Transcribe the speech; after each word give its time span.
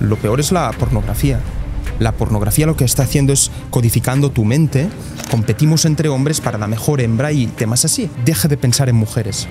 Lo 0.00 0.16
peor 0.16 0.40
es 0.40 0.52
la 0.52 0.70
pornografía. 0.72 1.40
La 1.98 2.12
pornografía 2.12 2.66
lo 2.66 2.76
que 2.76 2.84
está 2.84 3.04
haciendo 3.04 3.32
es 3.32 3.50
codificando 3.70 4.30
tu 4.30 4.44
mente, 4.44 4.88
competimos 5.30 5.84
entre 5.86 6.08
hombres 6.08 6.40
para 6.40 6.58
la 6.58 6.66
mejor 6.66 7.00
hembra 7.00 7.32
y 7.32 7.46
temas 7.46 7.84
así. 7.84 8.10
Deja 8.24 8.48
de 8.48 8.56
pensar 8.56 8.88
en 8.88 8.96
mujeres. 8.96 9.48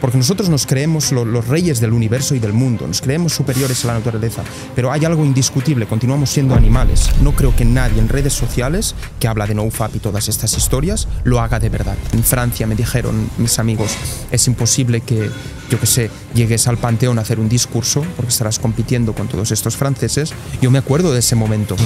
Porque 0.00 0.16
nosotros 0.16 0.48
nos 0.48 0.66
creemos 0.66 1.12
los 1.12 1.48
reyes 1.48 1.80
del 1.80 1.92
universo 1.92 2.34
y 2.34 2.38
del 2.38 2.52
mundo, 2.52 2.86
nos 2.86 3.00
creemos 3.00 3.32
superiores 3.32 3.84
a 3.84 3.88
la 3.88 3.94
naturaleza, 3.94 4.42
pero 4.74 4.92
hay 4.92 5.04
algo 5.04 5.24
indiscutible, 5.24 5.86
continuamos 5.86 6.30
siendo 6.30 6.54
animales. 6.54 7.10
No 7.20 7.32
creo 7.32 7.54
que 7.54 7.64
nadie 7.64 7.98
en 8.00 8.08
redes 8.08 8.32
sociales 8.32 8.94
que 9.18 9.28
habla 9.28 9.46
de 9.46 9.54
NoFap 9.54 9.96
y 9.96 9.98
todas 9.98 10.28
estas 10.28 10.56
historias 10.56 11.08
lo 11.24 11.40
haga 11.40 11.58
de 11.58 11.68
verdad. 11.68 11.96
En 12.12 12.22
Francia 12.22 12.66
me 12.66 12.74
dijeron 12.74 13.28
mis 13.38 13.58
amigos, 13.58 13.96
es 14.30 14.46
imposible 14.46 15.00
que, 15.00 15.30
yo 15.70 15.80
que 15.80 15.86
sé, 15.86 16.10
llegues 16.34 16.68
al 16.68 16.78
Panteón 16.78 17.18
a 17.18 17.22
hacer 17.22 17.40
un 17.40 17.48
discurso 17.48 18.04
porque 18.16 18.30
estarás 18.30 18.58
compitiendo 18.58 19.14
con 19.14 19.28
todos 19.28 19.50
estos 19.50 19.76
franceses. 19.76 20.32
Yo 20.60 20.70
me 20.70 20.78
acuerdo 20.78 21.12
de 21.12 21.20
ese 21.20 21.34
momento. 21.34 21.76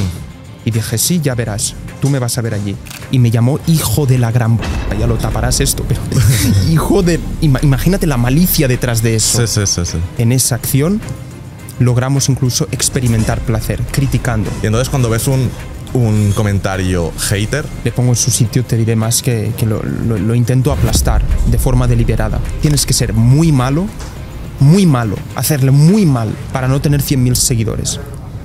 Y 0.64 0.70
dije, 0.70 0.96
sí, 0.98 1.20
ya 1.22 1.34
verás, 1.34 1.74
tú 2.00 2.08
me 2.08 2.18
vas 2.18 2.38
a 2.38 2.42
ver 2.42 2.54
allí. 2.54 2.76
Y 3.10 3.18
me 3.18 3.30
llamó 3.30 3.58
hijo 3.66 4.06
de 4.06 4.18
la 4.18 4.30
gran... 4.30 4.58
p-". 4.58 4.64
Ya 4.98 5.06
lo 5.06 5.16
taparás 5.16 5.60
esto, 5.60 5.84
pero... 5.88 6.00
hijo 6.70 7.02
de... 7.02 7.18
ima- 7.40 7.58
Imagínate 7.62 8.06
la 8.06 8.16
malicia 8.16 8.68
detrás 8.68 9.02
de 9.02 9.16
eso. 9.16 9.44
Sí, 9.46 9.60
sí, 9.60 9.66
sí, 9.66 9.82
sí. 9.92 9.98
En 10.18 10.30
esa 10.32 10.54
acción 10.54 11.00
logramos 11.80 12.28
incluso 12.28 12.68
experimentar 12.70 13.40
placer, 13.40 13.80
criticando. 13.90 14.50
Y 14.62 14.66
entonces 14.66 14.88
cuando 14.88 15.10
ves 15.10 15.26
un, 15.26 15.50
un 15.94 16.32
comentario 16.36 17.12
hater, 17.18 17.64
Le 17.84 17.90
pongo 17.90 18.10
en 18.10 18.16
su 18.16 18.30
sitio, 18.30 18.64
te 18.64 18.76
diré 18.76 18.94
más 18.94 19.20
que, 19.22 19.52
que 19.56 19.66
lo, 19.66 19.82
lo- 19.82 20.18
lo 20.18 20.34
intento 20.34 20.70
aplastar 20.72 21.22
de 21.50 21.58
forma 21.58 21.88
deliberada. 21.88 22.38
Tienes 22.60 22.86
que 22.86 22.92
ser 22.92 23.12
muy 23.14 23.50
malo, 23.50 23.86
muy 24.60 24.86
malo, 24.86 25.16
hacerle 25.34 25.72
muy 25.72 26.06
mal 26.06 26.32
para 26.52 26.68
no 26.68 26.80
tener 26.80 27.02
100.000 27.02 27.34
seguidores. 27.34 27.98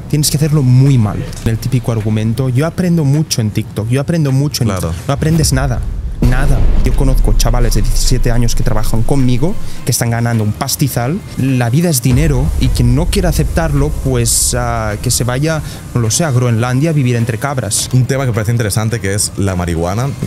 Tienes 0.10 0.32
que 0.32 0.38
hacerlo 0.38 0.64
muy 0.64 0.98
mal. 0.98 1.24
El 1.46 1.58
típico 1.58 1.92
argumento, 1.92 2.50
yo 2.50 2.66
aprendo 2.66 3.04
mucho 3.04 3.42
en 3.42 3.52
TikTok, 3.52 3.90
yo 3.90 4.02
aprendo 4.02 4.32
mucho 4.32 4.64
en 4.64 4.70
Claro. 4.70 4.94
No 5.08 5.14
aprendes 5.14 5.54
nada, 5.54 5.80
nada. 6.22 6.58
Yo 6.86 6.94
conozco 6.96 7.34
chavales 7.38 7.76
de 7.76 7.82
17 7.82 8.32
años 8.32 8.56
que 8.56 8.64
trabajan 8.64 9.04
conmigo, 9.04 9.54
que 9.86 9.92
están 9.92 10.10
ganando 10.10 10.44
un 10.44 10.54
pastizal. 10.54 11.20
La 11.38 11.70
vida 11.70 11.90
es 11.90 12.02
dinero 12.02 12.46
y 12.62 12.70
quien 12.70 12.96
no 12.96 13.08
quiera 13.08 13.30
aceptarlo, 13.30 13.90
pues 14.04 14.56
ah, 14.58 14.96
que 15.02 15.12
se 15.12 15.24
vaya, 15.26 15.62
no 15.94 16.02
lo 16.02 16.10
sé, 16.12 16.24
a 16.24 16.32
Groenlandia 16.32 16.92
a 16.92 16.94
vivir 16.94 17.16
entre 17.18 17.38
cabras. 17.38 17.90
un 17.94 18.06
tema 18.06 18.24
que 18.24 18.32
me 18.32 18.36
parece 18.36 18.52
interesante 18.52 19.00
que 19.02 19.14
es 19.14 19.34
la 19.38 19.56
marihuana. 19.56 20.08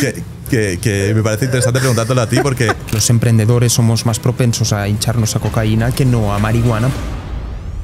que, 0.00 0.22
que- 0.50 0.78
que 0.80 1.12
me 1.14 1.22
parece 1.22 1.46
interesante 1.46 1.80
preguntártelo 1.80 2.20
a 2.20 2.28
ti 2.28 2.38
porque 2.42 2.72
Los 2.92 3.08
emprendedores 3.10 3.72
somos 3.72 4.04
más 4.06 4.18
propensos 4.20 4.72
a 4.72 4.86
hincharnos 4.86 5.34
a 5.36 5.40
cocaína 5.40 5.90
que 5.92 6.04
no 6.04 6.32
a 6.34 6.38
marihuana. 6.38 6.88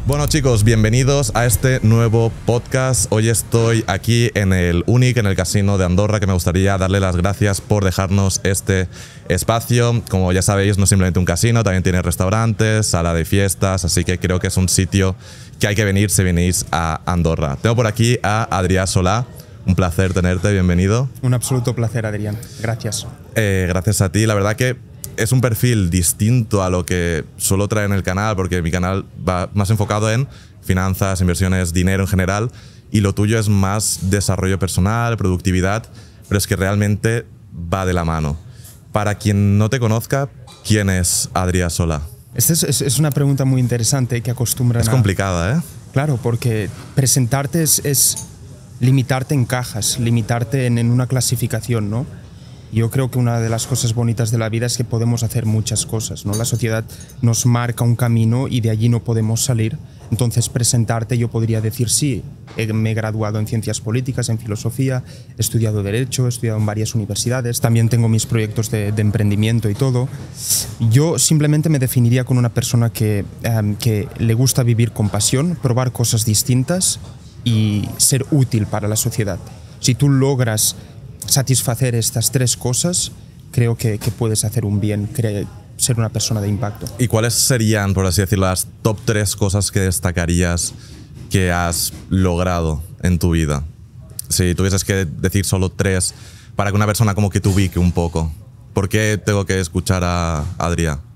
Bueno 0.08 0.26
chicos, 0.26 0.64
bienvenidos 0.64 1.32
a 1.34 1.44
este 1.44 1.80
nuevo 1.82 2.32
podcast. 2.46 3.12
Hoy 3.12 3.28
estoy 3.28 3.84
aquí 3.86 4.30
en 4.32 4.54
el 4.54 4.82
UNIC, 4.86 5.18
en 5.18 5.26
el 5.26 5.36
Casino 5.36 5.76
de 5.76 5.84
Andorra, 5.84 6.18
que 6.18 6.26
me 6.26 6.32
gustaría 6.32 6.78
darle 6.78 6.98
las 6.98 7.14
gracias 7.14 7.60
por 7.60 7.84
dejarnos 7.84 8.40
este 8.42 8.88
espacio. 9.28 10.02
Como 10.08 10.32
ya 10.32 10.40
sabéis, 10.40 10.78
no 10.78 10.84
es 10.84 10.88
simplemente 10.88 11.18
un 11.18 11.26
casino, 11.26 11.62
también 11.62 11.82
tiene 11.82 12.00
restaurantes, 12.00 12.86
sala 12.86 13.12
de 13.12 13.26
fiestas, 13.26 13.84
así 13.84 14.02
que 14.02 14.18
creo 14.18 14.40
que 14.40 14.46
es 14.46 14.56
un 14.56 14.70
sitio 14.70 15.14
que 15.60 15.66
hay 15.66 15.74
que 15.74 15.84
venir 15.84 16.08
si 16.08 16.22
venís 16.22 16.64
a 16.72 17.02
Andorra. 17.04 17.58
Tengo 17.60 17.76
por 17.76 17.86
aquí 17.86 18.18
a 18.22 18.44
Adrián 18.44 18.86
Solá. 18.86 19.26
Un 19.66 19.74
placer 19.74 20.14
tenerte, 20.14 20.50
bienvenido. 20.50 21.10
Un 21.20 21.34
absoluto 21.34 21.74
placer, 21.74 22.06
Adrián. 22.06 22.38
Gracias. 22.62 23.06
Eh, 23.34 23.66
gracias 23.68 24.00
a 24.00 24.10
ti. 24.10 24.24
La 24.24 24.32
verdad 24.32 24.56
que 24.56 24.87
es 25.18 25.32
un 25.32 25.40
perfil 25.40 25.90
distinto 25.90 26.62
a 26.62 26.70
lo 26.70 26.86
que 26.86 27.24
suelo 27.36 27.68
traer 27.68 27.86
en 27.86 27.92
el 27.92 28.02
canal, 28.02 28.36
porque 28.36 28.62
mi 28.62 28.70
canal 28.70 29.04
va 29.28 29.50
más 29.54 29.70
enfocado 29.70 30.10
en 30.10 30.28
finanzas, 30.62 31.20
inversiones, 31.20 31.72
dinero 31.72 32.02
en 32.04 32.08
general, 32.08 32.50
y 32.90 33.00
lo 33.00 33.14
tuyo 33.14 33.38
es 33.38 33.48
más 33.48 33.98
desarrollo 34.10 34.58
personal, 34.58 35.16
productividad, 35.16 35.84
pero 36.28 36.38
es 36.38 36.46
que 36.46 36.56
realmente 36.56 37.26
va 37.72 37.84
de 37.86 37.92
la 37.92 38.04
mano. 38.04 38.38
Para 38.92 39.16
quien 39.16 39.58
no 39.58 39.68
te 39.70 39.78
conozca, 39.80 40.28
¿quién 40.66 40.88
es 40.90 41.28
Adrián 41.34 41.70
Sola? 41.70 42.02
Esta 42.34 42.52
es, 42.52 42.62
es- 42.62 42.80
es 42.82 42.98
una 42.98 43.10
pregunta 43.10 43.44
muy 43.44 43.60
interesante 43.60 44.22
que 44.22 44.30
acostumbran 44.30 44.82
Es 44.82 44.88
a... 44.88 44.90
complicada, 44.92 45.56
¿eh? 45.58 45.62
Claro, 45.92 46.18
porque 46.22 46.68
presentarte 46.94 47.62
es, 47.62 47.80
es 47.84 48.26
limitarte 48.80 49.34
en 49.34 49.44
cajas, 49.46 49.98
limitarte 49.98 50.66
en, 50.66 50.78
en 50.78 50.90
una 50.90 51.06
clasificación, 51.06 51.90
¿no? 51.90 52.06
Yo 52.72 52.90
creo 52.90 53.10
que 53.10 53.18
una 53.18 53.40
de 53.40 53.48
las 53.48 53.66
cosas 53.66 53.94
bonitas 53.94 54.30
de 54.30 54.38
la 54.38 54.48
vida 54.48 54.66
es 54.66 54.76
que 54.76 54.84
podemos 54.84 55.22
hacer 55.22 55.46
muchas 55.46 55.86
cosas, 55.86 56.26
¿no? 56.26 56.34
La 56.34 56.44
sociedad 56.44 56.84
nos 57.22 57.46
marca 57.46 57.84
un 57.84 57.96
camino 57.96 58.46
y 58.48 58.60
de 58.60 58.70
allí 58.70 58.88
no 58.88 59.02
podemos 59.02 59.42
salir. 59.42 59.78
Entonces, 60.10 60.48
presentarte, 60.48 61.18
yo 61.18 61.28
podría 61.28 61.60
decir 61.60 61.90
sí, 61.90 62.22
me 62.72 62.90
he 62.90 62.94
graduado 62.94 63.38
en 63.38 63.46
ciencias 63.46 63.80
políticas, 63.80 64.28
en 64.28 64.38
filosofía, 64.38 65.04
he 65.36 65.40
estudiado 65.40 65.82
derecho, 65.82 66.26
he 66.26 66.28
estudiado 66.28 66.58
en 66.58 66.66
varias 66.66 66.94
universidades, 66.94 67.60
también 67.60 67.88
tengo 67.88 68.08
mis 68.08 68.26
proyectos 68.26 68.70
de, 68.70 68.92
de 68.92 69.02
emprendimiento 69.02 69.68
y 69.68 69.74
todo. 69.74 70.08
Yo 70.90 71.18
simplemente 71.18 71.68
me 71.68 71.78
definiría 71.78 72.24
con 72.24 72.38
una 72.38 72.48
persona 72.48 72.90
que, 72.90 73.24
em, 73.42 73.76
que 73.76 74.08
le 74.18 74.34
gusta 74.34 74.62
vivir 74.62 74.92
con 74.92 75.08
pasión, 75.08 75.56
probar 75.60 75.92
cosas 75.92 76.24
distintas 76.24 77.00
y 77.44 77.88
ser 77.98 78.26
útil 78.30 78.66
para 78.66 78.88
la 78.88 78.96
sociedad. 78.96 79.38
Si 79.80 79.94
tú 79.94 80.08
logras 80.08 80.76
satisfacer 81.26 81.94
estas 81.94 82.30
tres 82.30 82.56
cosas, 82.56 83.12
creo 83.50 83.76
que, 83.76 83.98
puedes 84.18 84.44
hacer 84.44 84.64
un 84.64 84.80
bien, 84.80 85.08
ser 85.76 85.98
una 85.98 86.08
persona 86.08 86.40
de 86.40 86.48
impacto. 86.48 86.86
¿Y 86.98 87.08
cuáles 87.08 87.34
serían, 87.34 87.94
por 87.94 88.06
así 88.06 88.20
decirlo, 88.20 88.46
las 88.46 88.66
top 88.82 88.98
tres 89.04 89.36
cosas 89.36 89.70
que 89.70 89.80
destacarías 89.80 90.74
que 91.30 91.52
has 91.52 91.92
logrado 92.08 92.82
en 93.02 93.18
tu 93.18 93.30
vida? 93.30 93.64
Si 94.28 94.54
tuvieses 94.54 94.84
que 94.84 95.06
decir 95.06 95.44
solo 95.44 95.70
tres 95.70 96.14
para 96.58 96.70
que 96.70 96.76
una 96.76 96.86
persona 96.86 97.14
como 97.14 97.30
que 97.30 97.40
te 97.40 97.48
ubique 97.48 97.78
un 97.78 97.92
poco. 97.92 98.32
¿Por 98.74 98.88
qué 98.88 99.20
tengo 99.24 99.46
que 99.46 99.60
escuchar 99.60 100.02
a 100.04 100.44
Adrián? 100.58 101.07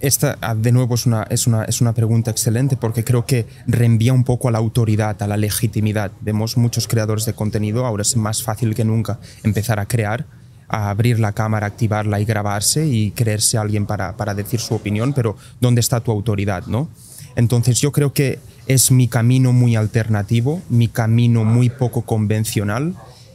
Esta, 0.00 0.38
ah, 0.40 0.54
de 0.54 0.72
nuevo, 0.72 0.94
es 0.94 1.04
una, 1.04 1.24
es, 1.24 1.46
una, 1.46 1.64
es 1.64 1.82
una 1.82 1.92
pregunta 1.92 2.30
excelente 2.30 2.76
porque 2.76 3.04
creo 3.04 3.26
que 3.26 3.46
reenvía 3.66 4.14
un 4.14 4.24
poco 4.24 4.48
a 4.48 4.50
la 4.50 4.58
autoridad, 4.58 5.22
a 5.22 5.26
la 5.26 5.36
legitimidad. 5.36 6.10
Vemos 6.22 6.56
muchos 6.56 6.88
creadores 6.88 7.26
de 7.26 7.34
contenido, 7.34 7.84
ahora 7.84 8.02
es 8.02 8.16
más 8.16 8.42
fácil 8.42 8.74
que 8.74 8.84
nunca 8.84 9.20
empezar 9.42 9.78
a 9.78 9.86
crear, 9.86 10.24
a 10.68 10.88
abrir 10.88 11.20
la 11.20 11.32
cámara, 11.32 11.66
activarla 11.66 12.18
y 12.18 12.24
grabarse 12.24 12.86
y 12.86 13.10
creerse 13.10 13.58
alguien 13.58 13.84
para, 13.84 14.16
para 14.16 14.34
decir 14.34 14.58
su 14.60 14.74
opinión, 14.74 15.12
pero 15.12 15.36
¿dónde 15.60 15.80
está 15.80 16.00
tu 16.00 16.10
autoridad? 16.12 16.64
¿no? 16.66 16.88
Entonces 17.36 17.78
yo 17.80 17.92
creo 17.92 18.14
que 18.14 18.38
es 18.66 18.90
mi 18.90 19.06
camino 19.06 19.52
muy 19.52 19.76
alternativo, 19.76 20.62
mi 20.70 20.88
camino 20.88 21.44
muy 21.44 21.68
poco 21.68 22.02
convencional 22.02 22.94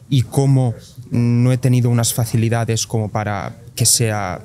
y 0.09 0.24
como 0.24 0.74
no 1.12 1.52
he 1.52 1.58
tenido 1.58 1.90
unas 1.90 2.14
facilidades 2.14 2.88
como 2.88 3.09
para 3.09 3.58
que 3.76 3.86
sea 3.86 4.42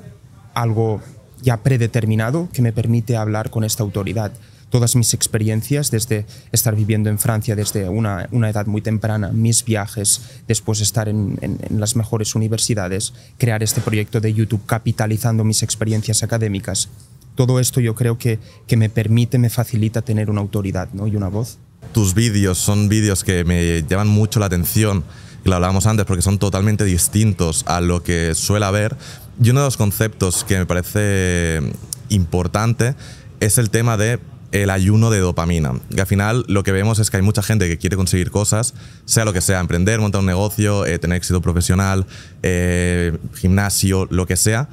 algo 0.53 1.01
ya 1.41 1.57
predeterminado 1.57 2.49
que 2.53 2.61
me 2.61 2.73
permite 2.73 3.17
hablar 3.17 3.49
con 3.49 3.63
esta 3.63 3.83
autoridad. 3.83 4.31
Todas 4.69 4.95
mis 4.95 5.13
experiencias, 5.13 5.91
desde 5.91 6.25
estar 6.53 6.75
viviendo 6.75 7.09
en 7.09 7.19
Francia 7.19 7.55
desde 7.57 7.89
una, 7.89 8.29
una 8.31 8.49
edad 8.49 8.67
muy 8.67 8.81
temprana, 8.81 9.29
mis 9.33 9.65
viajes, 9.65 10.21
después 10.47 10.79
estar 10.79 11.09
en, 11.09 11.37
las 11.69 11.97
mejores 11.97 12.35
universidades, 12.35 13.13
crear 13.37 13.63
este 13.63 13.81
proyecto 13.81 14.21
de 14.21 14.33
YouTube 14.33 14.65
capitalizando 14.65 15.43
mis 15.43 15.61
experiencias 15.61 16.23
académicas, 16.23 16.87
todo 17.35 17.59
esto 17.59 17.79
yo 17.79 17.95
creo 17.95 18.17
que, 18.17 18.39
que 18.67 18.77
me 18.77 18.89
permite, 18.89 19.37
me 19.37 19.49
facilita 19.49 20.01
tener 20.01 20.29
una 20.29 20.41
autoridad 20.41 20.89
¿no? 20.93 21.07
y 21.07 21.15
una 21.15 21.27
voz. 21.27 21.57
Tus 21.93 22.13
vídeos 22.13 22.57
son 22.57 22.87
vídeos 22.87 23.23
que 23.23 23.43
me 23.43 23.83
llaman 23.83 24.07
mucho 24.07 24.39
la 24.39 24.45
atención, 24.45 25.03
y 25.43 25.49
lo 25.49 25.55
hablábamos 25.55 25.87
antes, 25.87 26.05
porque 26.05 26.21
son 26.21 26.37
totalmente 26.37 26.83
distintos 26.83 27.63
a 27.67 27.81
lo 27.81 28.03
que 28.03 28.35
suele 28.35 28.65
haber. 28.65 28.95
Y 29.43 29.49
uno 29.49 29.61
de 29.61 29.67
los 29.67 29.77
conceptos 29.77 30.43
que 30.43 30.59
me 30.59 30.67
parece 30.67 31.61
importante 32.09 32.95
es 33.39 33.57
el 33.57 33.71
tema 33.71 33.97
de 33.97 34.19
el 34.51 34.69
ayuno 34.69 35.09
de 35.09 35.19
dopamina. 35.19 35.73
Que 35.95 36.01
al 36.01 36.07
final 36.07 36.45
lo 36.47 36.63
que 36.63 36.71
vemos 36.71 36.99
es 36.99 37.09
que 37.09 37.17
hay 37.17 37.23
mucha 37.23 37.41
gente 37.41 37.67
que 37.67 37.79
quiere 37.79 37.95
conseguir 37.95 38.29
cosas, 38.29 38.75
sea 39.05 39.25
lo 39.25 39.33
que 39.33 39.41
sea, 39.41 39.59
emprender, 39.59 39.99
montar 39.99 40.19
un 40.19 40.27
negocio, 40.27 40.85
eh, 40.85 40.99
tener 40.99 41.17
éxito 41.17 41.41
profesional, 41.41 42.05
eh, 42.43 43.17
gimnasio, 43.33 44.07
lo 44.11 44.27
que 44.27 44.35
sea. 44.35 44.69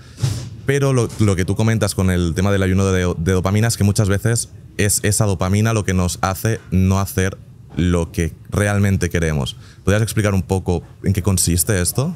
Pero 0.67 0.93
lo, 0.93 1.09
que 1.09 1.47
tú 1.47 1.57
comentas 1.57 1.95
con 1.95 2.11
el 2.11 2.35
tema 2.35 2.53
del 2.53 2.63
ayuno 2.63 2.85
de, 2.93 3.15
de 3.17 3.33
dopamina 3.33 3.69
es 3.69 3.79
que 3.79 3.85
muchas 3.85 4.11
veces 4.11 4.51
es 4.77 5.01
esa 5.03 5.25
dopamina 5.25 5.73
lo 5.73 5.87
que 5.87 5.95
nos 5.95 6.19
hace 6.21 6.61
no 6.71 7.01
hacer 7.01 7.39
lo 7.77 8.13
que 8.13 8.35
realmente 8.51 9.09
queremos. 9.09 9.57
¿Podrías 9.85 10.03
explicar 10.03 10.35
un 10.35 10.43
poco 10.43 10.83
en 11.05 11.15
qué 11.15 11.23
consiste 11.23 11.81
esto? 11.81 12.15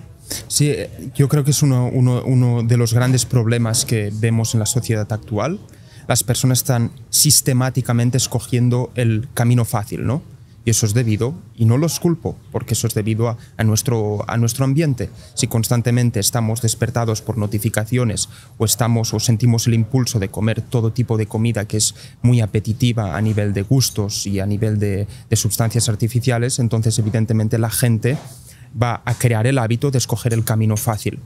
Sí, 0.48 0.70
eh, 0.70 0.90
yo 1.14 1.28
creo 1.28 1.44
que 1.44 1.50
es 1.50 1.62
uno, 1.62 2.62
de 2.64 2.76
los 2.76 2.94
grandes 2.94 3.24
problemas 3.26 3.84
que 3.84 4.12
vemos 4.12 4.54
en 4.54 4.60
la 4.60 4.66
sociedad 4.66 5.10
actual. 5.12 5.58
Las 6.08 6.24
personas 6.24 6.58
están 6.58 6.90
sistemáticamente 7.10 8.16
escogiendo 8.16 8.90
el 8.94 9.28
camino 9.34 9.64
fácil, 9.64 10.06
¿no? 10.06 10.22
Y 10.64 10.70
eso 10.70 10.86
es 10.86 10.94
debido, 10.94 11.34
y 11.56 11.64
no 11.64 11.76
los 11.76 11.98
culpo, 11.98 12.36
porque 12.52 12.74
eso 12.74 12.86
es 12.86 12.94
debido 12.94 13.28
a, 13.28 13.64
nuestro, 13.64 14.24
a 14.28 14.36
nuestro 14.36 14.64
ambiente. 14.64 15.10
Si 15.34 15.48
constantemente 15.48 16.20
estamos 16.20 16.62
despertados 16.62 17.20
por 17.20 17.36
notificaciones 17.36 18.28
o 18.58 18.64
estamos 18.64 19.12
o 19.12 19.18
sentimos 19.18 19.66
el 19.66 19.74
impulso 19.74 20.20
de 20.20 20.28
comer 20.28 20.62
todo 20.62 20.92
tipo 20.92 21.16
de 21.16 21.26
comida 21.26 21.64
que 21.64 21.78
es 21.78 21.96
muy 22.22 22.40
apetitiva 22.40 23.16
a 23.16 23.20
nivel 23.20 23.54
de 23.54 23.62
gustos 23.62 24.24
y 24.28 24.38
a 24.38 24.46
nivel 24.46 24.78
de 24.78 25.08
sustancias 25.32 25.88
artificiales, 25.88 26.60
entonces 26.60 26.96
evidentemente 26.96 27.58
la 27.58 27.70
gente 27.70 28.16
va 28.80 29.02
a 29.04 29.14
crear 29.14 29.46
el 29.46 29.58
hábito 29.58 29.90
de 29.90 29.98
escoger 29.98 30.32
el 30.32 30.44
camino 30.44 30.76
fácil 30.76 31.20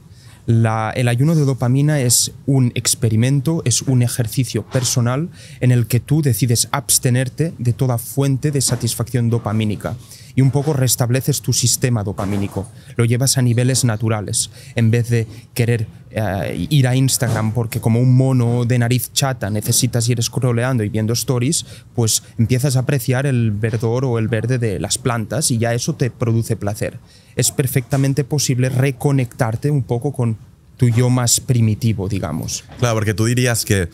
el 0.47 1.07
ayuno 1.09 1.35
de 1.35 1.43
dopamina 1.43 1.99
es 1.99 2.31
un 2.45 2.71
experimento, 2.73 3.61
es 3.65 3.81
un 3.81 4.01
ejercicio 4.01 4.63
personal 4.63 5.29
en 5.59 5.71
el 5.71 5.87
que 5.87 5.99
tú 5.99 6.21
decides 6.21 6.69
abstenerte 6.71 7.53
de 7.57 7.73
toda 7.73 7.97
fuente 7.97 8.51
de 8.51 8.61
satisfacción 8.61 9.29
dopamínica 9.29 9.97
y 10.35 10.41
un 10.41 10.51
poco 10.51 10.71
restableces 10.71 11.41
tu 11.41 11.51
sistema 11.51 12.03
dopamínico. 12.03 12.69
Lo 12.95 13.03
llevas 13.03 13.37
a 13.37 13.41
niveles 13.41 13.83
naturales. 13.83 14.51
En 14.75 14.91
vez 14.91 15.09
de 15.09 15.27
querer 15.53 15.87
eh, 16.11 16.67
ir 16.69 16.87
a 16.87 16.95
Instagram 16.95 17.51
porque 17.53 17.81
como 17.81 17.99
un 17.99 18.15
mono 18.15 18.63
de 18.63 18.79
nariz 18.79 19.11
chata 19.11 19.49
necesitas 19.49 20.07
ir 20.07 20.21
scrolleando 20.21 20.83
y 20.83 20.89
viendo 20.89 21.11
stories, 21.13 21.65
pues 21.93 22.23
empiezas 22.37 22.77
a 22.77 22.81
apreciar 22.81 23.25
el 23.25 23.51
verdor 23.51 24.05
o 24.05 24.17
el 24.19 24.29
verde 24.29 24.59
de 24.59 24.79
las 24.79 24.97
plantas 24.97 25.51
y 25.51 25.57
ya 25.57 25.73
eso 25.73 25.95
te 25.95 26.09
produce 26.09 26.55
placer. 26.55 26.99
Es 27.37 27.51
perfectamente 27.51 28.25
posible 28.25 28.67
reconectarte 28.67 29.71
un 29.71 29.83
poco 29.83 30.11
con 30.11 30.37
tu 30.75 30.89
yo 30.89 31.09
más 31.09 31.39
primitivo, 31.39 32.09
digamos. 32.09 32.63
Claro, 32.79 32.95
porque 32.95 33.13
tú 33.13 33.25
dirías 33.25 33.63
que 33.63 33.89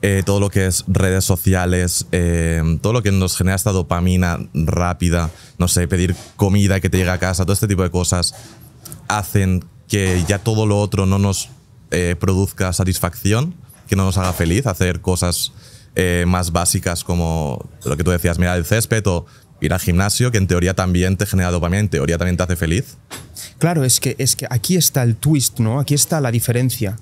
eh, 0.00 0.22
todo 0.24 0.38
lo 0.38 0.48
que 0.48 0.66
es 0.66 0.84
redes 0.86 1.24
sociales, 1.24 2.06
eh, 2.12 2.62
todo 2.80 2.92
lo 2.92 3.02
que 3.02 3.10
nos 3.10 3.36
genera 3.36 3.56
esta 3.56 3.72
dopamina 3.72 4.38
rápida, 4.54 5.30
no 5.58 5.66
sé, 5.66 5.88
pedir 5.88 6.14
comida 6.36 6.78
que 6.78 6.88
te 6.88 6.98
llegue 6.98 7.10
a 7.10 7.18
casa, 7.18 7.44
todo 7.44 7.52
este 7.52 7.66
tipo 7.66 7.82
de 7.82 7.90
cosas, 7.90 8.34
hacen 9.08 9.64
que 9.88 10.24
ya 10.28 10.38
todo 10.38 10.66
lo 10.66 10.80
otro 10.80 11.04
no 11.04 11.18
nos 11.18 11.48
eh, 11.90 12.14
produzca 12.18 12.72
satisfacción, 12.72 13.54
que 13.88 13.96
no 13.96 14.04
nos 14.04 14.18
haga 14.18 14.32
feliz, 14.32 14.66
hacer 14.66 15.00
cosas 15.00 15.52
más 16.26 16.52
básicas 16.52 17.02
como 17.02 17.68
lo 17.84 17.96
que 17.96 18.04
tú 18.04 18.12
decías, 18.12 18.38
mirar 18.38 18.56
el 18.56 18.64
césped 18.64 19.04
o 19.08 19.26
ir 19.60 19.72
al 19.72 19.80
gimnasio, 19.80 20.30
que 20.30 20.38
en 20.38 20.46
teoría 20.46 20.74
también 20.74 21.16
te 21.16 21.26
genera 21.26 21.50
dopamina, 21.50 21.80
en 21.80 21.88
teoría 21.88 22.18
también 22.18 22.36
te 22.36 22.42
hace 22.42 22.56
feliz. 22.56 22.96
Claro, 23.58 23.84
es 23.84 24.00
que, 24.00 24.14
es 24.18 24.36
que 24.36 24.46
aquí 24.50 24.76
está 24.76 25.02
el 25.02 25.16
twist, 25.16 25.58
¿no? 25.58 25.80
Aquí 25.80 25.94
está 25.94 26.20
la 26.20 26.30
diferencia. 26.30 26.96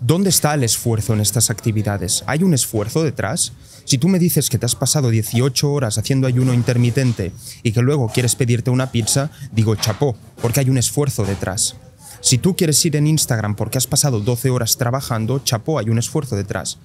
¿Dónde 0.00 0.30
está 0.30 0.54
el 0.54 0.64
esfuerzo 0.64 1.14
en 1.14 1.20
estas 1.20 1.50
actividades? 1.50 2.24
¿Hay 2.26 2.42
un 2.42 2.52
esfuerzo 2.52 3.02
detrás? 3.02 3.52
Si 3.84 3.98
tú 3.98 4.08
me 4.08 4.18
dices 4.18 4.50
que 4.50 4.58
te 4.58 4.66
has 4.66 4.74
pasado 4.74 5.10
18 5.10 5.70
horas 5.70 5.98
haciendo 5.98 6.26
ayuno 6.26 6.52
intermitente 6.52 7.32
y 7.62 7.72
que 7.72 7.80
luego 7.80 8.10
quieres 8.12 8.34
pedirte 8.34 8.70
una 8.70 8.90
pizza, 8.90 9.30
digo 9.52 9.76
chapó, 9.76 10.16
porque 10.42 10.60
hay 10.60 10.70
un 10.70 10.78
esfuerzo 10.78 11.24
detrás. 11.24 11.76
Si 12.20 12.38
tú 12.38 12.56
quieres 12.56 12.84
ir 12.84 12.96
en 12.96 13.06
Instagram 13.06 13.54
porque 13.54 13.78
has 13.78 13.86
pasado 13.86 14.20
12 14.20 14.50
horas 14.50 14.76
trabajando, 14.78 15.40
chapó, 15.44 15.78
hay 15.78 15.90
un 15.90 15.98
esfuerzo 15.98 16.36
detrás. 16.36 16.78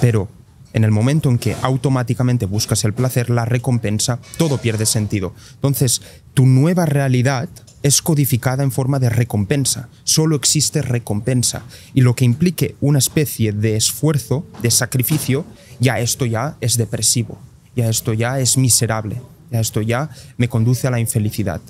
Pero 0.00 0.28
en 0.72 0.84
el 0.84 0.90
momento 0.90 1.30
en 1.30 1.38
que 1.38 1.56
automáticamente 1.62 2.46
buscas 2.46 2.84
el 2.84 2.92
placer, 2.92 3.30
la 3.30 3.44
recompensa, 3.44 4.18
todo 4.36 4.58
pierde 4.58 4.86
sentido. 4.86 5.34
Entonces, 5.54 6.02
tu 6.34 6.46
nueva 6.46 6.86
realidad 6.86 7.48
es 7.82 8.02
codificada 8.02 8.62
en 8.62 8.72
forma 8.72 8.98
de 8.98 9.08
recompensa. 9.08 9.88
Solo 10.04 10.36
existe 10.36 10.82
recompensa. 10.82 11.62
Y 11.94 12.00
lo 12.00 12.14
que 12.14 12.24
implique 12.24 12.76
una 12.80 12.98
especie 12.98 13.52
de 13.52 13.76
esfuerzo, 13.76 14.44
de 14.60 14.70
sacrificio, 14.70 15.44
ya 15.80 16.00
esto 16.00 16.26
ya 16.26 16.56
es 16.60 16.76
depresivo. 16.76 17.38
Ya 17.74 17.88
esto 17.88 18.12
ya 18.12 18.40
es 18.40 18.58
miserable. 18.58 19.20
Ya 19.50 19.60
esto 19.60 19.82
ya 19.82 20.10
me 20.36 20.48
conduce 20.48 20.86
a 20.86 20.90
la 20.90 21.00
infelicidad. 21.00 21.60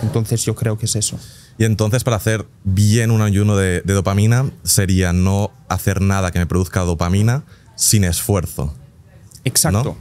Entonces 0.00 0.44
yo 0.44 0.54
creo 0.54 0.78
que 0.78 0.86
es 0.86 0.96
eso. 0.96 1.18
Y 1.58 1.64
entonces 1.64 2.04
para 2.04 2.16
hacer 2.16 2.46
bien 2.64 3.10
un 3.10 3.20
ayuno 3.20 3.56
de, 3.56 3.82
dopamina 3.82 4.50
sería 4.62 5.12
no 5.12 5.50
hacer 5.68 6.00
nada 6.00 6.30
que 6.30 6.38
me 6.38 6.46
produzca 6.46 6.80
dopamina 6.80 7.42
sin 7.76 8.04
esfuerzo. 8.04 8.74
Exacto. 9.44 9.96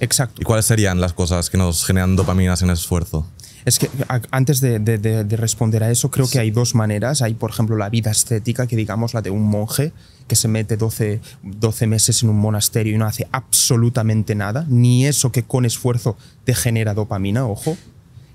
Exacto. 0.00 0.40
¿Y 0.40 0.44
cuáles 0.44 0.64
serían 0.64 1.00
las 1.00 1.12
cosas 1.12 1.50
que 1.50 1.58
nos 1.58 1.84
generan 1.84 2.16
dopamina 2.16 2.56
sin 2.56 2.70
esfuerzo? 2.70 3.26
Es 3.66 3.78
que 3.78 3.90
antes 4.30 4.60
de, 4.62 5.26
responder 5.36 5.84
a 5.84 5.90
eso, 5.90 6.10
creo 6.10 6.26
que 6.28 6.38
hay 6.38 6.50
dos 6.50 6.74
maneras. 6.74 7.20
Hay, 7.20 7.34
por 7.34 7.50
ejemplo, 7.50 7.76
la 7.76 7.90
vida 7.90 8.10
estética, 8.10 8.66
que 8.66 8.76
digamos 8.76 9.12
la 9.12 9.20
de 9.20 9.30
un 9.30 9.42
monje 9.42 9.92
que 10.26 10.36
se 10.36 10.48
mete 10.48 10.76
12, 10.76 11.20
12 11.42 11.86
meses 11.86 12.22
en 12.22 12.30
un 12.30 12.38
monasterio 12.38 12.94
y 12.94 12.98
no 12.98 13.04
hace 13.04 13.28
absolutamente 13.32 14.34
nada, 14.34 14.64
ni 14.68 15.06
eso 15.06 15.32
que 15.32 15.42
con 15.42 15.66
esfuerzo 15.66 16.16
te 16.44 16.54
genera 16.54 16.94
dopamina, 16.94 17.46
ojo. 17.46 17.76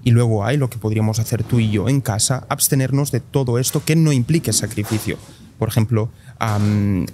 Y 0.04 0.12
luego 0.12 0.46
hay 0.46 0.58
lo 0.58 0.70
que 0.70 0.78
podríamos 0.78 1.18
hacer 1.18 1.44
tú 1.44 1.60
y 1.60 1.72
yo 1.72 1.90
en 1.90 2.02
casa, 2.02 2.46
abstenernos 2.50 3.12
de 3.12 3.22
todo 3.22 3.58
esto 3.58 3.84
que 3.84 3.96
no 3.96 4.12
implique 4.12 4.54
sacrificio. 4.54 5.18
Por 5.58 5.70
ejemplo, 5.70 6.12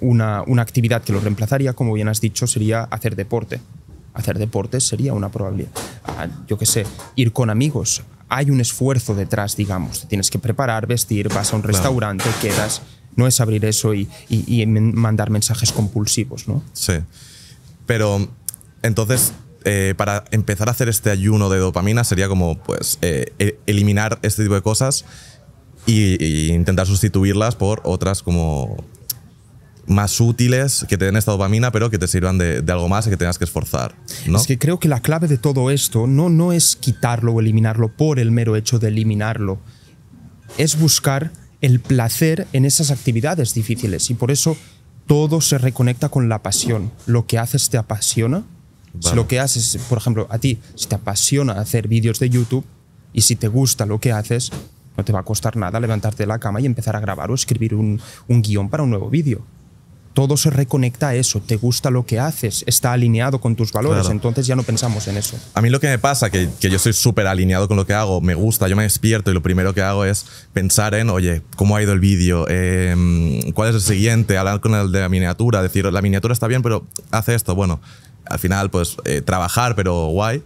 una, 0.00 0.42
una 0.46 0.62
actividad 0.62 1.02
que 1.02 1.12
lo 1.12 1.20
reemplazaría, 1.20 1.72
como 1.72 1.92
bien 1.92 2.08
has 2.08 2.20
dicho, 2.20 2.46
sería 2.46 2.82
hacer 2.84 3.16
deporte 3.16 3.60
hacer 4.14 4.38
deportes 4.38 4.86
sería 4.86 5.14
una 5.14 5.30
probabilidad. 5.30 5.70
Ah, 6.04 6.28
yo 6.46 6.58
qué 6.58 6.66
sé, 6.66 6.86
ir 7.16 7.32
con 7.32 7.50
amigos. 7.50 8.02
Hay 8.28 8.50
un 8.50 8.60
esfuerzo 8.60 9.14
detrás, 9.14 9.56
digamos. 9.56 10.06
tienes 10.08 10.30
que 10.30 10.38
preparar, 10.38 10.86
vestir, 10.86 11.28
vas 11.28 11.52
a 11.52 11.56
un 11.56 11.62
restaurante, 11.62 12.24
quedas. 12.40 12.82
No 13.14 13.26
es 13.26 13.40
abrir 13.40 13.64
eso 13.64 13.92
y, 13.94 14.08
mandar 14.66 15.30
mensajes 15.30 15.72
compulsivos, 15.72 16.48
¿no? 16.48 16.62
Sí. 16.72 16.94
Pero 17.84 18.26
entonces, 18.82 19.32
eh, 19.64 19.94
para 19.96 20.24
empezar 20.30 20.68
a 20.68 20.70
hacer 20.70 20.88
este 20.88 21.10
ayuno 21.10 21.50
de 21.50 21.58
dopamina 21.58 22.04
sería 22.04 22.28
como, 22.28 22.58
pues, 22.58 22.98
eh, 23.02 23.32
e, 23.38 23.58
eliminar 23.66 24.18
este 24.22 24.44
tipo 24.44 24.54
de 24.54 24.62
cosas 24.62 25.04
e 25.86 26.48
intentar 26.54 26.86
sustituirlas 26.86 27.56
por 27.56 27.80
otras 27.84 28.22
como 28.22 28.82
más 29.92 30.20
útiles, 30.20 30.84
que 30.88 30.98
te 30.98 31.04
den 31.04 31.16
esta 31.16 31.32
dopamina, 31.32 31.70
pero 31.70 31.90
que 31.90 31.98
te 31.98 32.08
sirvan 32.08 32.38
de, 32.38 32.64
algo 32.68 32.88
más 32.88 33.06
y 33.06 33.10
que 33.10 33.16
tengas 33.16 33.38
que 33.38 33.44
esforzar. 33.44 33.94
¿no? 34.26 34.38
Es 34.38 34.46
que 34.46 34.58
creo 34.58 34.78
que 34.78 34.88
la 34.88 35.00
clave 35.00 35.28
de 35.28 35.38
todo 35.38 35.70
esto 35.70 36.06
no, 36.06 36.28
no 36.28 36.52
es 36.52 36.76
quitarlo 36.76 37.32
o 37.32 37.40
eliminarlo 37.40 37.94
por 37.96 38.18
el 38.18 38.30
mero 38.30 38.56
hecho 38.56 38.78
de 38.78 38.88
eliminarlo, 38.88 39.60
es 40.58 40.78
buscar 40.78 41.32
el 41.60 41.80
placer 41.80 42.46
en 42.52 42.64
esas 42.64 42.90
actividades 42.90 43.54
difíciles 43.54 44.10
y 44.10 44.14
por 44.14 44.30
eso 44.30 44.56
todo 45.06 45.40
se 45.40 45.58
reconecta 45.58 46.08
con 46.08 46.28
la 46.28 46.42
pasión. 46.42 46.90
Lo 47.06 47.26
que 47.26 47.38
haces 47.38 47.70
te 47.70 47.78
apasiona. 47.78 48.44
Si 49.00 49.14
lo 49.14 49.26
que 49.26 49.40
haces, 49.40 49.78
por 49.88 49.98
ejemplo, 49.98 50.26
a 50.30 50.38
ti, 50.38 50.58
si 50.74 50.86
te 50.86 50.96
apasiona 50.96 51.54
hacer 51.54 51.88
vídeos 51.88 52.18
de 52.18 52.28
YouTube 52.28 52.64
y 53.14 53.22
si 53.22 53.36
te 53.36 53.48
gusta 53.48 53.86
lo 53.86 54.00
que 54.00 54.12
haces, 54.12 54.50
no 54.96 55.04
te 55.04 55.12
va 55.12 55.20
a 55.20 55.24
costar 55.24 55.56
nada 55.56 55.80
levantarte 55.80 56.24
de 56.24 56.26
la 56.26 56.38
cama 56.38 56.60
y 56.60 56.66
empezar 56.66 56.94
a 56.94 57.00
grabar 57.00 57.30
o 57.30 57.34
escribir 57.34 57.74
un, 57.74 58.00
un 58.28 58.42
guion 58.42 58.68
para 58.68 58.82
un 58.82 58.90
nuevo 58.90 59.08
vídeo 59.08 59.42
todo 60.14 60.36
se 60.36 60.50
reconecta 60.50 61.08
a 61.08 61.14
eso, 61.14 61.40
te 61.40 61.56
gusta 61.56 61.90
lo 61.90 62.04
que 62.04 62.18
haces, 62.18 62.64
está 62.66 62.92
alineado 62.92 63.40
con 63.40 63.56
tus 63.56 63.72
valores, 63.72 64.08
entonces 64.10 64.46
ya 64.46 64.56
no 64.56 64.62
pensamos 64.62 65.08
en 65.08 65.16
eso. 65.16 65.38
A 65.54 65.62
mí 65.62 65.70
lo 65.70 65.80
que 65.80 65.88
me 65.88 65.98
pasa, 65.98 66.30
que, 66.30 66.48
que 66.60 66.70
yo 66.70 66.78
soy 66.78 66.92
súper 66.92 67.26
alineado 67.26 67.68
con 67.68 67.76
lo 67.76 67.86
que 67.86 67.94
hago, 67.94 68.20
me 68.20 68.34
gusta, 68.34 68.68
yo 68.68 68.76
me 68.76 68.82
despierto 68.82 69.30
y 69.30 69.34
lo 69.34 69.42
primero 69.42 69.74
que 69.74 69.82
hago 69.82 70.04
es 70.04 70.26
pensar 70.52 70.94
en, 70.94 71.10
oye, 71.10 71.42
¿cómo 71.56 71.76
ha 71.76 71.82
ido 71.82 71.92
el 71.92 72.00
vídeo? 72.00 72.48
Em, 72.48 73.52
¿Cuál 73.52 73.70
es 73.70 73.74
el 73.76 73.80
siguiente? 73.80 74.36
Hablar 74.36 74.60
con 74.60 74.74
el 74.74 74.92
de 74.92 75.00
la 75.00 75.08
miniatura, 75.08 75.62
decir, 75.62 75.84
la 75.84 76.02
miniatura 76.02 76.32
está 76.32 76.46
bien, 76.46 76.62
pero 76.62 76.86
hace 77.10 77.34
esto. 77.34 77.54
Bueno, 77.54 77.80
al 78.26 78.38
final, 78.38 78.70
pues 78.70 78.96
eh, 79.04 79.22
trabajar, 79.22 79.74
pero 79.74 80.06
guay, 80.08 80.42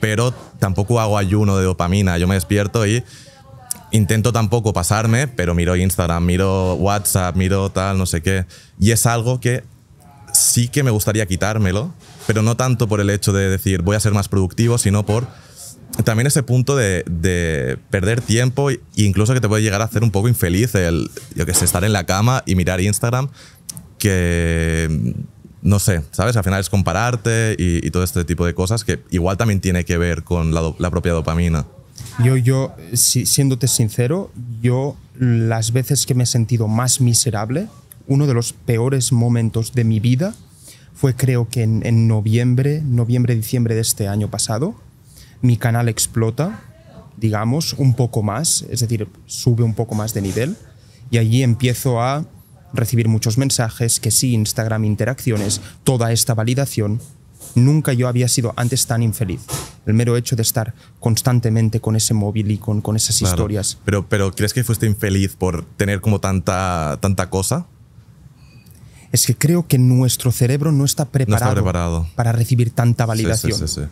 pero 0.00 0.32
tampoco 0.58 1.00
hago 1.00 1.18
ayuno 1.18 1.56
de 1.56 1.64
dopamina, 1.64 2.18
yo 2.18 2.26
me 2.26 2.34
despierto 2.34 2.86
y 2.86 3.02
intento 3.94 4.32
tampoco 4.32 4.72
pasarme, 4.72 5.28
pero 5.28 5.54
miro 5.54 5.76
Instagram, 5.76 6.26
miro 6.26 6.74
WhatsApp, 6.74 7.36
miro 7.36 7.70
tal, 7.70 7.96
no 7.96 8.06
sé 8.06 8.22
qué. 8.22 8.44
Y 8.78 8.90
es 8.90 9.06
algo 9.06 9.40
que 9.40 9.62
sí 10.32 10.66
que 10.66 10.82
me 10.82 10.90
gustaría 10.90 11.26
quitármelo, 11.26 11.94
pero 12.26 12.42
no 12.42 12.56
tanto 12.56 12.88
por 12.88 13.00
el 13.00 13.08
hecho 13.08 13.32
de 13.32 13.48
decir 13.48 13.82
voy 13.82 13.94
a 13.94 14.00
ser 14.00 14.12
más 14.12 14.28
productivo, 14.28 14.78
sino 14.78 15.06
por 15.06 15.28
también 16.02 16.26
ese 16.26 16.42
punto 16.42 16.74
de, 16.74 17.78
perder 17.90 18.20
tiempo 18.20 18.70
e 18.70 18.80
incluso 18.96 19.32
que 19.32 19.40
te 19.40 19.48
puede 19.48 19.62
llegar 19.62 19.80
a 19.80 19.84
hacer 19.84 20.02
un 20.02 20.10
poco 20.10 20.26
infeliz 20.26 20.74
el, 20.74 21.08
yo 21.36 21.46
que 21.46 21.54
sé, 21.54 21.64
estar 21.64 21.84
en 21.84 21.92
la 21.92 22.04
cama 22.04 22.42
y 22.46 22.56
mirar 22.56 22.80
Instagram, 22.80 23.28
que 23.98 25.14
no 25.62 25.78
sé, 25.78 26.02
¿sabes? 26.10 26.36
Al 26.36 26.42
final 26.42 26.58
es 26.58 26.68
compararte 26.68 27.54
y, 27.56 27.88
todo 27.92 28.02
este 28.02 28.24
tipo 28.24 28.44
de 28.44 28.54
cosas 28.54 28.82
que 28.82 28.98
igual 29.10 29.36
también 29.36 29.60
tiene 29.60 29.84
que 29.84 29.96
ver 29.98 30.24
con 30.24 30.52
la 30.52 30.90
propia 30.90 31.12
dopamina. 31.12 31.64
Yo, 32.22 32.36
yo, 32.36 32.74
siéndote 32.94 33.68
sincero, 33.68 34.30
yo 34.62 34.96
las 35.18 35.72
veces 35.72 36.06
que 36.06 36.14
me 36.14 36.24
he 36.24 36.26
sentido 36.26 36.68
más 36.68 37.00
miserable, 37.00 37.68
uno 38.06 38.26
de 38.26 38.34
los 38.34 38.52
peores 38.52 39.12
momentos 39.12 39.72
de 39.72 39.84
mi 39.84 40.00
vida 40.00 40.34
fue 40.94 41.14
creo 41.14 41.48
que 41.48 41.62
en, 41.62 42.08
noviembre, 42.08 42.80
noviembre, 42.82 43.34
diciembre 43.34 43.74
de 43.74 43.80
este 43.80 44.08
año 44.08 44.30
pasado. 44.30 44.74
Mi 45.42 45.56
canal 45.56 45.88
explota, 45.88 46.62
digamos, 47.16 47.74
un 47.74 47.94
poco 47.94 48.22
más, 48.22 48.64
es 48.70 48.80
decir, 48.80 49.08
sube 49.26 49.64
un 49.64 49.74
poco 49.74 49.94
más 49.94 50.14
de 50.14 50.22
nivel 50.22 50.56
y 51.10 51.18
allí 51.18 51.42
empiezo 51.42 52.00
a 52.00 52.24
recibir 52.72 53.08
muchos 53.08 53.38
mensajes, 53.38 54.00
que 54.00 54.10
sí, 54.10 54.32
Instagram, 54.34 54.84
interacciones, 54.84 55.60
toda 55.82 56.12
esta 56.12 56.34
validación. 56.34 57.00
Nunca 57.54 57.92
yo 57.92 58.08
había 58.08 58.26
sido 58.28 58.52
antes 58.56 58.86
tan 58.86 59.02
infeliz 59.02 59.40
El 59.86 59.94
mero 59.94 60.16
hecho 60.16 60.34
de 60.34 60.42
estar 60.42 60.74
constantemente 60.98 61.80
con 61.80 61.94
ese 61.96 62.12
móvil 62.14 62.50
y 62.50 62.58
con, 62.58 62.80
con 62.80 62.96
esas 62.96 63.18
Claro. 63.18 63.34
historias. 63.34 63.78
Pero, 63.84 64.08
pero 64.08 64.32
¿crees 64.32 64.52
que 64.52 64.64
fuiste 64.64 64.86
infeliz 64.86 65.36
por 65.36 65.64
tener 65.64 66.00
como 66.00 66.20
tanta, 66.20 66.98
tanta 67.00 67.30
cosa? 67.30 67.66
Es 69.12 69.26
que 69.26 69.36
creo 69.36 69.66
que 69.68 69.78
nuestro 69.78 70.32
cerebro 70.32 70.72
no 70.72 70.84
está 70.84 71.04
preparado, 71.04 71.54
preparado. 71.54 72.08
para 72.16 72.32
recibir 72.32 72.70
tanta 72.70 73.06
validación. 73.06 73.56
Sí, 73.58 73.68
sí, 73.68 73.82
sí. 73.82 73.86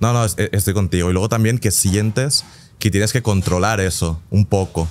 No, 0.00 0.12
no, 0.12 0.24
es- 0.24 0.36
estoy 0.52 0.74
contigo. 0.74 1.10
Y 1.10 1.12
luego 1.12 1.28
también 1.28 1.58
que 1.58 1.70
sientes 1.70 2.44
que 2.78 2.90
tienes 2.90 3.12
que 3.12 3.22
controlar 3.22 3.80
eso 3.80 4.20
un 4.30 4.46
poco. 4.46 4.86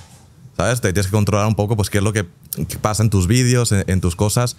¿Sabes? 0.56 0.80
Te 0.80 0.92
tienes 0.92 1.06
que 1.06 1.12
controlar 1.12 1.46
un 1.46 1.54
poco, 1.56 1.76
pues, 1.76 1.90
qué 1.90 1.98
es 1.98 2.04
lo 2.04 2.12
que, 2.12 2.26
que 2.68 2.78
pasa 2.78 3.02
en 3.02 3.10
tus 3.10 3.26
vídeos, 3.26 3.72
en, 3.72 3.84
en 3.88 4.00
tus 4.00 4.14
cosas. 4.16 4.56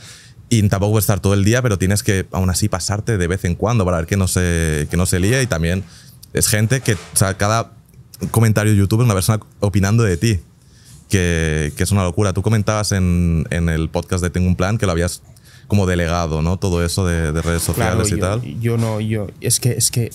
Y 0.50 0.62
tampoco 0.70 0.92
puedes 0.94 1.04
estar 1.04 1.20
todo 1.20 1.34
el 1.34 1.44
día, 1.44 1.62
pero 1.62 1.78
tienes 1.78 2.04
que 2.04 2.28
aún 2.32 2.50
así 2.50 2.70
pasarte 2.70 3.18
de 3.18 3.28
vez 3.28 3.44
en 3.46 3.56
cuando 3.56 3.84
para 3.84 3.98
ver 3.98 4.06
que 4.06 4.16
no 4.18 4.28
se, 4.28 4.88
que 4.90 4.98
no 4.98 5.06
se 5.06 5.20
líe. 5.20 5.42
Y 5.42 5.48
también 5.48 5.84
es 6.34 6.48
gente 6.48 6.82
que, 6.82 6.94
o 6.94 6.98
sea, 7.16 7.36
cada 7.36 7.72
comentario 8.32 8.72
de 8.72 8.78
YouTube 8.78 9.02
es 9.02 9.06
una 9.06 9.14
persona 9.16 9.40
opinando 9.60 10.04
de 10.04 10.18
ti, 10.18 10.40
que, 11.10 11.74
que 11.76 11.84
es 11.84 11.92
una 11.92 12.04
locura. 12.04 12.32
Tú 12.34 12.42
comentabas 12.42 12.92
en, 12.92 13.46
en 13.50 13.70
el 13.70 13.90
podcast 13.90 14.24
de 14.24 14.30
Tengo 14.30 14.48
un 14.48 14.56
Plan 14.56 14.78
que 14.78 14.86
lo 14.86 14.92
habías 14.92 15.24
como 15.68 15.88
delegado, 15.88 16.44
¿no? 16.44 16.58
Todo 16.58 16.86
eso 16.86 17.08
de, 17.08 17.32
de 17.32 17.42
redes 17.42 17.64
Claro, 17.74 18.04
sociales 18.06 18.08
y 18.08 18.12
yo, 18.12 18.20
tal. 18.20 18.60
yo 18.62 18.78
no, 18.78 19.02
yo, 19.02 19.28
es 19.42 19.60
que, 19.60 19.72
es 19.72 19.90
que, 19.90 20.12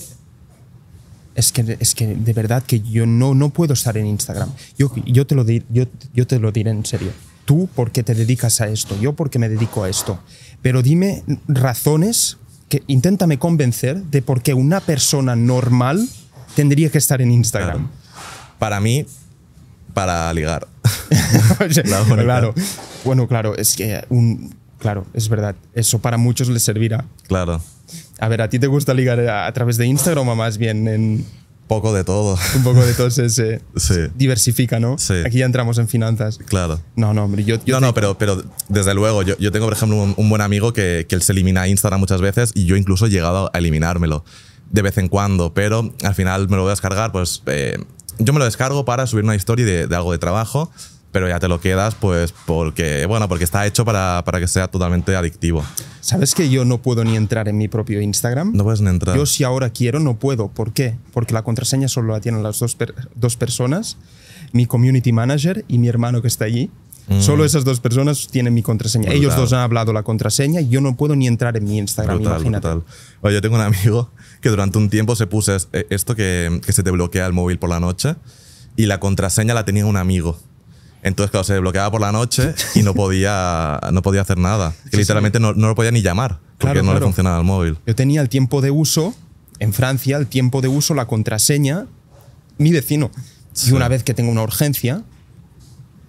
es 1.35 1.51
que, 1.51 1.77
es 1.79 1.93
que 1.93 2.07
de 2.07 2.33
verdad 2.33 2.63
que 2.63 2.79
yo 2.79 3.05
no, 3.05 3.33
no 3.33 3.49
puedo 3.49 3.73
estar 3.73 3.97
en 3.97 4.05
Instagram. 4.05 4.49
Yo, 4.77 4.93
yo, 5.05 5.27
te 5.27 5.35
lo 5.35 5.45
yo, 5.45 5.85
yo 6.13 6.25
te 6.27 6.39
lo 6.39 6.53
diré 6.53 6.71
en 6.71 6.85
serio. 6.85 7.11
Tú 7.51 7.67
porque 7.75 8.01
te 8.01 8.15
dedicas 8.15 8.61
a 8.61 8.69
esto, 8.69 8.97
yo 8.97 9.11
porque 9.11 9.37
me 9.37 9.49
dedico 9.49 9.83
a 9.83 9.89
esto. 9.89 10.17
Pero 10.61 10.81
dime 10.81 11.21
razones 11.49 12.37
que 12.69 12.81
inténtame 12.87 13.39
convencer 13.39 14.01
de 14.03 14.21
por 14.21 14.41
qué 14.41 14.53
una 14.53 14.79
persona 14.79 15.35
normal 15.35 16.07
tendría 16.55 16.89
que 16.89 16.97
estar 16.97 17.21
en 17.21 17.29
Instagram. 17.29 17.89
Para 18.57 18.79
mí, 18.79 19.05
para 19.93 20.33
ligar. 20.33 20.65
Claro. 22.07 22.53
Bueno, 23.03 23.27
claro, 23.27 23.57
es 23.57 23.75
que 23.75 24.01
un, 24.07 24.55
claro, 24.79 25.05
es 25.13 25.27
verdad. 25.27 25.53
Eso 25.73 25.99
para 25.99 26.15
muchos 26.15 26.47
les 26.47 26.63
servirá. 26.63 27.03
Claro. 27.27 27.61
A 28.17 28.29
ver, 28.29 28.43
¿a 28.43 28.49
ti 28.49 28.59
te 28.59 28.67
gusta 28.67 28.93
ligar 28.93 29.19
a, 29.27 29.45
a 29.45 29.51
través 29.51 29.75
de 29.75 29.87
Instagram 29.87 30.29
o 30.29 30.35
más 30.37 30.57
bien 30.57 30.87
en 30.87 31.25
Poco 31.71 31.93
de 31.93 32.03
todo. 32.03 32.37
un 32.57 32.63
poco 32.63 32.83
de 32.85 32.93
todo 32.93 33.07
ese 33.07 33.29
Sí. 33.29 33.93
diversifica, 34.13 34.81
¿no? 34.81 34.97
Sí. 34.97 35.13
Aquí 35.25 35.37
ya 35.37 35.45
entramos 35.45 35.77
en 35.77 35.87
finanzas. 35.87 36.37
Claro. 36.37 36.81
No, 36.97 37.13
no, 37.13 37.23
hombre, 37.23 37.45
yo, 37.45 37.63
yo 37.63 37.79
no, 37.79 37.87
no, 37.87 37.93
pero, 37.93 38.17
pero 38.17 38.43
desde 38.67 38.93
luego, 38.93 39.23
yo, 39.23 39.37
yo 39.37 39.53
tengo, 39.53 39.67
por 39.67 39.73
ejemplo, 39.73 39.97
un, 40.03 40.13
un 40.17 40.29
buen 40.29 40.41
amigo 40.41 40.73
que, 40.73 41.05
que 41.07 41.15
él 41.15 41.21
se 41.21 41.31
elimina 41.31 41.69
Instagram 41.69 42.01
muchas 42.01 42.19
veces 42.19 42.51
y 42.55 42.65
yo 42.65 42.75
incluso 42.75 43.05
he 43.05 43.09
llegado 43.09 43.49
a 43.53 43.57
eliminármelo 43.57 44.25
de 44.69 44.81
vez 44.81 44.97
en 44.97 45.07
cuando, 45.07 45.53
pero 45.53 45.93
al 46.03 46.13
final 46.13 46.49
me 46.49 46.57
lo 46.57 46.63
voy 46.63 46.71
a 46.71 46.73
descargar, 46.73 47.13
pues 47.13 47.41
eh, 47.45 47.77
yo 48.19 48.33
me 48.33 48.39
lo 48.39 48.45
descargo 48.45 48.83
para 48.83 49.07
subir 49.07 49.23
una 49.23 49.35
historia 49.35 49.65
de, 49.65 49.87
de 49.87 49.95
algo 49.95 50.11
de 50.11 50.17
trabajo, 50.17 50.71
pero 51.11 51.27
ya 51.27 51.39
te 51.39 51.47
lo 51.47 51.59
quedas, 51.59 51.95
pues 51.95 52.33
porque, 52.45 53.05
bueno, 53.05 53.27
porque 53.27 53.43
está 53.43 53.65
hecho 53.65 53.83
para, 53.85 54.21
para 54.25 54.39
que 54.39 54.47
sea 54.47 54.67
totalmente 54.69 55.15
adictivo. 55.15 55.63
¿Sabes 55.99 56.33
que 56.33 56.49
yo 56.49 56.63
no 56.65 56.81
puedo 56.81 57.03
ni 57.03 57.15
entrar 57.15 57.47
en 57.47 57.57
mi 57.57 57.67
propio 57.67 58.01
Instagram? 58.01 58.53
No 58.53 58.63
puedes 58.63 58.81
ni 58.81 58.89
entrar. 58.89 59.15
Yo 59.15 59.25
si 59.25 59.43
ahora 59.43 59.69
quiero 59.69 59.99
no 59.99 60.15
puedo. 60.17 60.47
¿Por 60.49 60.73
qué? 60.73 60.95
Porque 61.13 61.33
la 61.33 61.43
contraseña 61.43 61.87
solo 61.87 62.13
la 62.13 62.21
tienen 62.21 62.43
las 62.43 62.59
dos, 62.59 62.75
per- 62.75 62.95
dos 63.15 63.35
personas, 63.35 63.97
mi 64.53 64.65
community 64.65 65.11
manager 65.11 65.65
y 65.67 65.77
mi 65.77 65.87
hermano 65.89 66.21
que 66.21 66.27
está 66.27 66.45
allí. 66.45 66.69
Solo 67.19 67.43
esas 67.43 67.65
dos 67.65 67.81
personas 67.81 68.29
tienen 68.29 68.53
mi 68.53 68.63
contraseña. 68.63 69.07
Mm. 69.09 69.11
Brutal. 69.11 69.17
Ellos 69.21 69.35
dos 69.35 69.51
han 69.51 69.59
hablado 69.59 69.91
la 69.91 70.03
contraseña 70.03 70.61
y 70.61 70.69
yo 70.69 70.79
no 70.79 70.95
puedo 70.95 71.13
ni 71.17 71.27
entrar 71.27 71.57
en 71.57 71.65
mi 71.65 71.77
Instagram, 71.77 72.17
Brutal, 72.19 72.35
imagínate. 72.35 72.67
brutal. 72.69 72.93
Oye, 73.19 73.33
yo 73.33 73.41
tengo 73.41 73.55
un 73.55 73.61
amigo 73.61 74.09
que 74.39 74.47
durante 74.47 74.77
un 74.77 74.89
tiempo 74.89 75.17
se 75.17 75.27
puso 75.27 75.53
eh, 75.73 75.87
esto 75.89 76.15
que, 76.15 76.61
que 76.65 76.71
se 76.71 76.83
te 76.83 76.91
bloquea 76.91 77.25
el 77.25 77.33
móvil 77.33 77.59
por 77.59 77.69
la 77.69 77.81
noche 77.81 78.15
y 78.77 78.85
la 78.85 79.01
contraseña 79.01 79.53
la 79.53 79.65
tenía 79.65 79.85
un 79.85 79.97
amigo. 79.97 80.39
Entonces, 81.03 81.31
claro, 81.31 81.43
se 81.43 81.53
desbloqueaba 81.53 81.89
por 81.91 82.01
la 82.01 82.11
noche 82.11 82.53
y 82.75 82.83
no 82.83 82.93
podía, 82.95 83.79
no 83.91 84.01
podía 84.01 84.21
hacer 84.21 84.37
nada. 84.37 84.73
Que 84.91 84.97
literalmente 84.97 85.39
no, 85.39 85.53
no 85.53 85.67
lo 85.67 85.75
podía 85.75 85.91
ni 85.91 86.01
llamar 86.01 86.39
porque 86.57 86.73
Claro, 86.73 86.83
no 86.83 86.91
le 86.91 86.97
claro. 86.99 87.05
funcionaba 87.07 87.37
el 87.39 87.43
móvil. 87.43 87.77
Yo 87.87 87.95
tenía 87.95 88.21
el 88.21 88.29
tiempo 88.29 88.61
de 88.61 88.69
uso, 88.71 89.15
en 89.59 89.73
Francia, 89.73 90.17
el 90.17 90.27
tiempo 90.27 90.61
de 90.61 90.67
uso, 90.67 90.93
la 90.93 91.07
contraseña, 91.07 91.87
mi 92.59 92.71
vecino. 92.71 93.09
Sí. 93.53 93.69
Y 93.71 93.73
una 93.73 93.87
vez 93.87 94.03
que 94.03 94.13
tengo 94.13 94.31
una 94.31 94.43
urgencia, 94.43 95.03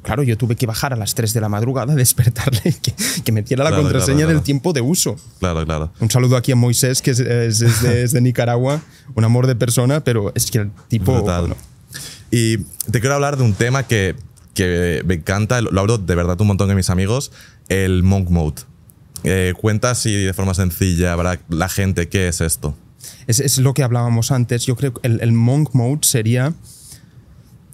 claro, 0.02 0.22
yo 0.22 0.36
tuve 0.36 0.56
que 0.56 0.66
bajar 0.66 0.92
a 0.92 0.96
las 0.96 1.14
3 1.14 1.32
de 1.32 1.40
la 1.40 1.48
madrugada, 1.48 1.94
despertarle, 1.94 2.60
que, 2.82 2.94
que 3.24 3.32
metiera 3.32 3.64
la 3.64 3.70
Claro, 3.70 3.84
contraseña 3.84 4.16
claro, 4.16 4.26
claro. 4.28 4.38
del 4.40 4.44
tiempo 4.44 4.72
de 4.74 4.80
uso. 4.82 5.16
Claro, 5.40 5.64
claro. 5.64 5.90
Un 6.00 6.10
saludo 6.10 6.36
aquí 6.36 6.52
a 6.52 6.56
Moisés, 6.56 7.00
que 7.00 7.12
es, 7.12 7.20
es- 7.20 7.62
es 7.62 7.82
de, 7.82 8.02
es 8.02 8.12
de 8.12 8.20
Nicaragua, 8.20 8.82
un 9.14 9.24
amor 9.24 9.46
de 9.46 9.54
persona, 9.56 10.04
pero 10.04 10.32
es 10.34 10.50
que 10.50 10.58
el 10.58 10.70
tipo... 10.88 11.20
Bueno, 11.22 11.56
Y 12.30 12.58
te 12.90 13.00
quiero 13.00 13.14
hablar 13.14 13.36
de 13.38 13.42
un 13.44 13.54
tema 13.54 13.82
que, 13.84 14.14
que 14.54 15.02
me 15.06 15.14
encanta, 15.14 15.60
lo 15.60 15.80
hablo 15.80 15.98
de 15.98 16.14
verdad 16.14 16.40
un 16.40 16.48
montón 16.48 16.68
con 16.68 16.76
mis 16.76 16.90
amigos, 16.90 17.32
el 17.68 18.02
monk 18.02 18.28
mode. 18.28 18.62
Eh, 19.24 19.54
cuenta 19.60 19.90
así 19.90 20.12
de 20.12 20.32
forma 20.34 20.52
sencilla 20.54 21.16
la 21.48 21.68
gente 21.68 22.08
qué 22.08 22.28
es 22.28 22.40
esto. 22.40 22.76
Es, 23.26 23.40
es 23.40 23.58
lo 23.58 23.74
que 23.74 23.82
hablábamos 23.82 24.30
antes. 24.30 24.64
Yo 24.66 24.76
creo 24.76 24.94
que 24.94 25.06
el, 25.06 25.32
monk 25.32 25.70
mode 25.74 26.00
sería 26.02 26.54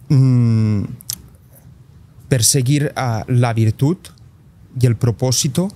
mm, 0.09 0.85
perseguir 2.29 2.93
la 2.95 3.53
virtud 3.55 3.97
y 4.81 4.87
el 4.87 4.97
propósito 4.97 5.69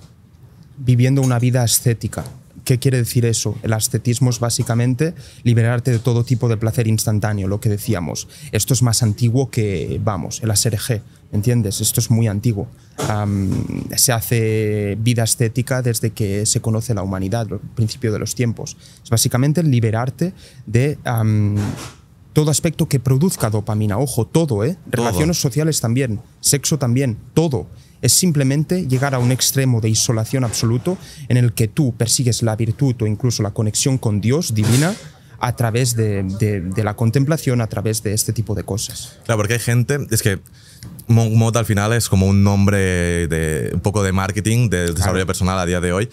viviendo 0.77 1.21
una 1.21 1.39
vida 1.39 1.63
ascética. 1.63 2.23
¿Qué 2.63 2.79
quiere 2.79 2.97
decir 2.97 3.25
eso? 3.25 3.57
El 3.61 3.73
ascetismo 3.73 4.29
es 4.29 4.39
básicamente 4.39 5.13
liberarte 5.43 5.91
de 5.91 5.99
todo 5.99 6.23
tipo 6.23 6.47
de 6.47 6.57
placer 6.57 6.87
instantáneo, 6.87 7.47
lo 7.47 7.59
que 7.59 7.69
decíamos. 7.69 8.27
Esto 8.51 8.73
es 8.73 8.81
más 8.81 9.03
antiguo 9.03 9.49
que, 9.49 9.99
vamos, 10.03 10.41
el 10.41 10.49
ASRG, 10.51 11.01
¿entiendes? 11.33 11.81
Esto 11.81 11.99
es 11.99 12.09
muy 12.09 12.27
antiguo. 12.27 12.69
Se 13.97 14.13
hace 14.13 14.97
vida 14.99 15.23
estética 15.23 15.81
desde 15.81 16.11
que 16.11 16.45
se 16.45 16.61
conoce 16.61 16.93
la 16.93 17.03
humanidad, 17.03 17.47
al 17.51 17.59
principio 17.59 18.13
de 18.13 18.19
los 18.19 18.33
tiempos. 18.33 18.77
Es 19.03 19.09
básicamente 19.09 19.61
liberarte 19.61 20.33
de 20.65 20.97
todo 22.31 22.49
aspecto 22.49 22.87
que 22.87 22.99
produzca 22.99 23.49
dopamina. 23.49 23.97
Ojo, 23.97 24.25
todo, 24.25 24.63
¿eh? 24.63 24.77
Todo. 24.89 25.03
Relaciones 25.03 25.39
sociales 25.39 25.81
también, 25.81 26.21
sexo 26.39 26.79
también, 26.79 27.17
todo. 27.33 27.67
Es 28.03 28.13
simplemente 28.13 28.85
llegar 28.87 29.15
a 29.15 29.19
un 29.19 29.31
extremo 29.31 29.81
de 29.81 29.89
isolación 29.89 30.43
absoluto 30.43 30.97
en 31.29 31.37
el 31.37 31.53
que 31.53 31.67
tú 31.67 31.95
persigues 31.95 32.43
la 32.43 32.55
virtud 32.55 32.95
o 33.01 33.07
incluso 33.07 33.41
la 33.41 33.51
conexión 33.51 33.97
con 33.97 34.21
Dios 34.21 34.53
divina 34.53 34.93
a 35.39 35.55
través 35.55 35.95
de, 35.95 36.23
de- 36.23 36.61
de 36.61 36.83
la 36.83 36.95
contemplación, 36.95 37.59
a 37.61 37.67
través 37.67 38.03
de 38.03 38.13
este 38.13 38.31
tipo 38.33 38.53
de 38.55 38.63
cosas. 38.63 39.17
Claro, 39.25 39.39
porque 39.39 39.53
hay 39.53 39.59
gente, 39.59 39.97
es 40.11 40.21
que 40.21 40.39
Monk 41.07 41.55
al 41.57 41.65
final 41.65 41.91
es 41.93 42.07
como 42.09 42.27
un 42.27 42.43
nombre 42.43 43.27
de 43.27 43.71
un 43.73 43.79
poco 43.81 44.03
de 44.03 44.11
marketing, 44.11 44.69
de 44.69 44.91
desarrollo 44.93 45.25
personal 45.25 45.57
a 45.59 45.65
día 45.65 45.81
de 45.81 45.91
hoy. 45.91 46.09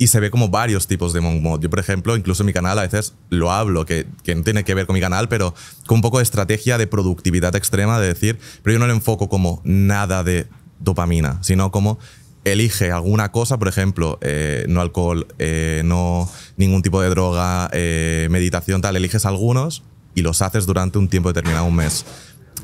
Y 0.00 0.06
se 0.08 0.20
ve 0.20 0.30
como 0.30 0.48
varios 0.48 0.86
tipos 0.86 1.12
de 1.12 1.20
Monk 1.20 1.42
Mode. 1.42 1.62
Yo, 1.64 1.70
por 1.70 1.80
ejemplo, 1.80 2.16
incluso 2.16 2.42
en 2.44 2.46
mi 2.46 2.52
canal 2.52 2.78
a 2.78 2.82
veces 2.82 3.14
lo 3.30 3.50
hablo, 3.50 3.84
que, 3.84 4.06
que 4.22 4.34
no 4.36 4.42
tiene 4.44 4.62
que 4.62 4.74
ver 4.74 4.86
con 4.86 4.94
mi 4.94 5.00
canal, 5.00 5.28
pero 5.28 5.54
con 5.86 5.96
un 5.96 6.02
poco 6.02 6.18
de 6.18 6.22
estrategia 6.24 6.78
de 6.78 6.86
productividad 6.86 7.56
extrema, 7.56 7.98
de 7.98 8.06
decir, 8.08 8.38
pero 8.62 8.74
yo 8.74 8.78
no 8.78 8.86
lo 8.86 8.92
enfoco 8.92 9.28
como 9.28 9.60
nada 9.64 10.22
de 10.22 10.46
dopamina, 10.80 11.38
sino 11.42 11.70
como 11.70 11.98
elige 12.44 12.90
alguna 12.92 13.30
cosa, 13.30 13.58
por 13.58 13.68
ejemplo, 13.68 14.18
eh, 14.22 14.64
no 14.68 14.80
alcohol, 14.80 15.26
eh, 15.38 15.82
no 15.84 16.28
ningún 16.56 16.82
tipo 16.82 17.00
de 17.02 17.08
droga, 17.10 17.68
eh, 17.72 18.28
meditación, 18.30 18.80
tal, 18.80 18.96
eliges 18.96 19.26
algunos 19.26 19.82
y 20.14 20.22
los 20.22 20.40
haces 20.42 20.64
durante 20.66 20.98
un 20.98 21.08
tiempo 21.08 21.28
determinado, 21.30 21.66
un 21.66 21.76
mes. 21.76 22.04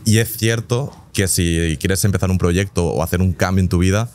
Y 0.04 0.18
es 0.18 0.36
cierto 0.36 0.92
que 1.12 1.28
si 1.28 1.76
quieres 1.80 2.04
empezar 2.04 2.30
un 2.30 2.38
proyecto 2.38 2.86
o 2.86 3.02
hacer 3.02 3.20
un 3.20 3.32
cambio 3.32 3.62
en 3.62 3.68
tu 3.68 3.78
vida, 3.78 4.10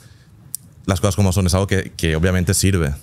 las 0.86 1.00
cosas 1.02 1.16
como 1.16 1.32
son 1.32 1.46
es 1.48 1.54
algo 1.54 1.68
que, 1.68 1.92
que 1.96 2.16
obviamente 2.16 2.54
sirve. 2.54 2.94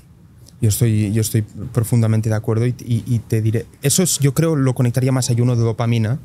Yo 0.60 0.70
estoy, 0.70 1.12
yo 1.12 1.20
estoy 1.20 1.42
profundamente 1.72 2.28
de 2.30 2.34
acuerdo 2.34 2.66
y, 2.66 2.74
y- 2.84 3.18
te 3.20 3.42
diré, 3.42 3.66
eso 3.82 4.02
es, 4.02 4.18
yo 4.18 4.32
creo 4.34 4.56
lo 4.56 4.74
conectaría 4.74 5.12
más 5.12 5.28
a 5.28 5.32
ayuno 5.32 5.54
de 5.54 5.62
dopamina. 5.62 6.18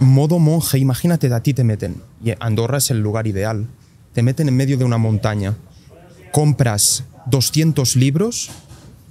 Modo 0.00 0.38
monje, 0.38 0.78
imagínate, 0.78 1.32
a 1.32 1.40
ti 1.42 1.54
te 1.54 1.64
meten, 1.64 2.02
y 2.24 2.32
Andorra 2.40 2.78
es 2.78 2.90
el 2.90 3.00
lugar 3.00 3.26
ideal, 3.26 3.66
te 4.12 4.22
meten 4.22 4.48
en 4.48 4.56
medio 4.56 4.76
de 4.76 4.84
una 4.84 4.98
montaña, 4.98 5.54
compras 6.32 7.04
200 7.26 7.94
libros 7.96 8.50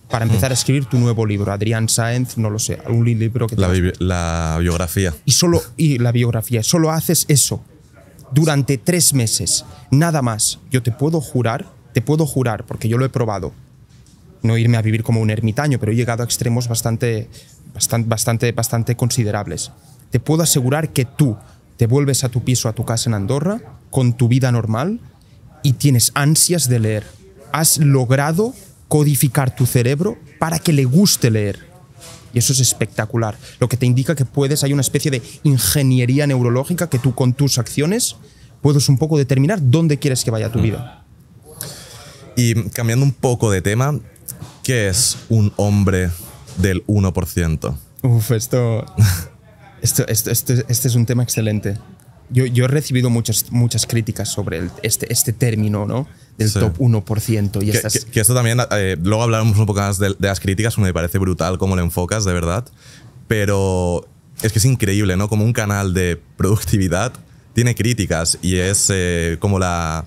para 0.10 0.26
empezar 0.26 0.52
a 0.52 0.54
escribir 0.54 0.86
tu 0.86 0.98
nuevo 1.00 1.26
libro, 1.26 1.54
Adrián 1.54 1.88
Sáenz, 1.88 2.38
no 2.38 2.50
lo 2.50 2.60
sé, 2.60 2.78
algún 2.86 3.06
li- 3.06 3.16
libro 3.16 3.48
que 3.48 3.56
La, 3.56 3.70
bi- 3.70 3.94
la 4.00 4.58
biografía. 4.60 5.14
y 5.24 5.32
solo 5.32 5.62
y 5.78 5.98
la 6.00 6.12
biografía 6.12 6.62
solo 6.64 6.92
haces 6.92 7.26
eso 7.30 7.64
durante 8.32 8.78
tres 8.78 9.14
meses 9.14 9.64
nada 9.92 10.22
más 10.22 10.60
yo 10.72 10.82
te 10.84 10.92
puedo 10.92 11.22
jurar 11.22 11.66
te 11.94 12.02
puedo 12.02 12.26
jurar 12.26 12.66
porque 12.66 12.88
yo 12.90 12.98
lo 12.98 13.06
he 13.06 13.10
probado 13.10 13.54
no 14.42 14.58
irme 14.58 14.78
a 14.78 14.82
vivir 14.82 15.04
como 15.04 15.22
un 15.22 15.30
ermitaño 15.30 15.80
pero 15.80 15.92
he 15.92 15.96
llegado 15.96 16.24
a 16.24 16.26
extremos 16.26 16.68
bastante 16.68 17.30
bastante 17.74 18.08
bastante 18.10 18.52
bastante 18.54 18.96
considerables 18.96 19.72
te 20.12 20.20
puedo 20.20 20.44
asegurar 20.44 20.90
que 20.90 21.06
tú 21.06 21.38
te 21.78 21.88
vuelves 21.88 22.24
a 22.24 22.30
tu 22.30 22.44
piso 22.44 22.70
a 22.70 22.74
tu 22.74 22.86
casa 22.86 23.10
en 23.10 23.16
Andorra 23.16 23.62
con 23.90 24.14
tu 24.14 24.28
vida 24.28 24.52
normal 24.52 25.00
y 25.64 25.74
tienes 25.74 26.12
ansias 26.14 26.70
de 26.70 26.80
leer 26.80 27.22
has 27.52 27.78
logrado 27.78 28.54
codificar 28.88 29.56
tu 29.56 29.66
cerebro 29.66 30.18
para 30.40 30.60
que 30.60 30.74
le 30.74 30.86
guste 30.86 31.32
leer 31.32 31.60
Y 32.34 32.40
eso 32.40 32.54
es 32.54 32.60
espectacular. 32.60 33.38
Lo 33.60 33.68
que 33.68 33.78
te 33.78 33.86
indica 33.86 34.16
que 34.16 34.26
puedes, 34.26 34.64
hay 34.64 34.74
una 34.74 34.82
especie 34.82 35.12
de 35.12 35.22
ingeniería 35.44 36.28
neurológica 36.28 36.90
que 36.90 37.00
tú 37.00 37.14
con 37.14 37.34
tus 37.34 37.58
acciones 37.58 38.16
puedes 38.62 38.88
un 38.90 38.98
poco 38.98 39.18
determinar 39.18 39.60
dónde 39.62 39.98
quieres 39.98 40.24
que 40.24 40.32
vaya 40.32 40.52
tu 40.52 40.62
vida. 40.62 41.04
Y 42.36 42.70
cambiando 42.70 43.06
un 43.06 43.12
poco 43.12 43.52
de 43.52 43.62
tema, 43.62 44.00
¿qué 44.64 44.88
es 44.88 45.18
un 45.30 45.52
hombre 45.58 46.10
del 46.58 46.86
1%? 46.88 47.76
Uf, 48.04 48.32
esto, 48.32 48.86
esto, 49.82 50.08
esto, 50.08 50.32
esto- 50.32 50.54
este 50.68 50.88
es 50.88 50.96
un 50.96 51.06
tema 51.06 51.24
excelente. 51.24 51.78
Yo, 52.30 52.46
yo 52.46 52.64
he 52.66 52.68
recibido 52.70 53.10
muchas, 53.10 53.52
muchas 53.52 53.86
críticas 53.86 54.30
sobre 54.30 54.58
el- 54.60 54.72
este, 54.84 55.12
este 55.12 55.34
término, 55.34 55.86
¿no? 55.86 56.08
Del 56.38 56.50
Sí. 56.50 56.60
top 56.60 56.76
1%. 56.80 57.62
Y 57.62 57.66
Que, 57.72 57.78
estas, 57.78 57.94
que- 57.94 58.12
que 58.12 58.20
esto 58.22 58.34
también, 58.34 58.60
eh, 58.72 58.96
luego 59.04 59.24
hablaremos 59.24 59.58
un 59.58 59.66
poco 59.66 59.82
más 59.82 59.98
de, 60.00 60.10
de 60.18 60.28
las 60.28 60.40
críticas, 60.40 60.78
me 60.78 60.94
parece 60.94 61.18
brutal 61.18 61.58
cómo 61.58 61.76
lo 61.76 61.82
enfocas, 61.82 62.24
de 62.24 62.32
verdad. 62.34 62.66
Pero 63.28 64.08
es 64.42 64.52
que 64.52 64.60
es 64.60 64.66
increíble, 64.66 65.18
¿no? 65.18 65.28
Como 65.30 65.44
un 65.46 65.54
canal 65.54 65.94
de 65.94 66.20
productividad 66.38 67.14
tiene 67.54 67.76
críticas 67.76 68.38
y 68.42 68.56
es 68.58 68.88
eh, 68.90 69.38
como 69.40 69.60
la. 69.60 70.06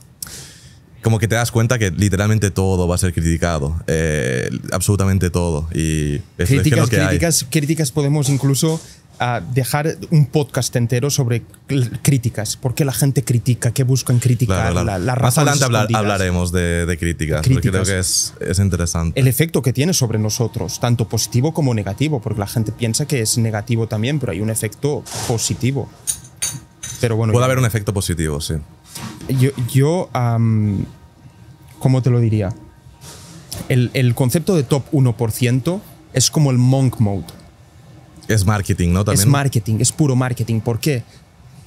Como 1.03 1.19
que 1.19 1.29
te 1.29 1.35
das 1.35 1.51
cuenta 1.51 1.79
que 1.79 1.91
literalmente 1.91 2.51
todo 2.51 2.89
va 2.89 2.95
a 2.95 2.99
ser 2.99 3.13
criticado. 3.13 3.79
eh, 3.87 4.49
absolutamente 4.73 5.29
todo. 5.29 5.69
Y 5.75 6.15
es, 6.15 6.21
es 6.39 6.49
que 6.49 6.55
críticas, 6.57 6.79
lo 6.81 6.87
que 6.89 7.01
hay. 7.01 7.07
críticas, 7.09 7.47
críticas 7.51 7.93
podemos 7.93 8.31
incluso 8.31 8.81
ah, 9.19 9.41
dejar 9.53 9.97
un 10.11 10.27
podcast 10.27 10.75
entero 10.77 11.11
sobre 11.11 11.43
críticas. 12.03 12.57
¿Por 12.57 12.75
qué 12.75 12.85
la 12.85 12.93
gente 12.93 13.23
critica? 13.25 13.73
¿Qué 13.73 13.85
buscan 13.85 14.19
criticar? 14.19 14.73
Claro, 14.73 14.83
claro. 14.85 15.05
La- 15.05 15.17
Más 15.17 15.39
adelante 15.39 15.65
hablar- 15.65 15.89
hablaremos 15.95 16.53
de, 16.53 16.87
de 16.87 16.99
críticas, 16.99 17.39
porque 17.47 17.61
creo 17.71 17.83
Críticas. 17.83 17.89
que 17.89 17.99
es, 17.99 18.51
es 18.51 18.59
interesante. 18.59 19.19
el 19.21 19.29
efecto 19.29 19.63
que 19.63 19.73
tiene 19.73 19.93
sobre 19.95 20.19
nosotros, 20.19 20.81
tanto 20.81 21.09
positivo 21.09 21.53
como 21.55 21.75
negativo, 21.75 22.21
porque 22.21 22.41
la 22.41 22.47
gente 22.47 22.73
piensa 22.73 23.07
que 23.07 23.21
es 23.21 23.39
negativo 23.39 23.87
también, 23.87 24.19
pero 24.19 24.33
hay 24.33 24.41
un 24.41 24.51
efecto 24.51 25.03
positivo. 25.29 25.89
Pero 27.01 27.17
bueno, 27.17 27.33
Puede 27.33 27.43
yo- 27.43 27.47
haber 27.47 27.59
un 27.59 27.65
efecto 27.67 27.93
positivo, 27.93 28.41
sí. 28.41 28.55
yo, 29.29 29.51
yo 29.73 30.09
am, 30.13 30.85
¿cómo 31.79 32.03
te 32.03 32.11
lo 32.11 32.21
diría? 32.21 32.51
El, 33.69 33.91
el 33.95 34.15
concepto 34.15 34.57
de 34.57 34.63
top 34.65 34.85
1% 34.93 35.81
es 36.13 36.31
como 36.31 36.51
el 36.51 36.59
monk 36.59 36.99
mode. 37.01 37.25
Es 38.29 38.45
marketing, 38.45 38.91
¿no? 38.93 39.05
También. 39.05 39.21
Es 39.21 39.27
marketing, 39.27 39.77
es 39.81 39.93
puro 39.93 40.17
marketing. 40.17 40.61
¿Por 40.61 40.79
qué? 40.81 41.03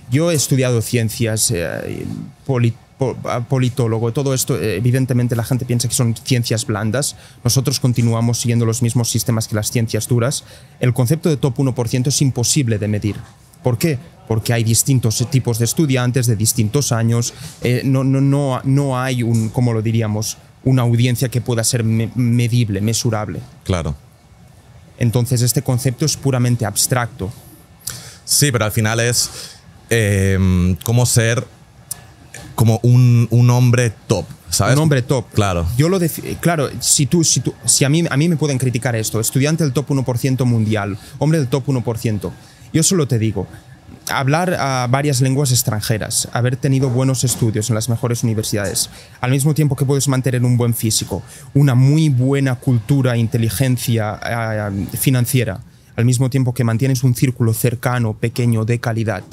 Yo 0.09 0.31
he 0.31 0.35
estudiado 0.35 0.81
ciencias, 0.81 1.51
eh, 1.51 2.05
poli- 2.45 2.73
po- 2.97 3.15
politólogo, 3.49 4.11
todo 4.13 4.33
esto, 4.33 4.57
eh, 4.57 4.77
evidentemente 4.77 5.35
la 5.35 5.43
gente 5.43 5.65
piensa 5.65 5.87
que 5.87 5.93
son 5.95 6.15
ciencias 6.15 6.65
blandas. 6.65 7.15
Nosotros 7.43 7.79
continuamos 7.79 8.39
siguiendo 8.39 8.65
los 8.65 8.81
mismos 8.81 9.09
sistemas 9.09 9.47
que 9.47 9.55
las 9.55 9.69
ciencias 9.69 10.07
duras. 10.07 10.43
El 10.79 10.93
concepto 10.93 11.29
de 11.29 11.37
top 11.37 11.57
1% 11.59 12.07
es 12.07 12.21
imposible 12.21 12.77
de 12.79 12.87
medir. 12.87 13.15
¿Por 13.63 13.77
qué? 13.77 13.99
Porque 14.27 14.53
hay 14.53 14.63
distintos 14.63 15.25
tipos 15.29 15.59
de 15.59 15.65
estudiantes 15.65 16.25
de 16.27 16.35
distintos 16.35 16.91
años. 16.91 17.33
eh, 17.61 17.81
no, 17.83 18.03
no, 18.03 18.21
no, 18.21 18.61
no 18.63 18.99
hay 18.99 19.23
un, 19.23 19.49
como 19.49 19.73
lo 19.73 19.81
diríamos, 19.81 20.37
una 20.63 20.81
audiencia 20.83 21.27
que 21.29 21.41
pueda 21.41 21.63
ser 21.63 21.83
me- 21.83 22.11
medible, 22.15 22.79
mesurable. 22.81 23.39
Claro. 23.63 23.95
Entonces 24.99 25.41
este 25.41 25.61
concepto 25.61 26.05
es 26.05 26.17
puramente 26.17 26.65
abstracto. 26.65 27.31
Sí, 28.25 28.51
pero 28.51 28.65
al 28.65 28.71
final 28.71 28.99
es 28.99 29.29
eh, 29.89 30.75
como 30.83 31.05
ser 31.05 31.45
como 32.55 32.79
un, 32.83 33.27
un 33.29 33.49
hombre 33.51 33.93
top, 34.07 34.25
¿sabes? 34.49 34.75
Un 34.75 34.81
hombre 34.83 35.01
top. 35.03 35.25
Claro. 35.33 35.67
Yo 35.77 35.89
lo 35.89 35.99
defi- 35.99 36.37
claro, 36.39 36.69
si 36.79 37.05
tú, 37.05 37.23
si 37.23 37.39
tú, 37.39 37.53
si 37.65 37.85
a 37.85 37.89
mí, 37.89 38.03
a 38.09 38.17
mí 38.17 38.27
me 38.27 38.35
pueden 38.35 38.57
criticar 38.57 38.95
esto, 38.95 39.19
estudiante 39.19 39.63
del 39.63 39.73
top 39.73 39.89
1% 39.89 40.43
mundial, 40.45 40.97
hombre 41.19 41.37
del 41.39 41.47
top 41.47 41.67
1%, 41.67 42.31
yo 42.73 42.83
solo 42.83 43.07
te 43.07 43.19
digo, 43.19 43.47
hablar 44.09 44.53
a 44.53 44.87
varias 44.89 45.21
lenguas 45.21 45.51
extranjeras, 45.51 46.29
haber 46.33 46.55
tenido 46.55 46.89
buenos 46.89 47.23
estudios 47.23 47.69
en 47.69 47.75
las 47.75 47.89
mejores 47.89 48.23
universidades, 48.23 48.89
al 49.21 49.31
mismo 49.31 49.53
tiempo 49.53 49.75
que 49.75 49.85
puedes 49.85 50.07
mantener 50.07 50.43
un 50.43 50.57
buen 50.57 50.73
físico, 50.73 51.23
una 51.53 51.75
muy 51.75 52.09
buena 52.09 52.55
cultura, 52.55 53.17
inteligencia 53.17 54.19
eh, 54.23 54.97
financiera, 54.97 55.61
al 55.95 56.05
mismo 56.05 56.29
tiempo 56.29 56.53
que 56.53 56.63
mantienes 56.63 57.03
un 57.03 57.15
círculo 57.15 57.53
cercano, 57.53 58.13
pequeño, 58.13 58.65
de 58.65 58.79
calidad, 58.79 59.23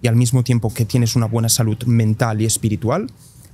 y 0.00 0.08
al 0.08 0.16
mismo 0.16 0.42
tiempo 0.42 0.72
que 0.72 0.84
tienes 0.84 1.14
una 1.14 1.26
buena 1.26 1.48
salud 1.48 1.82
mental 1.84 2.40
y 2.40 2.46
espiritual, 2.46 3.06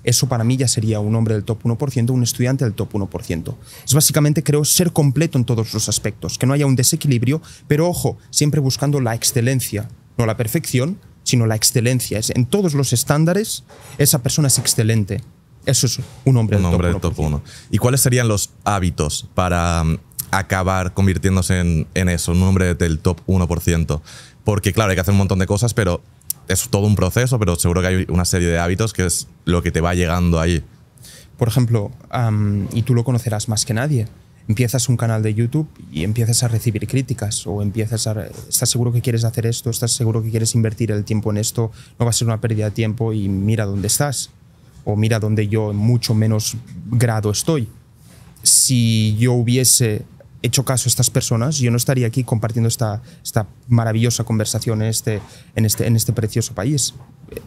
eso 0.05 0.29
para 0.29 0.45
mí 0.45 0.57
ya 0.57 0.69
sería 0.69 1.01
un 1.01 1.15
hombre 1.15 1.35
del 1.35 1.45
top 1.45 1.65
1%, 1.65 2.11
un 2.11 2.23
estudiante 2.23 2.65
del 2.65 2.75
top 2.75 2.93
1%. 2.93 3.55
Es 3.85 3.95
básicamente, 3.95 4.43
creo, 4.43 4.65
ser 4.65 4.93
completo 4.93 5.37
en 5.37 5.45
todos 5.45 5.75
los 5.75 5.89
aspectos, 5.89 6.39
que 6.39 6.47
no 6.47 6.55
haya 6.55 6.67
un 6.67 6.77
desequilibrio, 6.77 7.43
pero 7.67 7.89
ojo, 7.89 8.17
siempre 8.31 8.61
buscando 8.61 9.01
la 9.01 9.15
excelencia, 9.15 9.89
no 10.19 10.27
la 10.27 10.37
perfección, 10.37 10.99
sino 11.23 11.47
la 11.47 11.55
excelencia. 11.55 12.19
Es, 12.19 12.31
en 12.31 12.47
todos 12.47 12.75
los 12.75 12.93
estándares, 12.93 13.65
esa 13.97 14.23
persona 14.23 14.49
es 14.49 14.59
excelente. 14.59 15.23
Eso 15.65 15.87
es 15.87 16.01
un 16.25 16.37
hombre 16.37 16.57
un 16.57 16.65
del 16.65 16.73
hombre 16.73 16.93
top 16.93 17.03
del 17.03 17.11
1%. 17.13 17.17
top 17.17 17.27
1. 17.27 17.43
¿Y 17.71 17.79
cuáles 17.79 18.01
serían 18.01 18.29
los 18.29 18.51
hábitos 18.65 19.29
para 19.35 19.85
mm, 19.85 19.99
acabar 20.31 20.95
convirtiéndose 20.95 21.61
en, 21.61 21.87
en 21.95 22.09
eso, 22.09 22.33
un 22.33 22.43
hombre 22.43 22.75
del 22.75 22.99
top 22.99 23.21
1%? 23.27 24.01
Porque 24.45 24.73
claro, 24.73 24.91
hay 24.91 24.97
que 24.97 25.01
hacer 25.03 25.13
un 25.13 25.19
montón 25.19 25.39
de 25.39 25.47
cosas, 25.47 25.75
pero 25.75 26.03
es 26.49 26.69
todo 26.69 26.87
un 26.87 26.97
proceso, 26.97 27.39
pero 27.39 27.57
seguro 27.57 27.83
que 27.83 27.87
hay 27.87 28.07
una 28.09 28.25
serie 28.25 28.49
de 28.49 28.59
hábitos 28.59 28.93
que 28.93 29.05
es 29.05 29.29
lo 29.45 29.63
que 29.63 29.71
te 29.71 29.81
va 29.81 29.95
llegando 29.95 30.41
ahí. 30.41 30.65
Por 31.37 31.49
ejemplo, 31.49 31.93
y 32.73 32.83
tú 32.83 32.95
lo 32.95 33.05
conocerás 33.05 33.49
más 33.49 33.65
que 33.65 33.75
nadie, 33.75 34.09
empiezas 34.49 34.89
un 34.89 34.97
canal 34.97 35.23
de 35.23 35.35
YouTube 35.35 35.69
y 35.93 36.05
empiezas 36.05 36.43
a 36.43 36.49
recibir 36.49 36.89
críticas 36.89 37.47
o 37.47 37.61
empiezas 37.63 38.07
a... 38.07 38.27
¿Estás 38.49 38.71
seguro 38.71 38.93
que 38.93 39.03
quieres 39.03 39.25
hacer 39.25 39.47
esto? 39.47 39.69
¿Estás 39.69 39.93
seguro 39.93 40.23
que 40.23 40.31
quieres 40.31 40.55
invertir 40.55 40.91
el 40.91 41.05
tiempo 41.05 41.31
en 41.31 41.37
esto? 41.37 41.71
No 41.99 42.07
va 42.07 42.11
a 42.11 42.15
ser 42.15 42.27
una 42.27 42.41
pérdida 42.41 42.65
de 42.65 42.71
tiempo 42.71 43.13
y 43.13 43.29
mira 43.29 43.67
dónde 43.67 43.87
estás. 43.87 44.31
O 44.85 44.97
mira 44.97 45.21
dónde 45.21 45.49
yo 45.49 45.71
en 45.71 45.77
mucho 45.77 46.15
menos 46.15 46.57
grado 46.91 47.31
estoy. 47.31 47.69
Si 48.43 49.17
yo 49.19 49.35
hubiese 49.35 50.07
hecho 50.41 50.65
caso 50.65 50.87
a 50.87 50.91
estas 50.91 51.11
personas, 51.11 51.59
yo 51.59 51.71
no 51.71 51.77
estaría 51.77 52.07
aquí 52.07 52.25
compartiendo 52.25 52.69
esta, 52.69 53.03
esta 53.23 53.47
maravillosa 53.69 54.25
conversación 54.25 54.81
en 54.81 54.89
este, 54.89 55.21
en, 55.57 55.67
este, 55.67 55.87
en 55.87 55.95
este 55.95 56.15
precioso 56.15 56.55
país. 56.55 56.95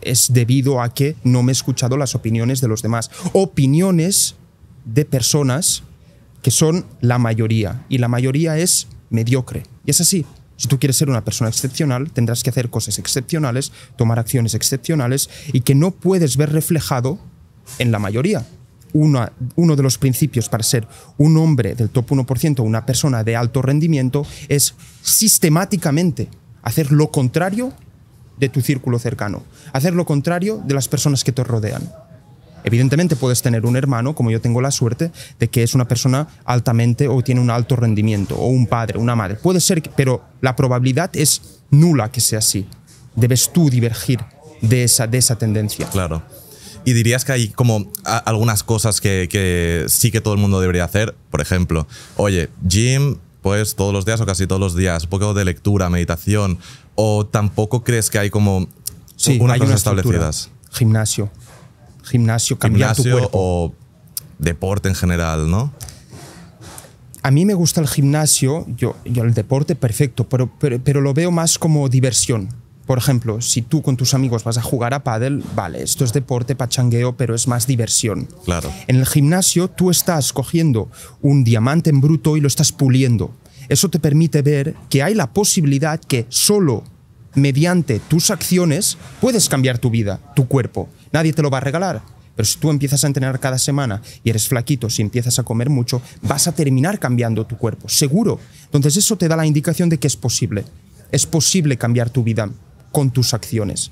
Es 0.02 0.32
debido 0.32 0.82
a 0.82 0.94
que 0.94 1.16
no 1.24 1.42
me 1.42 1.52
he 1.52 1.54
escuchado 1.54 1.98
las 1.98 2.14
opiniones 2.14 2.62
de 2.62 2.68
los 2.68 2.84
demás. 2.84 3.10
Opiniones 3.34 4.36
de 4.86 5.06
personas 5.06 5.84
que 6.42 6.52
son 6.52 6.86
la 7.02 7.18
mayoría. 7.18 7.86
Y 7.90 7.98
la 8.00 8.08
mayoría 8.08 8.58
es 8.58 8.88
mediocre. 9.10 9.64
Y 9.86 9.92
es 9.92 10.02
así. 10.02 10.26
Si 10.58 10.68
tú 10.68 10.78
quieres 10.80 10.96
ser 10.98 11.10
una 11.10 11.24
persona 11.26 11.50
excepcional, 11.50 12.12
tendrás 12.12 12.44
que 12.44 12.50
hacer 12.52 12.70
cosas 12.70 13.00
excepcionales, 13.00 13.72
tomar 13.96 14.20
acciones 14.20 14.54
excepcionales 14.54 15.30
y 15.54 15.62
que 15.62 15.74
no 15.76 15.92
puedes 15.92 16.38
ver 16.38 16.52
reflejado 16.52 17.18
en 17.80 17.92
la 17.92 17.98
mayoría. 18.00 18.46
Una- 18.94 19.32
uno 19.56 19.76
de 19.76 19.84
los 19.84 19.98
principios 19.98 20.50
para 20.50 20.64
ser 20.64 20.88
un 21.18 21.38
hombre 21.38 21.74
del 21.76 21.90
top 21.90 22.12
1%, 22.12 22.62
una 22.62 22.86
persona 22.86 23.24
de 23.24 23.36
alto 23.36 23.62
rendimiento, 23.62 24.26
es 24.50 24.76
sistemáticamente 25.02 26.28
hacer 26.62 26.92
lo 26.92 27.10
contrario 27.10 27.74
de 28.38 28.50
tu 28.50 28.62
círculo 28.62 29.00
cercano, 29.00 29.44
hacer 29.72 29.94
lo 29.94 30.06
contrario 30.06 30.62
de 30.66 30.74
las 30.74 30.88
personas 30.88 31.24
que 31.24 31.32
te 31.32 31.44
rodean. 31.44 31.90
Evidentemente 32.64 33.16
puedes 33.16 33.42
tener 33.42 33.66
un 33.66 33.76
hermano, 33.76 34.16
como 34.16 34.32
yo 34.32 34.42
tengo 34.42 34.62
la 34.62 34.72
suerte, 34.72 35.12
de 35.40 35.50
que 35.50 35.64
es 35.64 35.74
una 35.74 35.88
persona 35.88 36.28
altamente 36.46 37.08
o 37.08 37.22
tiene 37.22 37.42
un 37.42 37.50
alto 37.50 37.76
rendimiento, 37.76 38.36
o 38.36 38.48
un 38.48 38.68
padre, 38.68 39.00
una 39.00 39.16
madre. 39.16 39.36
Puede 39.36 39.62
ser, 39.62 39.82
pero 39.96 40.24
la 40.42 40.56
probabilidad 40.56 41.10
es 41.14 41.60
nula 41.70 42.12
que 42.12 42.22
sea 42.22 42.40
así. 42.40 42.68
Debes 43.16 43.52
tú 43.52 43.70
divergir 43.70 44.20
de 44.62 44.84
esa, 44.84 45.08
de 45.08 45.18
esa 45.18 45.38
tendencia. 45.38 45.88
Claro. 45.90 46.22
Y 46.84 46.94
dirías 46.94 47.26
que 47.26 47.32
hay 47.32 47.50
como 47.50 47.92
algunas 48.04 48.64
cosas 48.64 49.02
que, 49.02 49.28
que 49.30 49.86
sí 49.88 50.12
que 50.12 50.22
todo 50.22 50.34
el 50.34 50.40
mundo 50.40 50.60
debería 50.60 50.84
hacer. 50.84 51.16
Por 51.30 51.42
ejemplo, 51.42 51.88
oye, 52.16 52.50
gym, 52.68 53.18
pues 53.42 53.76
todos 53.76 53.94
los 53.94 54.06
días 54.06 54.20
o 54.22 54.26
casi 54.26 54.48
todos 54.48 54.60
los 54.60 54.76
días, 54.76 55.04
un 55.04 55.10
poco 55.10 55.34
de 55.34 55.46
lectura, 55.46 55.90
meditación. 55.90 56.58
O 56.96 57.26
tampoco 57.26 57.84
crees 57.84 58.10
que 58.10 58.20
hay 58.20 58.30
como 58.30 58.68
Sí, 59.22 59.38
unas 59.40 59.54
hay 59.54 59.60
cosas 59.60 59.70
una 59.70 59.78
establecidas. 59.78 60.50
Gimnasio. 60.72 61.30
Gimnasio, 62.12 62.60
cambiar 62.60 62.96
tu 62.96 63.04
cuerpo. 63.04 63.30
o 63.34 63.74
deporte 64.38 64.90
en 64.90 64.96
general, 64.96 65.50
¿no? 65.50 65.72
A 67.24 67.32
mí 67.32 67.46
me 67.46 67.54
gusta 67.54 67.82
el 67.82 67.88
gimnasio, 67.88 68.66
yo, 68.76 68.96
yo 69.06 69.24
el 69.24 69.34
deporte 69.34 69.76
perfecto, 69.76 70.28
pero, 70.28 70.52
pero, 70.60 70.80
pero 70.84 71.02
lo 71.02 71.14
veo 71.14 71.32
más 71.32 71.60
como 71.60 71.88
diversión. 71.88 72.50
Por 72.88 72.98
ejemplo, 72.98 73.40
si 73.42 73.62
tú 73.62 73.82
con 73.82 73.96
tus 73.96 74.14
amigos 74.14 74.44
vas 74.44 74.58
a 74.58 74.62
jugar 74.62 74.94
a 74.94 75.04
pádel, 75.04 75.44
vale, 75.56 75.84
esto 75.84 76.04
es 76.04 76.14
deporte, 76.14 76.56
pachangueo, 76.56 77.16
pero 77.16 77.36
es 77.36 77.48
más 77.48 77.68
diversión. 77.68 78.28
Claro. 78.44 78.72
En 78.88 78.98
el 78.98 79.06
gimnasio 79.06 79.70
tú 79.70 79.92
estás 79.92 80.34
cogiendo 80.34 80.90
un 81.22 81.44
diamante 81.44 81.92
en 81.92 82.02
bruto 82.02 82.36
y 82.36 82.42
lo 82.42 82.48
estás 82.48 82.72
puliendo. 82.72 83.32
Eso 83.70 83.90
te 83.90 84.00
permite 84.00 84.42
ver 84.42 84.76
que 84.90 85.04
hay 85.04 85.14
la 85.14 85.32
posibilidad 85.32 86.00
que 86.00 86.26
solo 86.28 86.84
mediante 87.36 88.00
tus 88.00 88.32
acciones 88.32 88.98
puedes 89.20 89.50
cambiar 89.50 89.78
tu 89.78 89.90
vida, 89.90 90.20
tu 90.36 90.48
cuerpo. 90.48 90.90
Nadie 91.12 91.34
te 91.34 91.42
lo 91.42 91.50
va 91.50 91.58
a 91.58 91.62
regalar. 91.62 92.02
Pero 92.36 92.46
si 92.46 92.60
tú 92.60 92.70
empiezas 92.70 93.04
a 93.04 93.08
entrenar 93.08 93.40
cada 93.40 93.58
semana 93.58 94.02
y 94.24 94.30
eres 94.30 94.48
flaquito, 94.48 94.90
si 94.90 95.02
empiezas 95.02 95.38
a 95.38 95.44
comer 95.44 95.70
mucho, 95.70 96.02
vas 96.22 96.48
a 96.48 96.54
terminar 96.54 96.98
cambiando 97.00 97.46
tu 97.46 97.58
cuerpo, 97.58 97.90
seguro. 97.90 98.40
Entonces 98.66 98.98
eso 98.98 99.18
te 99.18 99.28
da 99.28 99.36
la 99.36 99.46
indicación 99.46 99.90
de 99.90 100.00
que 100.00 100.08
es 100.08 100.16
posible. 100.16 100.64
Es 101.12 101.26
posible 101.26 101.78
cambiar 101.78 102.10
tu 102.10 102.24
vida 102.24 102.50
con 102.92 103.12
tus 103.12 103.34
acciones. 103.34 103.92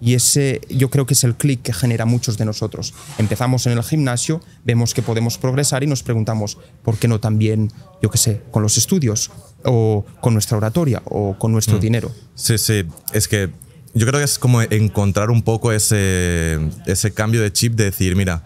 Y 0.00 0.14
ese 0.14 0.60
yo 0.68 0.90
creo 0.90 1.06
que 1.06 1.14
es 1.14 1.24
el 1.24 1.36
clic 1.36 1.62
que 1.62 1.72
genera 1.72 2.04
muchos 2.04 2.36
de 2.36 2.44
nosotros. 2.44 2.92
Empezamos 3.16 3.66
en 3.66 3.72
el 3.72 3.82
gimnasio, 3.82 4.42
vemos 4.64 4.92
que 4.92 5.02
podemos 5.02 5.38
progresar 5.38 5.82
y 5.82 5.86
nos 5.86 6.02
preguntamos, 6.02 6.58
¿por 6.82 6.98
qué 6.98 7.08
no 7.08 7.20
también, 7.20 7.72
yo 8.02 8.10
qué 8.10 8.18
sé, 8.18 8.42
con 8.50 8.62
los 8.62 8.76
estudios 8.76 9.30
o 9.64 10.04
con 10.20 10.32
nuestra 10.32 10.56
oratoria 10.56 11.02
o 11.04 11.38
con 11.38 11.52
nuestro 11.52 11.78
mm. 11.78 11.80
dinero? 11.80 12.12
Sí, 12.34 12.58
sí, 12.58 12.84
es 13.12 13.28
que 13.28 13.50
yo 13.94 14.06
creo 14.06 14.18
que 14.18 14.24
es 14.24 14.38
como 14.38 14.62
encontrar 14.62 15.30
un 15.30 15.42
poco 15.42 15.72
ese, 15.72 16.58
ese 16.86 17.12
cambio 17.12 17.40
de 17.42 17.52
chip 17.52 17.74
de 17.74 17.84
decir, 17.84 18.16
mira, 18.16 18.42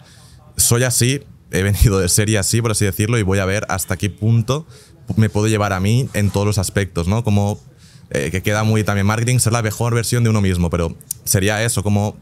soy 0.57 0.83
así, 0.83 1.23
he 1.51 1.63
venido 1.63 1.99
de 1.99 2.09
serie 2.09 2.37
así, 2.37 2.61
por 2.61 2.71
así 2.71 2.85
decirlo, 2.85 3.17
y 3.17 3.23
voy 3.23 3.39
a 3.39 3.45
ver 3.45 3.65
hasta 3.69 3.97
qué 3.97 4.09
punto 4.09 4.67
me 5.15 5.29
puedo 5.29 5.47
llevar 5.47 5.73
a 5.73 5.79
mí 5.79 6.07
en 6.13 6.29
todos 6.29 6.45
los 6.45 6.57
aspectos, 6.59 7.07
¿no? 7.07 7.23
Como 7.23 7.59
eh, 8.11 8.29
que 8.31 8.43
queda 8.43 8.63
muy 8.63 8.83
también 8.83 9.07
marketing, 9.07 9.39
ser 9.39 9.53
la 9.53 9.61
mejor 9.61 9.95
versión 9.95 10.23
de 10.23 10.29
uno 10.29 10.41
mismo, 10.41 10.69
pero 10.69 10.95
sería 11.23 11.63
eso, 11.63 11.83
como 11.83 12.17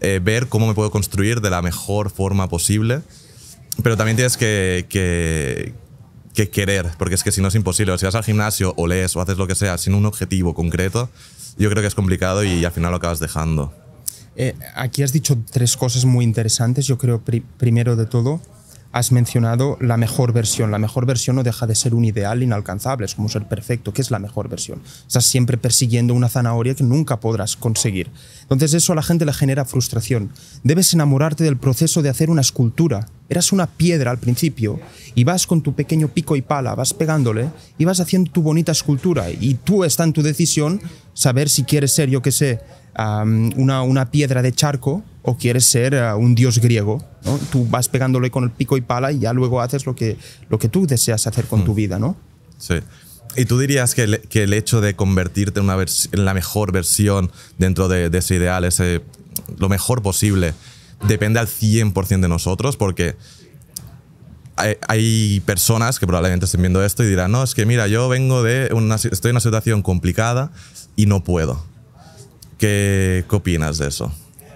eh, 0.00 0.20
ver 0.22 0.48
cómo 0.48 0.66
me 0.66 0.74
puedo 0.74 0.90
construir 0.90 1.40
de 1.40 1.50
la 1.50 1.62
mejor 1.62 2.10
forma 2.10 2.48
posible, 2.48 3.02
pero 3.82 3.96
también 3.96 4.16
tienes 4.16 4.36
que, 4.36 4.86
que, 4.88 5.74
que 6.34 6.50
querer, 6.50 6.90
porque 6.98 7.14
es 7.14 7.22
que 7.22 7.32
si 7.32 7.40
no 7.40 7.48
es 7.48 7.54
imposible, 7.54 7.96
si 7.98 8.06
vas 8.06 8.14
al 8.14 8.24
gimnasio 8.24 8.74
o 8.76 8.86
lees 8.86 9.14
o 9.16 9.20
haces 9.20 9.36
lo 9.36 9.46
que 9.46 9.54
sea 9.54 9.76
sin 9.78 9.94
un 9.94 10.06
objetivo 10.06 10.54
concreto, 10.54 11.10
yo 11.58 11.68
creo 11.70 11.82
que 11.82 11.88
es 11.88 11.94
complicado 11.94 12.44
y 12.44 12.64
al 12.64 12.72
final 12.72 12.90
lo 12.90 12.96
acabas 12.96 13.20
dejando. 13.20 13.72
Eh, 14.36 14.54
aquí 14.74 15.02
has 15.02 15.12
dicho 15.12 15.36
tres 15.50 15.76
cosas 15.76 16.04
muy 16.04 16.24
interesantes. 16.24 16.86
Yo 16.86 16.96
creo, 16.96 17.22
primero 17.58 17.96
de 17.96 18.06
todo, 18.06 18.40
has 18.92 19.10
mencionado 19.10 19.78
la 19.80 19.96
mejor 19.96 20.32
versión. 20.32 20.70
La 20.70 20.78
mejor 20.78 21.06
versión 21.06 21.36
no 21.36 21.42
deja 21.42 21.66
de 21.66 21.74
ser 21.74 21.94
un 21.94 22.04
ideal 22.04 22.42
inalcanzable, 22.42 23.06
es 23.06 23.14
como 23.14 23.28
ser 23.28 23.48
perfecto. 23.48 23.92
¿Qué 23.92 24.02
es 24.02 24.10
la 24.10 24.18
mejor 24.18 24.48
versión? 24.48 24.82
Estás 25.06 25.24
siempre 25.24 25.56
persiguiendo 25.56 26.14
una 26.14 26.28
zanahoria 26.28 26.74
que 26.74 26.84
nunca 26.84 27.18
podrás 27.18 27.56
conseguir. 27.56 28.10
Entonces 28.42 28.74
eso 28.74 28.92
a 28.92 28.96
la 28.96 29.02
gente 29.02 29.24
le 29.24 29.32
genera 29.32 29.64
frustración. 29.64 30.30
Debes 30.62 30.92
enamorarte 30.92 31.42
del 31.42 31.56
proceso 31.56 32.02
de 32.02 32.10
hacer 32.10 32.28
una 32.28 32.42
escultura. 32.42 33.08
Eras 33.28 33.50
una 33.50 33.66
piedra 33.66 34.10
al 34.10 34.18
principio 34.18 34.78
y 35.14 35.24
vas 35.24 35.46
con 35.46 35.62
tu 35.62 35.74
pequeño 35.74 36.08
pico 36.08 36.36
y 36.36 36.42
pala, 36.42 36.74
vas 36.74 36.92
pegándole 36.92 37.48
y 37.78 37.86
vas 37.86 37.98
haciendo 37.98 38.30
tu 38.30 38.42
bonita 38.42 38.72
escultura. 38.72 39.30
Y 39.30 39.54
tú 39.54 39.84
está 39.84 40.04
en 40.04 40.12
tu 40.12 40.22
decisión 40.22 40.82
saber 41.14 41.48
si 41.48 41.64
quieres 41.64 41.92
ser, 41.92 42.10
yo 42.10 42.20
qué 42.20 42.30
sé, 42.30 42.60
una, 42.96 43.82
una, 43.82 44.10
piedra 44.10 44.42
de 44.42 44.52
charco 44.52 45.02
o 45.22 45.36
quieres 45.36 45.64
ser 45.64 45.94
uh, 45.94 46.16
un 46.16 46.34
dios 46.34 46.58
griego. 46.58 47.02
¿no? 47.24 47.38
Tú 47.50 47.66
vas 47.66 47.88
pegándole 47.88 48.30
con 48.30 48.44
el 48.44 48.50
pico 48.50 48.76
y 48.76 48.80
pala 48.80 49.12
y 49.12 49.20
ya 49.20 49.32
luego 49.32 49.60
haces 49.60 49.86
lo 49.86 49.94
que, 49.94 50.16
lo 50.48 50.58
que 50.58 50.68
tú 50.68 50.86
deseas 50.86 51.26
hacer 51.26 51.46
con 51.46 51.64
tu 51.64 51.72
mm. 51.72 51.76
vida, 51.76 51.98
¿no? 51.98 52.16
Sí. 52.58 52.74
¿Y 53.36 53.46
tú 53.46 53.58
dirías 53.58 53.94
que 53.94 54.02
el, 54.02 54.20
que 54.20 54.42
el 54.42 54.52
hecho 54.52 54.80
de 54.80 54.94
convertirte 54.94 55.60
en, 55.60 55.66
una 55.66 55.82
en 55.82 56.24
la 56.24 56.34
mejor 56.34 56.70
versión 56.70 57.30
dentro 57.58 57.88
de, 57.88 58.10
de 58.10 58.18
ese 58.18 58.34
ideal, 58.34 58.64
ese, 58.64 59.02
lo 59.56 59.68
mejor 59.68 60.02
posible, 60.02 60.52
depende 61.08 61.40
al 61.40 61.46
100% 61.46 62.20
de 62.20 62.28
nosotros? 62.28 62.76
Porque 62.76 63.16
hay, 64.56 64.76
hay, 64.86 65.40
personas 65.40 65.98
que 65.98 66.06
probablemente 66.06 66.44
estén 66.44 66.60
viendo 66.60 66.84
esto 66.84 67.02
y 67.04 67.06
dirán, 67.06 67.32
no, 67.32 67.42
es 67.42 67.54
que 67.54 67.64
mira, 67.64 67.86
yo 67.86 68.08
vengo 68.10 68.42
de 68.42 68.68
una, 68.74 68.96
estoy 68.96 69.30
en 69.30 69.36
una 69.36 69.40
situación 69.40 69.80
complicada 69.80 70.50
y 70.94 71.06
no 71.06 71.24
puedo. 71.24 71.71
¿Qué, 72.62 73.24
opinas 73.30 73.78
de 73.78 73.88
eso? 73.88 74.12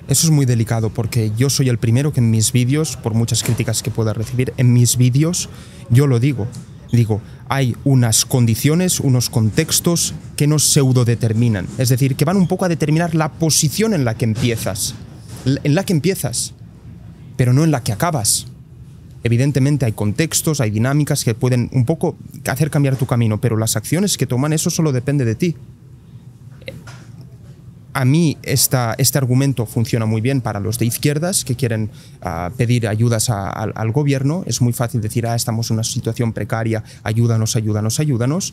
Eso 0.06 0.28
es 0.28 0.30
muy 0.30 0.46
delicado 0.46 0.90
porque 0.90 1.32
yo 1.36 1.50
soy 1.50 1.68
el 1.68 1.78
primero 1.78 2.12
que 2.12 2.20
en 2.20 2.30
mis 2.30 2.52
vídeos, 2.52 2.96
por 2.96 3.14
muchas 3.14 3.42
críticas 3.42 3.82
que 3.82 3.90
pueda 3.90 4.12
recibir, 4.12 4.54
en 4.58 4.72
mis 4.72 4.96
vídeos 4.96 5.48
yo 5.90 6.06
lo 6.06 6.20
digo. 6.20 6.46
Digo, 6.92 7.20
hay 7.48 7.74
unas 7.82 8.24
condiciones, 8.24 9.00
unos 9.00 9.28
contextos 9.28 10.14
que 10.36 10.46
nos 10.46 10.62
pseudo-determinan. 10.62 11.66
Es 11.78 11.88
decir, 11.88 12.14
que 12.14 12.24
van 12.24 12.36
un 12.36 12.46
poco 12.46 12.64
a 12.64 12.68
determinar 12.68 13.16
la 13.16 13.32
posición 13.32 13.92
en 13.92 14.04
la 14.04 14.14
que 14.14 14.26
empiezas. 14.26 14.94
En 15.44 15.74
la 15.74 15.82
que 15.82 15.92
empiezas, 15.92 16.54
pero 17.36 17.52
no 17.52 17.64
en 17.64 17.72
la 17.72 17.82
que 17.82 17.90
acabas. 17.90 18.46
Evidentemente 19.24 19.84
hay 19.84 19.92
contextos, 19.94 20.60
hay 20.60 20.70
dinámicas 20.70 21.24
que 21.24 21.34
pueden 21.34 21.70
un 21.72 21.84
poco 21.84 22.16
hacer 22.44 22.70
cambiar 22.70 22.94
tu 22.94 23.06
camino, 23.06 23.40
pero 23.40 23.56
las 23.56 23.74
acciones 23.74 24.16
que 24.16 24.28
toman, 24.28 24.52
eso 24.52 24.70
solo 24.70 24.92
depende 24.92 25.24
de 25.24 25.34
ti 25.34 25.56
a 27.96 28.04
mí 28.04 28.36
este 28.42 29.16
argumento 29.16 29.64
funciona 29.64 30.04
muy 30.04 30.20
bien 30.20 30.42
para 30.42 30.60
los 30.60 30.78
de 30.78 30.84
izquierdas 30.84 31.46
que 31.46 31.56
quieren 31.56 31.90
ah, 32.20 32.50
pedir 32.54 32.86
ayudas 32.88 33.30
al 33.30 33.90
gobierno. 33.90 34.44
Es 34.46 34.60
muy 34.60 34.74
fácil 34.74 35.00
decir, 35.00 35.26
ah, 35.26 35.34
estamos 35.34 35.70
en 35.70 35.76
una 35.76 35.84
situación 35.84 36.34
precaria, 36.34 36.84
ayúdanos, 37.02 37.56
ayúdanos, 37.56 37.98
ayúdanos. 37.98 38.52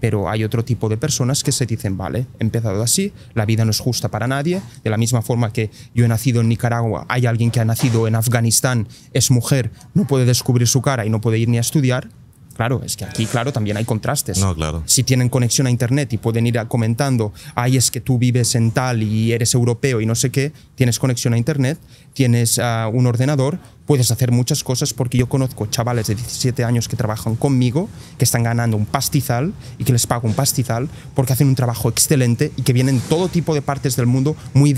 Pero 0.00 0.28
hay 0.28 0.42
otro 0.42 0.64
tipo 0.64 0.88
de 0.88 0.96
personas 0.96 1.44
que 1.44 1.52
se 1.52 1.66
dicen, 1.66 1.96
vale, 1.96 2.26
empezado 2.40 2.82
así, 2.82 3.12
la 3.34 3.46
vida 3.46 3.64
no 3.64 3.70
es 3.70 3.78
justa 3.78 4.08
para 4.08 4.26
nadie. 4.26 4.60
De 4.82 4.90
la 4.90 4.96
misma 4.96 5.22
forma 5.22 5.52
que 5.52 5.70
yo 5.94 6.04
he 6.04 6.08
nacido 6.08 6.40
en 6.40 6.48
Nicaragua, 6.48 7.06
hay 7.08 7.26
alguien 7.26 7.52
que 7.52 7.60
ha 7.60 7.64
nacido 7.64 8.08
en 8.08 8.16
Afganistán, 8.16 8.88
es 9.12 9.30
mujer, 9.30 9.70
no 9.94 10.04
puede 10.08 10.24
descubrir 10.24 10.66
su 10.66 10.82
cara 10.82 11.06
y 11.06 11.10
no 11.10 11.20
puede 11.20 11.38
ir 11.38 11.48
ni 11.48 11.58
a 11.58 11.60
estudiar 11.60 12.08
Claro, 12.54 12.82
es 12.84 12.96
que 12.96 13.04
aquí, 13.04 13.26
claro, 13.26 13.52
también 13.52 13.76
hay 13.76 13.84
contrastes. 13.84 14.38
No, 14.38 14.54
claro. 14.54 14.82
Si 14.86 15.02
tienen 15.02 15.28
conexión 15.28 15.66
a 15.66 15.70
Internet 15.70 16.12
y 16.12 16.18
pueden 16.18 16.46
ir 16.46 16.54
comentando, 16.68 17.32
ay, 17.54 17.76
es 17.76 17.90
que 17.90 18.00
tú 18.00 18.16
vives 18.16 18.54
en 18.54 18.70
tal 18.70 19.02
y 19.02 19.32
eres 19.32 19.54
europeo 19.54 20.00
y 20.00 20.06
no 20.06 20.14
sé 20.14 20.30
qué, 20.30 20.52
tienes 20.76 20.98
conexión 20.98 21.34
a 21.34 21.38
Internet, 21.38 21.78
tienes 22.12 22.60
ah, 22.60 22.88
un 22.92 23.06
ordenador, 23.06 23.58
puedes 23.86 24.10
hacer 24.10 24.30
muchas 24.30 24.62
cosas 24.62 24.94
porque 24.94 25.18
yo 25.18 25.28
conozco 25.28 25.66
chavales 25.66 26.06
de 26.06 26.14
17 26.14 26.64
años 26.64 26.88
que 26.88 26.96
trabajan 26.96 27.34
conmigo, 27.34 27.88
que 28.18 28.24
están 28.24 28.44
ganando 28.44 28.76
un 28.76 28.86
pastizal 28.86 29.52
y 29.78 29.84
que 29.84 29.92
les 29.92 30.06
pago 30.06 30.28
un 30.28 30.34
pastizal 30.34 30.88
porque 31.14 31.32
hacen 31.32 31.48
un 31.48 31.54
trabajo 31.56 31.88
excelente 31.88 32.52
y 32.56 32.62
que 32.62 32.72
vienen 32.72 33.00
todo 33.08 33.28
tipo 33.28 33.54
de 33.54 33.62
partes 33.62 33.96
del 33.96 34.06
mundo 34.06 34.36
muy 34.54 34.74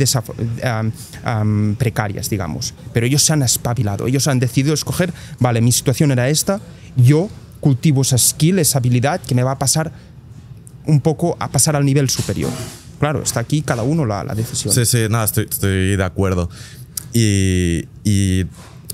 precarias, 1.78 2.30
digamos. 2.30 2.74
Pero 2.92 3.06
ellos 3.06 3.22
se 3.22 3.32
han 3.32 3.42
espabilado, 3.42 4.06
ellos 4.06 4.26
han 4.28 4.40
decidido 4.40 4.74
escoger, 4.74 5.12
vale, 5.38 5.60
mi 5.60 5.72
situación 5.72 6.10
era 6.10 6.28
esta, 6.28 6.60
yo 6.96 7.28
cultivo 7.60 8.02
esa 8.02 8.18
skill, 8.18 8.58
esa 8.58 8.78
habilidad 8.78 9.20
que 9.20 9.34
me 9.34 9.42
va 9.42 9.52
a 9.52 9.58
pasar 9.58 9.92
un 10.86 11.00
poco 11.00 11.36
a 11.40 11.48
pasar 11.48 11.76
al 11.76 11.84
nivel 11.84 12.08
superior. 12.08 12.50
Claro, 12.98 13.22
está 13.22 13.40
aquí 13.40 13.62
cada 13.62 13.82
uno 13.82 14.06
la, 14.06 14.24
la 14.24 14.34
decisión. 14.34 14.72
Sí, 14.72 14.86
sí, 14.86 15.06
nada, 15.10 15.24
estoy, 15.24 15.96
de 15.96 16.04
acuerdo. 16.04 16.48
Y, 17.12 17.84
y, 18.04 18.44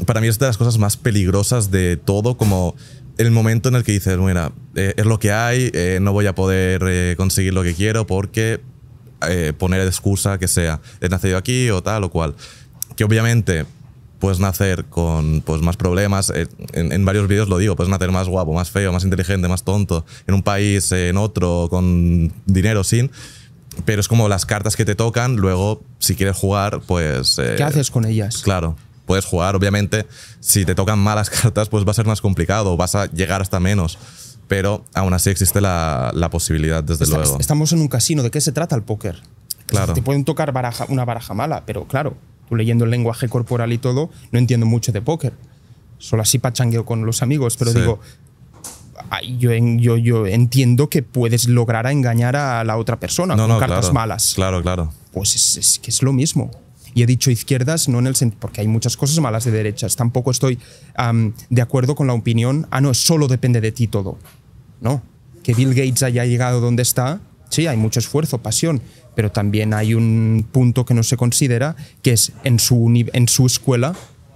para 0.06 0.20
mí 0.20 0.26
es 0.26 0.38
de 0.38 0.46
las 0.46 0.56
cosas 0.56 0.78
más 0.78 0.96
peligrosas 0.96 1.70
de 1.70 1.96
todo, 1.96 2.36
como 2.36 2.74
el 3.18 3.30
momento 3.30 3.68
en 3.68 3.76
el 3.76 3.84
que 3.84 3.92
dices, 3.92 4.18
mira, 4.18 4.52
eh, 4.74 4.94
es 4.96 5.06
lo 5.06 5.18
que 5.18 5.32
hay, 5.32 5.70
eh, 5.74 5.98
no 6.00 6.12
voy 6.12 6.26
a 6.26 6.34
poder 6.34 6.82
eh, 6.86 7.14
conseguir 7.16 7.54
lo 7.54 7.62
que 7.62 7.74
quiero 7.74 8.06
porque 8.06 8.60
poner 9.56 9.80
excusa 9.86 10.36
que 10.36 10.48
sea, 10.48 10.80
he 11.00 11.08
nacido 11.08 11.36
aquí 11.36 11.70
o 11.70 11.80
tal 11.80 12.02
o 12.02 12.10
cual. 12.10 12.34
Que 12.96 13.04
obviamente 13.04 13.66
puedes 14.22 14.38
nacer 14.38 14.84
con 14.84 15.40
pues, 15.40 15.62
más 15.62 15.76
problemas. 15.76 16.30
Eh, 16.30 16.46
en, 16.74 17.04
varios 17.04 17.26
vídeos 17.26 17.48
lo 17.48 17.58
digo, 17.58 17.74
puedes 17.74 17.90
nacer 17.90 18.12
más 18.12 18.28
guapo, 18.28 18.52
más 18.52 18.70
feo, 18.70 18.92
más 18.92 19.02
inteligente, 19.02 19.48
más 19.48 19.64
tonto, 19.64 20.06
en 20.28 20.34
un 20.34 20.44
país, 20.44 20.92
en 20.92 21.16
otro, 21.16 21.66
con 21.68 22.32
dinero, 22.46 22.84
sin. 22.84 23.10
Pero 23.84 24.00
es 24.00 24.06
como 24.06 24.28
las 24.28 24.46
cartas 24.46 24.76
que 24.76 24.84
te 24.84 24.94
tocan, 24.94 25.38
luego, 25.38 25.82
si 25.98 26.14
quieres 26.14 26.36
jugar, 26.36 26.82
pues... 26.86 27.36
Eh, 27.40 27.54
¿Qué 27.56 27.64
haces 27.64 27.90
con 27.90 28.04
ellas? 28.04 28.42
Claro, 28.42 28.76
puedes 29.06 29.24
jugar, 29.24 29.56
obviamente. 29.56 30.06
Si 30.38 30.64
te 30.64 30.76
tocan 30.76 31.00
malas 31.00 31.28
cartas, 31.42 31.68
pues 31.68 31.84
va 31.84 31.90
a 31.90 31.94
ser 31.94 32.06
más 32.06 32.20
complicado, 32.20 32.76
vas 32.76 32.94
a 32.94 33.06
llegar 33.06 33.42
hasta 33.42 33.58
menos. 33.58 33.98
Pero 34.46 34.84
aún 34.94 35.14
así 35.14 35.30
existe 35.30 35.60
la, 35.60 36.12
la 36.14 36.30
posibilidad, 36.30 36.84
desde 36.84 37.08
luego. 37.08 37.40
Estamos 37.40 37.72
en 37.72 37.80
un 37.80 37.88
casino, 37.88 38.22
¿de 38.22 38.30
qué 38.30 38.40
se 38.40 38.52
trata 38.52 38.76
el 38.76 38.82
póker? 38.82 39.20
Claro. 39.66 39.94
Te 39.94 40.02
pueden 40.02 40.24
tocar 40.24 40.52
baraja, 40.52 40.86
una 40.88 41.04
baraja 41.04 41.34
mala, 41.34 41.64
pero 41.66 41.88
claro, 41.88 42.16
leyendo 42.56 42.84
el 42.84 42.90
lenguaje 42.90 43.28
corporal 43.28 43.72
y 43.72 43.78
todo, 43.78 44.10
no 44.30 44.38
entiendo 44.38 44.66
mucho 44.66 44.92
de 44.92 45.02
póker. 45.02 45.32
Solo 45.98 46.22
así 46.22 46.38
pachangueo 46.38 46.84
con 46.84 47.06
los 47.06 47.22
amigos, 47.22 47.56
pero 47.56 47.72
digo, 47.72 48.00
yo, 49.38 49.52
yo, 49.52 49.96
yo, 49.96 50.26
entiendo 50.26 50.88
que 50.88 51.02
puedes 51.02 51.48
lograr 51.48 51.86
a 51.86 51.92
engañar 51.92 52.36
a 52.36 52.64
la 52.64 52.76
otra 52.76 52.98
persona 52.98 53.36
con 53.36 53.58
cartas 53.58 53.92
malas. 53.92 54.32
Claro, 54.34 54.62
claro. 54.62 54.92
Pues 55.12 55.56
es, 55.56 55.78
que 55.78 55.90
es 55.90 56.02
lo 56.02 56.12
mismo. 56.12 56.50
Y 56.94 57.02
he 57.02 57.06
dicho 57.06 57.30
izquierdas, 57.30 57.88
no 57.88 58.00
en 58.00 58.06
el 58.06 58.16
sentido, 58.16 58.40
porque 58.40 58.60
hay 58.60 58.68
muchas 58.68 58.96
cosas 58.96 59.18
malas 59.20 59.44
de 59.44 59.50
derechas. 59.50 59.96
Tampoco 59.96 60.30
estoy 60.30 60.58
de 61.48 61.62
acuerdo 61.62 61.94
con 61.94 62.06
la 62.06 62.14
opinión, 62.14 62.66
ah, 62.70 62.80
no, 62.80 62.92
solo 62.94 63.28
depende 63.28 63.60
de 63.60 63.72
ti 63.72 63.86
todo. 63.86 64.18
No. 64.80 65.02
Que 65.42 65.54
Bill 65.54 65.74
Gates 65.74 66.02
haya 66.02 66.24
llegado 66.24 66.60
donde 66.60 66.82
está, 66.82 67.20
sí, 67.48 67.66
hay 67.66 67.76
mucho 67.76 68.00
esfuerzo, 68.00 68.38
pasión, 68.38 68.82
pero 69.14 69.30
también 69.30 69.74
hay 69.74 69.94
un 69.94 70.46
punto 70.50 70.84
que 70.84 70.94
no 70.94 71.02
se 71.02 71.16
considera, 71.16 71.76
que 72.02 72.12
es 72.12 72.32
en 72.44 72.58
su, 72.58 72.90
en 73.12 73.28
su 73.28 73.46
escuela, 73.46 73.94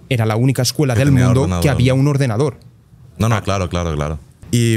era 0.09 0.27
la 0.27 0.37
única 0.37 0.63
escuela 0.63 0.95
del 0.95 1.13
mundo 1.13 1.61
que 1.61 1.69
había 1.69 1.95
un 1.95 2.07
ordenador. 2.09 2.59
No, 3.19 3.29
no, 3.29 3.43
claro, 3.43 3.69
claro, 3.69 3.95
claro. 3.95 4.19
Y 4.51 4.77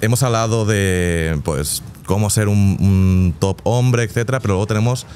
hemos 0.00 0.22
hablado 0.22 0.64
de, 0.64 1.38
pues, 1.44 1.82
cómo 2.06 2.30
ser 2.30 2.48
un, 2.48 3.34
top 3.38 3.60
hombre, 3.64 4.04
etcétera, 4.04 4.40
pero 4.40 4.54
luego 4.54 4.66
tenemos 4.66 5.06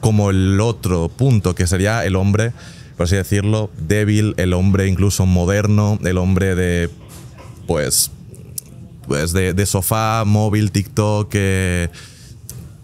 como 0.00 0.30
el 0.30 0.60
otro 0.60 1.08
punto, 1.08 1.54
que 1.54 1.66
sería 1.66 2.04
el 2.04 2.16
hombre, 2.16 2.52
por 2.96 3.04
así 3.04 3.16
decirlo, 3.16 3.70
débil, 3.78 4.34
el 4.36 4.52
hombre 4.52 4.86
incluso 4.86 5.26
moderno, 5.26 5.98
el 6.04 6.18
hombre 6.18 6.54
de, 6.54 6.90
pues, 7.66 8.10
pues 9.06 9.32
de, 9.32 9.66
sofá, 9.66 10.24
móvil, 10.24 10.70
TikTok, 10.70 11.34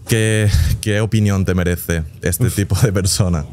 ¿qué, 0.08 0.48
qué, 0.80 1.00
opinión 1.00 1.44
te 1.44 1.54
merece 1.54 2.04
este 2.22 2.50
tipo 2.50 2.76
de 2.80 2.92
persona? 2.92 3.44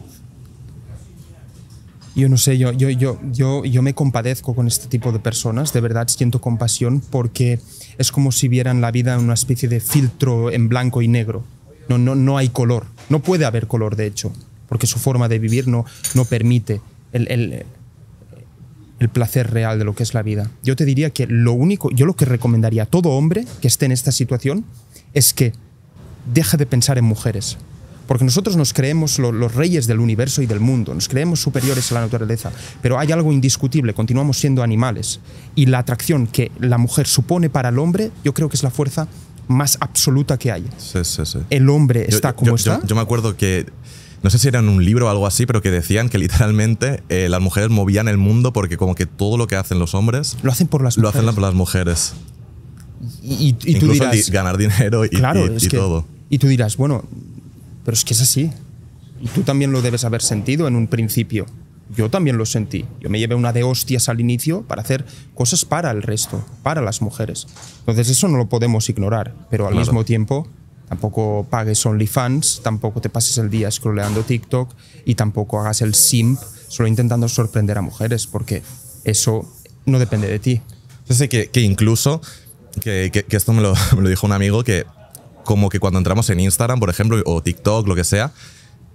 Yo 2.15 2.27
no 2.27 2.37
sé, 2.37 2.57
yo, 2.57 2.71
yo, 2.71 2.89
yo, 2.89 3.19
yo, 3.31 3.63
yo 3.63 3.81
me 3.81 3.93
compadezco 3.93 4.53
con 4.53 4.67
este 4.67 4.87
tipo 4.87 5.11
de 5.11 5.19
personas, 5.19 5.71
de 5.71 5.81
verdad 5.81 6.07
siento 6.07 6.41
compasión 6.41 7.01
porque 7.01 7.59
es 7.97 8.11
como 8.11 8.31
si 8.31 8.47
vieran 8.47 8.81
la 8.81 8.91
vida 8.91 9.13
en 9.13 9.21
una 9.21 9.35
especie 9.35 9.69
de 9.69 9.79
filtro 9.79 10.51
en 10.51 10.69
blanco 10.69 11.01
y 11.01 11.07
negro. 11.07 11.43
No, 11.87 11.97
no, 11.97 12.15
no 12.15 12.37
hay 12.37 12.49
color, 12.49 12.85
no 13.09 13.19
puede 13.19 13.45
haber 13.45 13.67
color 13.67 13.95
de 13.95 14.05
hecho, 14.05 14.31
porque 14.67 14.85
su 14.85 14.99
forma 14.99 15.27
de 15.27 15.39
vivir 15.39 15.67
no, 15.67 15.85
no 16.13 16.25
permite 16.25 16.81
el, 17.13 17.31
el, 17.31 17.65
el 18.99 19.09
placer 19.09 19.51
real 19.51 19.79
de 19.79 19.85
lo 19.85 19.95
que 19.95 20.03
es 20.03 20.13
la 20.13 20.21
vida. 20.21 20.51
Yo 20.61 20.75
te 20.75 20.85
diría 20.85 21.09
que 21.09 21.25
lo 21.25 21.53
único, 21.53 21.89
yo 21.91 22.05
lo 22.05 22.15
que 22.15 22.25
recomendaría 22.25 22.83
a 22.83 22.85
todo 22.85 23.09
hombre 23.09 23.45
que 23.61 23.67
esté 23.67 23.85
en 23.85 23.91
esta 23.91 24.11
situación 24.11 24.65
es 25.13 25.33
que 25.33 25.53
deje 26.33 26.57
de 26.57 26.65
pensar 26.65 26.97
en 26.97 27.05
mujeres. 27.05 27.57
Porque 28.07 28.25
nosotros 28.25 28.55
nos 28.55 28.73
creemos 28.73 29.19
los 29.19 29.53
reyes 29.53 29.85
del 29.85 29.99
universo 29.99 30.41
y 30.41 30.47
del 30.47 30.59
mundo, 30.59 30.95
nos 30.95 31.07
creemos 31.07 31.41
superiores 31.41 31.91
a 31.91 31.95
la 31.95 32.01
naturaleza, 32.01 32.51
pero 32.81 32.97
hay 32.97 33.11
algo 33.11 33.31
indiscutible, 33.31 33.93
continuamos 33.93 34.39
siendo 34.39 34.63
animales. 34.63 35.19
Y 35.53 35.67
la 35.67 35.77
atracción 35.77 36.25
que 36.25 36.51
la 36.59 36.79
mujer 36.79 37.05
supone 37.05 37.51
para 37.51 37.69
el 37.69 37.77
hombre, 37.77 38.09
yo 38.23 38.33
creo 38.33 38.49
que 38.49 38.55
es 38.55 38.63
la 38.63 38.71
fuerza 38.71 39.07
más 39.47 39.77
absoluta 39.79 40.39
que 40.39 40.51
hay. 40.51 40.65
Sí, 40.77 41.03
sí, 41.03 41.23
sí. 41.23 41.39
El 41.51 41.69
hombre 41.69 42.05
está 42.07 42.33
como 42.33 42.55
está. 42.55 42.81
yo 42.83 42.95
me 42.95 43.01
acuerdo 43.01 43.37
que 43.37 43.67
no 44.21 44.29
sé 44.29 44.37
si 44.37 44.47
era 44.47 44.59
en 44.59 44.69
un 44.69 44.83
libro 44.83 45.05
o 45.07 45.09
algo 45.09 45.25
así, 45.27 45.45
pero 45.45 45.61
que 45.61 45.71
decían 45.71 46.09
que 46.09 46.17
literalmente 46.17 47.03
eh, 47.09 47.29
las 47.29 47.41
mujeres 47.41 47.69
movían 47.69 48.07
el 48.07 48.17
mundo 48.17 48.53
porque 48.53 48.77
como 48.77 48.95
que 48.95 49.05
todo 49.05 49.37
lo 49.37 49.47
que 49.47 49.55
hacen 49.55 49.79
los 49.79 49.93
hombres 49.93 50.37
lo 50.41 50.51
hacen 50.51 50.67
por 50.67 50.83
las 50.83 50.97
lo 50.97 51.03
mujeres. 51.03 51.23
hacen 51.23 51.35
por 51.35 51.43
las 51.43 51.53
mujeres. 51.53 52.13
Y, 53.23 53.55
y, 53.63 53.79
tú 53.79 53.91
dirás, 53.91 54.29
ganar 54.29 54.57
dinero 54.57 55.05
y, 55.05 55.09
claro, 55.09 55.45
y, 55.45 55.67
todo. 55.67 56.05
Y 56.29 56.37
tú 56.37 56.47
dirás, 56.47 56.77
bueno, 56.77 57.03
pero 57.85 57.95
es 57.95 58.03
que 58.03 58.13
es 58.13 58.21
así. 58.21 58.51
Y 59.21 59.27
tú 59.27 59.41
también 59.43 59.71
lo 59.71 59.81
debes 59.81 60.03
haber 60.05 60.21
sentido 60.21 60.67
en 60.67 60.75
un 60.75 60.87
principio. 60.87 61.45
Yo 61.95 62.09
también 62.09 62.37
lo 62.37 62.45
sentí. 62.45 62.85
Yo 62.99 63.09
me 63.09 63.19
llevé 63.19 63.35
una 63.35 63.51
de 63.51 63.63
hostias 63.63 64.09
al 64.09 64.19
inicio 64.19 64.61
para 64.63 64.81
hacer 64.81 65.05
cosas 65.33 65.65
para 65.65 65.91
el 65.91 66.03
resto, 66.03 66.45
para 66.61 66.81
las 66.81 67.01
mujeres. 67.01 67.47
Entonces 67.79 68.09
eso 68.09 68.27
no 68.27 68.37
lo 68.37 68.47
podemos 68.47 68.87
ignorar, 68.89 69.33
pero 69.49 69.67
al 69.67 69.75
mismo 69.75 70.05
tiempo 70.05 70.47
Tampoco 70.89 71.45
pagues 71.47 71.85
OnlyFans, 71.85 72.61
tampoco 72.63 72.99
te 72.99 73.09
pases 73.09 73.37
el 73.37 73.51
día 73.51 73.69
scrolleando 73.69 74.23
TikTok 74.23 74.73
y 75.05 75.13
tampoco 75.13 75.61
hagas 75.61 75.83
el 75.83 75.93
simp 75.93 76.39
solo 76.67 76.89
intentando 76.89 77.29
sorprender 77.29 77.77
a 77.77 77.83
mujeres, 77.83 78.25
porque 78.25 78.63
eso 79.03 79.47
no 79.85 79.99
depende 79.99 80.27
de 80.27 80.39
ti. 80.39 80.61
Yo 81.07 81.13
sé 81.13 81.29
que, 81.29 81.49
que 81.49 81.61
incluso, 81.61 82.21
que, 82.79 83.25
esto 83.29 83.53
me 83.53 83.61
lo, 83.61 83.73
me 83.95 84.01
lo, 84.01 84.09
dijo 84.09 84.25
un 84.25 84.33
amigo, 84.33 84.63
que 84.63 84.85
como 85.43 85.69
que 85.69 85.79
cuando 85.79 85.99
entramos 85.99 86.29
en 86.29 86.39
Instagram, 86.39 86.79
por 86.79 86.89
ejemplo, 86.89 87.21
o 87.25 87.41
TikTok, 87.41 87.87
lo 87.87 87.95
que 87.95 88.03
sea, 88.03 88.31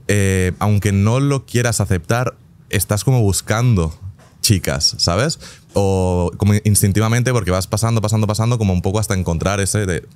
eh, 0.09 0.53
aunque 0.59 0.93
no 0.93 1.21
lo 1.21 1.47
quieras 1.47 1.81
aceptar, 1.81 2.35
estás 2.71 3.05
como 3.05 3.21
buscando 3.21 3.95
chicas, 4.41 4.95
¿sabes? 4.99 5.41
O 5.73 6.31
como 6.37 6.55
instintivamente, 6.65 7.33
porque 7.33 7.51
vas 7.51 7.67
pasando, 7.67 8.01
pasando, 8.01 8.27
pasando, 8.27 8.59
como 8.59 8.73
un 8.73 8.83
poco 8.83 8.99
hasta 8.99 9.15
encontrar 9.15 9.61
ese 9.61 9.87
de, 9.87 10.07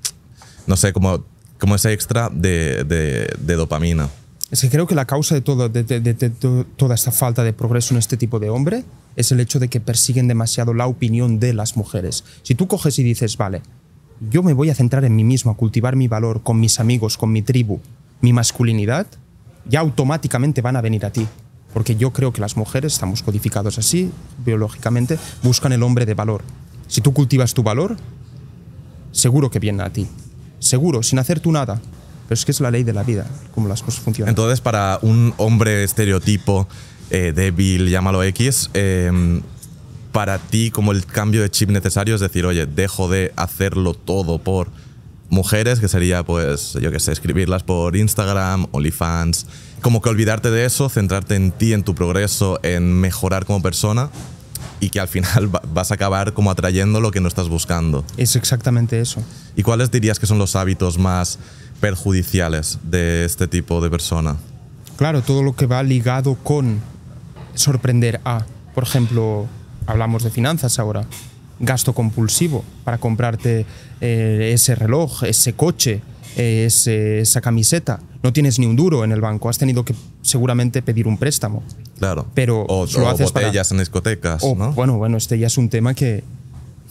no 0.67 0.77
sé, 0.77 0.93
como 0.93 1.25
como 1.59 1.75
ese 1.75 1.93
extra 1.93 2.31
de, 2.33 2.85
de, 2.85 3.55
dopamina. 3.57 4.09
Es 4.51 4.63
que 4.63 4.71
creo 4.71 4.87
que 4.87 4.95
la 4.95 5.05
causa 5.05 5.35
de, 5.35 5.43
toda 5.43 6.95
esta 6.95 7.13
falta 7.13 7.45
de 7.45 7.53
progreso 7.53 7.93
en 7.93 7.99
este 7.99 8.17
tipo 8.17 8.39
de 8.39 8.49
hombre 8.49 8.85
es 9.15 9.31
el 9.31 9.41
hecho 9.41 9.59
de 9.59 9.69
que 9.69 9.81
persiguen 9.81 10.27
demasiado 10.27 10.73
la 10.73 10.87
opinión 10.87 11.39
de 11.39 11.53
las 11.53 11.77
mujeres. 11.77 12.25
Si 12.43 12.55
tú 12.55 12.67
coges 12.67 12.99
y 12.99 13.03
dices, 13.03 13.37
vale, 13.37 13.63
yo 14.31 14.43
me 14.43 14.55
voy 14.55 14.71
a 14.71 14.75
centrar 14.75 15.05
en 15.05 15.15
mí 15.15 15.25
mismo, 15.25 15.51
a 15.51 15.57
cultivar 15.57 15.97
mi 15.97 16.09
valor 16.09 16.43
con 16.43 16.59
mis 16.61 16.81
amigos, 16.81 17.19
con 17.19 17.31
mi 17.31 17.43
tribu, 17.43 17.81
mi 18.23 18.33
masculinidad, 18.33 19.07
ya 19.67 19.81
automáticamente 19.81 20.63
van 20.63 20.77
a 20.77 20.81
venir 20.81 21.05
a 21.05 21.11
ti. 21.11 21.27
Porque 21.75 21.97
yo 21.97 22.15
creo 22.15 22.33
que 22.33 22.41
las 22.41 22.57
mujeres, 22.57 22.95
estamos 22.95 23.23
codificados 23.23 23.79
así, 23.79 24.11
biológicamente, 24.45 25.19
buscan 25.43 25.73
el 25.73 25.83
hombre 25.83 26.07
de 26.07 26.15
valor. 26.15 26.43
Si 26.87 27.03
tú 27.03 27.13
cultivas 27.13 27.53
tu 27.53 27.63
valor, 27.63 27.97
seguro 29.13 29.51
que 29.51 29.59
vienen 29.59 29.83
a 29.83 29.93
ti 29.93 30.09
seguro, 30.59 31.03
sin 31.03 31.19
hacer 31.19 31.41
tú 31.41 31.53
nada. 31.53 31.81
Pero 32.29 32.35
es 32.35 32.45
que 32.45 32.53
es 32.53 32.61
la 32.61 32.71
ley 32.71 32.85
de 32.85 32.93
la 32.93 33.03
vida, 33.03 33.27
como 33.55 33.69
las 33.69 33.83
cosas 33.83 34.01
funcionan. 34.01 34.31
Entonces, 34.31 34.61
para 34.61 34.99
un 35.01 35.33
hombre 35.39 35.83
estereotipo, 35.83 36.69
eh, 37.11 37.33
débil, 37.35 37.89
llámalo 37.89 38.23
X, 38.23 38.71
em, 38.75 39.41
para 40.13 40.39
ti, 40.39 40.71
como 40.71 40.93
el 40.93 41.07
cambio 41.07 41.41
de 41.41 41.51
chip 41.51 41.71
necesario 41.71 42.15
es 42.15 42.21
decir, 42.21 42.45
oye, 42.45 42.67
dejo 42.67 43.09
de 43.09 43.33
hacerlo 43.37 43.95
todo 43.95 44.39
por 44.39 44.69
mujeres, 45.31 45.81
que 45.81 45.89
sería, 45.89 46.23
pues, 46.23 46.75
yo 46.75 46.91
qué 46.91 47.01
sé, 47.01 47.13
escribirlas 47.13 47.63
por 47.63 47.97
Instagram, 47.97 48.67
OnlyFans, 48.73 49.47
como 49.81 50.03
que 50.03 50.09
olvidarte 50.09 50.51
de 50.51 50.65
eso, 50.65 50.89
centrarte 50.89 51.35
en 51.35 51.53
ti, 51.53 51.73
en 51.73 51.83
tu 51.83 51.95
progreso, 51.95 52.59
en 52.63 52.93
mejorar 52.93 53.45
como 53.47 53.63
persona 53.63 54.11
y 54.81 54.91
que 54.91 55.01
al 55.01 55.09
final 55.09 55.49
vas 55.73 55.91
a 55.91 55.95
acabar 55.95 56.35
como 56.35 56.51
atrayendo 56.51 57.01
lo 57.01 57.11
que 57.11 57.21
no 57.21 57.29
estás 57.29 57.49
buscando. 57.49 58.05
Es 58.17 58.37
exactamente 58.37 59.01
eso. 59.01 59.23
¿Y 59.57 59.63
cuáles 59.63 59.91
dirías 59.91 60.19
que 60.19 60.27
son 60.27 60.39
los 60.39 60.57
hábitos 60.57 60.99
más 60.99 61.39
perjudiciales 61.81 62.79
de 62.83 63.25
este 63.25 63.47
tipo 63.47 63.81
de 63.81 63.91
persona? 63.91 64.37
Claro, 64.97 65.23
todo 65.23 65.43
lo 65.43 65.55
que 65.55 65.67
va 65.67 65.83
ligado 65.83 66.35
con 66.37 66.81
sorprender 67.55 68.21
a, 68.25 68.45
por 68.75 68.85
ejemplo, 68.85 69.47
hablamos 69.87 70.23
de 70.25 70.31
finanzas 70.31 70.79
ahora, 70.79 71.07
gasto 71.61 71.93
compulsivo 71.93 72.65
para 72.85 72.99
comprarte 72.99 73.67
eh, 74.01 74.51
ese 74.55 74.75
reloj, 74.75 75.25
ese 75.25 75.55
coche, 75.55 76.03
eh, 76.37 76.69
esa 77.21 77.41
camiseta. 77.41 78.01
No 78.23 78.33
tienes 78.33 78.59
ni 78.59 78.67
un 78.67 78.77
duro 78.77 79.05
en 79.05 79.13
el 79.13 79.21
banco, 79.21 79.49
has 79.49 79.59
tenido 79.59 79.85
que 79.85 79.95
seguramente 80.23 80.83
pedir 80.83 81.07
un 81.07 81.19
préstamo. 81.19 81.63
Claro. 81.99 82.27
Pero 82.35 82.65
o, 82.69 82.87
lo 82.87 83.09
haces 83.09 83.33
botellas 83.33 83.71
en 83.71 83.79
discotecas, 83.79 84.45
¿no? 84.45 84.73
Bueno, 84.73 84.99
bueno, 84.99 85.17
este 85.17 85.39
ya 85.39 85.47
es 85.47 85.59
un 85.59 85.69
tema 85.69 85.95
que 85.95 86.23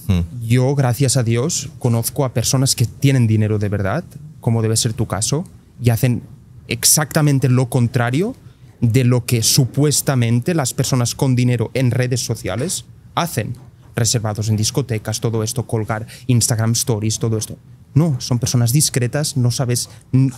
hmm. 0.08 0.46
yo, 0.46 0.76
gracias 0.76 1.18
a 1.18 1.24
Dios, 1.24 1.70
conozco 1.80 2.26
a 2.26 2.34
personas 2.34 2.76
que 2.76 2.86
tienen 2.86 3.28
dinero 3.28 3.60
de 3.60 3.70
verdad, 3.70 4.04
como 4.48 4.62
debe 4.62 4.78
ser 4.78 4.94
tu 4.94 5.08
caso, 5.08 5.44
y 5.84 5.90
hacen 5.90 6.24
exactamente 6.70 7.50
lo 7.50 7.68
contrario 7.68 8.34
de 8.80 9.04
lo 9.04 9.26
que 9.26 9.44
supuestamente 9.44 10.54
las 10.54 10.74
personas 10.74 11.16
con 11.16 11.36
dinero 11.36 11.70
en 11.74 11.92
redes 11.92 12.24
sociales 12.24 12.86
hacen. 13.14 13.56
Reservados 13.94 14.48
en 14.48 14.56
discotecas, 14.56 15.20
todo 15.20 15.44
esto, 15.44 15.68
colgar 15.68 16.08
Instagram 16.28 16.72
Stories, 16.72 17.20
todo 17.20 17.38
esto. 17.38 17.58
No, 17.94 18.22
son 18.22 18.40
personas 18.40 18.72
discretas, 18.72 19.36
no 19.36 19.52
sabes 19.52 19.90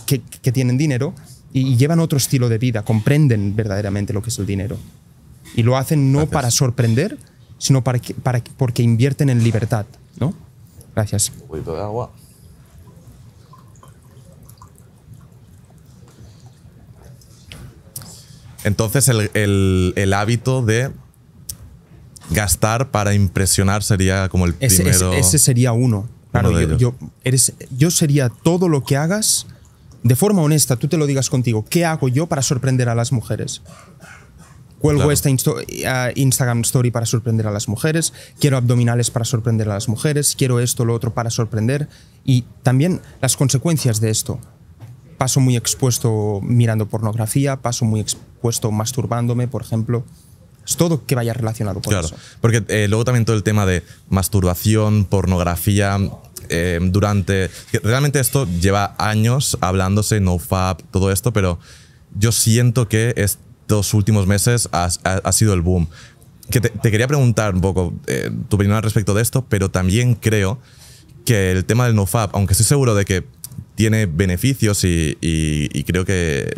que, 0.06 0.18
tienen 0.50 0.76
dinero 0.76 1.14
y, 1.52 1.76
llevan 1.76 2.00
otro 2.00 2.16
estilo 2.16 2.48
de 2.48 2.58
vida, 2.58 2.82
comprenden 2.82 3.54
verdaderamente 3.54 4.12
lo 4.12 4.22
que 4.22 4.30
es 4.30 4.38
el 4.40 4.46
dinero. 4.46 4.76
Y 5.54 5.62
lo 5.62 5.76
hacen 5.76 6.10
no 6.10 6.26
para 6.26 6.50
sorprender, 6.50 7.16
sino 7.58 7.84
para, 7.84 8.00
para, 8.24 8.42
porque 8.56 8.82
invierten 8.82 9.30
en 9.30 9.44
libertad. 9.44 9.86
¿no? 10.18 10.34
Gracias. 10.96 11.30
Un 11.42 11.46
poquito 11.46 11.76
de 11.76 11.82
agua. 11.82 12.10
Entonces 18.64 19.08
el, 19.08 19.30
el, 19.96 20.12
hábito 20.12 20.62
de 20.62 20.90
gastar 22.30 22.90
para 22.90 23.14
impresionar 23.14 23.82
sería 23.82 24.28
como 24.28 24.46
el 24.46 24.54
primero. 24.54 25.12
ese 25.14 25.38
sería 25.38 25.72
uno. 25.72 26.08
Claro, 26.30 26.76
yo, 26.76 26.94
eres, 27.24 27.54
yo 27.76 27.90
sería 27.90 28.28
todo 28.28 28.68
lo 28.68 28.84
que 28.84 28.96
hagas 28.96 29.46
de 30.02 30.16
forma 30.16 30.42
honesta, 30.42 30.76
tú 30.76 30.88
te 30.88 30.96
lo 30.96 31.06
digas 31.06 31.28
contigo, 31.28 31.64
¿qué 31.68 31.84
hago 31.84 32.08
yo 32.08 32.26
para 32.26 32.42
sorprender 32.42 32.88
a 32.88 32.94
las 32.94 33.12
mujeres? 33.12 33.62
Cuelgo 34.78 35.10
esta 35.12 35.28
Instagram 35.28 36.60
Story 36.62 36.90
para 36.90 37.04
sorprender 37.04 37.46
a 37.46 37.50
las 37.50 37.68
mujeres, 37.68 38.14
quiero 38.38 38.56
abdominales 38.56 39.10
para 39.10 39.26
sorprender 39.26 39.68
a 39.68 39.74
las 39.74 39.88
mujeres, 39.88 40.34
quiero 40.38 40.58
esto, 40.58 40.86
lo 40.86 40.94
otro 40.94 41.12
para 41.12 41.28
sorprender. 41.28 41.86
Y 42.24 42.46
también 42.62 43.02
las 43.20 43.36
consecuencias 43.36 44.00
de 44.00 44.08
esto. 44.08 44.40
Paso 45.18 45.40
muy 45.40 45.54
expuesto 45.54 46.40
mirando 46.42 46.86
pornografía, 46.86 47.56
paso 47.56 47.84
muy 47.84 48.00
expuesto 48.00 48.29
masturbándome, 48.70 49.48
por 49.48 49.62
ejemplo. 49.62 50.04
Es 50.66 50.76
todo 50.76 51.04
que 51.04 51.14
vaya 51.14 51.32
relacionado 51.32 51.80
con 51.80 51.90
claro, 51.90 52.06
eso. 52.06 52.16
Porque 52.40 52.62
eh, 52.68 52.86
luego 52.88 53.04
también 53.04 53.24
todo 53.24 53.36
el 53.36 53.42
tema 53.42 53.66
de 53.66 53.82
masturbación, 54.08 55.04
pornografía, 55.04 55.98
eh, 56.48 56.78
durante... 56.82 57.50
Realmente 57.82 58.20
esto 58.20 58.46
lleva 58.60 58.94
años 58.98 59.56
hablándose, 59.60 60.20
NoFap, 60.20 60.82
todo 60.90 61.10
esto, 61.10 61.32
pero 61.32 61.58
yo 62.18 62.32
siento 62.32 62.88
que 62.88 63.14
estos 63.16 63.94
últimos 63.94 64.26
meses 64.26 64.68
ha, 64.72 65.32
sido 65.32 65.54
el 65.54 65.60
boom. 65.60 65.88
Que 66.50 66.60
te, 66.60 66.90
quería 66.90 67.06
preguntar 67.06 67.54
un 67.54 67.60
poco 67.60 67.94
eh, 68.06 68.30
tu 68.48 68.56
opinión 68.56 68.76
al 68.76 68.82
respecto 68.82 69.14
de 69.14 69.22
esto, 69.22 69.46
pero 69.48 69.70
también 69.70 70.14
creo 70.14 70.58
que 71.24 71.52
el 71.52 71.64
tema 71.64 71.86
del 71.86 71.94
NoFap, 71.94 72.34
aunque 72.34 72.52
estoy 72.54 72.66
seguro 72.66 72.94
de 72.94 73.04
que 73.04 73.24
tiene 73.76 74.06
beneficios 74.06 74.84
y, 74.84 75.84
creo 75.86 76.04
que, 76.04 76.52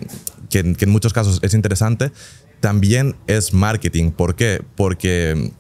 que 0.61 0.85
en 0.85 0.91
muchos 0.91 1.13
casos 1.13 1.41
es 1.43 1.55
interesante, 1.55 2.13
también 2.61 3.17
es 3.27 3.53
marketing. 3.53 4.11
¿Por 4.13 4.35
qué? 4.37 4.63
Porque 4.77 5.53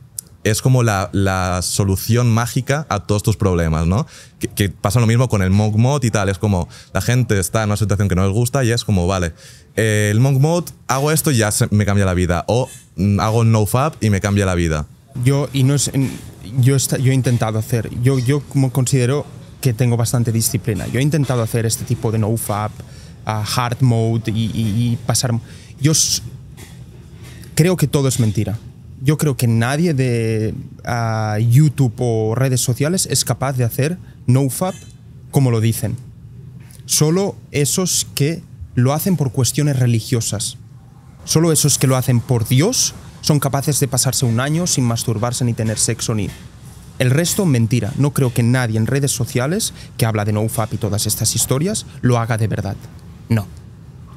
es 0.44 0.60
como 0.60 0.82
la, 0.82 1.08
la 1.12 1.60
solución 1.62 2.28
mágica 2.30 2.86
a 2.88 3.00
todos 3.00 3.22
tus 3.22 3.36
problemas, 3.36 3.86
¿no? 3.86 4.06
Que, 4.54 4.68
pasa 4.68 4.98
lo 5.00 5.06
mismo 5.06 5.28
con 5.28 5.42
el 5.42 5.50
monk 5.50 5.76
mode 5.76 6.06
y 6.06 6.10
tal. 6.10 6.28
Es 6.28 6.38
como 6.38 6.68
la 6.92 7.00
gente 7.00 7.38
está 7.38 7.62
en 7.62 7.68
una 7.70 7.76
situación 7.76 8.08
que 8.08 8.14
no 8.14 8.24
les 8.24 8.32
gusta 8.32 8.64
y 8.64 8.70
es 8.72 8.84
como, 8.84 9.06
vale, 9.06 9.32
eh, 9.76 10.08
el 10.10 10.20
monk 10.20 10.40
mode, 10.40 10.72
hago 10.88 11.12
esto 11.12 11.30
y 11.30 11.36
ya 11.38 11.50
me 11.70 11.84
cambia 11.86 12.04
la 12.04 12.14
vida. 12.14 12.44
O 12.48 12.68
mm, 12.96 13.20
hago 13.20 13.44
no 13.44 13.66
fab 13.66 13.94
y 14.00 14.10
me 14.10 14.20
cambia 14.20 14.46
la 14.46 14.54
vida. 14.54 14.86
Yo, 15.24 15.48
y 15.52 15.62
no 15.64 15.74
es, 15.74 15.90
yo, 16.60 16.74
esta- 16.74 16.98
yo 16.98 17.12
he 17.12 17.14
intentado 17.14 17.58
hacer, 17.58 17.88
yo, 18.02 18.18
yo 18.18 18.40
como 18.40 18.72
considero 18.72 19.26
que 19.60 19.72
tengo 19.72 19.96
bastante 19.96 20.32
disciplina. 20.32 20.86
Yo 20.88 20.98
he 20.98 21.02
intentado 21.02 21.42
hacer 21.42 21.66
este 21.66 21.84
tipo 21.84 22.10
de 22.10 22.18
no-fap, 22.18 22.72
ah, 23.26 23.44
hard 23.56 23.80
mode 23.82 24.30
y, 24.32 24.44
y- 24.54 24.92
y 24.92 24.96
pasar. 25.06 25.32
Yo 25.80 25.92
creo 27.54 27.76
que 27.76 27.86
todo 27.86 28.08
es 28.08 28.20
mentira. 28.20 28.58
Yo 29.02 29.18
creo 29.18 29.36
que 29.36 29.46
nadie 29.48 29.94
de 29.94 30.54
ah, 30.84 31.38
YouTube 31.40 31.94
o 31.98 32.34
redes 32.34 32.60
sociales 32.60 33.06
es 33.10 33.24
capaz 33.24 33.54
de 33.54 33.64
hacer 33.64 33.98
no-fap 34.26 34.74
como 35.30 35.50
lo 35.50 35.60
dicen. 35.60 35.96
Solo 36.86 37.36
esos 37.50 38.06
que 38.14 38.42
lo 38.74 38.92
hacen 38.92 39.16
por 39.16 39.32
cuestiones 39.32 39.78
religiosas. 39.78 40.56
Solo 41.24 41.52
esos 41.52 41.78
que 41.78 41.86
lo 41.86 41.96
hacen 41.96 42.20
por 42.20 42.46
Dios 42.48 42.94
son 43.20 43.38
capaces 43.38 43.78
de 43.80 43.88
pasarse 43.88 44.24
un 44.24 44.40
año 44.40 44.66
sin 44.66 44.84
masturbarse 44.84 45.44
ni 45.44 45.52
tener 45.54 45.78
sexo 45.78 46.14
ni... 46.14 46.28
El 46.98 47.10
resto, 47.10 47.46
mentira. 47.46 47.92
No 47.96 48.12
creo 48.12 48.32
que 48.32 48.42
nadie 48.42 48.76
en 48.78 48.86
redes 48.86 49.10
sociales 49.10 49.72
que 49.96 50.06
habla 50.06 50.24
de 50.24 50.32
NoFap 50.32 50.74
y 50.74 50.76
todas 50.76 51.06
estas 51.06 51.34
historias 51.34 51.86
lo 52.02 52.18
haga 52.18 52.36
de 52.38 52.46
verdad. 52.46 52.76
No. 53.34 53.46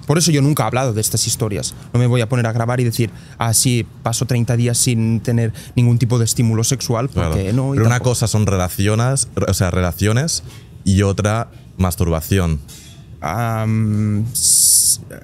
Por 0.08 0.20
eso 0.20 0.30
yo 0.32 0.42
nunca 0.44 0.62
he 0.64 0.68
hablado 0.68 0.94
de 0.94 1.02
estas 1.02 1.26
historias. 1.26 1.74
No 1.92 2.00
me 2.00 2.06
voy 2.06 2.22
a 2.22 2.30
poner 2.30 2.46
a 2.46 2.52
grabar 2.52 2.80
y 2.80 2.84
decir, 2.84 3.10
ah, 3.40 3.54
sí, 3.56 3.88
paso 4.04 4.26
30 4.28 4.56
días 4.56 4.78
sin 4.78 5.20
tener 5.20 5.52
ningún 5.76 5.98
tipo 5.98 6.20
de 6.20 6.26
estímulo 6.26 6.64
sexual, 6.64 7.10
Claro. 7.10 7.32
porque 7.32 7.52
no. 7.54 7.74
y 7.74 7.78
Pero 7.78 7.88
una 7.88 8.00
cosa 8.02 8.28
son 8.28 8.46
relaciones, 8.46 9.28
o 9.48 9.54
sea, 9.56 9.72
relaciones 9.72 10.44
y 10.84 11.02
otra 11.02 11.50
masturbación. 11.78 12.60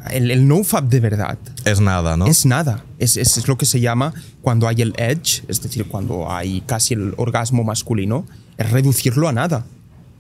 El, 0.10 0.32
el 0.32 0.48
NoFap 0.48 0.86
de 0.90 1.00
verdad 1.00 1.38
Es 1.66 1.80
nada, 1.80 2.18
¿no? 2.18 2.26
Es 2.26 2.46
nada. 2.46 2.84
Es, 3.00 3.18
es- 3.18 3.38
es 3.38 3.48
lo 3.48 3.58
que 3.58 3.66
se 3.66 3.80
llama 3.80 4.14
cuando 4.42 4.68
hay 4.68 4.82
el 4.82 4.94
edge, 4.98 5.44
es 5.48 5.62
decir, 5.62 5.86
cuando 5.86 6.32
hay 6.32 6.62
casi 6.62 6.94
el 6.96 7.14
orgasmo 7.18 7.64
masculino, 7.64 8.26
es 8.58 8.70
reducirlo 8.72 9.28
a 9.28 9.32
nada. 9.34 9.66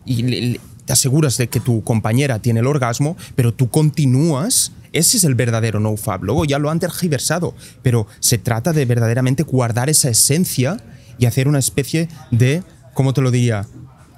Y 0.06 0.24
le- 0.24 0.42
le- 0.42 0.60
te 0.92 0.94
aseguras 0.94 1.38
de 1.38 1.48
que 1.48 1.62
tu 1.62 1.86
compañera 1.86 2.40
tiene 2.40 2.60
el 2.60 2.68
orgasmo, 2.68 3.16
pero 3.36 3.54
tú 3.54 3.70
continúas. 3.70 4.74
Ese 4.92 5.16
es 5.16 5.24
el 5.24 5.36
verdadero 5.36 5.80
no-fab. 5.80 6.22
Luego 6.22 6.44
ya 6.44 6.60
lo 6.60 6.70
han 6.70 6.80
tergiversado, 6.82 7.56
pero 7.82 8.08
se 8.20 8.38
trata 8.38 8.74
de 8.74 8.84
verdaderamente 8.84 9.44
guardar 9.44 9.90
esa 9.90 10.10
esencia 10.10 10.76
y 11.18 11.28
hacer 11.28 11.48
una 11.48 11.60
especie 11.60 12.10
de, 12.32 12.62
¿cómo 12.94 13.14
te 13.14 13.22
lo 13.22 13.32
diría? 13.32 13.66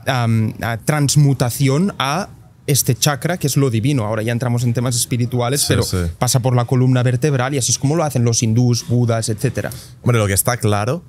A 0.07 0.77
transmutación 0.83 1.93
a 1.99 2.29
este 2.65 2.95
chakra 2.95 3.37
que 3.37 3.45
es 3.45 3.55
lo 3.55 3.69
divino. 3.69 4.03
Ahora 4.05 4.23
ya 4.23 4.31
entramos 4.31 4.63
en 4.63 4.73
temas 4.73 4.95
espirituales, 4.95 5.61
Sí, 5.61 5.67
pero 5.69 5.83
sí. 5.83 5.97
pasa 6.17 6.39
por 6.39 6.55
la 6.55 6.65
columna 6.65 7.03
vertebral 7.03 7.53
y 7.53 7.59
así 7.59 7.71
es 7.71 7.77
como 7.77 7.95
lo 7.95 8.03
hacen 8.03 8.23
los 8.23 8.41
hindús, 8.41 8.87
budas, 8.87 9.29
etc. 9.29 9.67
Hombre, 10.01 10.17
lo 10.17 10.25
que 10.25 10.33
está 10.33 10.57
claro 10.57 11.03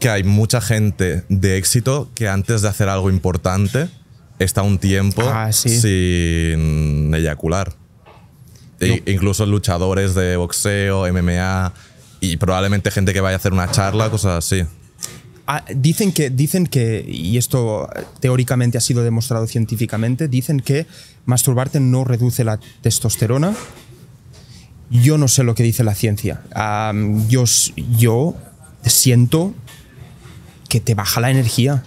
que 0.00 0.08
hay 0.08 0.24
mucha 0.24 0.62
gente 0.62 1.24
de 1.28 1.58
éxito 1.58 2.08
que 2.14 2.28
antes 2.28 2.62
de 2.62 2.68
hacer 2.68 2.88
algo 2.88 3.10
importante 3.10 3.90
está 4.44 4.62
un 4.62 4.78
tiempo 4.78 5.22
Ah, 5.24 5.52
sí. 5.52 5.68
sin 5.68 7.12
eyacular. 7.14 7.72
E- 8.80 9.02
incluso 9.06 9.46
luchadores 9.46 10.14
de 10.14 10.36
boxeo, 10.36 11.06
MMA 11.12 11.72
y 12.20 12.36
probablemente 12.36 12.90
gente 12.90 13.12
que 13.12 13.20
vaya 13.20 13.36
a 13.36 13.38
hacer 13.38 13.52
una 13.52 13.70
charla, 13.70 14.10
cosas 14.10 14.44
así. 14.44 14.64
Ah, 15.46 15.64
dicen 15.74 16.12
que, 16.12 16.30
dicen 16.30 16.66
que, 16.66 17.04
y 17.06 17.36
esto 17.36 17.88
teóricamente 18.20 18.78
ha 18.78 18.80
sido 18.80 19.02
demostrado 19.02 19.46
científicamente, 19.46 20.28
dicen 20.28 20.60
que 20.60 20.86
masturbarte 21.26 21.80
no 21.80 22.04
reduce 22.04 22.44
la 22.44 22.58
testosterona. 22.80 23.54
Yo 24.90 25.16
no 25.18 25.26
sé 25.26 25.42
lo 25.42 25.54
que 25.54 25.62
dice 25.62 25.84
la 25.84 25.94
ciencia. 25.94 26.42
Yo, 27.28 27.44
yo 27.98 28.34
siento 28.84 29.54
que 30.68 30.80
te 30.80 30.94
baja 30.94 31.20
la 31.20 31.30
energía. 31.30 31.82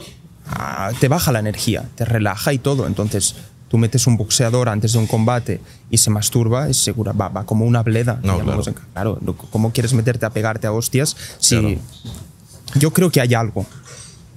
Ah, 0.48 0.92
te 1.00 1.08
baja 1.08 1.32
la 1.32 1.40
energía, 1.40 1.86
te 1.96 2.06
relaja 2.06 2.54
y 2.54 2.60
todo. 2.60 2.86
Entonces, 2.88 3.36
tú 3.70 3.78
metes 3.78 4.06
un 4.08 4.16
boxeador 4.18 4.70
antes 4.70 4.94
de 4.94 5.00
un 5.00 5.08
combate 5.08 5.60
y 5.90 5.98
se 5.98 6.10
masturba, 6.12 6.70
es 6.70 6.78
segura, 6.78 7.12
va, 7.14 7.30
va 7.30 7.46
como 7.46 7.66
una 7.66 7.82
bleda. 7.84 8.20
No, 8.24 8.40
claro. 8.40 8.64
claro, 8.94 9.20
¿cómo 9.52 9.72
quieres 9.72 9.94
meterte 9.94 10.26
a 10.26 10.30
pegarte 10.30 10.68
a 10.68 10.72
hostias 10.72 11.16
si 11.40 11.60
Claro. 11.60 11.76
yo 12.76 12.92
creo 12.94 13.10
que 13.12 13.22
hay 13.22 13.34
algo. 13.34 13.66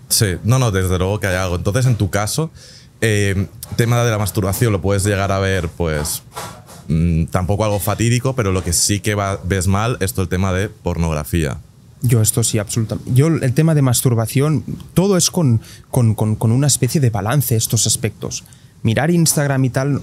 Sí, 0.09 0.37
no, 0.45 0.59
no, 0.59 0.71
desde 0.71 0.97
luego 0.99 1.21
que 1.21 1.27
hay 1.27 1.37
algo. 1.37 1.57
Entonces, 1.57 1.85
en 1.85 1.97
tu 1.97 2.09
caso, 2.09 2.51
eh, 3.03 3.47
tema 3.77 4.03
de 4.03 4.11
la 4.11 4.19
masturbación 4.19 4.73
lo 4.73 4.81
puedes 4.81 5.05
llegar 5.05 5.31
a 5.31 5.39
ver, 5.39 5.69
pues, 5.69 6.23
mm, 6.89 7.25
tampoco 7.27 7.65
algo 7.67 7.79
fatídico, 7.79 8.35
pero 8.35 8.51
lo 8.51 8.65
que 8.65 8.73
sí 8.73 9.01
que 9.01 9.15
va- 9.15 9.39
ves 9.45 9.67
mal 9.67 9.99
es 10.01 10.15
todo 10.15 10.23
el 10.23 10.29
tema 10.31 10.53
de 10.55 10.71
pornografía. 10.71 11.59
Yo 12.03 12.23
esto 12.23 12.43
sí, 12.45 12.59
absolutamente. 12.59 13.11
Yo 13.13 13.27
el 13.27 13.53
tema 13.55 13.75
de 13.75 13.83
masturbación, 13.83 14.63
todo 14.95 15.17
es 15.17 15.31
con, 15.31 15.61
con, 15.91 16.15
con- 16.15 16.37
con 16.37 16.53
una 16.53 16.67
especie 16.69 17.01
de 17.01 17.11
balance 17.11 17.57
estos 17.57 17.87
aspectos. 17.87 18.45
Mirar 18.83 19.11
Instagram 19.11 19.65
y 19.65 19.71
tal 19.71 20.03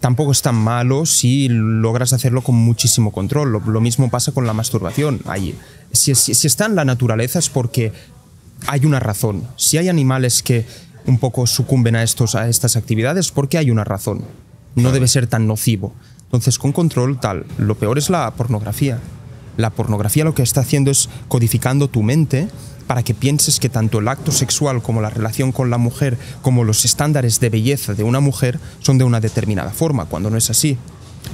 tampoco 0.00 0.30
es 0.32 0.42
tan 0.42 0.54
malo 0.54 1.06
si 1.06 1.48
logras 1.48 2.12
hacerlo 2.12 2.42
con 2.42 2.54
muchísimo 2.54 3.10
control. 3.12 3.52
Lo, 3.52 3.60
lo 3.60 3.80
mismo 3.80 4.10
pasa 4.10 4.32
con 4.32 4.46
la 4.46 4.52
masturbación. 4.52 5.20
Si, 5.92 6.14
si- 6.14 6.34
si 6.34 6.46
está 6.46 6.66
en 6.66 6.74
la 6.76 6.84
naturaleza 6.84 7.38
es 7.38 7.48
porque 7.48 7.92
hay 8.66 8.84
una 8.84 9.00
razón. 9.00 9.44
Si 9.56 9.78
hay 9.78 9.88
animales 9.88 10.42
que 10.42 10.66
un 11.06 11.18
poco 11.18 11.46
sucumben 11.46 11.96
a, 11.96 12.02
estos, 12.02 12.34
a 12.34 12.48
estas 12.48 12.76
actividades, 12.76 13.30
porque 13.30 13.58
hay 13.58 13.70
una 13.70 13.84
razón. 13.84 14.22
No 14.74 14.92
debe 14.92 15.08
ser 15.08 15.26
tan 15.26 15.46
nocivo. 15.46 15.94
Entonces, 16.24 16.58
con 16.58 16.72
control 16.72 17.18
tal. 17.18 17.46
Lo 17.58 17.76
peor 17.76 17.96
es 17.96 18.10
la 18.10 18.30
pornografía. 18.32 18.98
La 19.56 19.70
pornografía 19.70 20.24
lo 20.24 20.34
que 20.34 20.42
está 20.42 20.60
haciendo 20.60 20.90
es 20.90 21.08
codificando 21.28 21.88
tu 21.88 22.02
mente 22.02 22.48
para 22.86 23.02
que 23.02 23.14
pienses 23.14 23.58
que 23.58 23.68
tanto 23.68 23.98
el 23.98 24.08
acto 24.08 24.32
sexual 24.32 24.82
como 24.82 25.00
la 25.00 25.10
relación 25.10 25.52
con 25.52 25.70
la 25.70 25.78
mujer, 25.78 26.18
como 26.42 26.64
los 26.64 26.84
estándares 26.84 27.40
de 27.40 27.50
belleza 27.50 27.94
de 27.94 28.04
una 28.04 28.20
mujer 28.20 28.60
son 28.80 28.98
de 28.98 29.04
una 29.04 29.20
determinada 29.20 29.70
forma, 29.70 30.06
cuando 30.06 30.30
no 30.30 30.36
es 30.36 30.50
así. 30.50 30.78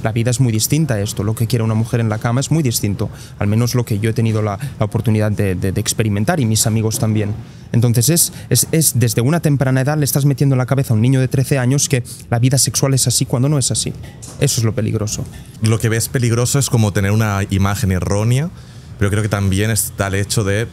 La 0.01 0.11
vida 0.11 0.31
es 0.31 0.39
muy 0.39 0.51
distinta 0.51 0.95
a 0.95 0.99
esto. 1.01 1.23
Lo 1.23 1.35
que 1.35 1.47
quiere 1.47 1.63
una 1.63 1.73
mujer 1.75 1.99
en 1.99 2.09
la 2.09 2.17
cama 2.17 2.39
es 2.41 2.51
muy 2.51 2.63
distinto. 2.63 3.09
Al 3.39 3.47
menos 3.47 3.75
lo 3.75 3.85
que 3.85 3.99
yo 3.99 4.09
he 4.09 4.13
tenido 4.13 4.41
la, 4.41 4.57
la 4.79 4.85
oportunidad 4.85 5.31
de, 5.31 5.55
de- 5.55 5.69
experimentar 5.79 6.39
y 6.39 6.45
mis 6.45 6.65
amigos 6.67 6.99
también. 6.99 7.33
Entonces 7.71 8.09
es, 8.09 8.33
es, 8.49 8.67
es 8.71 8.99
desde 8.99 9.21
una 9.21 9.39
temprana 9.39 9.81
edad 9.81 9.97
le 9.97 10.05
estás 10.05 10.25
metiendo 10.25 10.53
en 10.55 10.57
la 10.59 10.65
cabeza 10.65 10.93
a 10.93 10.95
un 10.95 11.01
niño 11.01 11.19
de 11.19 11.27
13 11.27 11.57
años 11.57 11.89
que 11.89 12.03
la 12.29 12.39
vida 12.39 12.57
sexual 12.57 12.93
es 12.93 13.07
así 13.07 13.25
cuando 13.25 13.49
no 13.49 13.57
es 13.57 13.71
así. 13.71 13.93
Eso 14.39 14.61
es 14.61 14.63
lo 14.63 14.73
peligroso. 14.73 15.25
Lo 15.61 15.79
que 15.79 15.89
ves 15.89 16.09
peligroso 16.09 16.59
es 16.59 16.69
como 16.69 16.93
tener 16.93 17.11
una 17.11 17.41
imagen 17.49 17.91
errónea, 17.91 18.49
pero 18.99 19.09
creo 19.11 19.23
que 19.23 19.29
también 19.29 19.71
está 19.71 20.07
el 20.07 20.15
hecho 20.15 20.43
de, 20.43 20.67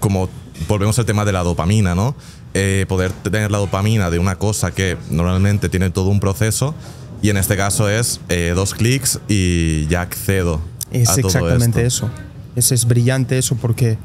como 0.00 0.28
volvemos 0.68 0.98
al 0.98 1.06
tema 1.06 1.24
de 1.24 1.32
la 1.32 1.42
dopamina, 1.42 1.94
¿no? 1.94 2.16
Eh, 2.54 2.86
poder 2.88 3.12
tener 3.12 3.50
la 3.50 3.58
dopamina 3.58 4.10
de 4.10 4.18
una 4.18 4.36
cosa 4.36 4.70
que 4.72 4.96
normalmente 5.10 5.68
tiene 5.68 5.90
todo 5.90 6.08
un 6.08 6.18
proceso 6.18 6.74
y 7.22 7.30
en 7.30 7.36
este 7.36 7.56
caso 7.56 7.88
es 7.88 8.20
eh, 8.28 8.52
dos 8.54 8.74
clics 8.74 9.20
y 9.28 9.86
ya 9.86 10.02
accedo 10.02 10.60
Es 10.90 11.08
a 11.08 11.16
todo 11.16 11.28
exactamente 11.28 11.84
esto. 11.84 12.06
eso. 12.06 12.10
Es, 12.56 12.72
es 12.72 12.86
brillante 12.86 13.38
eso 13.38 13.56
porque 13.56 13.98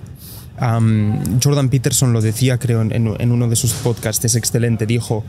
Jordan 0.59 1.69
Peterson 1.69 2.13
lo 2.13 2.21
decía, 2.21 2.57
creo, 2.57 2.81
en, 2.81 3.31
uno 3.31 3.47
de 3.47 3.55
sus 3.55 3.73
podcasts, 3.73 4.23
es 4.25 4.35
excelente. 4.35 4.85
Dijo, 4.85 5.23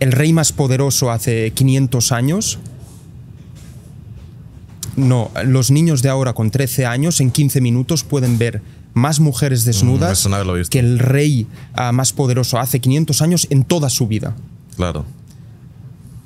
el 0.00 0.12
rey 0.12 0.32
más 0.32 0.52
poderoso 0.52 1.10
hace 1.10 1.50
500 1.52 2.12
años. 2.12 2.58
No, 4.96 5.30
los 5.44 5.70
niños 5.70 6.02
de 6.02 6.08
ahora 6.08 6.32
con 6.34 6.50
13 6.50 6.86
años 6.86 7.20
en 7.20 7.32
15 7.32 7.60
minutos 7.60 8.04
pueden 8.04 8.38
ver 8.38 8.62
más 8.92 9.18
mujeres 9.18 9.64
desnudas 9.64 10.24
haberlo 10.26 10.54
visto. 10.54 10.70
que 10.70 10.78
el 10.78 11.00
rey 11.00 11.48
ah, 11.72 11.90
más 11.90 12.12
poderoso 12.12 12.60
hace 12.60 12.78
500 12.78 13.20
años 13.20 13.46
en 13.50 13.64
toda 13.64 13.90
su 13.90 14.06
vida. 14.06 14.36
Claro. 14.76 15.04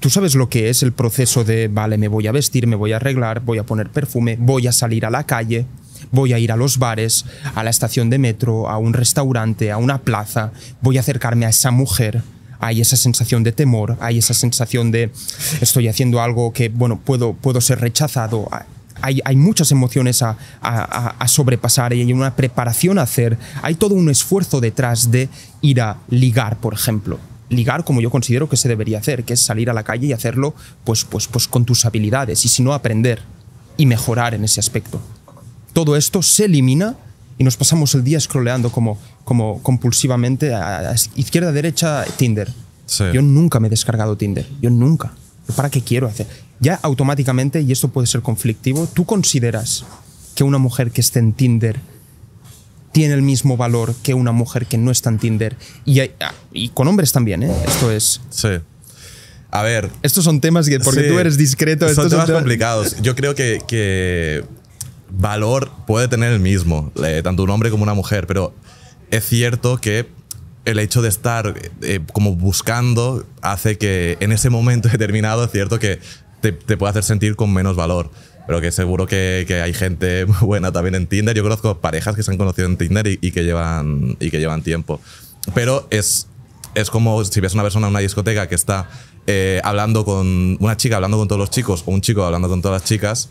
Tú 0.01 0.11
sabes 0.11 0.35
lo 0.37 0.49
que 0.49 0.69
es 0.71 0.83
el 0.85 0.93
proceso 0.93 1.43
de, 1.43 1.67
vale, 1.69 1.99
me 1.99 2.07
voy 2.09 2.27
a 2.29 2.33
vestir, 2.33 2.67
me 2.69 2.77
voy 2.77 2.93
a 2.93 2.97
arreglar, 2.97 3.41
voy 3.41 3.59
a 3.59 3.65
poner 3.67 3.91
perfume, 3.91 4.37
voy 4.39 4.69
a 4.69 4.73
salir 4.73 5.05
a 5.05 5.11
la 5.11 5.25
calle, 5.25 5.67
voy 6.13 6.33
a 6.33 6.39
ir 6.39 6.53
a 6.53 6.57
los 6.57 6.79
bares, 6.79 7.25
a 7.57 7.65
la 7.65 7.71
estación 7.71 8.09
de 8.09 8.19
metro, 8.19 8.69
a 8.69 8.79
un 8.79 8.93
restaurante, 8.95 9.73
a 9.73 9.77
una 9.77 9.99
plaza, 9.99 10.53
voy 10.81 10.99
a 10.99 11.01
acercarme 11.01 11.47
a 11.47 11.49
esa 11.49 11.71
mujer. 11.73 12.23
Hay 12.61 12.81
esa 12.81 12.97
sensación 12.97 13.43
de 13.45 13.53
temor, 13.53 13.97
hay 14.01 14.19
esa 14.19 14.35
sensación 14.35 14.91
de 14.91 15.11
estoy 15.61 15.87
haciendo 15.89 16.21
algo 16.21 16.53
que, 16.53 16.69
bueno, 16.69 16.99
puedo, 17.05 17.33
puedo 17.35 17.61
ser 17.61 17.81
rechazado. 17.81 18.49
Hay, 19.01 19.21
hay 19.25 19.37
muchas 19.37 19.71
emociones 19.71 20.23
a, 20.23 20.37
a- 20.61 21.15
a- 21.19 21.29
sobrepasar 21.29 21.93
y 21.93 22.01
hay 22.01 22.13
una 22.13 22.35
preparación 22.35 22.99
a 22.99 23.03
hacer. 23.03 23.39
Hay 23.63 23.77
todo 23.77 23.95
un 23.95 24.11
esfuerzo 24.11 24.61
detrás 24.61 25.13
de 25.13 25.29
ir 25.61 25.81
a 25.81 25.99
ligar, 26.09 26.57
por 26.59 26.75
ejemplo 26.75 27.19
ligar 27.49 27.85
como 27.85 28.01
yo 28.01 28.11
considero 28.11 28.49
que 28.49 28.57
se 28.57 28.69
debería 28.69 28.99
hacer, 28.99 29.25
que 29.25 29.35
es 29.35 29.41
salir 29.41 29.71
a 29.71 29.73
la 29.73 29.83
calle 29.83 30.09
y 30.09 30.13
hacerlo 30.13 30.55
pues, 30.85 31.05
pues, 31.05 31.27
pues 31.27 31.49
con 31.49 31.65
tus 31.65 31.85
habilidades 31.85 32.45
y 32.45 32.49
si 32.49 32.63
no 32.63 32.73
aprender 32.73 33.23
y 33.77 33.87
mejorar 33.87 34.35
en 34.35 34.45
ese 34.45 34.61
aspecto. 34.61 35.01
Todo 35.73 35.97
esto 35.97 36.23
se 36.23 36.47
elimina 36.47 36.97
y 37.39 37.45
nos 37.45 37.57
pasamos 37.57 37.95
el 37.95 38.05
día 38.05 38.19
scrolleando 38.19 38.71
como, 38.71 38.99
como 39.25 39.63
compulsivamente 39.63 40.55
a, 40.55 40.91
a 40.91 40.95
izquierda, 41.15 41.53
derecha, 41.53 42.05
Tinder. 42.17 42.53
Sí. 42.87 43.05
Yo 43.13 43.23
nunca 43.23 43.61
me 43.61 43.69
he 43.69 43.71
descargado 43.71 44.17
Tinder. 44.17 44.49
Yo 44.61 44.71
nunca. 44.71 45.13
¿Para 45.55 45.71
qué 45.71 45.83
quiero 45.83 46.07
hacer? 46.09 46.27
Ya 46.61 46.79
automáticamente, 46.83 47.61
y 47.61 47.71
esto 47.71 47.89
puede 47.89 48.07
ser 48.07 48.23
conflictivo, 48.23 48.89
¿tú 48.93 49.05
consideras 49.05 49.85
que 50.35 50.45
una 50.45 50.59
mujer 50.59 50.91
que 50.91 51.01
esté 51.01 51.21
en 51.21 51.33
Tinder 51.33 51.81
tiene 52.99 53.15
el 53.15 53.23
mismo 53.23 53.57
valor 53.57 53.95
que 54.03 54.13
una 54.13 54.33
mujer 54.33 54.67
que 54.67 54.77
no 54.77 54.91
está 54.91 55.09
en 55.09 55.19
Tinder? 55.19 55.57
Y, 55.85 56.01
hay- 56.01 56.11
ah, 56.21 56.35
y 56.53 56.71
con 56.71 56.89
hombres 56.89 57.13
también, 57.13 57.45
¿eh? 57.45 57.53
Esto 57.65 57.93
es... 57.93 58.21
Sí. 58.31 58.49
A 59.53 59.63
ver, 59.63 59.89
Estos 60.03 60.25
son 60.25 60.41
temas 60.41 60.69
que, 60.69 60.81
porque 60.81 61.03
Sí. 61.03 61.09
tú 61.09 61.19
eres 61.21 61.37
discreto, 61.39 61.85
Son 61.87 61.91
estos 61.93 62.11
temas 62.11 62.27
temas- 62.27 62.41
complicados. 62.41 62.97
Yo 63.01 63.15
creo 63.15 63.37
que, 63.37 63.61
que 63.69 64.43
valor 65.11 65.71
puede 65.87 66.09
tener 66.09 66.33
el 66.33 66.41
mismo, 66.41 66.91
eh, 67.05 67.21
tanto 67.23 67.45
un 67.45 67.51
hombre 67.51 67.71
como 67.71 67.85
una 67.85 67.95
mujer, 67.95 68.27
pero 68.27 68.53
es 69.13 69.25
cierto 69.25 69.79
que 69.79 70.09
el 70.65 70.81
hecho 70.81 71.01
de 71.01 71.09
estar 71.09 71.55
eh, 71.83 72.01
como 72.13 72.35
buscando 72.35 73.25
hace 73.43 73.79
que 73.79 74.17
en 74.19 74.33
ese 74.33 74.51
momento 74.51 74.89
determinado 74.89 75.45
es 75.45 75.53
cierto 75.53 75.79
que 75.79 76.01
te, 76.41 76.51
te 76.51 76.77
puede 76.77 76.91
hacer 76.91 77.05
sentir 77.05 77.37
con 77.37 77.53
menos 77.53 77.77
valor. 77.77 78.11
Pero 78.49 78.63
que 78.63 78.73
seguro 78.73 79.07
que, 79.07 79.45
que 79.47 79.61
hay 79.61 79.75
gente 79.75 80.25
buena 80.41 80.73
también 80.73 80.95
en 80.95 81.07
Tinder. 81.07 81.37
Yo 81.37 81.43
conozco 81.43 81.79
parejas 81.79 82.17
que 82.17 82.23
se 82.23 82.31
han 82.31 82.39
conocido 82.39 82.67
en 82.67 82.79
Tinder 82.79 83.07
y, 83.07 83.31
que, 83.31 83.45
llevan, 83.45 84.17
y 84.19 84.31
que 84.31 84.41
llevan 84.41 84.63
tiempo. 84.63 85.03
Pero 85.55 85.87
es, 85.91 86.29
es 86.75 86.89
como 86.89 87.23
si 87.25 87.41
ves 87.41 87.53
una 87.53 87.63
persona 87.63 87.89
en 87.89 87.91
una 87.91 88.01
discoteca 88.01 88.49
que 88.49 88.55
está 88.55 88.89
eh, 89.27 89.61
hablando 89.65 90.07
con 90.07 90.57
una 90.61 90.79
chica, 90.79 90.97
hablando 90.97 91.19
con 91.19 91.29
todos 91.29 91.39
los 91.39 91.51
chicos, 91.51 91.83
o 91.85 91.91
un 91.91 92.01
chico 92.01 92.25
hablando 92.25 92.49
con 92.49 92.63
todas 92.63 92.81
las 92.81 92.89
chicas, 92.89 93.29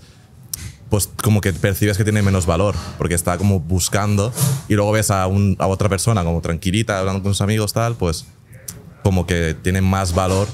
pues 0.91 1.09
como 1.23 1.41
que 1.41 1.51
percibes 1.51 1.97
que 1.97 2.03
tiene 2.03 2.21
menos 2.21 2.45
valor, 2.45 2.75
porque 2.99 3.15
está 3.15 3.39
como 3.39 3.59
buscando, 3.59 4.31
y 4.69 4.75
luego 4.75 4.91
ves 4.91 5.09
a, 5.09 5.23
a 5.23 5.67
otra 5.67 5.89
persona 5.89 6.23
como 6.23 6.41
tranquilita, 6.41 6.99
hablando 6.99 7.23
con 7.23 7.33
sus 7.33 7.41
amigos, 7.41 7.73
tal, 7.73 7.95
pues 7.95 8.27
como 9.03 9.25
que 9.25 9.55
tiene 9.59 9.81
más 9.81 10.13
valor 10.13 10.47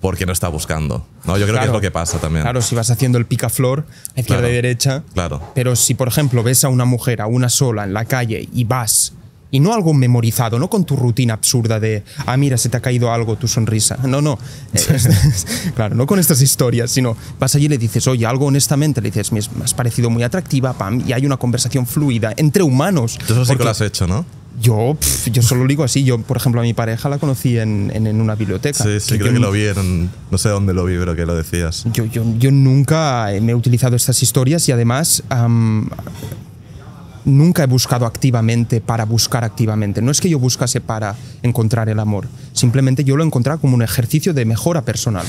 porque 0.00 0.26
no 0.26 0.32
está 0.32 0.48
buscando. 0.48 1.06
¿no? 1.24 1.36
Yo 1.38 1.46
creo 1.46 1.58
que 1.58 1.66
es 1.66 1.72
lo 1.72 1.80
que 1.80 1.90
pasa 1.90 2.18
también. 2.18 2.42
Claro, 2.42 2.60
si 2.62 2.74
vas 2.74 2.90
haciendo 2.90 3.18
el 3.18 3.26
picaflor, 3.26 3.86
a 4.16 4.20
izquierda 4.20 4.42
Claro. 4.42 4.48
y 4.48 4.54
derecha. 4.56 5.02
Claro. 5.14 5.42
Pero 5.54 5.74
si, 5.76 5.94
por 5.94 6.08
ejemplo, 6.08 6.42
ves 6.42 6.64
a 6.64 6.68
una 6.68 6.84
mujer, 6.84 7.20
a 7.20 7.26
una 7.26 7.48
sola, 7.48 7.84
en 7.84 7.92
la 7.94 8.04
calle 8.04 8.48
y 8.52 8.64
vas, 8.64 9.14
y 9.50 9.60
no 9.60 9.72
algo 9.72 9.94
memorizado, 9.94 10.58
no 10.58 10.68
con 10.68 10.84
tu 10.84 10.96
rutina 10.96 11.34
absurda 11.34 11.80
de, 11.80 12.04
ah, 12.26 12.36
mira, 12.36 12.58
se 12.58 12.68
te 12.68 12.76
ha 12.76 12.80
caído 12.80 13.10
algo, 13.12 13.36
tu 13.36 13.48
sonrisa. 13.48 13.96
No, 14.04 14.20
no. 14.20 14.38
Claro, 15.74 15.94
no 15.94 16.06
con 16.06 16.18
estas 16.18 16.40
historias, 16.42 16.90
sino 16.90 17.16
vas 17.38 17.54
allí 17.54 17.66
y 17.66 17.68
le 17.68 17.78
dices, 17.78 18.06
oye, 18.06 18.26
algo 18.26 18.46
honestamente, 18.46 19.00
le 19.00 19.10
dices, 19.10 19.32
me 19.32 19.38
has- 19.40 19.74
parecido 19.74 20.10
muy 20.10 20.22
atractiva, 20.22 20.72
pam, 20.74 21.02
y 21.06 21.12
hay 21.12 21.26
una 21.26 21.36
conversación 21.36 21.86
fluida 21.86 22.32
entre 22.36 22.62
humanos. 22.62 23.18
Tú 23.26 23.32
eso 23.34 23.44
sí 23.44 23.56
que 23.56 23.64
lo 23.64 23.70
has 23.70 23.80
hecho, 23.80 24.06
¿no? 24.06 24.24
Yo, 24.60 24.96
pf, 24.98 25.30
yo 25.30 25.42
solo 25.42 25.66
digo 25.66 25.84
así, 25.84 26.02
yo, 26.04 26.18
por 26.18 26.38
ejemplo, 26.38 26.60
a 26.60 26.64
mi 26.64 26.72
pareja 26.72 27.08
la 27.08 27.18
conocí 27.18 27.58
en, 27.58 27.90
en- 27.94 28.06
en 28.06 28.20
una 28.20 28.34
biblioteca. 28.34 28.82
Sí, 28.82 29.00
sí, 29.00 29.12
Que 29.14 29.18
creo 29.20 29.32
que 29.34 29.38
lo 29.38 29.50
vi 29.52 29.66
en. 29.66 30.10
No 30.30 30.38
sé 30.38 30.48
dónde 30.48 30.72
lo 30.72 30.84
vi, 30.84 30.96
pero 30.98 31.14
que 31.14 31.26
lo 31.26 31.34
decías. 31.34 31.84
yo, 31.92 32.04
yo, 32.06 32.24
yo 32.38 32.50
nunca 32.50 33.28
me 33.42 33.52
he 33.52 33.54
utilizado 33.54 33.96
estas 33.96 34.22
historias 34.22 34.66
y 34.68 34.72
además 34.72 35.22
am, 35.28 35.90
nunca 37.24 37.64
he 37.64 37.66
buscado 37.66 38.06
activamente 38.06 38.80
para 38.80 39.04
buscar 39.04 39.44
activamente. 39.44 40.00
No 40.00 40.10
es 40.10 40.20
que 40.20 40.28
yo 40.30 40.38
buscase 40.38 40.80
para 40.80 41.16
encontrar 41.42 41.88
el 41.88 41.98
amor, 41.98 42.28
simplemente 42.52 43.04
yo 43.04 43.16
lo 43.16 43.24
he 43.24 43.26
encontrado 43.26 43.60
como 43.60 43.74
un 43.74 43.82
ejercicio 43.82 44.32
de 44.32 44.44
mejora 44.44 44.82
personal. 44.82 45.26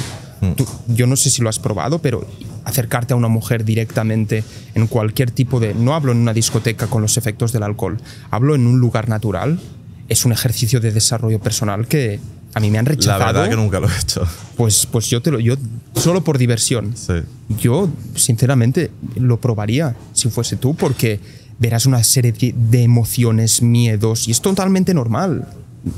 Tú- 0.56 0.68
yo 0.88 1.08
no 1.08 1.16
sé 1.16 1.30
si 1.32 1.42
lo 1.42 1.50
has 1.50 1.58
probado, 1.58 1.98
pero 2.00 2.26
acercarte 2.68 3.14
a 3.14 3.18
una 3.18 3.28
mujer 3.30 3.64
directamente 3.64 4.44
en 4.76 4.88
cualquier 4.88 5.32
tipo 5.32 5.60
de... 5.60 5.74
No 5.74 5.96
hablo 5.96 6.12
en 6.12 6.18
una 6.18 6.34
discoteca 6.34 6.88
con 6.88 7.02
los 7.02 7.18
efectos 7.18 7.52
del 7.54 7.64
alcohol, 7.64 7.98
hablo 8.30 8.56
en 8.56 8.68
un 8.68 8.80
lugar 8.80 9.08
natural. 9.10 9.60
Es 10.10 10.26
un 10.26 10.32
ejercicio 10.32 10.80
de 10.80 10.92
desarrollo 10.92 11.40
personal 11.40 11.88
que 11.88 12.20
a 12.54 12.60
mí 12.60 12.70
me 12.72 12.78
han 12.78 12.86
La 12.86 12.92
rechazado. 12.92 13.26
verdad 13.34 13.50
que 13.50 13.56
nunca 13.56 13.80
lo 13.80 13.88
he 13.90 13.98
hecho. 13.98 14.28
Pues, 14.56 14.86
pues 14.86 15.10
yo 15.10 15.22
te 15.22 15.32
lo, 15.32 15.40
yo 15.40 15.56
solo 15.96 16.24
por 16.24 16.38
diversión. 16.38 16.96
Sí. 16.96 17.14
Yo, 17.60 17.90
sinceramente, 18.16 18.92
lo 19.16 19.40
probaría 19.40 19.96
si 20.14 20.30
fuese 20.30 20.56
tú, 20.58 20.76
porque 20.76 21.20
verás 21.60 21.86
una 21.86 22.04
serie 22.04 22.34
de 22.56 22.84
emociones, 22.84 23.62
miedos, 23.62 24.28
y 24.28 24.32
es 24.32 24.42
totalmente 24.42 24.94
normal. 24.94 25.48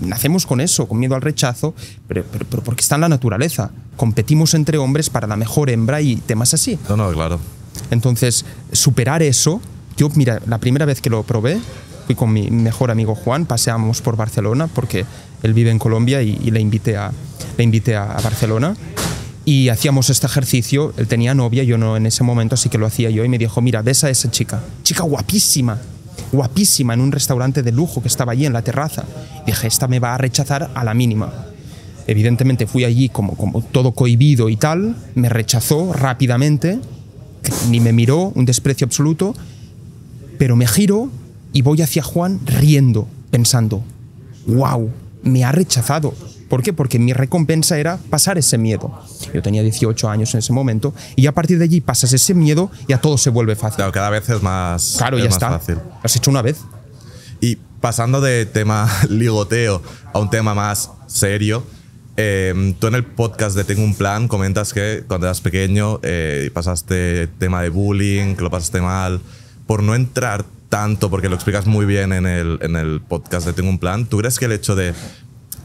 Nacemos 0.01 0.45
con 0.45 0.61
eso, 0.61 0.87
con 0.87 0.99
miedo 0.99 1.15
al 1.15 1.21
rechazo, 1.21 1.73
pero, 2.07 2.23
pero- 2.31 2.45
pero 2.49 2.63
porque 2.63 2.81
está 2.81 2.95
en 2.95 3.01
la 3.01 3.09
naturaleza. 3.09 3.71
Competimos 3.97 4.53
entre 4.53 4.77
hombres 4.77 5.09
para 5.09 5.27
la 5.27 5.35
mejor 5.35 5.69
hembra 5.69 6.01
y 6.01 6.15
temas 6.17 6.53
así. 6.53 6.77
No, 6.89 6.95
no, 6.97 7.11
claro. 7.11 7.39
Entonces, 7.91 8.45
superar 8.71 9.23
eso, 9.23 9.61
yo, 9.97 10.09
mira, 10.15 10.39
la 10.47 10.57
primera 10.59 10.85
vez 10.85 11.01
que 11.01 11.09
lo 11.09 11.23
probé, 11.23 11.59
fui 12.05 12.15
con 12.15 12.31
mi 12.31 12.49
mejor 12.51 12.91
amigo 12.91 13.15
Juan, 13.15 13.45
paseamos 13.45 14.01
por 14.01 14.15
Barcelona, 14.15 14.67
porque 14.67 15.05
él 15.43 15.53
vive 15.53 15.71
en 15.71 15.79
Colombia 15.79 16.21
y, 16.21 16.37
y 16.43 16.51
le 16.51 16.59
invité, 16.59 16.97
a, 16.97 17.11
le 17.57 17.63
invité 17.63 17.95
a, 17.95 18.03
a 18.17 18.21
Barcelona. 18.21 18.75
Y 19.45 19.69
hacíamos 19.69 20.09
este 20.11 20.27
ejercicio, 20.27 20.93
él 20.97 21.07
tenía 21.07 21.33
novia, 21.33 21.63
yo 21.63 21.77
no 21.79 21.97
en 21.97 22.05
ese 22.05 22.23
momento, 22.23 22.53
así 22.55 22.69
que 22.69 22.77
lo 22.77 22.85
hacía 22.85 23.09
yo, 23.09 23.23
y 23.25 23.29
me 23.29 23.37
dijo, 23.39 23.61
mira, 23.61 23.81
ves 23.81 24.03
a 24.03 24.09
esa 24.11 24.29
chica, 24.29 24.59
chica 24.83 25.03
guapísima, 25.03 25.79
guapísima, 26.31 26.93
en 26.93 27.01
un 27.01 27.11
restaurante 27.11 27.63
de 27.63 27.71
lujo 27.71 28.01
que 28.01 28.07
estaba 28.07 28.31
allí 28.31 28.45
en 28.45 28.53
la 28.53 28.61
terraza. 28.61 29.03
Dije, 29.45 29.67
esta 29.67 29.87
me 29.87 29.99
va 29.99 30.15
a 30.15 30.17
rechazar 30.17 30.69
a 30.73 30.83
la 30.83 30.93
mínima. 30.93 31.31
Evidentemente 32.07 32.65
fui 32.65 32.85
allí 32.85 33.09
como, 33.09 33.35
como 33.35 33.61
todo 33.61 33.91
cohibido 33.91 34.49
y 34.49 34.55
tal, 34.55 34.95
me 35.15 35.29
rechazó 35.29 35.93
rápidamente, 35.93 36.79
ni 37.69 37.79
me 37.79 37.93
miró, 37.93 38.31
un 38.35 38.45
desprecio 38.45 38.85
absoluto, 38.85 39.35
pero 40.37 40.55
me 40.55 40.67
giro 40.67 41.09
y 41.53 41.61
voy 41.61 41.81
hacia 41.81 42.01
Juan 42.01 42.39
riendo, 42.45 43.07
pensando, 43.29 43.83
wow, 44.47 44.89
me 45.23 45.43
ha 45.43 45.51
rechazado. 45.51 46.13
¿Por 46.49 46.63
qué? 46.63 46.73
Porque 46.73 46.97
mi 46.99 47.13
recompensa 47.13 47.77
era 47.77 47.97
pasar 48.09 48.37
ese 48.37 48.57
miedo. 48.57 48.99
Yo 49.33 49.41
tenía 49.41 49.61
18 49.61 50.09
años 50.09 50.33
en 50.33 50.39
ese 50.39 50.51
momento 50.51 50.93
y 51.15 51.27
a 51.27 51.33
partir 51.33 51.59
de 51.59 51.65
allí 51.65 51.79
pasas 51.79 52.11
ese 52.11 52.33
miedo 52.33 52.71
y 52.87 52.93
a 52.93 52.99
todo 52.99 53.17
se 53.17 53.29
vuelve 53.29 53.55
fácil. 53.55 53.77
Claro, 53.77 53.91
cada 53.91 54.09
vez 54.09 54.27
es 54.29 54.41
más. 54.41 54.95
Claro, 54.97 55.17
es 55.17 55.23
ya 55.23 55.29
más 55.29 55.35
está. 55.35 55.49
fácil. 55.51 55.75
Lo 55.75 55.99
has 56.03 56.15
hecho 56.15 56.31
una 56.31 56.41
vez. 56.41 56.57
Y 57.39 57.57
pasando 57.79 58.19
de 58.19 58.45
tema 58.45 58.89
ligoteo 59.09 59.81
a 60.11 60.19
un 60.19 60.29
tema 60.29 60.55
más 60.55 60.89
serio, 61.07 61.63
eh, 62.17 62.73
tú 62.79 62.87
en 62.87 62.95
el 62.95 63.05
podcast 63.05 63.55
de 63.55 63.63
Tengo 63.63 63.83
un 63.83 63.95
Plan 63.95 64.27
comentas 64.27 64.73
que 64.73 65.03
cuando 65.07 65.27
eras 65.27 65.39
pequeño 65.41 65.99
eh, 66.03 66.49
pasaste 66.53 67.27
tema 67.37 67.61
de 67.61 67.69
bullying, 67.69 68.35
que 68.35 68.41
lo 68.41 68.49
pasaste 68.49 68.81
mal. 68.81 69.21
Por 69.67 69.83
no 69.83 69.93
entrar 69.93 70.45
tanto, 70.69 71.09
porque 71.09 71.29
lo 71.29 71.35
explicas 71.35 71.65
muy 71.67 71.85
bien 71.85 72.11
en 72.11 72.25
el, 72.25 72.57
en 72.61 72.75
el 72.75 73.01
podcast 73.01 73.45
de 73.45 73.53
Tengo 73.53 73.69
un 73.69 73.79
Plan, 73.79 74.05
¿tú 74.05 74.17
crees 74.17 74.37
que 74.39 74.45
el 74.45 74.51
hecho 74.51 74.75
de 74.75 74.93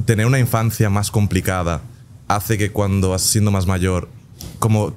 tener 0.05 0.27
una 0.27 0.39
infancia 0.39 0.91
más 0.91 1.11
complicada 1.11 1.83
hace 2.29 2.57
que 2.59 2.71
cuando 2.71 3.11
vas 3.11 3.23
siendo 3.23 3.51
más 3.51 3.67
mayor, 3.67 4.09
como 4.59 4.95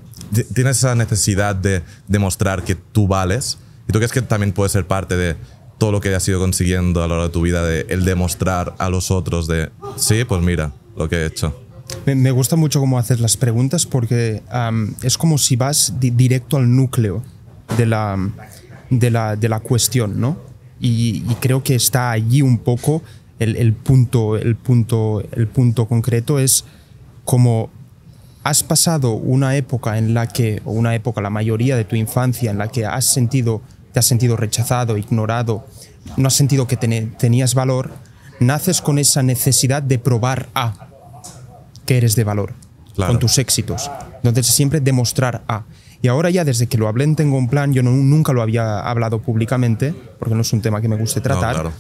tienes 0.54 0.78
esa 0.78 0.96
necesidad 0.96 1.56
de 1.56 1.84
demostrar 2.08 2.64
que 2.64 2.76
tú 2.76 3.08
vales? 3.08 3.58
¿Y 3.88 3.92
tú 3.94 4.00
crees 4.00 4.12
que 4.12 4.22
también 4.22 4.52
puede 4.54 4.70
ser 4.70 4.86
parte 4.88 5.16
de 5.16 5.36
todo 5.78 5.92
lo 5.92 6.02
que 6.02 6.14
has 6.16 6.28
ido 6.28 6.40
consiguiendo 6.40 7.04
a 7.04 7.08
lo 7.08 7.16
largo 7.16 7.28
de 7.28 7.34
tu 7.34 7.42
vida, 7.42 7.64
de 7.64 7.86
el 7.90 8.04
demostrar 8.04 8.76
a 8.80 8.90
los 8.90 9.12
otros 9.12 9.48
de, 9.48 9.70
sí, 9.96 10.24
pues 10.26 10.42
mira 10.42 10.72
lo 10.96 11.08
que 11.08 11.18
he 11.18 11.26
hecho? 11.28 11.64
Me, 12.06 12.32
gusta 12.32 12.56
mucho 12.56 12.80
cómo 12.80 12.98
haces 12.98 13.20
las 13.22 13.38
preguntas 13.38 13.86
porque 13.86 14.42
es 15.04 15.18
como 15.18 15.38
si 15.38 15.56
vas 15.56 15.94
di- 16.00 16.10
directo 16.10 16.58
al 16.58 16.76
núcleo 16.76 17.24
de 17.78 17.86
la, 17.86 18.18
de 18.90 19.12
la, 19.12 19.36
de 19.36 19.48
la 19.50 19.60
cuestión, 19.60 20.20
¿no? 20.20 20.38
Y 20.80 21.22
creo 21.36 21.64
que 21.64 21.76
está 21.76 22.12
allí 22.12 22.42
un 22.42 22.58
poco 22.58 23.02
el, 23.40 23.56
el 23.56 23.74
punto, 23.74 24.36
el, 24.38 24.56
punto, 24.56 25.22
el 25.32 25.48
punto 25.48 25.86
concreto 25.88 26.40
es 26.40 26.66
como 27.26 27.70
has 28.44 28.64
pasado 28.64 29.12
una 29.14 29.56
época 29.58 29.98
en 29.98 30.14
la 30.14 30.28
que, 30.28 30.62
o 30.66 30.72
una 30.72 30.96
época, 30.96 31.22
la 31.22 31.30
mayoría 31.30 31.76
de 31.76 31.84
tu 31.84 31.96
infancia, 31.96 32.50
en 32.50 32.58
la 32.58 32.70
que 32.70 32.86
has 32.86 33.06
sentido, 33.06 33.62
te 33.92 34.00
has 34.00 34.06
sentido 34.06 34.38
rechazado, 34.38 34.98
ignorado, 34.98 35.66
no 36.16 36.28
has 36.30 36.34
sentido 36.34 36.66
que 36.68 36.78
tenías 36.78 37.54
valor, 37.56 37.92
naces 38.40 38.82
con 38.82 39.00
esa 39.00 39.22
necesidad 39.24 39.84
de 39.84 40.00
probar 40.00 40.48
a 40.56 40.88
que 41.86 41.98
eres 41.98 42.16
de 42.16 42.24
valor, 42.24 42.54
Claro. 42.96 43.12
con 43.14 43.20
tus 43.20 43.38
éxitos. 43.38 43.92
Entonces 44.24 44.48
siempre 44.48 44.80
demostrar 44.80 45.44
a. 45.48 45.64
Y 46.02 46.08
ahora 46.08 46.30
ya 46.30 46.44
desde 46.46 46.68
que 46.68 46.78
lo 46.78 46.88
hablé 46.88 47.04
en 47.04 47.16
Tengo 47.16 47.38
un 47.38 47.50
Plan, 47.50 47.74
yo 47.74 47.84
no- 47.84 47.92
nunca 47.92 48.32
lo 48.34 48.42
había 48.42 48.80
hablado 48.80 49.20
públicamente, 49.22 49.94
porque 50.20 50.36
no 50.36 50.42
es 50.42 50.54
un 50.54 50.62
tema 50.62 50.80
que 50.82 50.88
me 50.88 50.96
guste 50.96 51.20
tratar, 51.22 51.54
claro. 51.56 51.72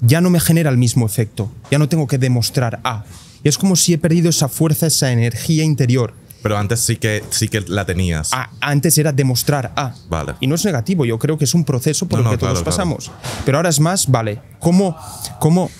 Ya 0.00 0.20
no 0.20 0.30
me 0.30 0.40
genera 0.40 0.70
el 0.70 0.76
mismo 0.78 1.06
efecto, 1.06 1.50
ya 1.70 1.78
no 1.78 1.88
tengo 1.88 2.06
que 2.06 2.18
demostrar 2.18 2.80
a. 2.84 3.04
Y 3.42 3.48
es 3.48 3.58
como 3.58 3.76
si 3.76 3.92
he 3.94 3.98
perdido 3.98 4.30
esa 4.30 4.48
fuerza, 4.48 4.86
esa 4.86 5.12
energía 5.12 5.64
interior. 5.64 6.12
Pero 6.42 6.56
antes 6.56 6.80
sí 6.80 6.96
que, 6.96 7.24
sí 7.30 7.48
que 7.48 7.62
la 7.62 7.84
tenías. 7.84 8.30
Antes 8.60 8.96
era 8.98 9.12
demostrar 9.12 9.72
a. 9.76 9.94
Vale. 10.08 10.34
Y 10.40 10.46
no 10.46 10.54
es 10.54 10.64
negativo, 10.64 11.04
yo 11.04 11.18
creo 11.18 11.36
que 11.36 11.44
es 11.44 11.54
un 11.54 11.64
proceso 11.64 12.06
por 12.06 12.18
No, 12.18 12.22
el 12.22 12.24
no, 12.26 12.30
que 12.30 12.38
todos 12.38 12.52
claro. 12.54 12.64
pasamos. 12.64 13.10
Pero 13.44 13.58
ahora 13.58 13.70
es 13.70 13.80
más, 13.80 14.08
vale, 14.08 14.40
¿cómo, 14.60 14.96
¿cómo 15.40 15.70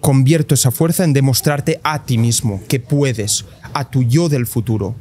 convierto 0.00 0.54
esa 0.54 0.70
fuerza 0.70 1.04
en 1.04 1.12
demostrarte 1.12 1.80
a 1.82 2.02
ti 2.02 2.18
mismo 2.18 2.60
que 2.68 2.80
puedes, 2.80 3.44
a 3.72 3.88
tu 3.88 4.02
yo 4.02 4.28
del 4.28 4.46
futuro, 4.46 4.94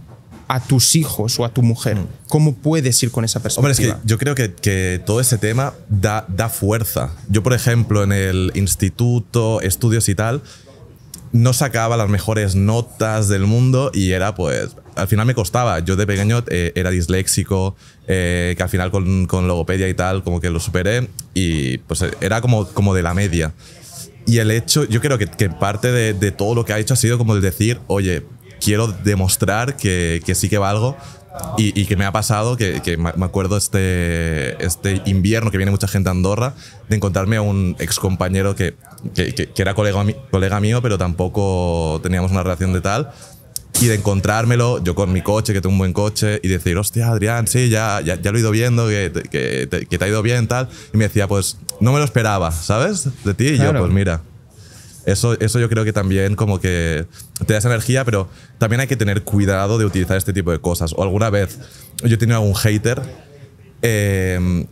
a 0.48 0.60
tus 0.60 0.96
hijos 0.96 1.40
o 1.40 1.46
a 1.46 1.50
tu 1.50 1.62
mujer? 1.62 1.98
¿Cómo 2.28 2.56
puedes 2.56 3.02
ir 3.04 3.12
con 3.12 3.26
esa 3.26 3.42
perspectiva? 3.42 3.70
Hombre, 3.70 3.90
es 3.90 4.02
que 4.02 4.08
yo 4.08 4.18
creo 4.18 4.36
que, 4.36 4.54
que 4.54 5.02
todo 5.06 5.20
ese 5.20 5.38
tema 5.38 5.74
da, 5.90 6.26
da 6.28 6.50
fuerza. 6.50 7.12
Yo, 7.30 7.44
por 7.44 7.54
ejemplo, 7.54 8.04
en 8.04 8.12
el 8.12 8.52
instituto, 8.56 9.62
estudios 9.62 10.10
y 10.10 10.16
tal, 10.16 10.42
no 11.34 11.52
sacaba 11.52 11.98
las 11.98 12.10
mejores 12.10 12.56
notas 12.56 13.28
del 13.28 13.48
mundo 13.48 13.92
y 13.94 14.12
era 14.12 14.36
pues 14.36 14.70
al 14.96 15.08
final 15.08 15.26
me 15.26 15.34
costaba. 15.34 15.80
Yo 15.80 15.96
de 15.96 16.06
pequeño 16.06 16.44
eh, 16.48 16.72
era 16.76 16.92
disléxico, 16.92 17.76
eh, 18.08 18.54
que 18.56 18.64
al 18.64 18.70
final 18.70 18.92
con, 18.92 19.26
con, 19.26 19.48
logopedia 19.48 19.90
y 19.90 19.96
tal 19.96 20.24
como 20.24 20.40
que 20.40 20.52
lo 20.52 20.60
superé 20.60 21.10
y 21.34 21.80
pues 21.80 22.06
era 22.22 22.40
como, 22.40 22.68
como 22.68 22.94
de 22.94 23.02
la 23.02 23.14
media. 23.14 23.52
Y 24.26 24.38
el 24.38 24.52
hecho, 24.52 24.86
yo 24.86 25.02
creo 25.02 25.18
que, 25.18 25.28
que 25.28 25.50
parte 25.50 25.92
de, 25.92 26.14
de, 26.14 26.32
todo 26.32 26.56
lo 26.56 26.64
que 26.64 26.72
ha 26.72 26.80
hecho 26.80 26.94
ha 26.94 26.98
sido 26.98 27.18
como 27.18 27.36
el 27.36 27.42
decir, 27.42 27.80
oye, 27.88 28.24
quiero 28.64 28.88
demostrar 28.88 29.76
que, 29.76 30.22
que 30.26 30.36
sí 30.36 30.50
que 30.50 30.58
valgo. 30.58 30.96
Y, 31.58 31.80
y, 31.82 31.88
que 31.88 31.96
me 31.96 32.06
ha 32.06 32.12
pasado, 32.12 32.58
que, 32.58 32.84
que, 32.84 32.96
me 32.96 33.26
acuerdo 33.26 33.58
este, 33.58 34.64
este 34.64 35.02
invierno 35.06 35.50
que 35.50 35.58
viene 35.58 35.72
mucha 35.72 35.88
gente 35.88 36.08
a 36.10 36.12
Andorra, 36.12 36.54
de 36.90 36.96
encontrarme 36.96 37.38
a 37.38 37.42
un 37.42 37.76
ex 37.80 37.98
compañero 37.98 38.56
que, 38.56 38.76
que, 39.16 39.50
era 39.56 39.74
colega, 39.74 40.06
colega 40.30 40.60
mío, 40.60 40.84
pero 40.84 41.00
tampoco 41.00 42.00
teníamos 42.04 42.30
una 42.30 42.44
relación 42.44 42.72
de 42.72 42.82
tal 42.82 43.12
y 43.82 43.88
de 43.88 43.96
encontrármelo 43.96 44.84
yo 44.84 44.94
con 44.94 45.12
mi 45.12 45.22
coche, 45.22 45.54
que 45.54 45.62
tengo 45.62 45.74
un 45.74 45.80
buen 45.80 45.94
coche, 45.94 46.40
y 46.44 46.48
decir, 46.48 46.78
hostia, 46.78 47.10
Adrián, 47.10 47.48
sí, 47.48 47.70
ya, 47.70 48.00
ya, 48.02 48.22
ya 48.22 48.32
lo 48.32 48.38
he 48.38 48.42
ido 48.42 48.52
viendo, 48.52 48.88
que, 48.88 49.12
que, 49.32 49.68
te, 49.68 49.88
que, 49.88 49.98
te, 49.98 50.06
ha 50.06 50.08
ido 50.08 50.22
bien, 50.22 50.48
tal. 50.48 50.70
Y 50.94 50.98
me 50.98 51.06
decía, 51.06 51.28
pues 51.28 51.58
no 51.80 51.92
me 51.92 51.98
lo 51.98 52.06
esperaba, 52.06 52.52
¿sabes? 52.52 53.10
De 53.24 53.34
ti. 53.34 53.48
Y 53.48 53.56
claro. 53.56 53.74
yo, 53.74 53.80
pues 53.80 53.92
mira. 53.92 54.22
Eso, 55.06 55.38
eso 55.40 55.60
yo 55.60 55.70
creo 55.70 55.84
que 55.84 55.94
también 55.94 56.36
como 56.36 56.60
que 56.60 57.06
te 57.46 57.54
da 57.54 57.60
esa 57.60 57.68
energía, 57.68 58.06
pero 58.06 58.30
también 58.58 58.80
hay 58.80 58.88
que 58.88 58.96
tener 58.96 59.24
cuidado 59.24 59.78
de 59.78 59.86
utilizar 59.86 60.18
este 60.18 60.34
tipo 60.34 60.52
de 60.52 60.60
cosas. 60.60 60.94
O 60.96 61.04
alguna 61.04 61.30
vez 61.30 61.60
yo 62.04 62.16
he 62.16 62.18
tenido 62.18 62.38
algún 62.38 62.56
hater 62.56 63.02
eh, 63.82 64.66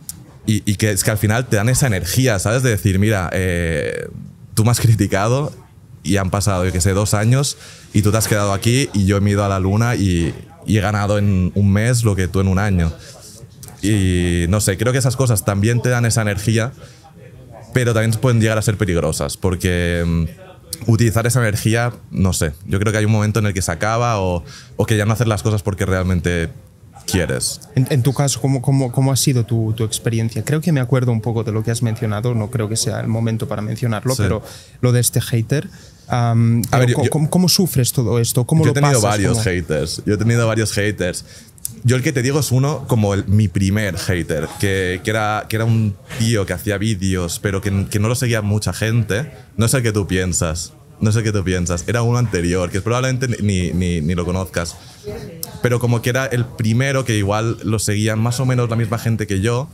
y, 0.46 0.74
que 0.74 0.90
es 0.90 1.04
que 1.04 1.10
al 1.10 1.18
final 1.18 1.46
te 1.46 1.56
dan 1.56 1.68
esa 1.68 1.86
energía, 1.86 2.38
¿sabes? 2.38 2.62
De 2.62 2.70
decir, 2.70 2.98
mira, 2.98 3.30
eh, 3.32 4.08
tú 4.54 4.64
me 4.64 4.70
has 4.70 4.80
criticado 4.80 5.52
y 6.02 6.16
han 6.16 6.30
pasado, 6.30 6.64
yo 6.64 6.72
que 6.72 6.80
sé, 6.80 6.92
dos 6.94 7.14
años 7.14 7.56
y 7.92 8.02
tú 8.02 8.10
te 8.10 8.18
has 8.18 8.26
quedado 8.26 8.52
aquí 8.52 8.88
y 8.92 9.06
yo 9.06 9.18
he 9.18 9.30
ido 9.30 9.44
a 9.44 9.48
la 9.48 9.60
luna 9.60 9.94
y, 9.94 10.34
he 10.66 10.80
ganado 10.80 11.18
en 11.18 11.50
un 11.54 11.72
mes 11.72 12.04
lo 12.04 12.14
que 12.14 12.28
tú 12.28 12.40
en 12.40 12.48
un 12.48 12.58
año. 12.58 12.92
Y 13.82 14.46
no 14.48 14.60
sé, 14.60 14.78
creo 14.78 14.92
que 14.92 14.98
esas 14.98 15.16
cosas 15.16 15.44
también 15.44 15.82
te 15.82 15.88
dan 15.88 16.06
esa 16.06 16.22
energía, 16.22 16.72
pero 17.72 17.94
también 17.94 18.12
pueden 18.20 18.40
llegar 18.40 18.58
a 18.58 18.62
ser 18.62 18.76
peligrosas 18.76 19.36
porque 19.36 20.02
um, 20.04 20.26
utilizar 20.86 21.26
esa 21.26 21.40
energía, 21.40 21.92
no 22.10 22.32
sé, 22.32 22.52
yo 22.66 22.78
creo 22.78 22.92
que 22.92 22.98
hay 22.98 23.04
un 23.04 23.12
momento 23.12 23.40
en 23.40 23.46
el 23.46 23.54
que 23.54 23.62
se 23.62 23.72
acaba 23.72 24.20
o, 24.20 24.44
o 24.76 24.86
que 24.86 24.96
ya 24.96 25.06
no 25.06 25.12
hacer 25.12 25.28
las 25.28 25.42
cosas 25.42 25.62
porque 25.62 25.86
realmente 25.86 26.50
quieres. 27.06 27.60
En, 27.74 27.86
en 27.90 28.02
tu 28.02 28.12
caso, 28.12 28.40
¿cómo, 28.40 28.62
cómo, 28.62 28.92
cómo 28.92 29.12
ha 29.12 29.16
sido 29.16 29.44
tu, 29.44 29.72
tu, 29.72 29.84
experiencia? 29.84 30.44
Creo 30.44 30.60
que 30.60 30.72
me 30.72 30.80
acuerdo 30.80 31.12
un 31.12 31.20
poco 31.20 31.44
de 31.44 31.52
lo 31.52 31.62
que 31.62 31.70
has 31.70 31.82
mencionado, 31.82 32.34
no 32.34 32.50
creo 32.50 32.68
que 32.68 32.76
sea 32.76 33.00
el 33.00 33.08
momento 33.08 33.48
para 33.48 33.62
mencionarlo, 33.62 34.14
sí. 34.14 34.22
pero 34.22 34.42
lo 34.80 34.92
de 34.92 35.00
este 35.00 35.20
hater. 35.20 35.68
Um, 36.10 36.62
a 36.70 36.78
ver, 36.78 36.90
yo, 36.90 36.96
¿cómo, 37.10 37.30
¿cómo, 37.30 37.48
sufres 37.48 37.92
todo 37.92 38.18
esto? 38.18 38.44
¿Cómo 38.44 38.62
yo 38.62 38.66
lo 38.66 38.70
he 38.72 38.74
tenido 38.74 39.00
pasas? 39.00 39.10
varios 39.10 39.32
¿Cómo? 39.38 39.44
haters. 39.44 40.02
Yo 40.04 40.14
he 40.14 40.16
tenido 40.18 40.46
varios 40.46 40.72
haters. 40.72 41.24
Yo 41.84 41.96
el 41.96 42.02
que 42.02 42.12
te 42.12 42.22
digo 42.22 42.38
es 42.38 42.52
uno 42.52 42.84
como 42.86 43.16
mi 43.26 43.48
primer 43.48 43.98
hater, 43.98 44.48
que, 44.60 45.00
que, 45.02 45.10
era, 45.10 45.46
que 45.48 45.56
era 45.56 45.64
un 45.64 45.96
tío 46.18 46.46
que 46.46 46.52
hacía 46.52 46.78
vídeos, 46.78 47.40
pero 47.40 47.60
que, 47.60 47.70
no 47.72 48.08
lo 48.08 48.14
seguía 48.14 48.40
mucha 48.40 48.72
gente. 48.72 49.32
No 49.56 49.66
el 49.66 49.82
que 49.82 49.92
tú 49.92 50.06
piensas. 50.06 50.74
No 51.00 51.10
sé 51.10 51.24
qué 51.24 51.32
tú 51.32 51.42
piensas. 51.42 51.84
Era 51.88 52.02
uno 52.02 52.18
anterior, 52.18 52.70
que 52.70 52.80
probablemente 52.80 53.26
ni, 53.42 53.72
ni, 53.72 54.00
ni, 54.00 54.14
lo 54.14 54.24
conozcas. 54.24 54.76
Pero 55.60 55.80
como 55.80 56.00
que 56.00 56.10
era 56.10 56.26
el 56.26 56.44
primero 56.44 57.04
que 57.04 57.16
igual 57.16 57.58
lo 57.64 57.80
seguían 57.80 58.20
más 58.20 58.38
o 58.38 58.46
menos 58.46 58.70
la 58.70 58.76
misma 58.76 58.98
gente 58.98 59.26
que 59.26 59.40
yo. 59.40 59.68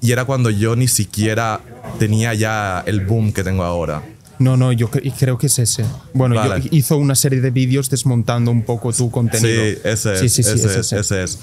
Y 0.00 0.12
era 0.12 0.26
cuando 0.26 0.50
yo 0.50 0.76
ni 0.76 0.86
siquiera 0.86 1.60
tenía 1.98 2.34
ya 2.34 2.84
el 2.86 3.00
boom 3.00 3.32
que 3.32 3.42
tengo 3.42 3.64
ahora. 3.64 4.04
No, 4.38 4.56
no, 4.56 4.72
yo 4.72 4.90
creo 4.90 5.38
que 5.38 5.46
es 5.46 5.58
ese. 5.58 5.84
Bueno, 6.12 6.34
vale. 6.34 6.62
yo, 6.62 6.68
hizo 6.72 6.96
una 6.96 7.14
serie 7.14 7.40
de 7.40 7.50
vídeos 7.50 7.90
desmontando 7.90 8.50
un 8.50 8.62
poco 8.62 8.92
tu 8.92 9.10
contenido. 9.10 9.62
Sí, 9.62 9.78
ese 9.84 10.14
es. 10.14 10.20
Sí, 10.20 10.28
sí, 10.28 10.42
sí, 10.42 10.52
ese, 10.54 10.66
es, 10.66 10.76
ese. 10.76 11.00
ese 11.00 11.22
es. 11.22 11.38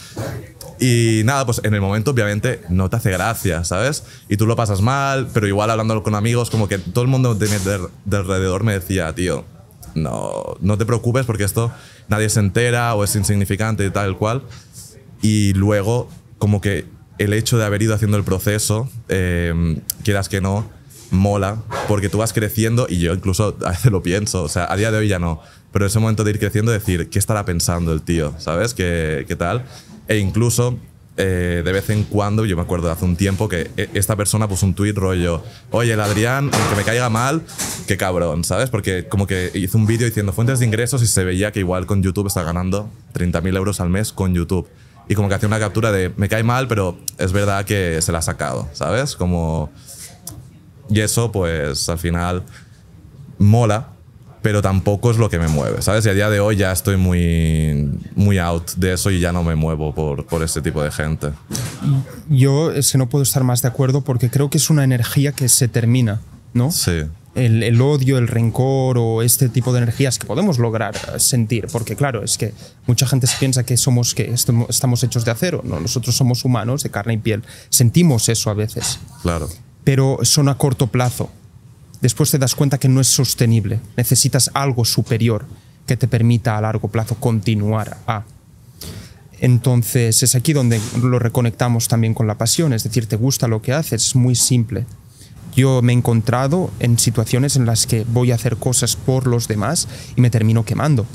Y 0.80 1.22
nada, 1.26 1.46
pues 1.46 1.62
en 1.64 1.74
el 1.76 1.82
momento 1.82 2.12
obviamente 2.12 2.62
no 2.70 2.90
te 2.90 2.96
hace 2.96 3.12
gracia, 3.12 3.64
¿sabes? 3.64 4.04
Y 4.30 4.38
tú 4.38 4.48
lo 4.48 4.56
pasas 4.56 4.82
mal, 4.82 5.28
pero 5.32 5.48
igual 5.48 5.70
hablando 5.70 6.02
con 6.02 6.16
amigos, 6.16 6.50
como 6.50 6.68
que 6.68 6.80
todo 6.80 7.04
el 7.04 7.08
mundo 7.08 7.36
de, 7.36 7.48
de, 7.48 7.88
de 8.06 8.18
alrededor 8.18 8.64
me 8.64 8.74
decía, 8.74 9.14
tío, 9.14 9.46
no, 9.94 10.58
no 10.60 10.78
te 10.78 10.86
preocupes 10.86 11.26
porque 11.26 11.44
esto 11.44 11.72
nadie 12.08 12.30
se 12.30 12.40
entera 12.40 12.96
o 12.96 13.04
es 13.04 13.16
insignificante 13.16 13.86
y 13.86 13.92
tal 13.92 14.18
cual. 14.18 14.44
Y 15.22 15.54
luego, 15.54 16.10
como 16.40 16.62
que 16.62 16.86
el 17.20 17.34
hecho 17.34 17.58
de 17.58 17.66
haber 17.66 17.84
ido 17.84 17.94
haciendo 17.94 18.18
el 18.18 18.24
proceso, 18.24 18.90
eh, 19.08 19.80
quieras 20.04 20.30
que 20.30 20.42
no, 20.42 20.68
mola, 21.12 21.62
porque 21.88 22.10
tú 22.10 22.18
vas 22.18 22.34
creciendo 22.34 22.88
y 22.90 23.00
yo 23.00 23.14
incluso 23.14 23.56
a 23.66 23.72
veces 23.72 23.92
lo 23.92 24.02
pienso, 24.02 24.44
o 24.44 24.50
sea, 24.50 24.72
a 24.72 24.76
día 24.76 24.92
de 24.92 24.98
hoy 24.98 25.08
ya 25.08 25.20
no, 25.20 25.42
pero 25.72 25.86
ese 25.86 26.00
momento 26.00 26.24
de 26.24 26.32
ir 26.32 26.40
creciendo, 26.40 26.72
decir, 26.72 27.10
¿qué 27.10 27.20
estará 27.20 27.46
pensando 27.46 27.94
el 27.94 28.02
tío? 28.02 28.34
¿Sabes? 28.40 28.74
¿Qué, 28.74 29.26
qué 29.28 29.36
tal? 29.36 29.66
E 30.08 30.18
incluso 30.18 30.78
eh, 31.18 31.62
de 31.64 31.72
vez 31.72 31.90
en 31.90 32.04
cuando, 32.04 32.46
yo 32.46 32.56
me 32.56 32.62
acuerdo 32.62 32.88
de 32.88 32.94
hace 32.94 33.06
un 33.06 33.16
tiempo 33.16 33.50
que 33.50 33.70
e, 33.76 33.90
esta 33.94 34.16
persona 34.16 34.48
puso 34.48 34.66
un 34.66 34.74
tuit 34.74 34.98
rollo, 34.98 35.44
oye, 35.70 35.94
el 35.94 36.00
Adrián, 36.00 36.50
aunque 36.52 36.76
me 36.76 36.84
caiga 36.84 37.10
mal, 37.10 37.44
qué 37.86 37.98
cabrón, 37.98 38.44
¿sabes? 38.44 38.70
Porque 38.70 39.08
como 39.08 39.28
que 39.28 39.52
hizo 39.54 39.78
un 39.78 39.86
vídeo 39.86 40.08
diciendo 40.08 40.32
fuentes 40.32 40.60
de 40.60 40.66
ingresos 40.66 41.04
y 41.04 41.08
se 41.08 41.24
veía 41.26 41.52
que 41.52 41.60
igual 41.60 41.86
con 41.86 42.02
YouTube 42.02 42.28
está 42.28 42.44
ganando 42.44 42.90
30.000 43.14 43.58
euros 43.58 43.82
al 43.82 43.90
mes 43.90 44.14
con 44.14 44.34
YouTube. 44.34 44.68
Y 45.10 45.16
como 45.16 45.28
que 45.28 45.36
hacía 45.36 45.48
una 45.48 45.60
captura 45.60 45.92
de, 45.92 46.14
me 46.16 46.30
cae 46.30 46.44
mal, 46.44 46.70
pero 46.70 46.98
es 47.18 47.34
verdad 47.34 47.66
que 47.66 48.02
se 48.02 48.12
la 48.12 48.20
ha 48.20 48.24
sacado, 48.24 48.70
¿sabes? 48.74 49.16
Como... 49.16 49.70
Y 50.92 51.00
eso, 51.00 51.32
pues, 51.32 51.88
al 51.90 51.98
final 51.98 52.44
mola, 53.38 53.88
pero 54.42 54.62
tampoco 54.62 55.12
es 55.12 55.18
lo 55.18 55.30
que 55.30 55.40
me 55.40 55.48
mueve, 55.48 55.82
¿sabes? 55.82 56.06
Y 56.06 56.10
a 56.10 56.14
día 56.14 56.30
de 56.30 56.40
hoy 56.40 56.56
ya 56.56 56.72
estoy 56.72 56.98
muy, 56.98 57.90
muy 58.16 58.40
out 58.40 58.72
de 58.76 58.94
eso 58.94 59.12
y 59.12 59.20
ya 59.20 59.32
no 59.32 59.44
me 59.44 59.56
muevo 59.56 59.94
por, 59.94 60.26
por 60.26 60.44
este 60.44 60.62
tipo 60.62 60.84
de 60.84 60.92
gente. 60.92 61.30
Yo 62.30 62.72
es 62.72 62.92
que 62.92 62.98
no 62.98 63.08
puedo 63.08 63.24
estar 63.24 63.44
más 63.44 63.62
de 63.62 63.68
acuerdo 63.68 64.02
porque 64.02 64.30
creo 64.30 64.50
que 64.50 64.58
es 64.58 64.70
una 64.70 64.84
energía 64.84 65.32
que 65.32 65.48
se 65.48 65.68
termina, 65.68 66.22
¿no? 66.54 66.72
Sí. 66.72 67.04
El, 67.34 67.64
el, 67.64 67.80
odio, 67.80 68.18
el 68.18 68.28
rencor 68.28 68.98
o 68.98 69.22
este 69.22 69.48
tipo 69.48 69.72
de 69.72 69.78
energías 69.78 70.20
que 70.20 70.28
podemos 70.28 70.60
lograr 70.60 70.96
sentir, 71.18 71.68
porque 71.72 71.96
claro, 71.96 72.24
es 72.24 72.38
que 72.38 72.54
mucha 72.88 73.08
gente 73.08 73.26
se 73.26 73.38
piensa 73.38 73.64
que 73.64 73.78
somos 73.78 74.14
que 74.14 74.34
estamos 74.68 75.04
hechos 75.04 75.24
de 75.24 75.32
acero, 75.32 75.62
no, 75.64 75.80
nosotros 75.80 76.14
somos 76.14 76.44
humanos 76.44 76.84
de 76.84 76.90
carne 76.90 77.14
y 77.14 77.18
piel, 77.18 77.44
sentimos 77.70 78.28
eso 78.28 78.50
a 78.50 78.54
veces. 78.54 79.00
Claro. 79.22 79.48
Pero 79.84 80.20
son 80.24 80.50
a 80.50 80.58
corto 80.58 80.88
plazo, 80.88 81.32
después 82.02 82.32
te 82.32 82.38
das 82.38 82.56
cuenta 82.56 82.78
que 82.78 82.90
no 82.90 83.02
es 83.02 83.08
sostenible. 83.08 83.80
Necesitas 83.98 84.52
algo 84.54 84.86
superior 84.86 85.46
que 85.86 85.98
te 85.98 86.08
permita 86.08 86.58
a 86.58 86.62
largo 86.62 86.88
plazo 86.88 87.16
continuar 87.16 87.98
a. 88.08 88.24
Entonces 89.40 90.22
es 90.22 90.36
aquí 90.36 90.54
donde 90.54 90.80
lo 91.02 91.18
reconectamos 91.18 91.88
también 91.88 92.14
con 92.14 92.28
la 92.28 92.38
pasión, 92.38 92.74
es 92.74 92.84
decir, 92.84 93.08
te 93.08 93.16
gusta 93.16 93.48
lo 93.48 93.62
que 93.62 93.74
haces, 93.74 94.06
es 94.06 94.16
muy 94.16 94.36
simple. 94.36 94.86
Yo 95.56 95.82
me 95.82 95.92
he 95.94 95.96
encontrado 95.96 96.70
en 96.80 96.98
situaciones 96.98 97.56
en 97.56 97.66
las 97.66 97.88
que 97.88 98.06
voy 98.08 98.32
a 98.32 98.36
hacer 98.36 98.58
cosas 98.58 98.96
por 98.96 99.28
los 99.28 99.48
demás 99.48 99.88
y 100.16 100.22
me 100.22 100.30
termino 100.30 100.64
quemando, 100.64 101.06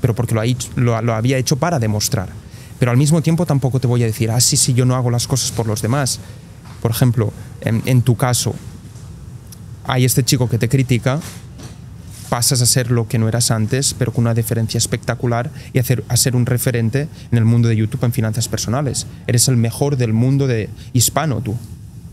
pero 0.00 0.14
porque 0.14 0.34
lo, 0.34 1.02
lo 1.02 1.14
había 1.14 1.36
hecho 1.36 1.56
para 1.56 1.78
demostrar. 1.78 2.30
Pero 2.78 2.90
al 2.90 2.96
mismo 2.96 3.22
tiempo 3.22 3.46
tampoco 3.46 3.78
te 3.80 3.86
voy 3.86 4.02
a 4.02 4.06
decir, 4.06 4.30
ah, 4.30 4.40
sí, 4.40 4.56
sí, 4.56 4.74
yo 4.74 4.84
no 4.84 4.96
hago 4.96 5.10
las 5.10 5.28
cosas 5.28 5.52
por 5.52 5.66
los 5.66 5.80
demás. 5.80 6.20
Por 6.84 6.90
ejemplo, 6.90 7.32
en, 7.62 8.02
tu 8.02 8.14
caso, 8.14 8.54
hay 9.84 10.04
este 10.04 10.22
chico 10.22 10.50
que 10.50 10.58
te 10.58 10.68
critica, 10.68 11.18
pasas 12.28 12.60
a 12.60 12.66
ser 12.66 12.90
lo 12.90 13.08
que 13.08 13.18
no 13.18 13.26
eras 13.26 13.50
antes, 13.50 13.94
pero 13.98 14.12
con 14.12 14.24
una 14.24 14.34
diferencia 14.34 14.76
espectacular 14.76 15.50
y 15.72 15.78
hacer, 15.78 16.04
a 16.08 16.16
ser 16.18 16.36
un 16.36 16.44
referente 16.44 17.08
en 17.32 17.38
el 17.38 17.46
mundo 17.46 17.68
de 17.68 17.76
YouTube 17.76 18.04
en 18.04 18.12
finanzas 18.12 18.48
personales. 18.48 19.06
Eres 19.26 19.48
el 19.48 19.56
mejor 19.56 19.96
del 19.96 20.12
mundo 20.12 20.46
de 20.46 20.68
hispano, 20.92 21.40
tú. 21.40 21.56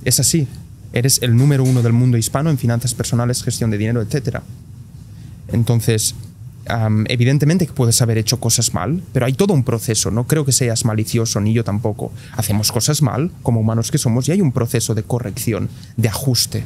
Es 0.06 0.22
así. 0.22 0.48
Eres 0.94 1.22
el 1.22 1.36
número 1.36 1.66
uno 1.66 1.82
del 1.82 1.92
mundo 1.92 2.16
hispano 2.16 2.50
en 2.50 2.58
finanzas 2.58 2.94
personales, 2.94 3.44
gestión 3.44 3.72
de 3.72 3.78
dinero, 3.78 4.02
etc. 4.02 4.38
Entonces, 5.50 6.16
um, 6.70 7.06
evidentemente 7.08 7.66
que 7.66 7.74
puedes 7.74 8.02
haber 8.02 8.18
hecho 8.18 8.40
cosas 8.40 8.74
mal, 8.74 9.02
pero 9.14 9.26
hay 9.26 9.34
todo 9.34 9.54
un 9.54 9.64
proceso. 9.64 10.12
No 10.12 10.28
creo 10.28 10.46
que 10.46 10.52
seas 10.52 10.86
malicioso, 10.86 11.40
ni 11.40 11.54
yo 11.54 11.64
tampoco. 11.64 12.12
Hacemos 12.36 12.72
cosas 12.72 13.02
mal, 13.02 13.32
como 13.44 13.60
humanos 13.60 13.92
que 13.92 13.98
somos, 13.98 14.28
y 14.28 14.32
hay 14.32 14.42
un 14.42 14.52
proceso 14.52 14.96
de 14.96 15.04
corrección, 15.04 15.70
de 15.98 16.10
ajuste 16.10 16.64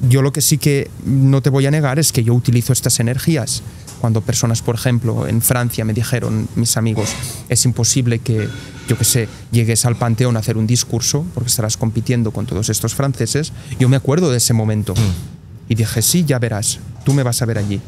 yo 0.00 0.22
lo 0.22 0.32
que 0.32 0.40
sí 0.40 0.58
que 0.58 0.90
no 1.04 1.42
te 1.42 1.50
voy 1.50 1.66
a 1.66 1.70
negar 1.70 1.98
es 1.98 2.12
que 2.12 2.22
yo 2.22 2.34
utilizo 2.34 2.72
estas 2.72 3.00
energías. 3.00 3.62
Cuando 4.00 4.20
personas, 4.20 4.62
por 4.62 4.76
ejemplo, 4.76 5.26
en 5.26 5.42
Francia 5.42 5.84
me 5.84 5.92
dijeron, 5.92 6.48
mis 6.54 6.76
amigos, 6.76 7.10
es 7.48 7.64
imposible 7.64 8.20
que, 8.20 8.48
yo 8.86 8.96
que 8.96 9.04
sé, 9.04 9.28
llegues 9.50 9.84
al 9.86 9.96
Panteón 9.96 10.36
a 10.36 10.40
hacer 10.40 10.56
un 10.56 10.68
discurso 10.68 11.26
porque 11.34 11.48
estarás 11.48 11.76
compitiendo 11.76 12.30
con 12.30 12.46
todos 12.46 12.68
estos 12.68 12.94
franceses, 12.94 13.52
yo 13.80 13.88
me 13.88 13.96
acuerdo 13.96 14.30
de 14.30 14.36
ese 14.36 14.54
momento. 14.54 14.94
Mm. 14.94 15.70
Y 15.70 15.74
dije, 15.74 16.00
sí, 16.00 16.24
ya 16.24 16.38
verás, 16.38 16.78
tú 17.04 17.12
me 17.12 17.24
vas 17.24 17.42
a 17.42 17.46
ver 17.46 17.58
allí. 17.58 17.80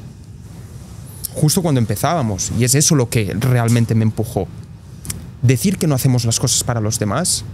Justo 1.41 1.63
cuando 1.63 1.79
empezábamos. 1.81 2.53
Y 2.59 2.65
es 2.65 2.75
eso 2.75 2.95
lo 2.95 3.09
que 3.09 3.35
realmente 3.39 3.95
me 3.95 4.05
empujó. 4.05 4.47
Decir 5.43 5.79
que 5.79 5.87
no 5.87 5.95
hacemos 5.95 6.25
las 6.25 6.39
cosas 6.39 6.63
para 6.65 6.81
los 6.81 6.99
demás, 6.99 7.45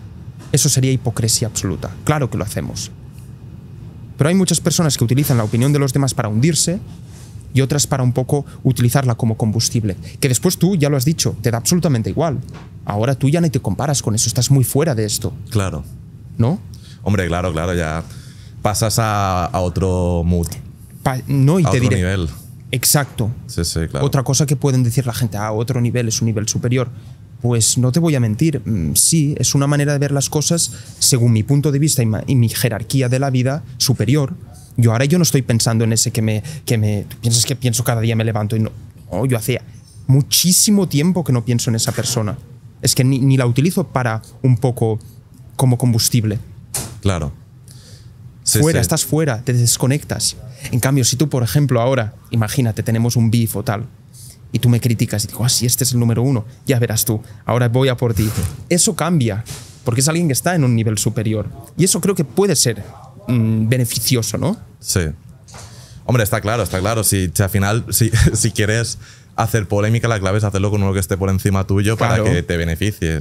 eso 0.53 0.69
sería 0.69 0.91
hipocresía 0.93 1.49
absoluta. 1.49 1.91
Claro 2.05 2.29
que 2.31 2.37
lo 2.39 2.45
hacemos. 2.45 2.91
Pero 4.19 4.29
hay 4.29 4.35
muchas 4.35 4.61
personas 4.61 4.97
que 4.97 5.05
utilizan 5.05 5.37
la 5.37 5.45
opinión 5.45 5.73
de 5.73 5.79
los 5.79 5.93
demás 5.93 6.15
para 6.15 6.29
hundirse 6.29 6.81
y 7.55 7.61
otras 7.61 7.87
para 7.87 8.03
un 8.03 8.13
poco 8.13 8.45
utilizarla 8.65 9.15
como 9.15 9.37
combustible. 9.37 9.97
Que 10.21 10.29
después 10.29 10.59
tú, 10.59 10.75
ya 10.77 10.89
lo 10.89 10.97
has 10.97 11.05
dicho, 11.05 11.37
te 11.43 11.51
da 11.51 11.59
absolutamente 11.59 12.11
igual. 12.11 12.39
Ahora 12.85 13.15
tú 13.15 13.29
ya 13.29 13.41
no 13.41 13.51
te 13.51 13.61
comparas 13.61 14.03
con 14.03 14.15
eso, 14.15 14.29
estás 14.29 14.51
muy 14.51 14.65
fuera 14.65 14.95
de 14.95 15.05
esto. 15.05 15.33
Claro. 15.51 15.85
¿No? 16.39 16.59
Hombre, 17.03 17.27
claro, 17.29 17.53
claro, 17.53 17.75
ya 17.75 18.03
pasas 18.63 18.99
a, 18.99 19.45
a 19.47 19.61
otro 19.61 20.23
mood. 20.25 20.49
Pa- 21.03 21.21
no, 21.29 21.61
y 21.61 21.63
a 21.65 21.71
te 21.71 21.77
otro 21.79 21.81
diré. 21.89 21.97
nivel. 21.97 22.29
Exacto. 22.71 23.31
Sí, 23.47 23.65
sí, 23.65 23.81
claro. 23.89 24.05
Otra 24.05 24.23
cosa 24.23 24.47
que 24.47 24.57
pueden 24.57 24.83
decir 24.83 25.07
la 25.07 25.15
gente, 25.15 25.37
ah, 25.37 25.53
otro 25.53 25.81
nivel 25.81 26.09
es 26.09 26.21
un 26.21 26.27
nivel 26.27 26.49
superior. 26.49 26.91
Pues 27.41 27.79
no 27.79 27.93
te 27.93 28.01
voy 28.01 28.15
a 28.15 28.21
mentir, 28.21 28.61
mm, 28.65 28.95
sí, 28.95 29.35
es 29.39 29.55
una 29.55 29.67
manera 29.67 29.93
de 29.93 29.99
ver 29.99 30.11
las 30.11 30.31
cosas 30.31 30.73
según 30.99 31.33
mi 31.33 31.43
punto 31.43 31.71
de 31.71 31.79
vista 31.79 32.03
y, 32.03 32.35
mi 32.35 32.49
jerarquía 32.49 33.09
de 33.09 33.19
la 33.19 33.31
vida 33.31 33.63
superior. 33.77 34.35
Yo 34.77 34.93
ahora 34.93 35.05
yo 35.05 35.19
no 35.19 35.23
estoy 35.23 35.43
pensando 35.43 35.85
en 35.85 35.93
ese 35.93 36.11
que 36.11 36.23
me, 36.23 36.43
que 36.65 36.77
me, 36.77 37.05
tú 37.09 37.17
piensas 37.19 37.45
que 37.45 37.57
pienso 37.57 37.85
cada 37.85 38.01
día 38.01 38.17
me 38.17 38.25
levanto 38.25 38.57
y 38.57 38.61
no, 38.61 38.71
no, 39.13 39.27
yo 39.27 39.37
hace 39.37 39.61
muchísimo 40.07 40.89
tiempo 40.89 41.25
que 41.25 41.33
no 41.33 41.45
pienso 41.45 41.71
en 41.71 41.77
esa 41.77 41.93
persona. 41.93 42.37
Es 42.83 42.95
que 42.95 43.05
ni, 43.05 43.19
ni 43.19 43.37
la 43.37 43.47
utilizo 43.47 43.87
para 43.87 44.23
un 44.43 44.57
poco 44.57 44.99
como 45.57 45.79
combustible. 45.79 46.39
Claro. 47.01 47.33
Sí, 48.47 48.61
fuera, 48.61 48.79
sí. 48.79 48.83
estás 48.83 49.05
fuera, 49.05 49.43
te 49.43 49.53
desconectas. 49.53 50.37
En 50.71 50.79
cambio, 50.79 51.05
si 51.05 51.17
tú, 51.17 51.29
por 51.29 51.43
ejemplo, 51.43 51.81
ahora, 51.81 52.15
imagínate, 52.31 52.83
tenemos 52.85 53.17
un 53.17 53.29
beef 53.31 53.57
o 53.57 53.65
tal, 53.65 53.87
y 54.53 54.61
tú 54.61 54.69
me 54.69 54.81
criticas 54.81 55.25
y 55.25 55.27
digo, 55.27 55.45
ah, 55.45 55.49
sí, 55.49 55.67
este 55.67 55.83
es 55.83 55.93
el 55.93 55.99
número 55.99 56.23
uno, 56.23 56.45
ya 56.65 56.79
verás 56.79 57.05
tú, 57.05 57.21
ahora 57.45 57.69
voy 57.69 57.89
a 57.89 57.97
por 57.97 58.15
ti. 58.15 58.31
Eso 58.69 58.95
cambia, 58.95 59.45
porque 59.85 60.01
es 60.01 60.09
alguien 60.09 60.29
que 60.29 60.33
está 60.33 60.55
en 60.55 60.63
un 60.63 60.77
nivel 60.77 60.97
superior. 60.97 61.49
Y 61.77 61.85
eso 61.85 62.01
creo 62.01 62.15
que 62.15 62.25
puede 62.25 62.55
ser 62.55 62.85
mm, 63.27 63.69
beneficioso, 63.69 64.39
¿no? 64.39 64.57
Sí. 64.79 65.01
Hombre, 66.05 66.23
está 66.23 66.41
claro, 66.41 66.63
está 66.63 66.79
claro. 66.79 67.03
Si, 67.03 67.29
si 67.35 67.43
al 67.43 67.51
final, 67.51 67.85
si, 67.91 68.11
si 68.33 68.53
quieres 68.53 68.99
hacer 69.35 69.67
polémica, 69.67 70.07
la 70.07 70.21
clave 70.21 70.39
es 70.39 70.45
hacerlo 70.45 70.71
con 70.71 70.83
uno 70.85 70.93
que 70.93 71.01
esté 71.01 71.17
por 71.17 71.31
encima 71.31 71.67
tuyo 71.67 71.97
Claro. 71.97 72.23
para 72.23 72.35
que 72.37 72.43
te 72.45 72.57
beneficie. 72.57 73.21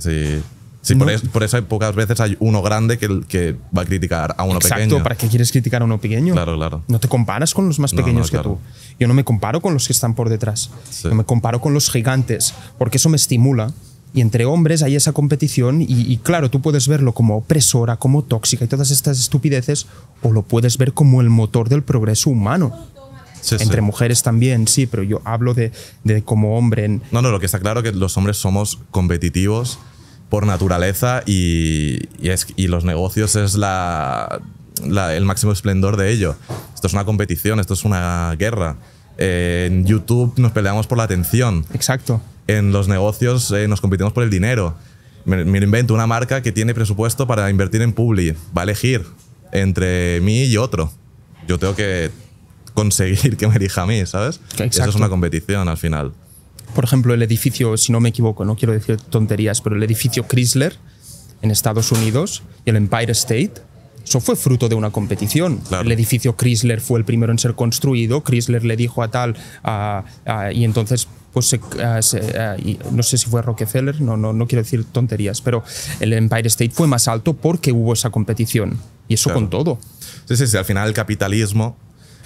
Por, 0.93 1.07
No. 1.07 1.09
es- 1.13 1.21
por 1.21 1.43
eso 1.43 1.57
hay 1.57 1.63
pocas 1.63 1.95
veces 1.95 2.19
hay 2.19 2.37
uno 2.39 2.61
grande 2.61 2.97
que, 2.97 3.21
que 3.27 3.55
va 3.75 3.81
a 3.81 3.85
criticar 3.85 4.35
a 4.37 4.43
uno 4.43 4.55
Exacto, 4.57 4.83
pequeño. 4.83 5.03
¿para 5.03 5.15
qué 5.15 5.27
quieres 5.27 5.51
criticar 5.51 5.81
a 5.81 5.85
uno 5.85 5.99
pequeño? 5.99 6.33
Claro, 6.33 6.55
claro. 6.55 6.83
No 6.87 6.99
te 6.99 7.07
comparas 7.07 7.53
con 7.53 7.67
los 7.67 7.79
más 7.79 7.93
pequeños 7.93 8.31
no, 8.31 8.37
que 8.39 8.43
tú. 8.43 8.57
Yo 8.99 9.07
no 9.07 9.13
me 9.13 9.23
comparo 9.23 9.61
con 9.61 9.73
los 9.73 9.87
que 9.87 9.93
están 9.93 10.13
por 10.13 10.29
detrás. 10.29 10.69
Sí. 10.89 11.03
Yo 11.09 11.15
me 11.15 11.23
comparo 11.23 11.59
con 11.61 11.73
los 11.73 11.89
gigantes, 11.89 12.53
porque 12.77 12.97
eso 12.97 13.09
me 13.09 13.15
estimula. 13.15 13.71
Y 14.13 14.21
entre 14.21 14.45
hombres 14.45 14.81
hay 14.81 14.95
esa 14.95 15.11
competición 15.11 15.81
y, 15.81 15.87
y 15.89 16.17
claro, 16.17 16.49
tú 16.49 16.61
puedes 16.61 16.87
verlo 16.87 17.11
como 17.13 17.35
opresora, 17.37 17.97
como 17.97 18.23
tóxica 18.23 18.63
y 18.63 18.67
todas 18.69 18.89
estas 18.91 19.19
estupideces, 19.19 19.87
o 20.21 20.31
lo 20.31 20.41
puedes 20.43 20.77
ver 20.77 20.93
como 20.93 21.19
el 21.19 21.29
motor 21.29 21.67
del 21.67 21.83
progreso 21.83 22.29
humano. 22.29 22.73
Sí, 23.41 23.57
sí. 23.57 23.63
Entre 23.63 23.81
mujeres 23.81 24.23
también, 24.23 24.67
sí, 24.67 24.87
pero 24.87 25.03
yo 25.03 25.21
hablo 25.25 25.53
de, 25.53 25.71
de 26.05 26.23
como 26.23 26.57
hombre. 26.57 26.85
En, 26.85 27.01
No, 27.11 27.21
no, 27.21 27.29
lo 27.29 27.39
que 27.41 27.45
está 27.45 27.59
claro 27.59 27.81
es 27.81 27.83
que 27.83 27.91
los 27.91 28.15
hombres 28.17 28.37
somos 28.37 28.79
competitivos 28.89 29.77
por 30.29 30.45
naturaleza 30.45 31.21
y, 31.25 31.99
y 32.21 32.29
es, 32.29 32.47
y 32.55 32.67
los 32.67 32.83
negocios 32.83 33.35
es 33.35 33.55
la, 33.55 34.41
la- 34.85 35.15
el 35.15 35.25
máximo 35.25 35.51
esplendor 35.51 35.97
de 35.97 36.11
ello. 36.11 36.35
Esto 36.73 36.87
es 36.87 36.93
una 36.93 37.05
competición, 37.05 37.59
esto 37.59 37.73
es 37.73 37.85
una 37.85 38.35
guerra. 38.37 38.77
Eh, 39.17 39.67
en 39.71 39.85
YouTube 39.85 40.33
nos 40.37 40.51
peleamos 40.51 40.87
por 40.87 40.97
la 40.97 41.03
atención. 41.05 41.65
exacto. 41.73 42.21
En 42.47 42.71
los 42.71 42.87
negocios 42.87 43.49
eh, 43.51 43.67
nos 43.67 43.81
competimos 43.81 44.13
por 44.13 44.23
el 44.23 44.29
dinero. 44.29 44.75
Me, 45.25 45.43
me 45.45 45.57
invento 45.57 45.93
una 45.95 46.05
marca 46.05 46.41
que 46.43 46.51
tiene 46.51 46.75
presupuesto 46.75 47.25
para 47.25 47.49
invertir 47.49 47.81
en 47.81 47.91
Publi. 47.93 48.35
Va 48.55 48.61
a 48.61 48.63
elegir 48.63 49.03
entre 49.51 50.21
mí 50.21 50.43
y 50.43 50.57
otro. 50.57 50.91
Yo 51.47 51.57
tengo 51.57 51.75
que 51.75 52.11
conseguir 52.75 53.37
que 53.37 53.47
me 53.47 53.55
elija 53.55 53.83
a 53.83 53.85
mí, 53.87 54.05
¿sabes? 54.05 54.39
Eso 54.53 54.63
es 54.63 54.67
Exacto. 54.77 54.97
una 54.97 55.09
competición 55.09 55.67
al 55.69 55.77
final. 55.77 56.11
Por 56.75 56.83
ejemplo, 56.83 57.13
el 57.13 57.23
edificio, 57.23 57.75
si 57.77 57.91
no 57.91 57.99
me 57.99 58.09
equivoco, 58.09 58.45
no 58.45 58.55
quiero 58.55 58.73
decir 58.73 58.97
tonterías, 58.97 59.61
pero 59.61 59.75
el 59.75 59.83
edificio 59.83 60.25
Chrysler 60.27 60.77
en 61.41 61.49
Estados 61.51 61.91
Unidos 61.91 62.43
y 62.65 62.69
el 62.69 62.75
Empire 62.75 63.11
State, 63.13 63.53
eso 64.03 64.19
fue 64.19 64.35
fruto 64.35 64.69
de 64.69 64.75
una 64.75 64.91
competición. 64.91 65.57
Claro. 65.57 65.83
El 65.83 65.91
edificio 65.91 66.35
Chrysler 66.35 66.81
fue 66.81 66.99
el 66.99 67.05
primero 67.05 67.31
en 67.31 67.39
ser 67.39 67.55
construido, 67.55 68.21
Chrysler 68.23 68.63
le 68.63 68.75
dijo 68.75 69.01
a 69.01 69.09
tal, 69.09 69.35
a- 69.63 70.03
a- 70.25 70.51
y 70.51 70.63
entonces, 70.63 71.07
pues 71.33 71.53
a- 71.53 72.57
y 72.59 72.77
no 72.91 73.01
sé 73.03 73.17
si 73.17 73.27
fue 73.29 73.41
Rockefeller, 73.41 73.99
no, 74.01 74.15
no, 74.17 74.31
no 74.33 74.45
quiero 74.47 74.63
decir 74.63 74.83
tonterías, 74.85 75.41
pero 75.41 75.63
el 75.99 76.13
Empire 76.13 76.47
State 76.47 76.71
fue 76.71 76.87
más 76.87 77.07
alto 77.07 77.33
porque 77.33 77.71
hubo 77.71 77.93
esa 77.93 78.09
competición. 78.11 78.77
Y 79.07 79.15
eso 79.15 79.25
Claro. 79.29 79.39
con 79.41 79.49
todo. 79.49 79.79
Sí, 80.27 80.35
sí, 80.35 80.45
sí. 80.47 80.57
Al 80.57 80.65
final 80.65 80.87
el 80.87 80.93
capitalismo, 80.93 81.77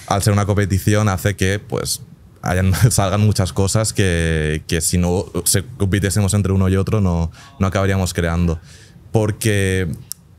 al 0.07 0.21
ser 0.23 0.33
una 0.33 0.45
competición, 0.45 1.07
hace 1.09 1.35
que 1.35 1.59
pues 1.59 2.01
hayan, 2.41 2.73
salgan 2.91 3.21
muchas 3.21 3.53
cosas 3.53 3.93
que, 3.93 4.63
que 4.67 4.81
si 4.81 4.97
no 4.97 5.25
se 5.45 5.63
compitiésemos 5.77 6.33
entre 6.33 6.51
uno 6.53 6.69
y 6.69 6.75
otro 6.75 7.01
no, 7.01 7.31
no 7.59 7.67
acabaríamos 7.67 8.13
creando. 8.13 8.59
Porque 9.11 9.87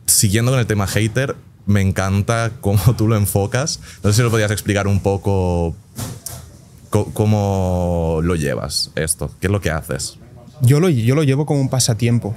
siguiendo 0.07 0.51
con 0.53 0.61
el 0.61 0.66
tema 0.66 0.86
hater, 0.86 1.36
me 1.66 1.80
encanta 1.80 2.53
cómo 2.61 2.80
tú 2.96 3.09
lo 3.09 3.16
enfocas. 3.16 3.80
No 4.03 4.11
sé 4.11 4.16
si 4.16 4.22
lo 4.22 4.30
podías 4.30 4.51
explicar 4.51 4.86
un 4.86 5.01
poco 5.01 5.74
co- 6.90 7.11
cómo 7.12 8.20
lo 8.22 8.34
llevas 8.36 8.90
esto, 8.94 9.30
qué 9.40 9.46
es 9.48 9.51
lo 9.53 9.61
que 9.61 9.70
haces. 9.70 10.18
Yo 10.62 10.78
lo, 10.80 10.88
yo 10.88 11.14
lo 11.14 11.22
llevo 11.22 11.46
como 11.46 11.61
un 11.61 11.68
pasatiempo. 11.68 12.34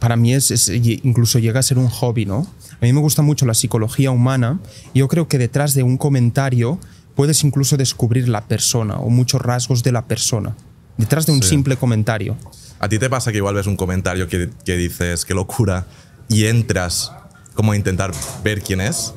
Para 0.00 0.16
mí 0.16 0.34
es, 0.34 0.50
es- 0.50 0.68
incluso 0.68 1.38
llega 1.38 1.60
a 1.60 1.62
ser 1.62 1.78
un 1.78 1.88
hobby, 1.88 2.26
¿no? 2.26 2.46
A 2.80 2.84
mí 2.86 2.92
me 2.92 3.00
gusta 3.00 3.20
mucho 3.22 3.44
la 3.44 3.52
psicología 3.54 4.10
humana 4.10 4.58
yo 4.94 5.06
creo 5.08 5.28
que 5.28 5.36
detrás 5.36 5.74
de 5.74 5.82
un 5.82 5.98
comentario 5.98 6.78
puedes 7.14 7.42
incluso 7.44 7.76
descubrir 7.76 8.28
la 8.28 8.42
persona 8.46 8.96
o 8.98 9.10
muchos 9.10 9.40
rasgos 9.40 9.82
de 9.82 9.92
la 9.92 10.06
persona. 10.06 10.56
Detrás 10.96 11.26
de 11.26 11.32
un 11.32 11.42
Sí. 11.42 11.50
simple 11.50 11.76
comentario. 11.76 12.36
¿A 12.78 12.88
ti 12.88 12.98
te 12.98 13.08
pasa 13.10 13.30
que 13.32 13.38
igual 13.38 13.54
ves 13.54 13.66
un 13.66 13.76
comentario 13.76 14.28
que, 14.28 14.50
que 14.64 14.76
dices, 14.76 15.24
qué 15.24 15.34
locura, 15.34 15.86
y 16.28 16.44
entras 16.46 17.12
como 17.54 17.72
a 17.72 17.76
intentar 17.76 18.12
ver 18.44 18.62
quién 18.62 18.80
es? 18.80 19.14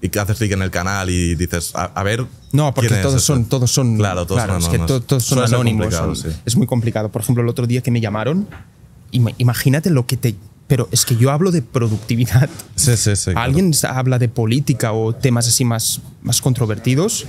Y 0.00 0.10
que 0.10 0.20
haces 0.20 0.38
clic 0.38 0.52
en 0.52 0.62
el 0.62 0.70
canal 0.70 1.10
y 1.10 1.34
dices, 1.34 1.74
a, 1.74 1.84
a 1.86 2.02
ver. 2.04 2.24
No, 2.52 2.72
porque 2.72 2.88
quién 2.88 3.00
es 3.00 3.02
todos 3.02 3.16
este? 3.16 3.26
son, 3.26 3.44
todos 3.46 3.70
son. 3.70 3.96
Claro, 3.96 4.26
todos 4.26 4.40
son 4.42 4.50
es 4.58 4.68
que 4.68 4.76
anónimos. 4.76 4.86
to- 4.86 5.00
todos 5.02 5.24
son 5.24 5.42
anónimos. 5.44 5.92
son- 5.94 6.14
sí. 6.16 6.28
Es 6.44 6.56
muy 6.56 6.66
complicado. 6.68 7.10
Por 7.10 7.22
ejemplo, 7.22 7.42
el 7.42 7.48
otro 7.48 7.66
día 7.66 7.80
que 7.80 7.90
me 7.90 8.00
llamaron, 8.00 8.46
ima- 9.12 9.34
imagínate 9.38 9.90
lo 9.90 10.06
que 10.06 10.16
te. 10.16 10.36
Pero 10.68 10.88
es 10.92 11.04
que 11.04 11.16
yo 11.16 11.30
hablo 11.32 11.50
de 11.50 11.62
productividad. 11.62 12.48
Sí, 12.76 12.96
sí, 12.96 13.16
sí. 13.16 13.32
claro. 13.32 13.40
Alguien 13.40 13.72
habla 13.90 14.18
de 14.20 14.28
política 14.28 14.92
o 14.92 15.12
temas 15.14 15.48
así 15.48 15.64
más, 15.64 16.00
más 16.22 16.40
controvertidos. 16.40 17.26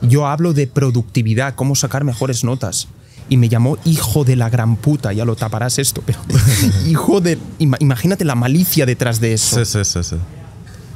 Yo 0.00 0.26
hablo 0.28 0.52
de 0.52 0.66
productividad, 0.68 1.54
cómo 1.56 1.74
sacar 1.74 2.04
mejores 2.04 2.44
notas. 2.44 2.86
Y 3.28 3.36
me 3.36 3.48
llamó 3.48 3.78
hijo 3.84 4.24
de 4.24 4.36
la 4.36 4.48
gran 4.50 4.76
puta, 4.76 5.12
ya 5.12 5.24
lo 5.24 5.34
taparás 5.36 5.78
esto, 5.78 6.02
pero 6.04 6.18
hijo 6.86 7.20
de... 7.20 7.38
ima- 7.58 7.76
imagínate 7.80 8.24
la 8.24 8.34
malicia 8.34 8.84
detrás 8.86 9.20
de 9.20 9.32
eso. 9.34 9.64
Sí, 9.64 9.64
sí, 9.64 9.84
sí, 9.84 10.02
sí. 10.02 10.16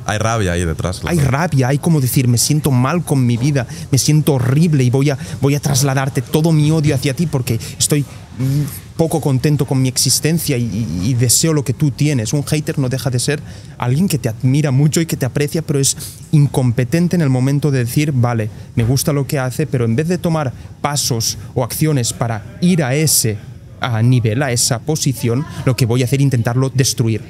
Hay 0.04 0.18
rabia 0.18 0.52
ahí 0.52 0.64
detrás. 0.64 1.00
Hay 1.04 1.18
rabia, 1.18 1.68
hay 1.68 1.78
como 1.78 2.00
decir, 2.00 2.28
me 2.28 2.38
siento 2.38 2.70
mal 2.70 3.04
con 3.04 3.24
mi 3.26 3.36
vida, 3.36 3.66
me 3.90 3.98
siento 3.98 4.34
horrible 4.34 4.84
y 4.84 4.90
voy 4.90 5.10
a, 5.10 5.18
voy 5.40 5.54
a 5.56 5.60
trasladarte 5.60 6.22
todo 6.22 6.52
mi 6.52 6.70
odio 6.70 6.94
hacia 6.94 7.14
ti 7.14 7.26
porque 7.26 7.58
estoy 7.78 8.02
mm, 8.02 8.62
poco 8.96 9.20
contento 9.20 9.66
con 9.66 9.80
mi 9.80 9.88
existencia 9.88 10.56
y, 10.56 11.14
deseo 11.14 11.52
lo 11.52 11.64
que 11.64 11.72
tú 11.72 11.90
tienes. 11.90 12.32
Un 12.32 12.44
hater 12.44 12.78
no 12.78 12.88
deja 12.88 13.10
de 13.10 13.18
ser 13.18 13.40
alguien 13.78 14.08
que 14.08 14.18
te 14.18 14.28
admira 14.28 14.70
mucho 14.70 15.00
y 15.00 15.06
que 15.06 15.16
te 15.16 15.26
aprecia, 15.26 15.62
pero 15.62 15.78
es 15.78 15.96
incompetente 16.32 17.16
en 17.16 17.22
el 17.22 17.30
momento 17.30 17.70
de 17.70 17.80
decir, 17.80 18.12
vale, 18.12 18.50
me 18.74 18.84
gusta 18.84 19.12
lo 19.12 19.26
que 19.26 19.38
hace, 19.38 19.66
pero 19.66 19.84
en 19.84 19.96
vez 19.96 20.08
de 20.08 20.18
tomar 20.18 20.52
pasos 20.80 21.38
o 21.54 21.62
acciones 21.62 22.12
para 22.12 22.58
ir 22.60 22.82
a 22.82 22.94
ese 22.94 23.38
a 23.80 24.02
nivel, 24.02 24.42
a 24.42 24.52
esa 24.52 24.78
posición, 24.80 25.44
lo 25.64 25.76
que 25.76 25.86
voy 25.86 26.02
a 26.02 26.06
hacer 26.06 26.20
es 26.20 26.24
intentarlo 26.24 26.70
destruir. 26.70 27.22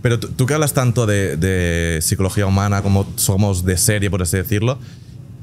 Pero 0.00 0.20
tú, 0.20 0.46
que 0.46 0.54
hablas 0.54 0.74
tanto 0.74 1.06
de, 1.06 1.98
psicología 2.02 2.46
humana 2.46 2.82
como 2.82 3.06
somos 3.16 3.64
de 3.64 3.76
serie, 3.76 4.10
por 4.10 4.22
así 4.22 4.36
decirlo, 4.36 4.78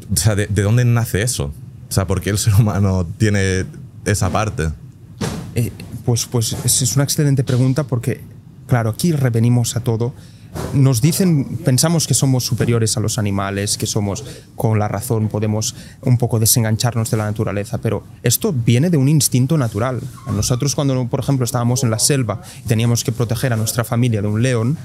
¿de, 0.10 0.48
de 0.48 0.62
dónde 0.62 0.86
nace 0.86 1.22
eso? 1.22 1.52
O 1.90 1.92
sea, 1.92 2.08
¿por 2.08 2.22
qué 2.22 2.30
el 2.30 2.38
ser 2.38 2.54
humano 2.54 3.06
tiene 3.18 3.66
esa 4.06 4.30
parte? 4.30 4.70
Eh, 5.56 5.72
pues, 6.06 6.26
pues 6.26 6.56
es 6.64 6.96
una 6.96 7.04
excelente 7.04 7.44
pregunta 7.44 7.84
porque, 7.84 8.22
claro, 8.68 8.92
aquí 8.92 9.12
revenimos 9.12 9.76
a 9.76 9.80
todo. 9.82 10.14
Nos 10.74 11.02
dicen, 11.02 11.58
pensamos 11.66 12.08
que 12.08 12.14
somos 12.14 12.46
superiores 12.46 12.96
a 12.96 13.02
los 13.02 13.18
animales, 13.18 13.78
que 13.78 13.86
somos, 13.86 14.24
con 14.56 14.80
la 14.80 14.88
razón, 14.88 15.28
podemos 15.28 15.76
un 16.02 16.18
poco 16.18 16.40
desengancharnos 16.40 17.12
de 17.12 17.18
la 17.18 17.26
naturaleza, 17.26 17.80
pero 17.80 18.04
esto 18.24 18.54
viene 18.54 18.90
de 18.90 18.98
un 18.98 19.10
instinto 19.10 19.58
natural. 19.58 20.00
Nosotros 20.34 20.74
cuando, 20.76 21.08
por 21.08 21.20
ejemplo, 21.20 21.44
estábamos 21.44 21.84
en 21.84 21.90
la 21.90 22.00
selva 22.00 22.42
y 22.64 22.68
teníamos 22.68 23.04
que 23.04 23.12
proteger 23.12 23.52
a 23.52 23.58
nuestra 23.58 23.84
familia 23.84 24.22
de 24.22 24.30
un 24.30 24.42
león, 24.42 24.78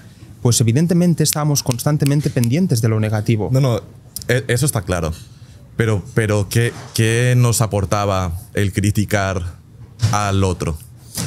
pues 0.42 0.60
evidentemente 0.60 1.22
estábamos 1.22 1.62
constantemente 1.62 2.30
pendientes 2.30 2.80
de 2.80 2.88
lo 2.88 2.98
negativo. 2.98 3.48
No, 3.52 3.60
no, 3.60 3.80
e- 4.26 4.44
eso 4.48 4.66
está 4.66 4.82
claro. 4.82 5.12
Pero, 5.80 6.02
pero 6.12 6.46
¿qué, 6.50 6.74
¿qué 6.92 7.32
nos 7.38 7.62
aportaba 7.62 8.32
el 8.52 8.74
criticar 8.74 9.54
al 10.12 10.44
otro? 10.44 10.76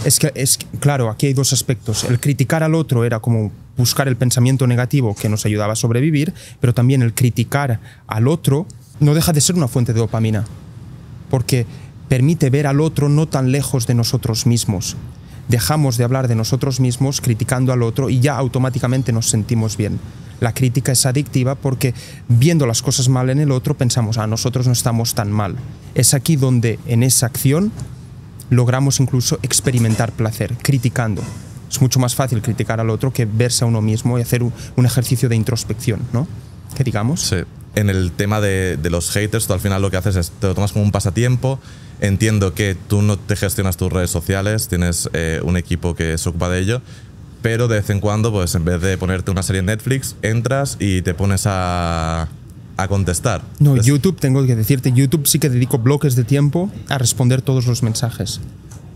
Es 0.05 0.19
que, 0.19 0.31
es 0.35 0.59
que, 0.59 0.67
claro, 0.77 1.09
aquí 1.09 1.25
hay 1.25 1.33
dos 1.33 1.53
aspectos. 1.53 2.03
El 2.03 2.19
criticar 2.19 2.61
al 2.61 2.75
otro 2.75 3.03
era 3.03 3.19
como 3.19 3.51
buscar 3.77 4.07
el 4.07 4.15
pensamiento 4.15 4.67
negativo 4.67 5.15
que 5.15 5.27
nos 5.27 5.47
ayudaba 5.47 5.73
a 5.73 5.75
sobrevivir, 5.75 6.35
pero 6.59 6.71
también 6.71 7.01
el 7.01 7.15
criticar 7.15 7.79
al 8.05 8.27
otro 8.27 8.67
no 8.99 9.15
deja 9.15 9.33
de 9.33 9.41
ser 9.41 9.55
una 9.55 9.67
fuente 9.67 9.91
de 9.91 10.01
dopamina, 10.01 10.45
porque 11.31 11.65
permite 12.07 12.51
ver 12.51 12.67
al 12.67 12.79
otro 12.79 13.09
no 13.09 13.27
tan 13.27 13.51
lejos 13.51 13.87
de 13.87 13.95
nosotros 13.95 14.45
mismos. 14.45 14.95
Dejamos 15.47 15.97
de 15.97 16.03
hablar 16.03 16.27
de 16.27 16.35
nosotros 16.35 16.79
mismos 16.79 17.21
criticando 17.21 17.73
al 17.73 17.81
otro 17.81 18.07
y 18.11 18.19
ya 18.19 18.37
automáticamente 18.37 19.13
nos 19.13 19.31
sentimos 19.31 19.77
bien. 19.77 19.99
La 20.43 20.53
crítica 20.53 20.91
es 20.91 21.05
adictiva 21.05 21.55
porque 21.55 21.93
viendo 22.27 22.67
las 22.67 22.81
cosas 22.81 23.07
mal 23.07 23.29
en 23.29 23.39
el 23.39 23.49
otro 23.49 23.77
pensamos, 23.77 24.17
ah, 24.17 24.27
nosotros 24.27 24.67
no 24.67 24.73
estamos 24.73 25.13
tan 25.15 25.31
mal. 25.31 25.55
Es 25.95 26.13
aquí 26.13 26.35
donde 26.35 26.79
en 26.85 27.01
esa 27.01 27.27
acción 27.27 27.71
logramos 28.49 28.99
incluso 28.99 29.39
experimentar 29.41 30.11
placer, 30.11 30.53
criticando. 30.61 31.21
Es 31.71 31.79
mucho 31.79 31.97
más 32.01 32.13
fácil 32.13 32.41
criticar 32.41 32.81
al 32.81 32.89
otro 32.89 33.13
que 33.13 33.23
verse 33.23 33.63
a 33.63 33.67
uno 33.67 33.79
mismo 33.79 34.19
y 34.19 34.21
hacer 34.21 34.43
un, 34.43 34.85
ejercicio 34.85 35.29
de 35.29 35.37
introspección, 35.37 36.01
¿no? 36.11 36.27
Que 36.75 36.83
digamos. 36.83 37.21
Sí. 37.21 37.37
En 37.75 37.89
el 37.89 38.11
tema 38.11 38.41
de, 38.41 38.75
de, 38.75 38.89
los 38.89 39.11
haters, 39.11 39.47
tú 39.47 39.53
al 39.53 39.61
final 39.61 39.81
lo 39.81 39.91
que 39.91 39.95
haces 39.95 40.17
es 40.17 40.29
te 40.29 40.47
lo 40.47 40.55
tomas 40.55 40.73
como 40.73 40.83
un 40.83 40.91
pasatiempo. 40.91 41.57
Entiendo 42.03 42.53
que 42.53 42.75
tú 42.75 43.01
no 43.01 43.17
te 43.17 43.37
gestionas 43.37 43.77
tus 43.77 43.89
redes 43.89 44.11
sociales, 44.11 44.67
tienes 44.67 45.09
eh, 45.13 45.39
un 45.41 45.55
equipo 45.55 45.95
que 45.95 46.17
se 46.17 46.27
ocupa 46.27 46.49
de 46.49 46.59
ello, 46.59 46.81
pero 47.43 47.67
de 47.67 47.75
vez 47.75 47.89
en 47.91 47.99
cuando, 47.99 48.31
pues 48.31 48.55
en 48.55 48.65
vez 48.65 48.81
de 48.81 48.97
ponerte 48.97 49.29
una 49.29 49.43
serie 49.43 49.59
en 49.59 49.67
Netflix, 49.67 50.15
entras 50.23 50.77
y 50.79 51.03
te 51.03 51.13
pones 51.13 51.43
a, 51.45 52.27
a 52.77 52.87
contestar. 52.87 53.43
No, 53.59 53.75
YouTube, 53.79 54.19
tengo 54.19 54.43
que 54.47 54.55
decirte, 54.55 54.91
YouTube 54.91 55.27
sí 55.27 55.37
que 55.37 55.49
dedico 55.49 55.77
bloques 55.77 56.15
de 56.15 56.23
tiempo 56.23 56.71
a 56.89 56.97
responder 56.97 57.43
todos 57.43 57.67
los 57.67 57.83
mensajes. 57.83 58.39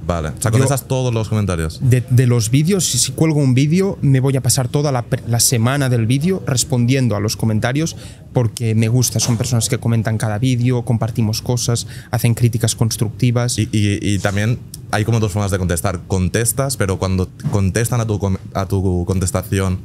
Vale. 0.08 0.30
O 0.30 0.42
sea, 0.42 0.52
contestas 0.52 0.88
todos 0.88 1.14
los 1.14 1.28
comentarios. 1.28 1.82
De, 1.84 2.02
de 2.10 2.28
los 2.28 2.50
vídeos, 2.50 2.86
si, 2.86 2.98
si 2.98 3.12
cuelgo 3.12 3.42
un 3.42 3.54
vídeo, 3.54 3.98
me 4.02 4.22
voy 4.22 4.38
a 4.38 4.42
pasar 4.42 4.70
toda 4.70 4.90
la, 4.94 5.04
la 5.28 5.42
semana 5.42 5.90
del 5.90 6.06
vídeo 6.06 6.42
respondiendo 6.48 7.18
a 7.18 7.20
los 7.20 7.36
comentarios 7.36 7.98
porque 8.32 8.74
me 8.74 8.88
gusta. 8.88 9.20
Son 9.20 9.36
personas 9.36 9.68
que 9.68 9.80
comentan 9.80 10.18
cada 10.18 10.40
vídeo, 10.40 10.84
compartimos 10.86 11.42
cosas, 11.42 11.88
hacen 12.10 12.36
críticas 12.36 12.74
constructivas. 12.76 13.60
Y, 13.60 13.64
y- 13.74 14.00
y 14.02 14.20
también 14.20 14.60
hay 14.92 15.04
como 15.06 15.20
dos 15.20 15.32
formas 15.32 15.52
de 15.52 15.58
contestar. 15.58 16.00
Contestas, 16.08 16.78
pero 16.78 16.98
cuando 16.98 17.30
contestan 17.52 18.02
a 18.02 18.06
tu, 18.06 18.20
a 18.54 18.66
tu 18.66 19.04
contestación, 19.06 19.80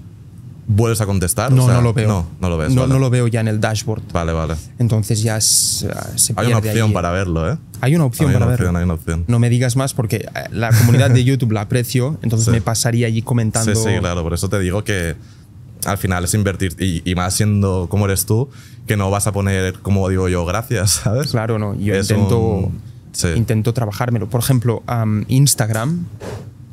¿vuelves 0.66 1.00
a 1.00 1.06
contestar? 1.06 1.50
no, 1.52 1.64
O 1.64 1.66
sea, 1.66 1.74
no 1.76 1.82
lo 1.82 1.92
veo. 1.92 2.08
No, 2.08 2.26
no 2.40 2.48
lo 2.48 2.56
ves. 2.58 2.72
No, 2.74 2.82
vale. 2.82 2.92
no 2.94 2.98
lo 3.00 3.10
veo 3.10 3.26
ya 3.26 3.40
en 3.40 3.48
el 3.48 3.60
dashboard. 3.60 4.02
Vale, 4.12 4.32
vale. 4.32 4.54
Entonces 4.78 5.22
ya 5.22 5.36
ah, 5.36 5.40
se 5.40 5.88
Hay 6.36 6.46
una 6.48 6.58
opción 6.58 6.92
para 6.92 7.10
verlo, 7.10 7.50
¿eh? 7.52 7.58
Hay 7.80 7.96
una 7.96 8.04
opción 8.04 8.28
Hay 8.30 8.34
para 8.34 8.46
una 8.46 8.50
verlo. 8.52 8.66
opción, 8.66 8.76
hay 8.76 8.84
una 8.84 8.94
opción. 8.94 9.24
No 9.26 9.38
me 9.38 9.50
digas 9.50 9.76
más 9.76 9.92
porque 9.92 10.16
eh, 10.18 10.28
la 10.52 10.70
comunidad 10.70 11.10
de 11.10 11.24
YouTube 11.24 11.52
la 11.52 11.62
aprecio, 11.62 12.18
entonces 12.22 12.46
Sí. 12.46 12.50
me 12.52 12.60
pasaría 12.60 13.06
allí 13.08 13.22
comentando. 13.22 13.74
Sí, 13.74 13.80
sí, 13.82 13.98
claro. 13.98 14.22
Por 14.22 14.34
eso 14.34 14.48
te 14.48 14.58
digo 14.60 14.84
que 14.84 15.16
al 15.84 15.98
final 15.98 16.22
es 16.24 16.34
invertir. 16.34 16.76
Y, 16.78 17.02
y 17.10 17.14
más 17.16 17.34
siendo 17.34 17.88
como 17.90 18.04
eres 18.04 18.24
tú, 18.24 18.48
que 18.86 18.96
no 18.96 19.10
vas 19.10 19.26
a 19.26 19.32
poner, 19.32 19.74
como 19.80 20.08
digo 20.08 20.28
yo, 20.28 20.44
gracias, 20.46 20.90
¿sabes? 21.02 21.32
Claro, 21.32 21.58
no. 21.58 21.74
Yo 21.74 21.94
Es 21.94 22.08
intento, 22.10 22.38
un- 22.38 22.91
sí. 23.12 23.28
intento 23.36 23.72
trabajármelo. 23.72 24.28
Por 24.28 24.40
ejemplo, 24.40 24.82
am, 24.86 25.24
Instagram. 25.28 26.06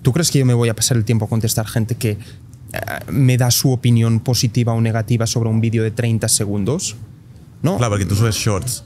¿Tú 0.01 0.13
crees 0.13 0.31
que 0.31 0.39
yo 0.39 0.45
me 0.45 0.53
voy 0.53 0.69
a 0.69 0.75
pasar 0.75 0.97
el 0.97 1.05
tiempo 1.05 1.25
a 1.25 1.27
contestar 1.29 1.67
gente 1.67 1.95
que 1.95 2.11
eh, 2.11 2.17
me 3.11 3.37
da 3.37 3.51
su 3.51 3.71
opinión 3.71 4.19
positiva 4.21 4.73
o 4.73 4.81
negativa 4.81 5.27
sobre 5.27 5.49
un 5.49 5.59
vídeo 5.61 5.83
de 5.83 5.91
30 5.91 6.27
segundos? 6.29 6.95
No. 7.61 7.77
Claro, 7.77 7.91
porque 7.91 8.05
tú 8.05 8.15
subes 8.15 8.35
shorts. 8.35 8.85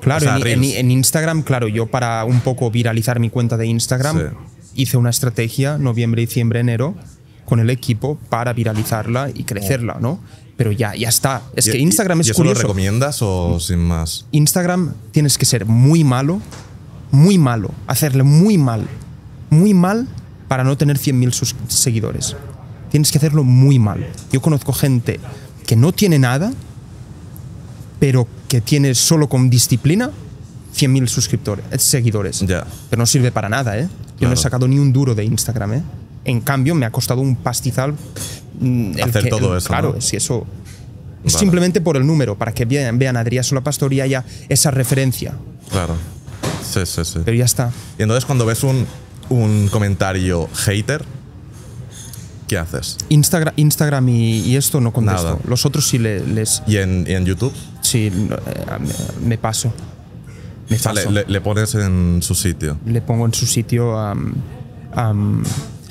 Claro, 0.00 0.18
o 0.18 0.20
sea, 0.20 0.30
en, 0.36 0.36
en- 0.38 0.42
Reels. 0.60 0.74
en 0.76 0.90
Instagram, 0.90 1.42
claro, 1.42 1.68
yo 1.68 1.86
para 1.86 2.24
un 2.24 2.40
poco 2.40 2.70
viralizar 2.70 3.18
mi 3.20 3.30
cuenta 3.30 3.56
de 3.56 3.66
Instagram 3.66 4.18
Sí. 4.18 4.24
hice 4.82 4.96
una 4.96 5.10
estrategia 5.10 5.76
noviembre, 5.78 6.20
diciembre, 6.22 6.60
enero 6.60 6.94
con 7.44 7.60
el 7.60 7.70
equipo 7.70 8.16
para 8.28 8.52
viralizarla 8.52 9.30
y 9.34 9.44
crecerla, 9.44 9.96
¿no? 10.00 10.20
Pero 10.56 10.70
ya, 10.72 10.94
ya 10.94 11.08
está. 11.08 11.42
Es 11.56 11.66
Y- 11.68 11.70
que 11.72 11.78
y- 11.78 11.82
Instagram 11.82 12.18
¿Y 12.18 12.20
es 12.22 12.26
eso 12.30 12.42
lo 12.42 12.50
curioso. 12.50 12.62
recomiendas 12.62 13.22
o 13.22 13.58
sin 13.60 13.78
más? 13.78 14.26
Instagram 14.32 14.94
tienes 15.12 15.38
que 15.38 15.46
ser 15.46 15.64
muy 15.66 16.02
malo, 16.04 16.40
muy 17.10 17.38
malo, 17.38 17.70
hacerle 17.86 18.22
muy 18.22 18.58
mal, 18.58 18.86
muy 19.50 19.74
mal 19.74 20.06
para 20.48 20.64
no 20.64 20.76
tener 20.76 20.98
100.000 20.98 21.32
sus- 21.32 21.54
seguidores. 21.68 22.36
Tienes 22.90 23.10
que 23.12 23.18
hacerlo 23.18 23.44
muy 23.44 23.78
mal. 23.78 24.06
Yo 24.32 24.40
conozco 24.40 24.72
gente 24.72 25.20
que 25.66 25.76
no 25.76 25.92
tiene 25.92 26.18
nada, 26.18 26.52
pero 28.00 28.26
que 28.48 28.60
tiene 28.60 28.94
solo 28.94 29.28
con 29.28 29.50
disciplina 29.50 30.10
100.000 30.74 31.06
suscriptores, 31.08 31.64
eh, 31.70 31.78
seguidores. 31.78 32.40
Ya. 32.40 32.66
Pero 32.88 33.00
no 33.00 33.06
sirve 33.06 33.32
para 33.32 33.48
nada, 33.48 33.78
¿eh? 33.78 33.88
Yo 34.20 34.28
no 34.28 34.34
he 34.34 34.36
sacado 34.36 34.66
ni 34.68 34.78
un 34.78 34.92
duro 34.92 35.14
de 35.14 35.24
Instagram, 35.24 35.72
¿eh? 35.74 35.82
En 36.24 36.40
cambio, 36.40 36.74
me 36.74 36.86
ha 36.86 36.90
costado 36.90 37.20
un 37.20 37.36
pastizal 37.36 37.94
mm, 38.60 38.92
Hacer 39.02 39.24
que- 39.24 39.30
todo 39.30 39.52
el- 39.52 39.58
eso, 39.58 39.68
Claro, 39.68 39.92
¿no? 39.92 39.98
es 39.98 40.10
que 40.10 40.16
eso 40.18 40.46
es 41.24 41.32
Vale. 41.32 41.38
simplemente 41.38 41.80
por 41.80 41.96
el 41.96 42.06
número, 42.06 42.36
para 42.36 42.52
que 42.52 42.64
vean, 42.64 42.98
vean 42.98 43.16
a 43.16 43.20
Adrián 43.20 43.44
Sola 43.44 43.60
Pastor 43.62 43.92
y 43.92 44.00
haya 44.00 44.24
esa 44.48 44.70
referencia. 44.70 45.34
Claro. 45.70 45.94
Sí, 46.72 46.80
sí, 46.86 47.04
sí. 47.04 47.18
Pero 47.24 47.36
ya 47.36 47.44
está. 47.44 47.70
Y 47.98 48.02
entonces 48.02 48.24
cuando 48.24 48.44
ves 48.46 48.62
un, 48.62 48.86
un 49.30 49.68
comentario 49.68 50.48
hater, 50.54 51.04
¿qué 52.46 52.58
haces? 52.58 52.96
Instagram, 53.08 53.54
Instagram 53.56 54.08
y, 54.08 54.40
y 54.40 54.56
esto 54.56 54.80
no 54.80 54.92
contesto. 54.92 55.22
Nada. 55.24 55.38
Los 55.46 55.66
otros 55.66 55.86
sí 55.86 55.98
le- 55.98 56.26
les. 56.26 56.62
¿Y 56.66 56.76
en, 56.78 57.04
y 57.08 57.12
en 57.14 57.24
YouTube? 57.24 57.52
Sí, 57.82 58.10
no, 58.14 58.34
eh, 58.36 58.40
me, 59.20 59.28
me 59.28 59.38
paso. 59.38 59.72
Me 60.68 60.76
O 60.76 60.78
sea, 60.78 60.92
paso. 60.92 61.10
le, 61.10 61.40
pones 61.40 61.74
en 61.74 62.20
su 62.22 62.34
sitio. 62.34 62.76
le 62.84 63.00
pongo 63.00 63.24
en 63.26 63.32
su 63.32 63.46
sitio. 63.46 63.96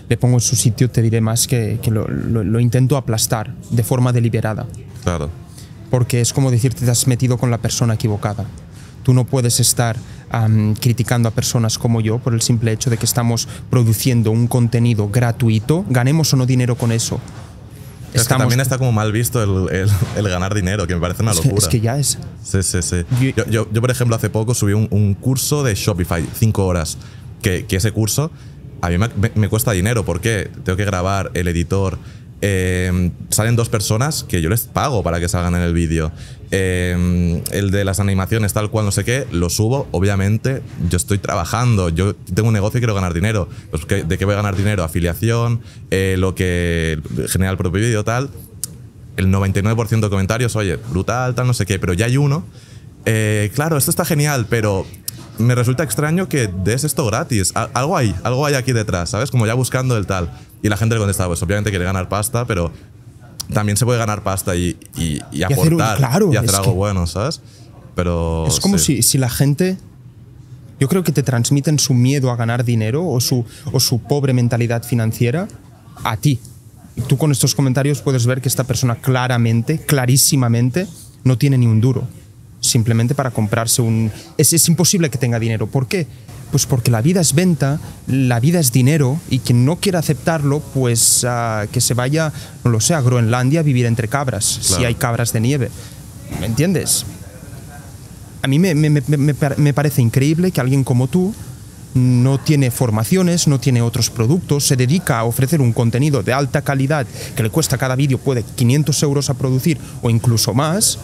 le 0.10 0.18
pongo 0.18 0.36
en 0.36 0.42
su 0.42 0.56
sitio, 0.56 0.90
te 0.90 1.02
diré 1.02 1.20
más 1.22 1.48
que, 1.48 1.80
que 1.82 1.92
lo, 1.92 2.08
lo- 2.08 2.44
lo 2.44 2.60
intento 2.60 2.96
aplastar 2.98 3.54
de 3.72 3.84
forma 3.84 4.14
deliberada. 4.14 4.66
Claro. 5.04 5.30
Porque 5.90 6.22
es 6.22 6.34
como 6.34 6.52
decirte, 6.52 6.86
te 6.86 6.92
has 6.92 7.08
metido 7.08 7.38
con 7.38 7.50
la 7.50 7.58
persona 7.60 7.94
equivocada. 7.96 8.46
Tú 9.08 9.14
no 9.14 9.24
puedes 9.24 9.62
estar 9.62 9.96
criticando 10.82 11.30
a 11.30 11.32
personas 11.32 11.78
como 11.78 12.02
yo 12.02 12.18
por 12.20 12.34
el 12.34 12.42
simple 12.42 12.74
hecho 12.74 12.90
de 12.90 12.98
que 12.98 13.06
estamos 13.06 13.48
produciendo 13.70 14.32
un 14.32 14.48
contenido 14.48 15.08
gratuito, 15.08 15.86
ganemos 15.90 16.34
o 16.34 16.36
no 16.36 16.46
dinero 16.46 16.76
con 16.76 16.92
eso. 16.92 17.18
Es 18.14 18.24
que 18.28 18.36
también 18.36 18.60
está 18.60 18.78
como 18.78 18.92
mal 18.92 19.14
visto 19.14 19.42
el, 19.42 19.74
el- 19.74 19.90
el 20.18 20.28
ganar 20.28 20.54
dinero, 20.54 20.86
que 20.88 20.94
me 20.96 21.00
parece 21.00 21.24
una 21.24 21.32
es 21.32 21.40
que- 21.40 21.48
locura. 21.48 21.64
es 21.64 21.70
que 21.70 21.80
ya 21.80 21.98
es. 21.98 22.18
Sí, 22.44 22.62
sí, 22.64 22.82
sí. 22.82 23.06
Yo- 23.50 23.70
Yo, 23.72 23.80
por 23.82 23.92
ejemplo, 23.92 24.14
hace 24.18 24.30
poco 24.30 24.54
subí 24.54 24.74
un, 24.74 24.90
un 24.92 25.14
curso 25.14 25.64
de 25.64 25.74
Shopify, 25.74 26.28
5 26.38 26.66
horas, 26.66 26.98
que, 27.42 27.66
que 27.66 27.78
ese 27.78 27.94
curso 27.94 28.30
a 28.82 28.90
mí 28.90 28.98
me, 28.98 29.08
me- 29.16 29.32
me 29.36 29.48
cuesta 29.48 29.72
dinero. 29.72 30.04
¿Por 30.04 30.20
qué? 30.20 30.52
Tengo 30.66 30.76
que 30.76 30.84
grabar 30.84 31.32
el 31.34 31.48
editor. 31.48 31.98
Eh, 32.42 33.12
salen 33.30 33.56
dos 33.56 33.70
personas 33.70 34.24
que 34.24 34.42
yo 34.42 34.50
les 34.50 34.62
pago 34.62 35.04
para 35.04 35.20
que 35.20 35.28
salgan 35.28 35.56
en 35.56 35.62
el 35.62 35.74
vídeo. 35.74 36.12
Eh, 36.52 37.42
el 37.52 37.72
de 37.72 37.84
las 37.84 38.00
animaciones, 38.00 38.54
tal 38.54 38.70
cual, 38.70 38.86
no 38.86 38.92
sé 38.92 39.04
qué, 39.04 39.28
lo 39.32 39.50
subo. 39.50 39.88
Obviamente, 39.92 40.62
yo 40.90 40.98
estoy 40.98 41.18
trabajando, 41.18 41.90
yo 41.90 42.16
tengo 42.16 42.48
un 42.48 42.54
negocio 42.54 42.78
y 42.78 42.82
quiero 42.82 42.96
ganar 42.96 43.14
dinero. 43.14 43.50
Pues, 43.72 43.86
¿qué- 43.86 44.04
¿De 44.04 44.18
qué 44.18 44.26
voy 44.26 44.34
a 44.34 44.38
ganar 44.38 44.56
dinero? 44.56 44.84
Afiliación, 44.84 45.62
eh, 45.92 46.16
lo 46.18 46.36
que 46.36 47.00
genera 47.28 47.52
el 47.52 47.58
propio 47.58 47.82
vídeo, 47.82 48.04
tal 48.04 48.30
el 49.18 49.32
99% 49.32 50.06
de 50.06 50.10
comentarios, 50.12 50.56
oye, 50.56 50.76
brutal, 50.76 51.34
tal, 51.34 51.48
no 51.48 51.54
sé 51.56 51.66
qué, 51.66 51.80
pero 51.80 51.94
ya 51.94 52.06
hay 52.06 52.18
uno. 52.18 52.46
eh, 53.10 53.50
claro, 53.56 53.78
esto 53.78 53.90
está 53.90 54.06
genial, 54.06 54.46
pero 54.50 54.86
me 55.40 55.56
resulta 55.56 55.82
extraño 55.84 56.28
que 56.30 56.48
des 56.48 56.84
esto 56.84 57.06
gratis. 57.06 57.52
Al- 57.56 57.70
algo 57.74 57.96
hay, 57.98 58.14
algo 58.24 58.46
hay 58.46 58.54
aquí 58.56 58.74
detrás, 58.74 59.10
¿sabes? 59.12 59.32
Como 59.32 59.48
ya 59.48 59.54
buscando 59.56 59.96
el 59.98 60.06
tal. 60.06 60.30
Y 60.62 60.70
la 60.70 60.78
gente 60.78 60.96
le 60.96 61.00
contesta, 61.00 61.28
pues 61.28 61.42
obviamente 61.44 61.70
quiere 61.70 61.86
ganar 61.86 62.10
pasta, 62.10 62.46
pero 62.46 62.72
también 63.54 63.78
se 63.78 63.86
puede 63.86 64.00
ganar 64.00 64.24
pasta 64.24 64.56
y, 64.56 64.78
y, 64.98 65.20
y 65.32 65.44
hacer 65.44 65.58
un- 65.74 65.82
aportar 65.82 65.98
claro, 65.98 66.34
y 66.34 66.38
hacer 66.38 66.56
algo 66.56 66.74
bueno, 66.74 67.06
¿sabes? 67.08 67.42
Pero. 67.96 68.46
Es 68.48 68.60
como 68.60 68.78
sí. 68.78 68.98
si, 68.98 69.02
si 69.04 69.18
la 69.18 69.30
gente. 69.30 69.78
Yo 70.80 70.88
creo 70.88 71.04
que 71.04 71.12
te 71.12 71.24
transmiten 71.24 71.80
su 71.80 71.96
miedo 71.96 72.30
a 72.30 72.36
ganar 72.36 72.64
dinero 72.64 73.08
o 73.08 73.20
su, 73.20 73.44
o 73.72 73.80
su 73.80 74.00
pobre 74.00 74.34
mentalidad 74.34 74.84
financiera 74.84 75.48
a 76.04 76.18
ti. 76.18 76.40
Y 76.96 77.02
tú 77.02 77.18
con 77.18 77.32
estos 77.32 77.56
comentarios 77.56 78.02
puedes 78.02 78.28
ver 78.28 78.42
que 78.42 78.48
esta 78.48 78.64
persona 78.64 78.96
claramente, 78.96 79.80
clarísimamente, 79.80 80.88
no 81.24 81.38
tiene 81.40 81.58
ni 81.58 81.66
un 81.66 81.82
duro. 81.82 82.04
Simplemente 82.60 83.16
para 83.16 83.32
comprarse 83.32 83.82
un... 83.82 84.12
Es, 84.38 84.54
es 84.54 84.68
imposible 84.68 85.10
que 85.10 85.18
tenga 85.18 85.40
dinero. 85.40 85.68
¿Por 85.68 85.88
qué? 85.88 86.08
Pues 86.52 86.66
porque 86.66 86.92
la 86.92 87.02
vida 87.02 87.20
es 87.22 87.34
venta, 87.34 87.80
la 88.08 88.40
vida 88.40 88.60
es 88.60 88.72
dinero 88.72 89.20
y 89.30 89.40
quien 89.40 89.66
no 89.66 89.76
quiera 89.78 90.00
aceptarlo, 90.00 90.62
pues 90.74 91.26
ah, 91.28 91.66
que 91.72 91.82
se 91.82 91.94
vaya, 91.94 92.32
no 92.64 92.72
lo 92.72 92.80
sé, 92.80 92.94
a 92.94 93.02
Groenlandia 93.02 93.60
a 93.60 93.64
vivir 93.64 93.86
entre 93.86 94.08
cabras, 94.08 94.46
si 94.62 94.86
hay 94.86 94.96
cabras 94.96 95.34
de 95.34 95.42
nieve. 95.42 95.70
¿Me 96.40 96.46
entiendes? 96.46 97.06
a 98.44 98.48
mí 98.48 98.60
me, 98.60 98.74
me- 98.76 98.90
me- 98.90 99.34
me 99.58 99.74
parece 99.74 100.02
increíble 100.02 100.52
que 100.52 100.62
alguien 100.62 100.86
como 100.86 101.08
tú 101.08 101.34
no 101.96 102.38
tiene 102.40 102.72
formaciones, 102.72 103.48
no 103.48 103.60
tiene 103.60 103.82
otros 103.82 104.10
productos, 104.10 104.66
se 104.66 104.78
dedica 104.78 105.20
a 105.20 105.24
ofrecer 105.26 105.60
un 105.60 105.74
contenido 105.74 106.24
de 106.24 106.32
alta 106.32 106.62
calidad 106.62 107.06
que 107.36 107.44
le 107.44 107.50
cuesta 107.50 107.78
cada 107.78 107.96
vídeo, 107.98 108.20
puede 108.20 108.44
500 108.44 109.04
euros 109.04 109.30
a 109.30 109.34
producir 109.34 109.78
o 110.02 110.10
incluso 110.10 110.54
más, 110.54 110.98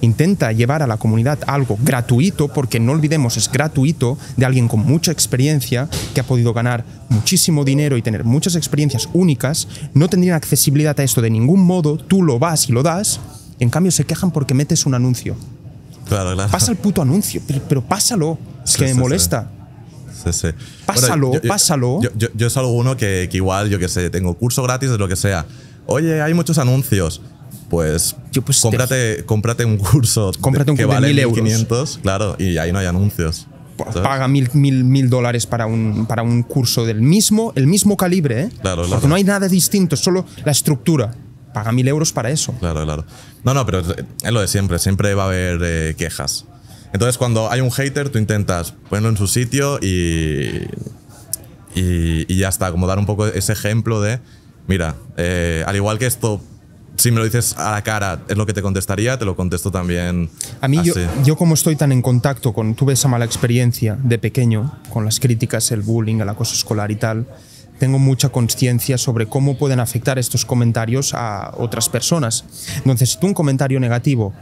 Intenta 0.00 0.52
llevar 0.52 0.82
a 0.82 0.86
la 0.86 0.96
comunidad 0.96 1.38
algo 1.46 1.76
gratuito, 1.82 2.48
porque 2.48 2.78
no 2.80 2.92
olvidemos, 2.92 3.36
es 3.36 3.50
gratuito, 3.50 4.16
de 4.36 4.46
alguien 4.46 4.68
con 4.68 4.80
mucha 4.80 5.10
experiencia, 5.12 5.88
que 6.14 6.20
ha 6.20 6.24
podido 6.24 6.52
ganar 6.54 6.84
muchísimo 7.08 7.64
dinero 7.64 7.96
y 7.96 8.02
tener 8.02 8.24
muchas 8.24 8.54
experiencias 8.54 9.08
únicas, 9.12 9.66
no 9.94 10.08
tendrían 10.08 10.36
accesibilidad 10.36 10.98
a 11.00 11.02
esto 11.02 11.20
de 11.20 11.30
ningún 11.30 11.64
modo, 11.64 11.96
tú 11.96 12.22
lo 12.22 12.38
vas 12.38 12.68
y 12.68 12.72
lo 12.72 12.82
das, 12.82 13.18
en 13.58 13.70
cambio 13.70 13.90
se 13.90 14.04
quejan 14.04 14.30
porque 14.30 14.54
metes 14.54 14.86
un 14.86 14.94
anuncio. 14.94 15.34
Claro, 16.08 16.32
claro. 16.34 16.50
Pasa 16.50 16.70
el 16.70 16.78
puto 16.78 17.02
anuncio, 17.02 17.42
pero, 17.46 17.60
pero 17.68 17.82
pásalo, 17.82 18.38
es 18.64 18.70
Sí, 18.72 18.78
que 18.78 18.84
me 18.84 18.92
sí, 18.94 18.98
molesta. 18.98 19.50
Sí, 20.24 20.32
sí. 20.32 20.48
Pásalo, 20.86 21.32
yo- 21.34 21.42
pásalo. 21.42 22.00
Yo, 22.02 22.10
yo, 22.16 22.28
yo 22.34 22.50
salgo 22.50 22.72
uno 22.72 22.96
que, 22.96 23.28
que 23.30 23.36
igual, 23.36 23.68
yo 23.68 23.78
que 23.78 23.88
sé, 23.88 24.10
tengo 24.10 24.34
curso 24.34 24.62
gratis 24.62 24.90
de 24.90 24.98
lo 24.98 25.06
que 25.08 25.16
sea. 25.16 25.44
Oye, 25.86 26.20
hay 26.22 26.34
muchos 26.34 26.58
anuncios. 26.58 27.20
Pues, 27.68 28.16
Yo, 28.32 28.42
pues, 28.42 28.58
te- 28.58 28.62
cómprate, 28.62 29.24
cómprate 29.26 29.64
un 29.64 29.76
curso 29.76 30.30
Cómprate 30.40 30.70
un 30.70 30.76
que 30.76 30.84
curso 30.84 30.94
vale 30.94 31.08
1000 31.08 31.18
euros. 31.18 31.36
1500, 31.42 31.98
claro, 32.02 32.36
y 32.38 32.56
ahí 32.58 32.72
no 32.72 32.78
hay 32.78 32.86
anuncios. 32.86 33.46
¿sabes? 33.78 33.94
Paga 34.02 34.26
mil, 34.26 34.48
mil, 34.54 34.82
mil 34.84 35.08
dólares 35.10 35.46
para 35.46 35.66
un, 35.66 36.06
para 36.06 36.22
un 36.22 36.42
curso 36.42 36.84
del 36.86 37.00
mismo, 37.02 37.52
el 37.56 37.66
mismo 37.66 37.96
calibre, 37.96 38.40
¿eh? 38.42 38.48
Claro, 38.60 38.82
Porque 38.82 38.90
claro. 38.96 39.08
no 39.08 39.14
hay 39.14 39.24
nada 39.24 39.48
distinto, 39.48 39.96
solo 39.96 40.24
la 40.44 40.50
estructura. 40.52 41.14
Paga 41.54 41.70
mil 41.72 41.86
euros 41.88 42.12
para 42.12 42.30
eso. 42.30 42.52
Claro, 42.58 42.84
claro. 42.84 43.04
No, 43.44 43.54
no, 43.54 43.64
pero 43.66 43.80
es 43.80 44.32
lo 44.32 44.40
de 44.40 44.48
siempre. 44.48 44.78
Siempre 44.78 45.14
va 45.14 45.24
a 45.24 45.26
haber 45.26 45.60
eh, 45.62 45.94
quejas. 45.96 46.44
Entonces, 46.92 47.18
cuando 47.18 47.50
hay 47.50 47.60
un 47.60 47.70
hater, 47.70 48.08
tú 48.10 48.18
intentas 48.18 48.72
ponerlo 48.88 49.10
en 49.10 49.16
su 49.16 49.26
sitio 49.28 49.78
y, 49.80 50.66
y, 51.74 52.24
y 52.32 52.36
ya 52.36 52.48
está. 52.48 52.70
Como 52.70 52.86
dar 52.86 52.98
un 52.98 53.06
poco 53.06 53.26
ese 53.26 53.52
ejemplo 53.52 54.00
de, 54.00 54.20
mira, 54.66 54.96
eh, 55.16 55.62
al 55.66 55.76
igual 55.76 55.98
que 55.98 56.06
esto, 56.06 56.40
si 56.98 57.12
me 57.12 57.18
lo 57.18 57.24
dices 57.24 57.56
a 57.56 57.70
la 57.70 57.82
cara, 57.82 58.22
es 58.28 58.36
lo 58.36 58.44
que 58.44 58.52
te 58.52 58.60
contestaría, 58.60 59.16
te 59.16 59.24
lo 59.24 59.36
contesto 59.36 59.70
también. 59.70 60.28
A 60.60 60.66
mí, 60.66 60.80
yo, 60.82 60.94
yo 61.24 61.36
como 61.36 61.54
estoy 61.54 61.76
tan 61.76 61.92
en 61.92 62.02
contacto 62.02 62.52
con, 62.52 62.74
tuve 62.74 62.94
esa 62.94 63.06
mala 63.06 63.24
experiencia 63.24 63.96
de 64.02 64.18
pequeño, 64.18 64.80
con 64.90 65.04
las 65.04 65.20
críticas, 65.20 65.70
el 65.70 65.82
bullying, 65.82 66.16
el 66.16 66.28
acoso 66.28 66.54
escolar 66.54 66.90
y 66.90 66.96
tal, 66.96 67.26
tengo 67.78 68.00
mucha 68.00 68.30
conciencia 68.30 68.98
sobre 68.98 69.26
cómo 69.26 69.56
pueden 69.56 69.78
afectar 69.78 70.18
estos 70.18 70.44
comentarios 70.44 71.14
a 71.14 71.54
otras 71.56 71.88
personas. 71.88 72.44
Entonces, 72.78 73.10
si 73.12 73.20
tú 73.20 73.28
un 73.28 73.34
comentario 73.34 73.78
negativo 73.78 74.34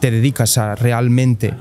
te 0.00 0.10
dedicas 0.10 0.58
a 0.58 0.74
realmente 0.74 1.54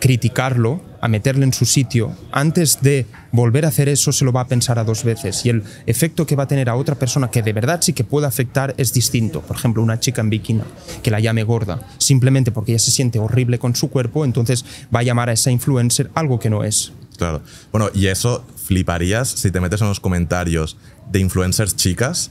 criticarlo, 0.00 0.82
a 1.04 1.08
meterle 1.08 1.44
en 1.44 1.52
su 1.52 1.66
sitio, 1.66 2.16
antes 2.32 2.78
de 2.80 3.04
volver 3.30 3.66
a 3.66 3.68
hacer 3.68 3.90
eso 3.90 4.10
se 4.10 4.24
lo 4.24 4.32
va 4.32 4.40
a 4.40 4.46
pensar 4.48 4.78
a 4.78 4.84
dos 4.84 5.04
veces 5.04 5.44
y 5.44 5.50
el 5.50 5.62
efecto 5.84 6.26
que 6.26 6.34
va 6.34 6.44
a 6.44 6.48
tener 6.48 6.70
a 6.70 6.76
otra 6.76 6.94
persona 6.94 7.30
que 7.30 7.42
de 7.42 7.52
verdad 7.52 7.80
sí 7.82 7.92
que 7.92 8.04
puede 8.04 8.26
afectar 8.26 8.74
es 8.78 8.92
distinto. 8.94 9.42
Por 9.42 9.56
ejemplo, 9.56 9.82
una 9.82 10.00
chica 10.00 10.22
en 10.22 10.30
bikini 10.30 10.62
que 11.02 11.10
la 11.10 11.20
llame 11.20 11.42
gorda, 11.42 11.86
simplemente 11.98 12.52
porque 12.52 12.72
ella 12.72 12.78
se 12.78 12.90
siente 12.90 13.18
horrible 13.18 13.58
con 13.58 13.76
su 13.76 13.90
cuerpo, 13.90 14.24
entonces 14.24 14.64
va 14.94 15.00
a 15.00 15.02
llamar 15.02 15.28
a 15.28 15.32
esa 15.34 15.50
influencer 15.50 16.10
algo 16.14 16.38
que 16.40 16.48
no 16.48 16.64
es. 16.64 16.92
Claro. 17.18 17.42
Bueno, 17.70 17.90
y 17.94 18.06
eso 18.06 18.42
fliparías 18.64 19.28
si 19.28 19.50
te 19.50 19.60
metes 19.60 19.82
en 19.82 19.88
los 19.88 20.00
comentarios 20.00 20.78
de 21.12 21.18
influencers 21.18 21.76
chicas. 21.76 22.30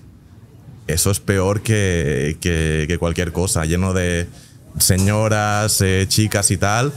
Eso 0.87 1.11
es 1.11 1.19
peor 1.19 1.61
que, 1.61 2.37
que- 2.41 2.85
que 2.87 2.97
cualquier 2.97 3.31
cosa, 3.31 3.65
lleno 3.65 3.93
de 3.93 4.27
señoras, 4.79 5.79
eh, 5.81 6.05
chicas 6.07 6.51
y 6.51 6.57
tal. 6.57 6.91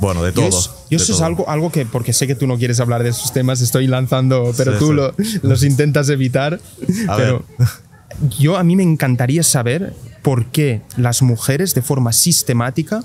Bueno, 0.00 0.22
de 0.22 0.32
Yo, 0.32 0.48
todo. 0.48 0.58
es- 0.60 0.70
yo 0.90 0.98
de 0.98 1.04
eso 1.04 1.12
es 1.12 1.18
todo. 1.18 1.26
algo, 1.26 1.48
algo 1.48 1.72
que, 1.72 1.86
porque 1.86 2.12
sé 2.12 2.26
que 2.26 2.34
tú 2.34 2.46
no 2.46 2.58
quieres 2.58 2.80
hablar 2.80 3.02
de 3.02 3.10
esos 3.10 3.32
temas, 3.32 3.60
estoy 3.60 3.86
lanzando, 3.86 4.52
pero 4.56 4.72
Sí, 4.72 4.78
tú 4.78 4.88
sí. 4.88 4.92
lo- 4.94 5.14
los 5.48 5.62
intentas 5.64 6.08
evitar. 6.10 6.60
A 7.08 7.16
pero 7.16 7.44
yo 8.38 8.56
a 8.56 8.64
mí 8.64 8.76
me 8.76 8.82
encantaría 8.82 9.42
saber 9.42 9.94
por 10.22 10.46
qué 10.46 10.82
las 10.96 11.22
mujeres 11.22 11.74
de 11.74 11.82
forma 11.82 12.12
sistemática 12.12 13.02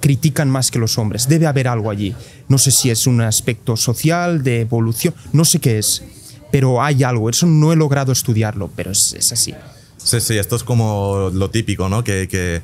critican 0.00 0.48
más 0.48 0.70
que 0.70 0.78
los 0.78 0.96
hombres. 0.98 1.28
Debe 1.28 1.46
haber 1.46 1.68
algo 1.68 1.90
allí. 1.90 2.14
No 2.48 2.58
sé 2.58 2.70
si 2.70 2.90
es 2.90 3.06
un 3.06 3.20
aspecto 3.20 3.76
social, 3.76 4.42
de 4.42 4.60
evolución, 4.60 5.14
no 5.32 5.44
sé 5.44 5.58
qué 5.60 5.78
es, 5.78 6.02
pero 6.52 6.82
hay 6.82 7.02
algo. 7.02 7.28
Eso 7.30 7.46
no 7.46 7.72
he 7.72 7.76
logrado 7.76 8.12
estudiarlo, 8.12 8.70
pero 8.76 8.92
es, 8.92 9.12
es 9.14 9.32
así. 9.32 9.54
Sí, 9.96 10.20
sí, 10.20 10.38
esto 10.38 10.56
es 10.56 10.62
como 10.62 11.30
lo 11.32 11.50
típico, 11.50 11.88
¿no? 11.88 12.04
Que, 12.04 12.28
que 12.28 12.62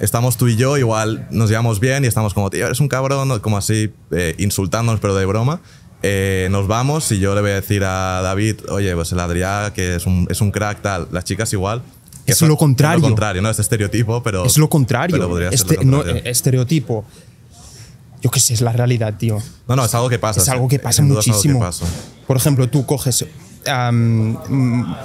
estamos 0.00 0.36
tú 0.36 0.48
y 0.48 0.56
yo, 0.56 0.76
igual 0.78 1.26
nos 1.30 1.48
llevamos 1.50 1.80
bien 1.80 2.04
y 2.04 2.06
estamos 2.08 2.34
como, 2.34 2.50
tío, 2.50 2.66
eres 2.66 2.80
un 2.80 2.88
cabrón, 2.88 3.28
¿no? 3.28 3.40
como 3.42 3.56
así, 3.58 3.92
eh, 4.10 4.34
insultándonos, 4.38 5.00
pero 5.00 5.14
de 5.14 5.24
broma. 5.26 5.60
Eh, 6.04 6.48
nos 6.50 6.66
vamos 6.66 7.12
y 7.12 7.20
yo 7.20 7.34
le 7.34 7.40
voy 7.42 7.50
a 7.50 7.54
decir 7.54 7.84
a 7.84 8.20
David, 8.22 8.56
oye, 8.70 8.92
pues 8.94 9.12
el 9.12 9.20
Adrián, 9.20 9.72
que 9.72 9.94
es 9.96 10.06
un, 10.06 10.26
es 10.30 10.40
un 10.40 10.50
crack, 10.50 10.82
tal. 10.82 11.08
Las 11.12 11.24
chicas 11.24 11.52
igual. 11.52 11.82
que 12.26 12.32
Es 12.32 12.38
son- 12.38 12.48
lo 12.48 12.56
contrario. 12.56 12.96
Es 12.96 13.02
lo 13.02 13.08
contrario, 13.08 13.42
¿no? 13.42 13.50
Este 13.50 13.62
estereotipo, 13.62 14.22
pero. 14.22 14.44
Es 14.44 14.56
lo 14.58 14.68
contrario. 14.68 15.16
Pero 15.16 15.28
podría 15.28 15.50
ser 15.50 15.54
Este- 15.60 15.76
lo 15.76 15.84
no, 15.84 15.96
contrario. 15.98 16.22
eh, 16.24 16.30
estereotipo. 16.30 17.04
Yo 18.20 18.30
qué 18.30 18.38
sé, 18.40 18.54
es 18.54 18.60
la 18.60 18.72
realidad, 18.72 19.14
tío. 19.18 19.38
no, 19.68 19.74
no, 19.76 19.84
es 19.84 19.94
algo 19.94 20.08
que 20.08 20.18
pasa. 20.18 20.40
Es 20.40 20.48
algo 20.48 20.68
que 20.68 20.78
pasa 20.78 21.02
es 21.02 21.08
muchísimo. 21.08 21.58
que 21.60 21.66
pasa. 21.66 21.84
Por 22.26 22.36
ejemplo, 22.36 22.68
tú 22.68 22.84
coges. 22.86 23.24
Mm, 23.66 24.36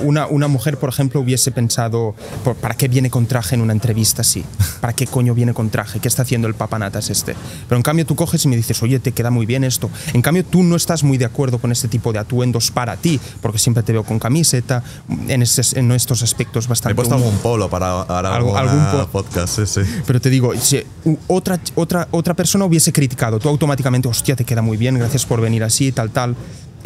una, 0.03 0.27
una 0.27 0.47
mujer, 0.47 0.77
por 0.77 0.89
ejemplo, 0.89 1.19
hubiese 1.21 1.51
pensado, 1.51 2.15
¿para 2.61 2.75
qué 2.75 2.87
viene 2.87 3.09
con 3.09 3.25
traje 3.27 3.55
en 3.55 3.61
una 3.61 3.73
entrevista 3.73 4.21
así? 4.21 4.43
¿Para 4.81 4.93
qué 4.93 5.07
coño 5.07 5.33
viene 5.33 5.53
con 5.53 5.69
traje? 5.69 5.99
¿Qué 5.99 6.07
está 6.07 6.21
haciendo 6.23 6.47
el 6.47 6.53
papanatas 6.55 7.09
este? 7.09 7.35
Pero 7.67 7.77
en 7.77 7.83
cambio 7.83 8.05
tú 8.05 8.15
coges 8.15 8.43
y 8.45 8.47
me 8.47 8.55
dices, 8.55 8.81
oye, 8.83 8.99
te 8.99 9.11
queda 9.11 9.29
muy 9.31 9.45
bien 9.45 9.63
esto. 9.63 9.89
En 10.13 10.21
cambio 10.21 10.43
tú 10.45 10.63
no 10.63 10.75
estás 10.75 11.03
muy 11.03 11.17
de 11.17 11.25
acuerdo 11.25 11.59
con 11.59 11.71
este 11.71 11.87
tipo 11.87 12.11
de 12.13 12.19
atuendos 12.19 12.71
para 12.71 12.95
ti, 12.97 13.19
porque 13.41 13.59
siempre 13.59 13.83
te 13.83 13.93
veo 13.93 14.03
con 14.03 14.19
camiseta, 14.19 14.83
en, 15.27 15.41
estos- 15.41 15.73
en 15.73 15.91
estos 15.91 16.23
aspectos 16.23 16.65
Me 16.65 16.67
he 16.67 16.69
bastante... 16.69 16.95
puesto 16.95 17.15
algún 17.15 17.37
polo 17.39 17.69
para 17.69 17.87
ahora 18.01 18.35
Algo- 18.35 18.57
algún 18.57 18.85
po- 18.91 19.07
podcast, 19.07 19.55
sí, 19.59 19.65
sí. 19.65 19.81
pero 20.05 20.19
te 20.21 20.29
digo, 20.29 20.53
si 20.59 20.83
otra, 21.27 21.59
otra, 21.75 22.07
otra 22.11 22.33
persona 22.33 22.65
hubiese 22.65 22.91
criticado, 22.93 23.39
tú 23.39 23.49
automáticamente, 23.49 24.07
hostia, 24.07 24.35
te 24.35 24.43
queda 24.45 24.61
muy 24.61 24.77
bien, 24.77 24.97
gracias 24.97 25.25
por 25.25 25.41
venir 25.41 25.63
así, 25.63 25.91
tal, 25.91 26.09
tal. 26.11 26.35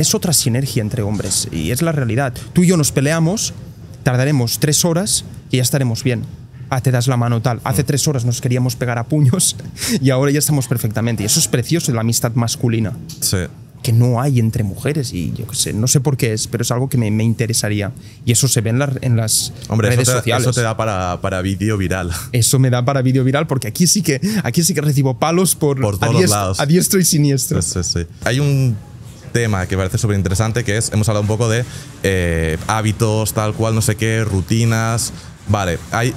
Es 0.02 0.16
otra 0.16 0.34
sinergia 0.34 0.82
entre 0.82 1.04
hombres 1.04 1.48
y 1.52 1.70
es 1.70 1.84
la 1.84 1.92
realidad. 1.92 2.34
Tú 2.54 2.64
y 2.64 2.68
yo 2.68 2.76
nos 2.76 2.92
peleamos, 2.92 3.54
tardaremos 4.02 4.58
tres 4.58 4.84
horas 4.84 5.26
y 5.52 5.58
ya 5.58 5.62
estaremos 5.64 6.04
bien. 6.04 6.24
Ah, 6.72 6.82
te 6.82 6.90
das 6.90 7.06
la 7.06 7.18
mano 7.18 7.40
tal. 7.40 7.62
Hace 7.64 7.84
tres 7.84 8.08
horas 8.08 8.26
nos 8.26 8.42
queríamos 8.42 8.76
pegar 8.76 8.98
a 8.98 9.04
puños 9.04 9.56
y 10.02 10.10
ahora 10.10 10.32
ya 10.32 10.40
estamos 10.40 10.68
perfectamente. 10.68 11.22
Y 11.22 11.28
eso 11.28 11.40
es 11.40 11.48
precioso 11.48 11.92
de 11.92 11.96
la 11.98 12.02
amistad 12.02 12.32
masculina, 12.34 12.94
Sí. 13.20 13.38
que 13.84 13.94
no 13.94 14.20
hay 14.20 14.40
entre 14.40 14.64
mujeres 14.64 15.14
y 15.14 15.34
yo 15.34 15.46
qué 15.46 15.56
sé, 15.56 15.72
no 15.74 15.86
sé 15.86 16.00
por 16.00 16.18
qué 16.18 16.34
es, 16.34 16.48
pero 16.48 16.64
es 16.64 16.72
algo 16.72 16.90
que 16.90 16.98
me, 16.98 17.12
me 17.12 17.24
interesaría. 17.24 17.92
Y 18.26 18.32
eso 18.32 18.48
se 18.48 18.62
ve 18.62 18.72
en, 18.72 18.80
la- 18.80 18.92
en 19.02 19.18
las 19.18 19.54
Hombre, 19.70 19.90
redes 19.90 20.02
eso 20.08 20.14
te, 20.14 20.18
sociales. 20.18 20.42
eso 20.48 20.54
te 20.54 20.62
da 20.64 20.76
para, 20.76 21.22
para 21.22 21.44
vídeo 21.44 21.78
viral. 21.78 22.10
Eso 22.32 22.58
me 22.58 22.72
da 22.72 22.84
para 22.84 23.04
vídeo 23.04 23.24
viral 23.24 23.46
porque 23.46 23.68
aquí 23.68 23.86
sí 23.86 24.02
que 24.02 24.20
aquí 24.44 24.64
sí 24.64 24.74
que 24.74 24.82
recibo 24.82 25.20
palos 25.20 25.54
por, 25.54 25.80
Por 25.80 25.94
a, 25.94 25.98
todos 26.00 26.14
los 26.14 26.22
diestro, 26.22 26.40
lados. 26.40 26.60
a 26.60 26.66
diestro 26.66 27.00
y 27.00 27.06
siniestro. 27.06 27.62
Sí, 27.62 27.84
sí, 27.84 28.00
sí. 28.00 28.08
Hay 28.24 28.40
un 28.40 28.76
tema 29.32 29.66
que 29.68 29.78
parece 29.78 29.98
súper 29.98 30.18
interesante 30.18 30.64
que 30.64 30.78
es, 30.78 30.92
hemos 30.92 31.08
hablado 31.10 31.22
un 31.22 31.28
poco 31.28 31.50
de 31.50 31.66
eh, 32.04 32.58
hábitos, 32.68 33.34
tal 33.34 33.54
cual, 33.54 33.76
no 33.76 33.82
sé 33.82 33.96
qué, 33.96 34.24
rutinas. 34.24 35.14
Vale, 35.48 35.80
hay, 35.92 36.14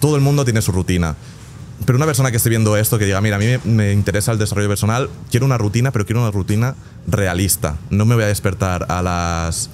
todo 0.00 0.16
el 0.16 0.22
mundo 0.22 0.44
tiene 0.44 0.62
su 0.62 0.72
rutina. 0.72 1.16
Pero 1.84 1.96
una 1.96 2.06
persona 2.06 2.30
que 2.30 2.36
esté 2.36 2.50
viendo 2.50 2.76
esto, 2.76 2.98
que 2.98 3.04
diga, 3.04 3.20
mira, 3.20 3.36
a 3.36 3.38
mí 3.38 3.46
me, 3.64 3.92
interesa 3.92 4.32
el 4.32 4.38
desarrollo 4.38 4.68
personal, 4.68 5.08
quiero 5.30 5.46
una 5.46 5.58
rutina, 5.58 5.92
pero 5.92 6.04
quiero 6.04 6.20
una 6.20 6.30
rutina 6.30 6.74
realista. 7.06 7.76
No 7.90 8.04
me 8.04 8.14
voy 8.14 8.24
a 8.24 8.26
despertar 8.26 8.86
a 8.88 9.00
las 9.00 9.70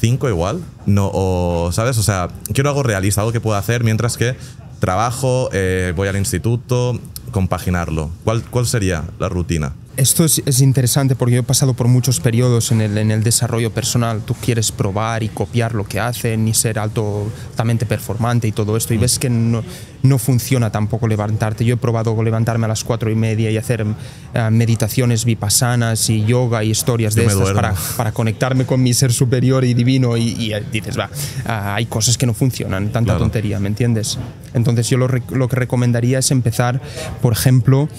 5 0.00 0.28
igual, 0.28 0.62
no, 0.86 1.10
o, 1.12 1.70
¿sabes? 1.72 1.98
O 1.98 2.02
sea, 2.02 2.28
quiero 2.54 2.70
algo 2.70 2.82
realista, 2.82 3.20
algo 3.20 3.32
que 3.32 3.40
pueda 3.40 3.58
hacer 3.58 3.84
mientras 3.84 4.16
que 4.16 4.36
trabajo, 4.78 5.48
eh, 5.52 5.92
voy 5.94 6.08
al 6.08 6.16
instituto, 6.16 6.98
compaginarlo. 7.32 8.10
¿Cuál, 8.24 8.42
¿Cuál 8.44 8.66
sería 8.66 9.04
la 9.18 9.28
rutina? 9.28 9.72
Esto 9.96 10.24
es, 10.24 10.42
es 10.46 10.62
interesante 10.62 11.14
porque 11.14 11.34
yo 11.34 11.40
he 11.40 11.44
pasado 11.44 11.74
por 11.74 11.86
muchos 11.86 12.18
periodos 12.18 12.72
en 12.72 12.80
el, 12.80 12.96
en 12.96 13.10
el 13.10 13.22
desarrollo 13.22 13.70
personal. 13.72 14.22
Tú 14.24 14.34
quieres 14.34 14.72
probar 14.72 15.22
y 15.22 15.28
copiar 15.28 15.74
lo 15.74 15.84
que 15.84 16.00
hacen 16.00 16.48
y 16.48 16.54
ser 16.54 16.78
altamente 16.78 17.84
performante 17.84 18.48
y 18.48 18.52
todo 18.52 18.76
esto 18.78 18.94
y 18.94 18.96
ves 18.96 19.18
que 19.18 19.28
no, 19.28 19.62
no 20.02 20.18
funciona 20.18 20.72
tampoco 20.72 21.06
levantarte. 21.08 21.66
Yo 21.66 21.74
he 21.74 21.76
probado 21.76 22.20
levantarme 22.22 22.64
a 22.64 22.68
las 22.68 22.84
cuatro 22.84 23.10
y 23.10 23.14
media 23.14 23.50
y 23.50 23.58
hacer 23.58 23.84
eh, 24.32 24.50
meditaciones 24.50 25.26
vipassanas 25.26 26.08
y 26.08 26.24
yoga 26.24 26.64
y 26.64 26.70
historias 26.70 27.14
de 27.14 27.26
estas 27.26 27.50
para, 27.50 27.74
para 27.98 28.12
conectarme 28.12 28.64
con 28.64 28.82
mi 28.82 28.94
ser 28.94 29.12
superior 29.12 29.62
y 29.62 29.74
divino 29.74 30.16
y, 30.16 30.30
y, 30.38 30.54
eh, 30.54 30.64
dices, 30.72 30.98
va, 30.98 31.10
ah, 31.44 31.74
hay 31.74 31.84
cosas 31.84 32.16
que 32.16 32.24
no 32.24 32.32
funcionan, 32.32 32.84
tanta 32.92 33.12
Claro. 33.12 33.18
tontería, 33.20 33.60
¿me 33.60 33.68
entiendes? 33.68 34.18
Entonces 34.54 34.88
yo 34.88 34.96
lo, 34.96 35.08
lo 35.30 35.48
que 35.48 35.56
recomendaría 35.56 36.18
es 36.18 36.30
empezar, 36.30 36.80
por 37.20 37.34
ejemplo, 37.34 37.90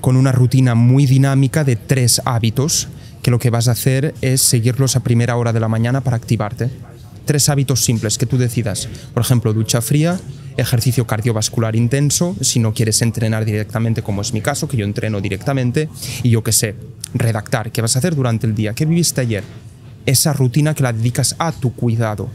con 0.00 0.16
una 0.16 0.32
rutina 0.32 0.74
muy 0.74 1.06
dinámica 1.06 1.64
de 1.64 1.76
tres 1.76 2.20
hábitos, 2.24 2.88
que 3.22 3.30
lo 3.30 3.38
que 3.38 3.50
vas 3.50 3.68
a 3.68 3.72
hacer 3.72 4.14
es 4.20 4.42
seguirlos 4.42 4.96
a 4.96 5.00
primera 5.00 5.36
hora 5.36 5.52
de 5.52 5.60
la 5.60 5.68
mañana 5.68 6.02
para 6.02 6.16
activarte. 6.16 6.68
Tres 7.24 7.48
hábitos 7.48 7.82
simples 7.82 8.18
que 8.18 8.26
tú 8.26 8.36
decidas. 8.36 8.88
Por 9.14 9.22
ejemplo, 9.22 9.54
ducha 9.54 9.80
fría, 9.80 10.20
ejercicio 10.58 11.06
cardiovascular 11.06 11.74
intenso, 11.76 12.36
si 12.42 12.60
no 12.60 12.74
quieres 12.74 13.00
entrenar 13.00 13.46
directamente, 13.46 14.02
como 14.02 14.20
es 14.20 14.34
mi 14.34 14.42
caso, 14.42 14.68
que 14.68 14.76
yo 14.76 14.84
entreno 14.84 15.22
directamente, 15.22 15.88
y 16.22 16.30
yo 16.30 16.44
qué 16.44 16.52
sé, 16.52 16.74
redactar, 17.14 17.72
¿qué 17.72 17.80
vas 17.80 17.96
a 17.96 18.00
hacer 18.00 18.14
durante 18.14 18.46
el 18.46 18.54
día? 18.54 18.74
¿Qué 18.74 18.84
viviste 18.84 19.22
ayer? 19.22 19.44
Esa 20.04 20.34
rutina 20.34 20.74
que 20.74 20.82
la 20.82 20.92
dedicas 20.92 21.34
a 21.38 21.52
tu 21.52 21.72
cuidado 21.72 22.28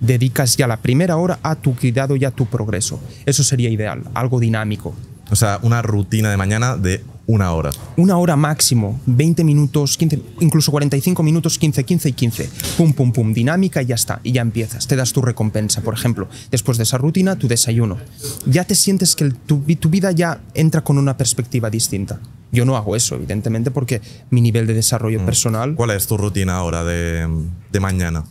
dedicas 0.00 0.56
ya 0.56 0.66
la 0.66 0.78
primera 0.78 1.16
hora 1.16 1.38
a 1.42 1.54
tu 1.54 1.76
cuidado 1.76 2.16
y 2.16 2.24
a 2.24 2.30
tu 2.30 2.46
progreso. 2.46 3.00
Eso 3.26 3.44
sería 3.44 3.68
ideal, 3.68 4.02
algo 4.14 4.40
dinámico. 4.40 4.94
O 5.30 5.36
sea, 5.36 5.58
una 5.62 5.82
rutina 5.82 6.30
de 6.30 6.36
mañana 6.36 6.76
de 6.76 7.02
una 7.26 7.52
hora. 7.52 7.70
Una 7.96 8.16
hora 8.18 8.34
máximo, 8.34 9.00
20 9.06 9.44
minutos, 9.44 9.96
15, 9.96 10.20
incluso 10.40 10.72
45 10.72 11.22
minutos, 11.22 11.58
15, 11.58 11.84
15 11.84 12.08
y 12.08 12.12
15. 12.12 12.50
Pum, 12.76 12.92
pum, 12.92 13.12
pum, 13.12 13.32
dinámica 13.32 13.82
y 13.82 13.86
ya 13.86 13.94
está. 13.94 14.20
Y 14.24 14.32
ya 14.32 14.42
empiezas. 14.42 14.88
Te 14.88 14.96
das 14.96 15.12
tu 15.12 15.22
recompensa, 15.22 15.80
por 15.80 15.94
ejemplo. 15.94 16.28
Después 16.50 16.76
de 16.76 16.84
esa 16.84 16.98
rutina, 16.98 17.36
tu 17.36 17.46
desayuno. 17.46 17.98
Ya 18.46 18.64
te 18.64 18.74
sientes 18.74 19.14
que 19.14 19.30
tu, 19.30 19.62
tu 19.78 19.88
vida 19.88 20.10
ya 20.10 20.40
entra 20.54 20.82
con 20.82 20.98
una 20.98 21.16
perspectiva 21.16 21.70
distinta. 21.70 22.18
Yo 22.50 22.64
no 22.64 22.76
hago 22.76 22.96
eso, 22.96 23.14
evidentemente, 23.14 23.70
porque 23.70 24.00
mi 24.30 24.40
nivel 24.40 24.66
de 24.66 24.74
desarrollo 24.74 25.24
personal. 25.24 25.76
¿Cuál 25.76 25.90
es 25.90 26.08
tu 26.08 26.16
rutina 26.16 26.56
ahora 26.56 26.82
de, 26.82 27.28
de 27.70 27.80
mañana? 27.80 28.24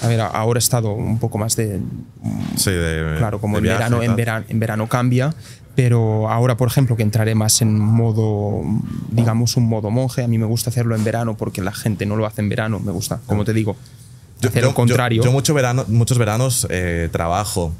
A 0.00 0.08
ver, 0.08 0.20
ahora 0.20 0.58
he 0.58 0.58
estado 0.58 0.92
un 0.92 1.18
poco 1.18 1.38
más 1.38 1.54
de. 1.54 1.80
Sí, 2.56 2.70
de. 2.70 3.16
Claro, 3.18 3.40
como 3.40 3.56
de 3.56 3.58
en, 3.58 3.62
viaje 3.64 3.78
verano, 3.78 4.02
en, 4.02 4.16
verano, 4.16 4.46
en 4.48 4.58
verano 4.58 4.88
cambia, 4.88 5.34
pero 5.74 6.28
ahora, 6.28 6.56
por 6.56 6.68
ejemplo, 6.68 6.96
que 6.96 7.02
entraré 7.02 7.34
más 7.34 7.62
en 7.62 7.78
modo, 7.78 8.62
digamos, 9.10 9.56
un 9.56 9.68
modo 9.68 9.90
monje, 9.90 10.22
a 10.22 10.28
mí 10.28 10.38
me 10.38 10.46
gusta 10.46 10.70
hacerlo 10.70 10.94
en 10.94 11.04
verano 11.04 11.36
porque 11.36 11.62
la 11.62 11.72
gente 11.72 12.06
no 12.06 12.16
lo 12.16 12.26
hace 12.26 12.42
en 12.42 12.48
verano, 12.48 12.78
me 12.78 12.92
gusta, 12.92 13.20
como 13.26 13.44
te 13.44 13.52
digo, 13.52 13.76
hacer 14.46 14.64
lo 14.64 14.74
contrario. 14.74 15.22
Yo, 15.22 15.32
mucho 15.32 15.54
verano, 15.54 15.84
muchos 15.88 16.18
veranos 16.18 16.66
eh, 16.70 17.08
trabajo, 17.12 17.72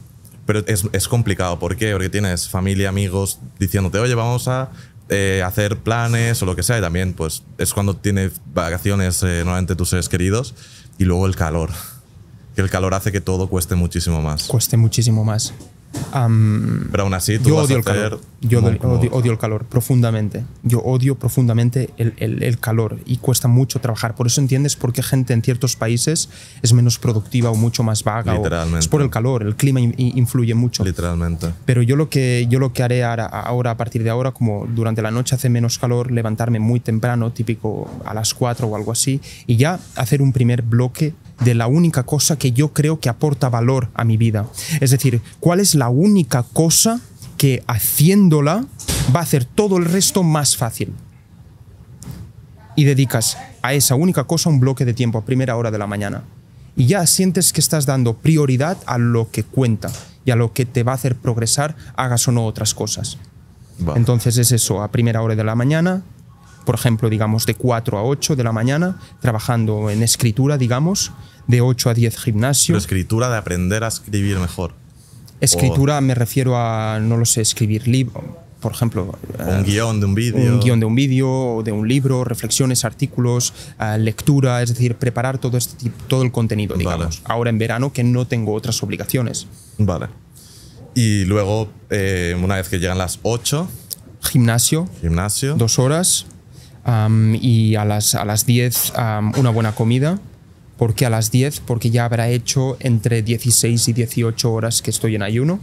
pero 0.47 0.65
es, 0.67 0.85
es 0.93 1.09
complicado. 1.09 1.59
¿Por 1.59 1.77
qué? 1.77 1.93
Porque 1.93 2.09
tienes 2.09 2.49
familia, 2.49 2.89
amigos 2.89 3.39
diciéndote, 3.59 3.99
oye, 3.99 4.15
vamos 4.15 4.49
a 4.49 4.71
eh, 5.09 5.43
hacer 5.45 5.77
planes 5.77 6.43
o 6.43 6.47
lo 6.47 6.57
que 6.57 6.63
sea. 6.63 6.79
Y 6.79 6.81
también, 6.81 7.13
pues, 7.13 7.43
es 7.59 7.75
cuando 7.75 7.95
tienes 7.95 8.33
vacaciones 8.55 9.23
eh, 9.23 9.43
normalmente 9.45 9.77
tus 9.77 9.91
seres 9.91 10.09
queridos. 10.09 10.55
Y 10.99 11.05
luego 11.05 11.27
el 11.27 11.37
calor. 11.37 11.71
Que 12.55 12.63
el 12.63 12.71
calor 12.71 12.95
hace 12.95 13.13
que 13.13 13.21
todo 13.21 13.49
cueste 13.49 13.75
muchísimo 13.75 14.23
más. 14.23 14.45
Cueste 14.45 14.77
muchísimo 14.77 15.25
más. 15.25 15.53
Am, 16.13 16.89
Pero 16.91 17.05
aún 17.05 17.15
así, 17.15 17.39
tú 17.39 17.51
yo 17.51 17.57
vas 17.57 17.67
odio 17.67 17.77
a 17.77 17.79
el 17.79 17.85
calor. 17.85 18.21
Yo 18.41 18.59
como- 18.59 18.69
odio, 18.71 18.79
como- 18.79 18.95
odio- 18.95 19.11
odio 19.13 19.33
el 19.33 19.39
calor 19.39 19.65
profundamente. 19.65 20.45
Yo 20.63 20.81
odio 20.81 21.15
profundamente 21.15 21.91
el, 21.97 22.15
el- 22.19 22.43
el 22.43 22.59
calor 22.59 22.99
y 23.07 23.19
cuesta 23.19 23.47
mucho 23.49 23.81
trabajar. 23.81 24.15
Por 24.15 24.27
eso 24.27 24.41
entiendes 24.41 24.75
por 24.77 24.93
qué 24.93 25.03
gente 25.03 25.33
en 25.33 25.43
ciertos 25.43 25.77
países 25.77 26.29
es 26.61 26.73
menos 26.73 26.99
productiva 26.99 27.51
o 27.51 27.55
mucho 27.55 27.83
más 27.83 28.03
vaga. 28.05 28.35
Literalmente. 28.35 28.81
es 28.81 28.89
por 28.89 29.01
el 29.03 29.11
calor. 29.11 29.43
El 29.43 29.55
clima 29.57 29.81
in- 29.81 29.95
in- 29.97 30.19
influye 30.19 30.55
mucho. 30.55 30.85
Literalmente. 30.85 31.49
Pero 31.65 31.83
yo 31.83 31.95
lo 31.97 32.09
que, 32.11 32.47
yo 32.51 32.59
lo 32.59 32.73
que 32.73 32.83
haré 32.83 33.05
ahora, 33.05 33.27
ahora, 33.27 33.71
a 33.73 33.77
partir 33.77 34.03
de 34.03 34.11
ahora, 34.11 34.33
como 34.33 34.67
durante 34.67 35.03
la 35.03 35.11
noche 35.11 35.35
hace 35.35 35.49
menos 35.49 35.79
calor, 35.79 36.11
levantarme 36.11 36.59
muy 36.59 36.81
temprano, 36.81 37.31
típico 37.33 37.89
a 38.05 38.13
las 38.15 38.35
4 38.35 38.67
o 38.67 38.77
algo 38.77 38.93
así, 38.93 39.21
y 39.47 39.57
ya 39.57 39.79
hacer 39.97 40.21
un 40.23 40.33
primer 40.33 40.63
bloque 40.63 41.15
de 41.45 41.55
la 41.55 41.67
única 41.67 42.05
cosa 42.05 42.39
que 42.39 42.53
yo 42.53 42.73
creo 42.73 43.01
que 43.01 43.09
aporta 43.09 43.49
valor 43.49 43.89
a 43.95 44.05
mi 44.05 44.17
vida. 44.17 44.47
Es 44.81 44.91
decir, 44.91 45.21
¿cuál 45.41 45.61
es 45.61 45.75
la 45.75 45.89
única 45.89 46.43
cosa 46.43 47.01
que 47.37 47.63
haciéndola 47.67 48.65
va 49.15 49.21
a 49.21 49.23
hacer 49.23 49.45
todo 49.45 49.79
el 49.79 49.85
resto 49.85 50.23
más 50.23 50.57
fácil? 50.57 50.93
Y 52.77 52.85
dedicas 52.85 53.37
a 53.63 53.75
esa 53.75 53.95
única 53.95 54.25
cosa 54.25 54.49
un 54.49 54.61
bloque 54.61 54.85
de 54.85 54.95
tiempo 54.95 55.19
a 55.19 55.25
primera 55.25 55.57
hora 55.57 55.71
de 55.71 55.79
la 55.79 55.87
mañana. 55.87 56.25
Y 56.77 56.87
ya 56.87 57.07
sientes 57.07 57.53
que 57.53 57.61
estás 57.61 57.85
dando 57.85 58.15
prioridad 58.15 58.79
a 58.87 58.97
lo 58.97 59.31
que 59.31 59.45
cuenta 59.45 59.91
y 60.25 60.31
a 60.31 60.37
lo 60.37 60.53
que 60.53 60.65
te 60.65 60.83
va 60.85 60.93
a 60.93 60.95
hacer 60.95 61.17
progresar, 61.17 61.77
hagas 61.97 62.27
o 62.29 62.33
no 62.33 62.47
otras 62.47 62.75
cosas. 62.75 63.19
Entonces 63.95 64.39
es 64.39 64.53
eso, 64.53 64.83
a 64.83 64.91
primera 64.91 65.23
hora 65.23 65.35
de 65.35 65.45
la 65.45 65.55
mañana, 65.55 66.03
por 66.65 66.75
ejemplo, 66.75 67.11
digamos 67.11 67.47
de 67.47 67.55
4 67.55 67.99
a 67.99 68.05
8 68.05 68.37
de 68.37 68.45
la 68.45 68.53
mañana, 68.53 68.99
trabajando 69.21 69.91
en 69.91 70.03
escritura, 70.03 70.59
digamos, 70.59 71.13
de 71.47 71.61
8 71.61 71.91
a 71.91 71.95
10 71.95 72.17
gimnasio. 72.19 72.73
Pero 72.73 72.79
escritura 72.79 73.31
de 73.31 73.37
aprender 73.37 73.85
a 73.85 73.89
escribir 73.89 74.39
mejor. 74.39 74.73
Escritura 75.41 76.01
me 76.01 76.15
refiero 76.15 76.57
a, 76.57 76.99
no 77.01 77.17
lo 77.17 77.25
sé, 77.25 77.41
escribir 77.41 77.89
libros, 77.89 78.23
por 78.61 78.71
ejemplo, 78.73 79.13
O 79.41 79.51
un 79.51 79.65
guion 79.65 79.99
de 79.99 80.07
un 80.07 80.15
vídeo. 80.15 80.53
un 80.55 80.61
guion 80.61 80.79
de 80.79 80.87
un 80.87 80.95
vídeo, 80.95 81.29
o 81.29 81.63
de 81.65 81.73
un 81.73 81.89
libro, 81.89 82.23
reflexiones, 82.23 82.85
artículos, 82.85 83.53
eh, 83.81 83.99
lectura, 83.99 84.63
es 84.63 84.69
decir, 84.69 84.95
preparar 84.95 85.39
todo, 85.39 85.57
este, 85.59 85.91
todo 86.07 86.23
el 86.23 86.31
contenido, 86.31 86.77
Vale. 86.77 86.85
digamos. 86.85 87.23
Ahora 87.25 87.51
en 87.51 87.59
verano 87.59 87.93
que 87.93 88.05
no 88.05 88.25
tengo 88.29 88.53
otras 88.55 88.81
obligaciones. 88.85 89.49
Vale. 89.79 90.07
Y 90.95 91.25
luego, 91.25 91.71
eh, 91.91 92.37
una 92.41 92.55
vez 92.57 92.69
que 92.69 92.79
llegan 92.79 92.99
las 92.99 93.19
8, 93.23 93.69
Gimnasio, 94.23 94.89
gimnasio. 95.01 95.57
dos 95.57 95.81
horas, 95.81 96.27
y 97.41 97.75
a 97.75 97.85
las, 97.85 98.15
a 98.15 98.25
las 98.25 98.47
10 98.47 98.93
am, 98.97 99.33
una 99.37 99.51
buena 99.51 99.73
comida. 99.75 100.21
¿Por 100.83 100.95
qué 100.95 101.07
a 101.07 101.11
las 101.11 101.31
10? 101.31 101.61
Porque 101.61 101.91
ya 101.91 102.05
habrá 102.05 102.29
hecho 102.29 102.77
entre 102.81 103.23
16 103.23 103.87
y 103.87 103.93
18 103.93 104.53
horas 104.53 104.83
que 104.83 104.91
estoy 104.91 105.15
en 105.15 105.23
ayuno. 105.23 105.61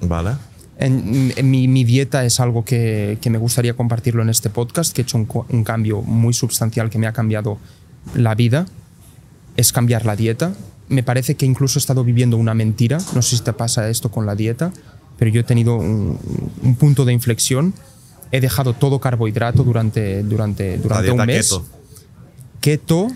Vale. 0.00 0.36
En, 0.78 1.34
en 1.36 1.50
mi, 1.50 1.68
mi 1.68 1.84
dieta 1.84 2.24
es 2.24 2.40
algo 2.40 2.64
que, 2.64 3.18
que 3.20 3.28
me 3.28 3.36
gustaría 3.36 3.74
compartirlo 3.76 4.22
en 4.22 4.30
este 4.30 4.48
podcast, 4.48 4.94
que 4.94 5.02
he 5.02 5.04
hecho 5.04 5.18
un, 5.18 5.64
cambio 5.64 6.00
muy 6.00 6.32
sustancial 6.32 6.88
que 6.88 6.96
me 6.96 7.06
ha 7.06 7.12
cambiado 7.12 7.58
la 8.14 8.34
vida. 8.34 8.64
Es 9.58 9.70
cambiar 9.70 10.06
la 10.06 10.16
dieta. 10.16 10.54
Me 10.88 11.02
parece 11.02 11.34
que 11.34 11.44
incluso 11.44 11.78
he 11.78 11.80
estado 11.80 12.02
viviendo 12.02 12.38
una 12.38 12.54
mentira. 12.54 12.96
No 13.14 13.20
sé 13.20 13.36
si 13.36 13.42
te 13.42 13.52
pasa 13.52 13.90
esto 13.90 14.10
con 14.10 14.24
la 14.24 14.34
dieta, 14.34 14.72
pero 15.18 15.30
yo 15.30 15.42
he 15.42 15.44
tenido 15.44 15.76
un, 15.76 16.18
un 16.62 16.76
punto 16.76 17.04
de 17.04 17.12
inflexión. 17.12 17.74
He 18.30 18.40
dejado 18.40 18.72
todo 18.72 18.98
carbohidrato 18.98 19.62
durante, 19.62 20.22
durante, 20.22 20.78
durante 20.78 21.10
un 21.10 21.26
mes 21.26 21.50
keto. 21.50 21.66
keto, 22.62 23.08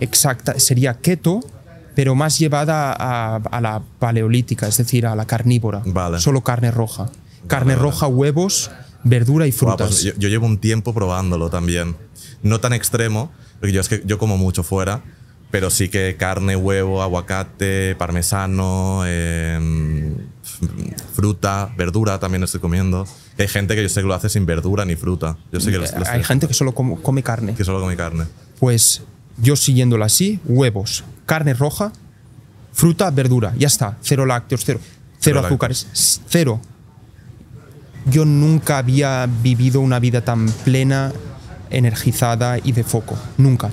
exacta, 0.00 0.58
sería 0.58 0.94
keto, 0.94 1.40
pero 1.94 2.14
más 2.14 2.38
llevada 2.38 2.92
a, 2.92 3.36
a 3.36 3.60
la 3.60 3.82
paleolítica, 3.98 4.68
es 4.68 4.76
decir, 4.76 5.06
a 5.06 5.14
la 5.16 5.26
carnívora. 5.26 5.82
Vale. 5.86 6.20
Solo 6.20 6.42
carne 6.42 6.70
roja. 6.70 7.10
Carne 7.46 7.74
vale. 7.74 7.82
roja, 7.82 8.06
huevos, 8.06 8.70
verdura 9.04 9.46
y 9.46 9.50
Guau, 9.52 9.58
frutas. 9.76 9.88
pues 9.88 10.02
yo, 10.02 10.12
yo 10.18 10.28
llevo 10.28 10.46
un 10.46 10.58
tiempo 10.58 10.92
probándolo 10.92 11.48
también. 11.50 11.96
No 12.42 12.60
tan 12.60 12.72
extremo, 12.72 13.30
porque 13.60 13.72
yo 13.72 13.80
es 13.80 13.88
que 13.88 14.02
yo 14.04 14.18
como 14.18 14.36
mucho 14.36 14.62
fuera, 14.62 15.02
pero 15.50 15.70
sí 15.70 15.88
que 15.88 16.16
carne, 16.18 16.54
huevo, 16.56 17.02
aguacate, 17.02 17.94
parmesano, 17.96 19.06
em, 19.06 20.16
fruta, 21.14 21.72
verdura 21.76 22.18
también 22.18 22.42
estoy 22.42 22.60
comiendo. 22.60 23.06
Hay 23.38 23.48
gente 23.48 23.74
que 23.74 23.82
yo 23.82 23.88
sé 23.88 24.00
que 24.00 24.06
lo 24.06 24.14
hace 24.14 24.28
sin 24.28 24.46
verdura 24.46 24.84
ni 24.84 24.96
fruta. 24.96 25.36
Yo 25.52 25.60
sé 25.60 25.70
que, 25.70 25.78
lo- 25.78 25.84
lo 25.84 26.06
Hay 26.08 26.24
gente 26.24 26.48
que 26.48 26.54
solo 26.54 26.72
com- 26.74 26.96
come 27.00 27.22
carne. 27.22 27.54
que 27.54 27.64
solo 27.64 27.80
come 27.80 27.96
carne. 27.96 28.24
Pues 28.58 29.02
yo 29.38 29.56
siguiéndolo 29.56 30.04
así, 30.04 30.40
huevos, 30.44 31.04
carne 31.26 31.54
roja, 31.54 31.92
fruta, 32.72 33.10
verdura, 33.10 33.52
ya 33.58 33.66
está. 33.66 33.96
Cero 34.02 34.26
lácteos, 34.26 34.62
cero, 34.64 34.80
cero, 34.82 35.00
Cero 35.20 35.40
azúcares, 35.46 35.86
cero. 36.28 36.60
Yo 38.06 38.24
nunca 38.24 38.78
había 38.78 39.26
vivido 39.42 39.80
una 39.80 39.98
vida 39.98 40.20
tan 40.20 40.46
plena, 40.64 41.12
energizada 41.70 42.58
y 42.62 42.72
de 42.72 42.84
foco. 42.84 43.16
Nunca. 43.36 43.70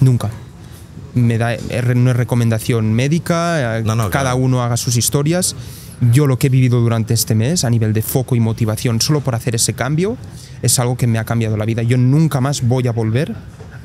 Nunca. 0.00 0.30
Me 1.14 1.36
da, 1.36 1.54
re- 1.56 1.94
no 1.94 2.10
es 2.10 2.16
recomendación 2.16 2.92
médica, 2.94 3.78
eh, 3.78 3.82
No, 3.84 3.94
no, 3.94 4.04
cada 4.10 4.30
claro. 4.30 4.36
uno 4.38 4.62
haga 4.62 4.78
sus 4.78 4.96
historias. 4.96 5.54
Yo 6.12 6.26
lo 6.26 6.38
que 6.38 6.46
he 6.46 6.50
vivido 6.50 6.80
durante 6.80 7.12
este 7.14 7.34
mes 7.34 7.64
a 7.64 7.70
nivel 7.70 7.92
de 7.92 8.00
foco 8.02 8.34
y 8.34 8.40
motivación 8.40 9.00
solo 9.00 9.20
por 9.20 9.34
hacer 9.34 9.54
ese 9.54 9.74
cambio 9.74 10.16
es 10.62 10.78
algo 10.78 10.96
que 10.96 11.06
me 11.06 11.18
ha 11.18 11.24
cambiado 11.24 11.56
la 11.58 11.64
vida. 11.66 11.82
Yo 11.82 11.98
nunca 11.98 12.40
más 12.40 12.66
voy 12.66 12.88
a 12.88 12.92
volver 12.92 13.34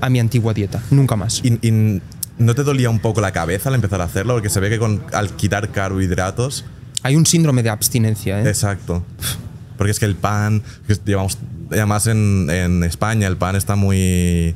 a 0.02 0.10
mi 0.10 0.20
antigua 0.20 0.54
dieta, 0.54 0.82
nunca 0.92 1.16
más. 1.16 1.42
¿Y, 1.44 1.54
y 1.68 2.02
no 2.38 2.56
te 2.56 2.64
dolía 2.64 2.90
un 2.90 3.00
poco 3.00 3.22
la 3.22 3.32
cabeza 3.32 3.70
al 3.70 3.76
empezar 3.76 4.02
a 4.02 4.04
hacerlo? 4.06 4.34
Porque 4.34 4.50
se 4.50 4.60
ve 4.60 4.70
que 4.70 4.80
con, 4.80 5.04
al 5.14 5.32
quitar 5.36 5.70
carbohidratos 5.72 6.66
Hay 7.04 7.16
un 7.16 7.26
síndrome 7.26 7.64
de 7.64 7.70
abstinencia. 7.70 8.42
¿eh? 8.42 8.48
Exacto. 8.48 9.04
Porque 9.78 9.92
es 9.92 10.00
que 10.00 10.06
el 10.06 10.16
pan, 10.16 10.64
que 10.88 10.96
llevamos, 11.06 11.38
además 11.72 12.08
en, 12.08 12.50
en 12.50 12.84
España 12.84 13.28
el 13.28 13.38
pan 13.38 13.56
está 13.56 13.76
muy... 13.76 14.56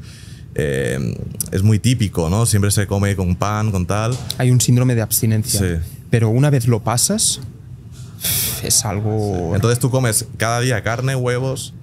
eh, 0.55 1.15
es 1.51 1.63
muy 1.63 1.79
típico, 1.79 2.29
¿no? 2.29 2.45
Siempre 2.45 2.71
se 2.71 2.87
come 2.87 3.15
con 3.15 3.35
pan, 3.35 3.71
con 3.71 3.85
tal. 3.85 4.17
Hay 4.37 4.51
un 4.51 4.59
síndrome 4.59 4.95
de 4.95 5.01
abstinencia. 5.01 5.59
Sí. 5.59 5.75
Pero 6.09 6.29
una 6.29 6.49
vez 6.49 6.67
lo 6.67 6.81
pasas, 6.81 7.39
es 8.63 8.83
algo... 8.85 9.55
Entonces 9.55 9.79
tú 9.79 9.89
comes 9.89 10.25
cada 10.37 10.59
día 10.59 10.81
carne, 10.83 11.15
huevos, 11.15 11.73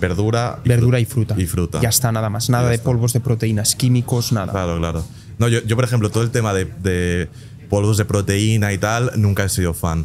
verdura 0.00 0.60
y 0.64 0.68
verdura 0.68 0.98
fru- 0.98 1.02
y 1.02 1.04
fruta. 1.06 1.34
Y 1.38 1.46
fruta. 1.46 1.80
Ya 1.80 1.88
está, 1.88 2.10
nada 2.12 2.30
más. 2.30 2.48
Nada 2.50 2.64
Ya 2.64 2.68
de 2.70 2.74
está. 2.76 2.84
polvos 2.86 3.12
de 3.12 3.20
proteínas 3.20 3.74
químicos, 3.74 4.32
nada. 4.32 4.52
Claro, 4.52 4.78
claro. 4.78 5.04
No, 5.38 5.48
yo, 5.48 5.62
yo, 5.64 5.76
por 5.76 5.84
ejemplo, 5.84 6.10
todo 6.10 6.22
el 6.22 6.30
tema 6.30 6.52
de, 6.52 6.64
de 6.64 7.28
polvos 7.70 7.96
de 7.96 8.04
proteína 8.04 8.72
y 8.72 8.78
tal, 8.78 9.12
nunca 9.16 9.44
he 9.44 9.48
sido 9.48 9.74
fan. 9.74 10.04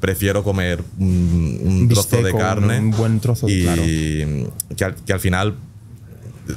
Prefiero 0.00 0.44
comer 0.44 0.82
un, 0.98 1.60
un 1.64 1.88
trozo 1.88 2.22
de 2.22 2.32
carne. 2.34 2.78
un 2.78 2.90
buen 2.92 3.18
trozo 3.20 3.46
de- 3.46 3.52
y 3.52 3.62
claro. 3.62 4.52
que, 4.76 4.84
al, 4.84 4.94
que 4.94 5.12
al 5.12 5.20
final, 5.20 5.54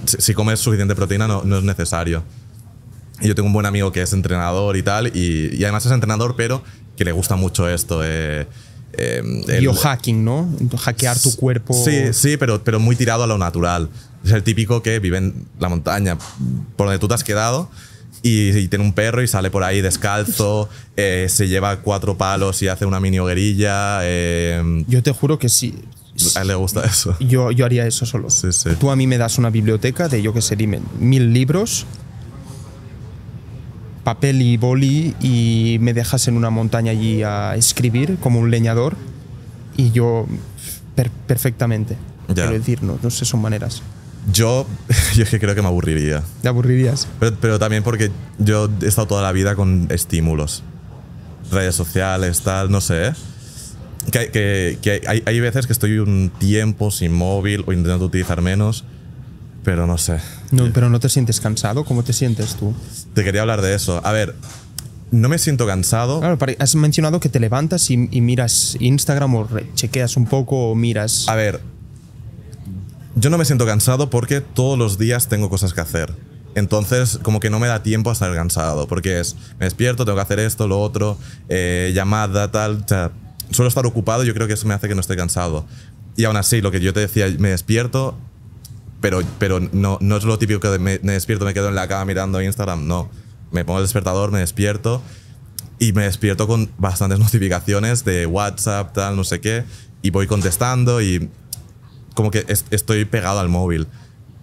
si 0.06 0.18
si 0.20 0.34
comes 0.34 0.60
suficiente 0.60 0.94
proteína, 0.96 1.28
no, 1.28 1.44
no 1.44 1.58
es 1.58 1.64
necesario. 1.64 2.24
Y 3.22 3.28
yo 3.28 3.36
tengo 3.36 3.48
un 3.48 3.54
buen 3.54 3.66
amigo 3.66 3.92
que 3.92 4.02
es 4.02 4.14
entrenador 4.14 4.76
y 4.78 4.84
tal, 4.84 5.08
y, 5.16 5.56
y 5.56 5.64
además 5.64 5.86
es 5.86 5.92
entrenador, 5.92 6.36
pero 6.36 6.64
que 6.98 7.06
le 7.06 7.12
gusta 7.12 7.36
mucho 7.36 7.68
esto. 7.70 8.02
Eh, 8.04 8.48
eh, 8.98 9.22
el- 9.48 9.60
Biohacking, 9.62 10.24
¿no? 10.24 10.50
Hackear 10.80 11.18
tu 11.20 11.36
cuerpo. 11.36 11.74
Sí, 11.74 12.14
sí, 12.14 12.38
pero, 12.38 12.64
pero 12.64 12.80
muy 12.80 12.96
tirado 12.96 13.24
a 13.24 13.28
lo 13.28 13.38
natural. 13.38 13.90
Es 14.24 14.32
el 14.32 14.44
típico 14.44 14.82
que 14.84 15.00
vive 15.00 15.18
en 15.18 15.46
la 15.60 15.70
montaña 15.70 16.18
por 16.76 16.88
donde 16.88 17.00
tú 17.00 17.08
te 17.08 17.14
has 17.16 17.24
quedado 17.24 17.70
y, 18.22 18.50
y 18.56 18.68
tiene 18.68 18.86
un 18.86 18.94
perro 18.94 19.24
y 19.24 19.28
sale 19.28 19.50
por 19.50 19.64
ahí 19.64 19.82
descalzo, 19.82 20.70
eh, 20.96 21.26
se 21.30 21.48
lleva 21.48 21.78
cuatro 21.78 22.18
palos 22.18 22.62
y 22.62 22.68
hace 22.68 22.86
una 22.86 23.00
mini 23.00 23.18
hoguerilla. 23.20 24.02
eh, 24.04 24.84
Yo 24.88 25.02
te 25.02 25.12
juro 25.12 25.40
que 25.40 25.50
sí. 25.50 25.74
a 26.36 26.42
él 26.42 26.50
le 26.50 26.56
gusta 26.56 26.86
eso. 26.86 27.16
Yo, 27.20 27.50
yo 27.52 27.66
haría 27.66 27.88
eso 27.88 28.06
solo. 28.06 28.30
Sí, 28.30 28.52
sí. 28.52 28.70
Tú 28.80 28.92
a 28.92 28.96
mí 28.96 29.08
me 29.08 29.18
das 29.18 29.40
una 29.40 29.50
biblioteca 29.50 30.08
de, 30.08 30.22
yo 30.22 30.34
qué 30.34 30.42
sé, 30.44 30.56
dime, 30.56 30.82
mil 31.00 31.34
libros, 31.34 31.88
papel 34.04 34.42
y 34.42 34.58
boli 34.58 35.16
y 35.22 35.78
me 35.82 35.94
dejas 35.94 36.28
en 36.28 36.36
una 36.38 36.50
montaña 36.50 36.92
allí 36.92 37.24
a 37.24 37.56
escribir 37.56 38.18
como 38.22 38.40
un 38.40 38.50
leñador 38.52 38.96
y 39.78 39.92
yo 39.92 40.26
per- 40.96 41.12
perfectamente. 41.28 41.98
Ya. 42.28 42.36
Quiero 42.36 42.52
decir, 42.54 42.84
no, 42.84 42.98
no 43.02 43.10
sé, 43.10 43.26
son 43.26 43.42
maneras. 43.42 43.82
Yo, 44.32 44.68
yo 45.16 45.24
es 45.24 45.30
que 45.30 45.40
creo 45.40 45.56
que 45.56 45.62
me 45.62 45.68
aburriría. 45.68 46.24
¿Te 46.42 46.48
aburrirías? 46.48 47.08
Pero, 47.20 47.36
pero 47.40 47.60
también 47.60 47.84
porque 47.84 48.12
yo 48.40 48.70
he 48.82 48.88
estado 48.88 49.08
toda 49.08 49.22
la 49.24 49.32
vida 49.32 49.56
con 49.56 49.88
estímulos. 49.92 50.64
Redes 51.52 51.76
sociales, 51.76 52.42
tal, 52.42 52.72
no 52.72 52.82
sé. 52.82 53.08
¿eh? 53.08 53.14
Que, 54.12 54.30
que- 54.32 54.78
que 54.82 55.02
hay, 55.08 55.22
hay 55.26 55.40
veces 55.40 55.68
que 55.68 55.74
estoy 55.74 56.00
un 56.00 56.32
tiempo 56.40 56.90
sin 56.92 57.14
móvil 57.14 57.64
o 57.68 57.74
intentando 57.74 58.06
utilizar 58.06 58.42
menos, 58.42 58.84
pero 59.64 59.86
no 59.86 59.98
sé. 59.98 60.18
No, 60.52 60.72
pero 60.74 60.90
no 60.90 61.00
te 61.00 61.10
sientes 61.10 61.40
cansado. 61.40 61.86
¿Cómo 61.86 62.04
te 62.04 62.14
sientes 62.14 62.56
tú? 62.56 62.74
Te 63.14 63.24
quería 63.24 63.42
hablar 63.42 63.62
de 63.62 63.74
eso. 63.74 64.02
A 64.06 64.12
ver, 64.12 64.36
no 65.12 65.30
me 65.30 65.38
siento 65.38 65.66
cansado. 65.66 66.20
Claro, 66.20 66.38
has 66.60 66.76
mencionado 66.76 67.20
que 67.20 67.30
te 67.30 67.40
levantas 67.40 67.90
y, 67.90 68.10
y 68.12 68.22
miras 68.22 68.78
Instagram 68.80 69.36
o 69.36 69.48
chequeas 69.76 70.18
un 70.18 70.26
poco 70.26 70.72
o 70.72 70.76
miras. 70.76 71.28
A 71.28 71.36
ver, 71.36 71.62
yo 73.16 73.30
no 73.30 73.38
me 73.38 73.46
siento 73.46 73.66
cansado 73.66 74.10
porque 74.10 74.42
todos 74.42 74.78
los 74.78 74.98
días 74.98 75.28
tengo 75.28 75.50
cosas 75.50 75.74
que 75.74 75.82
hacer. 75.82 76.14
Entonces, 76.56 77.20
como 77.22 77.40
que 77.40 77.50
no 77.50 77.60
me 77.60 77.68
da 77.68 77.84
tiempo 77.84 78.10
a 78.10 78.14
estar 78.14 78.34
cansado, 78.34 78.88
porque 78.88 79.20
es, 79.20 79.36
me 79.60 79.66
despierto, 79.66 80.04
tengo 80.06 80.18
que 80.18 80.22
hacer 80.22 80.40
esto, 80.40 80.68
lo 80.68 80.82
otro, 80.82 81.18
eh, 81.48 81.92
llamada, 81.96 82.52
tal. 82.52 82.84
O 82.84 82.88
sea, 82.88 83.12
suelo 83.52 83.70
estar 83.70 83.86
ocupado 83.86 84.24
yo 84.24 84.34
creo 84.34 84.48
que 84.48 84.54
eso 84.54 84.68
me 84.68 84.74
hace 84.74 84.88
que 84.88 84.96
no 84.96 85.02
esté 85.02 85.16
cansado. 85.16 85.66
Y 86.18 86.26
aún 86.26 86.36
así, 86.36 86.62
lo 86.62 86.72
que 86.72 86.82
yo 86.82 86.94
te 86.94 87.00
decía, 87.00 87.28
me 87.40 87.50
despierto, 87.50 88.18
pero, 89.02 89.22
pero 89.40 89.60
no, 89.60 89.98
no 90.00 90.16
es 90.18 90.24
lo 90.24 90.38
típico 90.40 90.60
que 90.60 90.80
me, 90.80 91.00
me 91.04 91.12
despierto, 91.14 91.44
me 91.44 91.54
quedo 91.54 91.68
en 91.70 91.76
la 91.76 91.88
cama 91.88 92.06
mirando 92.06 92.42
Instagram, 92.42 92.88
no. 92.88 93.10
Me 93.52 93.66
pongo 93.66 93.80
el 93.80 93.84
despertador, 93.86 94.32
me 94.32 94.40
despierto 94.40 95.02
y 95.80 95.92
me 95.94 96.04
despierto 96.04 96.48
con 96.48 96.70
bastantes 96.78 97.20
notificaciones 97.28 98.06
de 98.06 98.26
WhatsApp, 98.28 98.94
tal, 98.94 99.16
no 99.18 99.24
sé 99.26 99.42
qué, 99.42 99.64
y 100.02 100.12
voy 100.12 100.28
contestando 100.28 101.02
y 101.02 101.30
como 102.14 102.32
que 102.32 102.46
es- 102.48 102.66
estoy 102.72 103.04
pegado 103.06 103.40
al 103.40 103.50
móvil. 103.50 103.88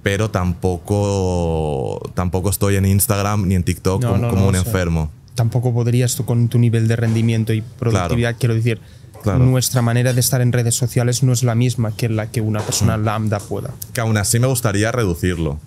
Pero 0.03 0.31
tampoco, 0.31 2.11
tampoco 2.15 2.51
estoy 2.51 2.77
en 2.77 2.87
Instagram 2.87 3.47
ni 3.49 3.55
en 3.55 3.63
TikTok 3.65 4.03
No, 4.03 4.09
como, 4.13 4.23
no, 4.23 4.29
como 4.31 4.43
no, 4.43 4.49
un 4.49 4.55
sea, 4.55 4.63
enfermo. 4.65 5.11
tampoco 5.35 5.73
podrías 5.73 6.15
tú 6.17 6.25
con 6.25 6.49
tu 6.49 6.59
nivel 6.59 6.89
de 6.89 6.97
rendimiento 6.97 7.53
y 7.53 7.63
productividad, 7.63 8.37
quiero 8.39 8.55
decir, 8.55 8.81
Claro. 9.23 9.39
nuestra 9.41 9.83
manera 9.83 10.13
de 10.13 10.21
estar 10.21 10.41
en 10.41 10.53
redes 10.53 10.75
sociales 10.75 11.23
no 11.23 11.33
es 11.33 11.43
la 11.43 11.55
misma 11.55 11.93
que 11.97 12.09
la 12.09 12.31
que 12.31 12.41
una 12.41 12.61
persona 12.61 12.97
Mm. 12.97 13.05
lambda 13.05 13.39
pueda. 13.41 13.71
Que 13.93 14.01
aún 14.01 14.17
así 14.17 14.39
me 14.39 14.47
gustaría 14.47 14.93
reducirlo. 14.93 15.59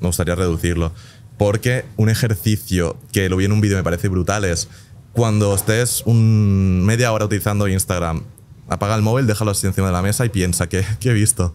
Me 0.00 0.08
gustaría 0.08 0.34
reducirlo. 0.34 0.92
Porque 1.38 1.84
un 1.96 2.08
ejercicio 2.08 2.96
que 3.12 3.28
lo 3.28 3.36
vi 3.36 3.44
en 3.44 3.52
un 3.52 3.60
vídeo 3.60 3.76
me 3.76 3.82
parece 3.84 4.08
brutal 4.08 4.44
es 4.44 4.68
cuando 5.12 5.54
estés 5.54 6.02
un 6.06 6.82
media 6.84 7.12
hora 7.12 7.24
utilizando 7.26 7.68
Instagram, 7.68 8.22
apaga 8.68 8.94
el 8.94 9.02
móvil, 9.02 9.26
déjalo 9.26 9.50
así 9.50 9.66
encima 9.66 9.88
de 9.88 9.92
la 9.92 10.02
mesa 10.02 10.24
y 10.24 10.28
piensa, 10.28 10.68
¿qué, 10.68 10.84
qué 11.00 11.10
he 11.10 11.14
visto? 11.14 11.54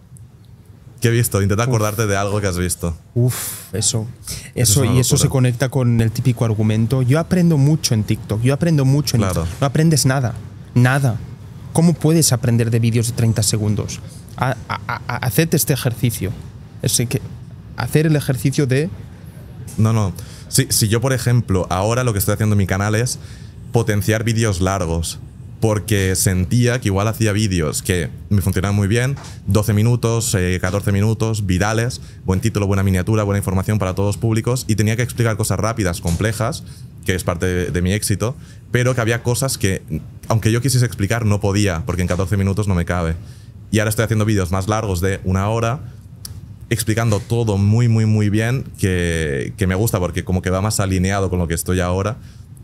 ¿Qué 1.00 1.08
he 1.08 1.10
visto? 1.10 1.40
Intenta 1.40 1.64
acordarte 1.64 2.06
de 2.06 2.14
algo 2.16 2.40
que 2.42 2.46
has 2.46 2.58
visto. 2.58 2.94
Uf, 3.14 3.74
eso. 3.74 4.06
es 4.54 4.68
Eso, 4.70 4.84
y 4.84 4.98
eso 4.98 5.16
se 5.16 5.28
conecta 5.30 5.70
con 5.70 5.98
el 6.02 6.10
típico 6.12 6.44
argumento. 6.44 7.00
Yo 7.02 7.18
aprendo 7.18 7.56
mucho 7.56 7.94
en 7.94 8.04
TikTok, 8.04 8.42
yo 8.42 8.52
aprendo 8.52 8.84
mucho 8.84 9.16
en 9.16 9.22
Claro. 9.22 9.46
No 9.60 9.66
aprendes 9.66 10.04
nada, 10.04 10.34
nada. 10.74 11.18
¿Cómo 11.72 11.94
puedes 11.94 12.32
aprender 12.32 12.70
de 12.70 12.78
vídeos 12.78 13.08
de 13.08 13.12
30 13.14 13.42
segundos? 13.42 14.00
A, 14.36 14.56
haced 15.06 15.54
este 15.54 15.72
ejercicio. 15.72 16.32
Es 16.82 16.96
que 17.08 17.20
hacer 17.76 18.06
el 18.06 18.16
ejercicio 18.16 18.66
de 18.66 18.88
No, 19.76 19.92
no. 19.92 20.12
Si, 20.48 20.66
si 20.70 20.88
yo, 20.88 21.00
por 21.00 21.12
ejemplo, 21.12 21.66
ahora 21.70 22.04
lo 22.04 22.12
que 22.12 22.18
estoy 22.18 22.34
haciendo 22.34 22.54
en 22.54 22.58
mi 22.58 22.66
canal 22.66 22.94
es 22.94 23.18
potenciar 23.72 24.24
vídeos 24.24 24.60
largos. 24.60 25.18
Porque 25.60 26.16
sentía 26.16 26.80
que 26.80 26.88
igual 26.88 27.06
hacía 27.06 27.32
vídeos 27.32 27.82
que 27.82 28.08
me 28.30 28.40
funcionaban 28.40 28.74
muy 28.74 28.88
bien, 28.88 29.16
12 29.46 29.74
minutos, 29.74 30.34
eh, 30.34 30.58
14 30.60 30.90
minutos, 30.90 31.44
virales, 31.44 32.00
buen 32.24 32.40
título, 32.40 32.66
buena 32.66 32.82
miniatura, 32.82 33.24
buena 33.24 33.38
información 33.38 33.78
para 33.78 33.94
todos 33.94 34.14
los 34.14 34.16
públicos, 34.16 34.64
y 34.68 34.76
tenía 34.76 34.96
que 34.96 35.02
explicar 35.02 35.36
cosas 35.36 35.60
rápidas, 35.60 36.00
complejas, 36.00 36.64
que 37.04 37.14
es 37.14 37.24
parte 37.24 37.46
de, 37.46 37.70
de 37.70 37.82
mi 37.82 37.92
éxito, 37.92 38.34
pero 38.70 38.94
que 38.94 39.02
había 39.02 39.22
cosas 39.22 39.58
que, 39.58 39.82
aunque 40.28 40.50
yo 40.50 40.62
quisiese 40.62 40.86
explicar, 40.86 41.26
no 41.26 41.40
podía, 41.40 41.82
porque 41.84 42.02
en 42.02 42.08
14 42.08 42.38
minutos 42.38 42.66
no 42.66 42.74
me 42.74 42.86
cabe. 42.86 43.16
Y 43.70 43.78
ahora 43.78 43.90
estoy 43.90 44.04
haciendo 44.04 44.24
vídeos 44.24 44.50
más 44.50 44.66
largos 44.66 45.00
de 45.00 45.20
una 45.24 45.48
hora, 45.48 45.80
explicando 46.70 47.20
todo 47.20 47.58
muy, 47.58 47.88
muy, 47.88 48.06
muy 48.06 48.30
bien, 48.30 48.64
que, 48.78 49.52
que 49.58 49.66
me 49.66 49.74
gusta 49.74 49.98
porque 49.98 50.24
como 50.24 50.40
que 50.40 50.50
va 50.50 50.60
más 50.62 50.80
alineado 50.80 51.28
con 51.28 51.38
lo 51.38 51.48
que 51.48 51.54
estoy 51.54 51.80
ahora 51.80 52.16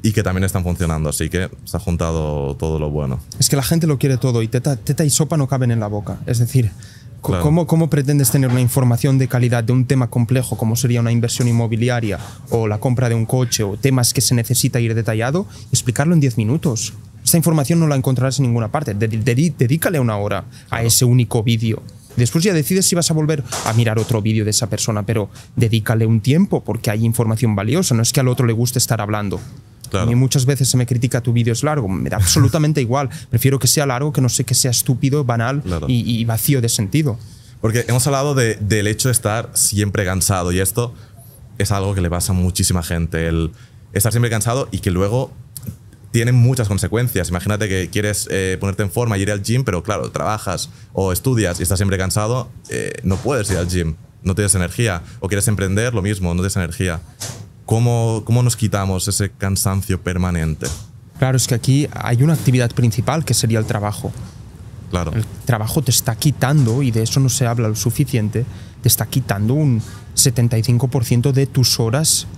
y 0.03 0.13
que 0.13 0.23
también 0.23 0.45
están 0.45 0.63
funcionando. 0.63 1.09
Así 1.11 1.29
que 1.29 1.51
se 1.65 1.77
ha 1.77 1.81
juntado 1.81 2.55
todo 2.57 2.79
lo 2.79 2.91
bueno. 2.91 3.21
Es 3.39 3.49
que 3.49 3.57
la 3.57 3.63
gente 3.63 3.87
lo 3.87 3.99
quiere 3.99 4.17
todo 4.17 4.43
y 4.43 4.49
teta, 4.49 4.77
teta 4.77 5.05
y 5.05 5.11
sopa 5.11 5.37
no 5.37 5.49
caben 5.49 5.71
en 5.71 5.81
la 5.81 5.87
boca. 5.89 6.19
Es 6.27 6.39
decir, 6.39 6.71
Claro. 7.23 7.43
¿cómo, 7.43 7.67
¿cómo 7.67 7.91
pretendes 7.91 8.31
tener 8.31 8.51
una 8.51 8.61
información 8.61 9.19
de 9.19 9.27
calidad 9.27 9.65
de 9.65 9.73
un 9.73 9.87
tema 9.87 10.09
complejo 10.09 10.57
como 10.57 10.77
sería 10.77 11.01
una 11.01 11.11
inversión 11.11 11.49
inmobiliaria 11.49 12.21
o 12.51 12.69
la 12.69 12.79
compra 12.79 13.09
de 13.09 13.17
un 13.17 13.27
coche 13.27 13.65
o 13.65 13.77
temas 13.77 14.15
que 14.15 14.21
se 14.21 14.35
necesita 14.37 14.79
ir 14.79 14.95
detallado 14.95 15.47
explicarlo 15.73 16.15
en 16.15 16.21
10 16.21 16.37
minutos? 16.37 16.93
Esta 17.25 17.37
información 17.39 17.81
no 17.81 17.89
la 17.89 17.97
encontrarás 17.97 18.39
en 18.39 18.45
ninguna 18.45 18.71
parte. 18.71 18.95
Dedícale 18.95 19.99
una 19.99 20.17
hora 20.19 20.45
a 20.71 20.85
ese 20.85 21.05
único 21.05 21.43
vídeo. 21.43 21.83
Después 22.17 22.45
ya 22.45 22.55
decides 22.55 22.87
si 22.87 22.95
vas 22.95 23.11
a 23.11 23.15
volver 23.15 23.43
a 23.65 23.73
mirar 23.73 23.99
otro 23.99 24.23
vídeo 24.23 24.45
de 24.45 24.51
esa 24.51 24.69
persona, 24.69 25.03
pero 25.05 25.29
dedícale 25.57 26.07
un 26.07 26.21
tiempo 26.21 26.63
porque 26.63 26.91
hay 26.91 27.05
información 27.05 27.57
valiosa. 27.57 27.95
No 27.97 28.03
es 28.03 28.13
que 28.13 28.21
al 28.21 28.29
otro 28.29 28.47
le 28.47 28.53
guste 28.53 28.79
estar 28.79 29.01
hablando. 29.01 29.41
Claro. 29.91 30.07
Mí 30.07 30.15
muchas 30.15 30.45
veces 30.47 30.69
se 30.69 30.77
me 30.77 30.87
critica 30.87 31.21
tu 31.21 31.33
vídeo 31.33 31.53
es 31.53 31.63
largo, 31.63 31.89
me 31.89 32.09
da 32.11 32.17
absolutamente 32.17 32.81
igual. 32.87 33.09
Prefiero 33.31 33.59
que 33.59 33.67
sea 33.67 33.87
largo 33.87 34.13
que 34.13 34.21
no 34.21 34.29
sé 34.29 34.45
que 34.45 34.55
sea 34.55 34.71
estúpido, 34.71 35.25
banal 35.25 35.63
Claro. 35.63 35.87
y, 35.89 36.19
y 36.21 36.25
vacío 36.25 36.61
de 36.61 36.69
sentido. 36.69 37.19
Porque 37.61 37.85
hemos 37.89 38.07
hablado 38.07 38.35
de- 38.35 38.57
del 38.57 38.87
hecho 38.87 39.09
de 39.09 39.13
estar 39.13 39.51
siempre 39.55 40.05
cansado 40.05 40.53
y 40.53 40.61
esto 40.61 40.95
es 41.59 41.73
algo 41.73 41.95
que 41.95 42.01
le 42.01 42.11
pasa 42.11 42.33
a 42.33 42.35
muchísima 42.37 42.83
gente, 42.83 43.29
el 43.29 43.51
estar 43.93 44.13
siempre 44.13 44.31
cansado 44.31 44.69
y 44.71 44.79
que 44.81 44.91
luego 44.91 45.33
tiene 46.13 46.33
muchas 46.33 46.69
consecuencias. 46.69 47.29
Imagínate 47.31 47.69
que 47.69 47.89
quieres 47.91 48.29
eh, 48.31 48.57
ponerte 48.61 48.83
en 48.83 48.91
forma 48.91 49.17
y 49.19 49.23
ir 49.23 49.31
al 49.33 49.43
gym, 49.43 49.65
pero 49.65 49.83
claro, 49.83 50.11
trabajas 50.11 50.71
o 50.93 51.13
estudias 51.13 51.61
y 51.61 51.63
estás 51.63 51.79
siempre 51.79 51.99
cansado, 51.99 52.49
eh, 52.71 52.93
no 53.03 53.17
puedes 53.17 53.51
ir 53.51 53.57
al 53.59 53.69
gym, 53.69 53.97
no 54.23 54.35
tienes 54.35 54.55
energía. 54.55 55.03
O 55.21 55.29
quieres 55.29 55.47
emprender, 55.49 55.93
lo 55.95 56.03
mismo, 56.03 56.31
no 56.35 56.41
tienes 56.41 56.57
energía. 56.57 57.01
¿Cómo, 57.67 58.23
cómo 58.25 58.43
nos 58.43 58.57
quitamos 58.57 59.09
ese 59.09 59.31
cansancio 59.31 60.01
permanente? 60.01 60.69
Claro, 61.19 61.37
es 61.37 61.47
que 61.47 61.55
aquí 61.55 61.89
hay 61.93 62.23
una 62.23 62.35
actividad 62.35 62.71
principal 62.71 63.25
que 63.25 63.35
sería 63.35 63.59
el 63.59 63.67
trabajo. 63.67 64.13
Claro, 64.91 65.13
El 65.13 65.25
trabajo 65.45 65.83
te 65.83 65.91
está 65.91 66.15
quitando, 66.15 66.83
y 66.83 66.93
de 66.93 67.03
eso 67.03 67.19
no 67.19 67.29
se 67.29 67.45
habla 67.45 67.69
lo 67.69 67.75
suficiente, 67.75 68.47
te 68.83 68.89
está 68.89 69.07
quitando 69.07 69.55
un 69.55 69.83
75% 70.15 71.33
de 71.33 71.47
tus 71.47 71.81
horas 71.81 72.29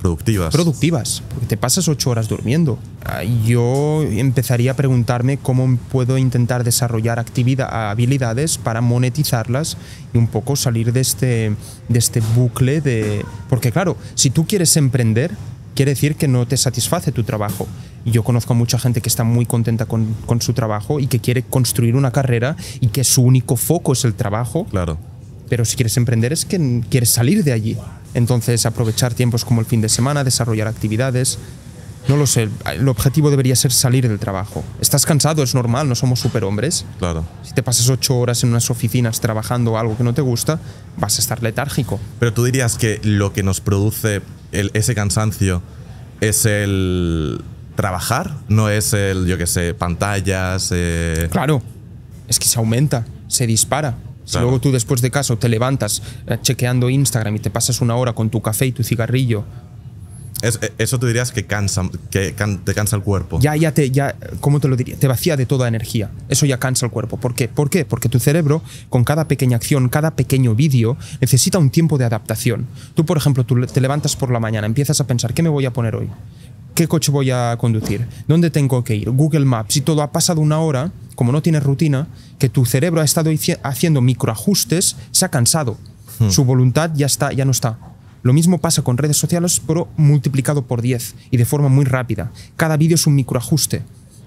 productivas. 0.00 0.52
productivas, 0.52 1.22
porque 1.30 1.46
te 1.46 1.56
pasas 1.56 1.86
ocho 1.88 2.10
horas 2.10 2.28
durmiendo. 2.28 2.78
Ah, 3.04 3.22
Yo 3.22 4.02
empezaría 4.02 4.72
a 4.72 4.74
preguntarme 4.74 5.38
cómo 5.38 5.76
puedo 5.90 6.18
intentar 6.18 6.64
desarrollar 6.64 7.18
actividad, 7.18 7.90
habilidades 7.90 8.58
para 8.58 8.80
monetizarlas 8.80 9.76
y 10.12 10.18
un 10.18 10.26
poco 10.26 10.56
salir 10.56 10.92
de 10.92 11.00
este, 11.00 11.54
de 11.88 11.98
este 11.98 12.20
bucle 12.34 12.80
de... 12.80 13.24
Porque 13.48 13.70
claro, 13.72 13.96
si 14.14 14.30
tú 14.30 14.46
quieres 14.46 14.76
emprender, 14.76 15.34
quiere 15.74 15.92
decir 15.92 16.16
que 16.16 16.28
no 16.28 16.46
te 16.46 16.56
satisface 16.56 17.12
tu 17.12 17.22
trabajo. 17.24 17.66
Yo 18.04 18.22
conozco 18.24 18.54
a 18.54 18.56
mucha 18.56 18.78
gente 18.78 19.00
que 19.02 19.08
está 19.10 19.24
muy 19.24 19.44
contenta 19.46 19.84
con, 19.86 20.14
con 20.26 20.40
su 20.40 20.52
trabajo 20.54 21.00
y 21.00 21.06
que 21.06 21.20
quiere 21.20 21.42
construir 21.42 21.96
una 21.96 22.10
carrera 22.10 22.56
y 22.80 22.88
que 22.88 23.04
su 23.04 23.22
único 23.22 23.56
foco 23.56 23.92
es 23.92 24.04
el 24.04 24.14
trabajo 24.14 24.64
Claro. 24.70 24.96
pero 25.50 25.64
si 25.66 25.76
quieres 25.76 25.96
emprender 25.98 26.32
es 26.32 26.44
que 26.46 26.80
quieres 26.88 27.10
salir 27.10 27.44
de 27.44 27.52
allí. 27.52 27.76
Entonces, 28.14 28.66
aprovechar 28.66 29.14
tiempos 29.14 29.44
como 29.44 29.60
el 29.60 29.66
fin 29.66 29.80
de 29.80 29.88
semana, 29.88 30.24
desarrollar 30.24 30.68
actividades. 30.68 31.38
No 32.08 32.16
lo 32.16 32.26
sé, 32.26 32.48
el 32.72 32.88
objetivo 32.88 33.30
debería 33.30 33.54
ser 33.54 33.72
salir 33.72 34.08
del 34.08 34.18
trabajo. 34.18 34.64
Estás 34.80 35.04
cansado, 35.04 35.42
es 35.42 35.54
normal, 35.54 35.86
no 35.88 35.94
somos 35.94 36.18
superhombres. 36.18 36.86
Claro. 36.98 37.24
Si 37.44 37.52
te 37.52 37.62
pasas 37.62 37.88
ocho 37.90 38.16
horas 38.18 38.42
en 38.42 38.48
unas 38.50 38.70
oficinas 38.70 39.20
trabajando 39.20 39.78
algo 39.78 39.96
que 39.98 40.02
no 40.02 40.14
te 40.14 40.22
gusta, 40.22 40.58
vas 40.96 41.18
a 41.18 41.20
estar 41.20 41.42
letárgico. 41.42 42.00
Pero 42.18 42.32
tú 42.32 42.44
dirías 42.44 42.78
que 42.78 43.00
lo 43.04 43.32
que 43.34 43.42
nos 43.42 43.60
produce 43.60 44.22
el- 44.50 44.70
ese 44.74 44.94
cansancio 44.94 45.62
es 46.22 46.46
el 46.46 47.42
trabajar, 47.76 48.34
no 48.48 48.70
es 48.70 48.92
el, 48.94 49.26
yo 49.26 49.36
qué 49.38 49.46
sé, 49.46 49.74
pantallas. 49.74 50.70
eh, 50.72 51.28
Claro, 51.30 51.62
es 52.28 52.38
que 52.38 52.46
se 52.46 52.58
aumenta, 52.58 53.04
se 53.28 53.46
dispara. 53.46 53.94
Si 54.30 54.34
Claro. 54.34 54.46
luego 54.46 54.60
tú 54.60 54.70
después 54.70 55.00
de 55.02 55.10
casa 55.10 55.34
te 55.34 55.48
levantas 55.48 56.02
eh, 56.28 56.38
chequeando 56.40 56.88
Instagram 56.88 57.34
y 57.34 57.38
te 57.40 57.50
pasas 57.50 57.80
una 57.80 57.96
hora 57.96 58.12
con 58.12 58.30
tu 58.30 58.40
café 58.40 58.66
y 58.66 58.70
tu 58.70 58.84
cigarrillo 58.84 59.42
Es- 60.40 60.60
eh, 60.62 60.72
eso 60.78 61.00
tú 61.00 61.06
dirías 61.08 61.32
que 61.32 61.44
cansa, 61.46 61.82
que 62.12 62.32
can- 62.34 62.64
te 62.64 62.72
cansa 62.72 62.94
el 62.94 63.02
cuerpo. 63.02 63.40
ya, 63.40 63.56
ya 63.56 63.74
te, 63.74 63.90
ya, 63.90 64.14
¿cómo 64.40 64.60
te 64.60 64.68
lo 64.68 64.76
diría? 64.76 64.96
Te 64.96 65.08
vacía 65.08 65.36
de 65.36 65.46
toda 65.46 65.66
energía. 65.66 66.10
Eso 66.28 66.46
ya 66.46 66.58
cansa 66.58 66.86
el 66.86 66.92
cuerpo. 66.92 67.16
¿Por 67.18 67.34
qué? 67.34 67.48
¿Por 67.48 67.68
qué? 67.70 67.84
Porque 67.84 68.08
tu 68.08 68.20
cerebro, 68.20 68.62
con 68.88 69.02
cada 69.04 69.26
pequeña 69.26 69.56
acción, 69.56 69.88
cada 69.88 70.12
pequeño 70.12 70.54
vídeo, 70.54 70.96
necesita 71.20 71.58
un 71.58 71.68
tiempo 71.70 71.98
de 71.98 72.04
adaptación. 72.04 72.68
Tú, 72.94 73.04
por 73.04 73.18
ejemplo, 73.18 73.44
tú 73.44 73.60
te 73.66 73.80
levantas 73.82 74.14
por 74.16 74.30
la 74.30 74.38
mañana, 74.40 74.66
empiezas 74.66 74.98
a 75.00 75.06
pensar, 75.06 75.34
¿qué 75.34 75.42
me 75.42 75.48
voy 75.50 75.66
a 75.66 75.72
poner 75.72 75.94
hoy? 75.96 76.08
¿Qué 76.74 76.88
coche 76.88 77.12
voy 77.12 77.30
a 77.30 77.56
conducir? 77.58 78.06
¿Dónde 78.26 78.50
tengo 78.50 78.82
que 78.84 78.94
ir? 78.96 79.10
Google 79.10 79.44
Maps 79.44 79.76
y 79.76 79.80
todo 79.80 80.02
ha 80.02 80.12
pasado 80.12 80.40
una 80.40 80.60
hora, 80.60 80.92
como 81.14 81.32
no 81.32 81.42
tienes 81.42 81.62
rutina, 81.62 82.08
que 82.38 82.48
tu 82.48 82.64
cerebro 82.64 83.00
ha 83.00 83.04
estado 83.04 83.30
haciendo 83.62 84.00
microajustes, 84.00 84.96
se 85.10 85.24
ha 85.24 85.28
cansado. 85.28 85.76
Su 86.28 86.44
voluntad 86.44 86.90
ya 86.94 87.06
está, 87.06 87.32
ya 87.32 87.44
no 87.44 87.50
está. 87.50 87.78
Lo 88.22 88.34
mismo 88.34 88.58
pasa 88.58 88.82
con 88.82 88.98
redes 88.98 89.16
sociales, 89.16 89.62
pero 89.66 89.88
multiplicado 89.96 90.66
por 90.66 90.82
10 90.82 91.14
y 91.30 91.36
de 91.38 91.44
forma 91.46 91.68
muy 91.68 91.86
rápida. 91.86 92.30
Cada 92.56 92.76
vídeo 92.76 92.96
es 92.96 93.06
un 93.06 93.14
microajuste. 93.14 93.82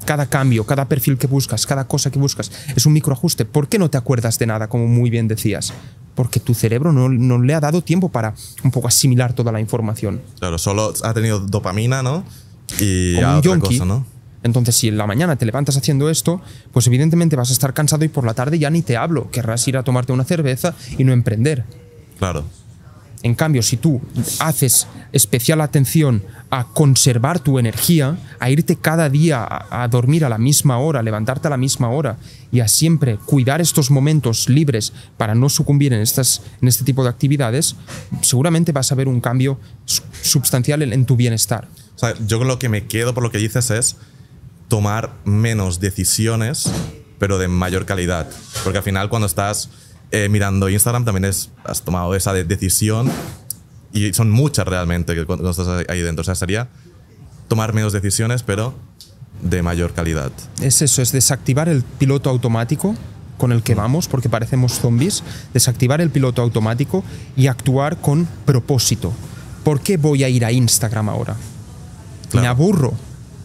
Cada 0.06 0.26
cambio, 0.28 0.66
cada 0.66 0.86
perfil 0.88 1.18
que 1.18 1.28
buscas, 1.28 1.66
cada 1.66 1.86
cosa 1.88 2.12
que 2.12 2.20
buscas 2.20 2.52
es 2.76 2.86
un 2.86 2.94
microajuste. 2.94 3.46
¿Por 3.46 3.68
qué 3.68 3.80
no 3.80 3.90
te 3.90 3.98
acuerdas 3.98 4.38
de 4.40 4.46
nada, 4.48 4.68
como 4.68 4.88
muy 4.88 5.10
bien 5.10 5.28
decías? 5.28 5.74
Porque 6.16 6.40
tu 6.40 6.54
cerebro 6.54 6.92
no, 6.92 7.10
no 7.10 7.42
le 7.42 7.54
ha 7.54 7.60
dado 7.60 7.82
tiempo 7.82 8.10
para 8.10 8.34
un 8.64 8.72
poco 8.72 8.88
asimilar 8.88 9.34
toda 9.34 9.52
la 9.52 9.60
información. 9.60 10.22
Claro, 10.40 10.58
solo 10.58 10.94
ha 11.04 11.14
tenido 11.14 11.40
dopamina, 11.40 12.04
¿no? 12.04 12.24
Y 12.80 13.16
Como 13.16 13.28
a 13.28 13.32
un 13.32 13.38
otra 13.38 13.52
yonki. 13.52 13.68
cosa, 13.78 13.86
¿no? 13.86 14.06
Entonces, 14.44 14.76
si 14.76 14.90
en 14.90 14.98
la 14.98 15.08
mañana 15.08 15.38
te 15.38 15.46
levantas 15.46 15.78
haciendo 15.78 16.10
esto, 16.10 16.42
pues 16.74 16.86
evidentemente 16.88 17.36
vas 17.38 17.50
a 17.50 17.54
estar 17.54 17.74
cansado 17.74 18.04
y 18.04 18.10
por 18.10 18.26
la 18.26 18.34
tarde 18.34 18.60
ya 18.60 18.70
ni 18.70 18.82
te 18.82 18.98
hablo. 18.98 19.32
Querrás 19.32 19.66
ir 19.70 19.78
a 19.78 19.84
tomarte 19.84 20.12
una 20.12 20.26
cerveza 20.26 20.76
y 20.98 21.06
no 21.06 21.14
emprender. 21.14 21.64
Claro. 22.20 22.44
En 23.24 23.36
cambio, 23.36 23.64
si 23.64 23.78
tú 23.78 24.02
haces 24.40 24.86
especial 25.14 25.62
atención 25.62 26.24
a 26.56 26.66
conservar 26.66 27.40
tu 27.40 27.58
energía, 27.58 28.16
a 28.40 28.52
irte 28.52 28.76
cada 28.76 29.10
día 29.10 29.44
a, 29.50 29.88
dormir 29.88 30.24
a 30.24 30.30
la 30.30 30.38
misma 30.38 30.78
hora, 30.78 31.00
a 31.00 31.02
levantarte 31.04 31.48
a 31.48 31.50
la 31.50 31.58
misma 31.58 31.90
hora 31.90 32.18
y 32.52 32.60
a 32.60 32.68
siempre 32.68 33.18
cuidar 33.18 33.60
estos 33.60 33.90
momentos 33.90 34.48
libres 34.50 34.94
para 35.18 35.34
no 35.34 35.50
sucumbir 35.50 35.94
en, 35.94 36.02
estas, 36.02 36.44
en 36.62 36.68
este 36.68 36.84
tipo 36.84 37.02
de 37.02 37.10
actividades, 37.10 37.76
seguramente 38.22 38.72
vas 38.72 38.92
a 38.92 38.96
ver 38.96 39.08
un 39.08 39.20
cambio 39.20 39.60
su- 39.86 40.04
sustancial 40.22 40.84
en, 40.84 41.06
tu 41.06 41.16
bienestar. 41.16 41.68
Yo 42.28 42.38
con 42.38 42.48
lo 42.48 42.60
que 42.60 42.70
me 42.70 42.86
quedo 42.86 43.16
por 43.16 43.24
lo 43.24 43.32
que 43.32 43.40
dices 43.40 43.72
es 43.72 43.96
tomar 44.68 45.12
menos 45.26 45.80
decisiones, 45.80 46.72
pero 47.18 47.40
de 47.40 47.48
mayor 47.48 47.88
calidad. 47.88 48.30
Porque 48.64 48.78
al 48.78 48.84
final 48.84 49.10
cuando 49.10 49.26
estás 49.26 49.70
eh, 50.12 50.30
mirando 50.30 50.70
Instagram 50.70 51.04
también 51.04 51.26
es, 51.26 51.50
has 51.64 51.82
tomado 51.82 52.14
esa 52.14 52.32
de- 52.32 52.44
decisión 52.44 53.10
y 53.94 54.11
son 54.14 54.30
muchas 54.32 54.68
realmente 54.68 55.15
que 55.15 55.26
cuando 55.26 55.49
estás 55.49 55.86
ahí 55.88 56.02
dentro. 56.02 56.22
O 56.22 56.26
sea, 56.26 56.36
sería 56.36 56.68
tomar 57.48 57.74
menos 57.74 57.94
decisiones, 57.94 58.44
pero 58.44 58.74
de 59.41 59.61
mayor 59.61 59.94
calidad. 59.94 60.32
Es 60.61 60.82
eso, 60.82 61.02
es 61.02 61.11
desactivar 61.11 61.70
el 61.70 61.84
piloto 61.84 62.30
automático 62.30 62.95
con 63.38 63.52
el 63.52 63.61
que 63.61 63.76
vamos, 63.76 64.07
porque 64.07 64.30
parecemos 64.30 64.80
zombies, 64.80 65.24
desactivar 65.53 66.02
el 66.02 66.10
piloto 66.10 66.41
automático 66.41 67.03
y 67.36 67.48
actuar 67.48 67.98
con 67.98 68.28
propósito. 68.45 69.14
¿Por 69.64 69.82
qué 69.82 69.98
voy 69.98 70.24
a 70.24 70.30
ir 70.30 70.45
a 70.45 70.52
Instagram 70.52 71.10
ahora? 71.10 71.36
Claro. 72.30 72.41
Me 72.41 72.48
aburro. 72.48 72.94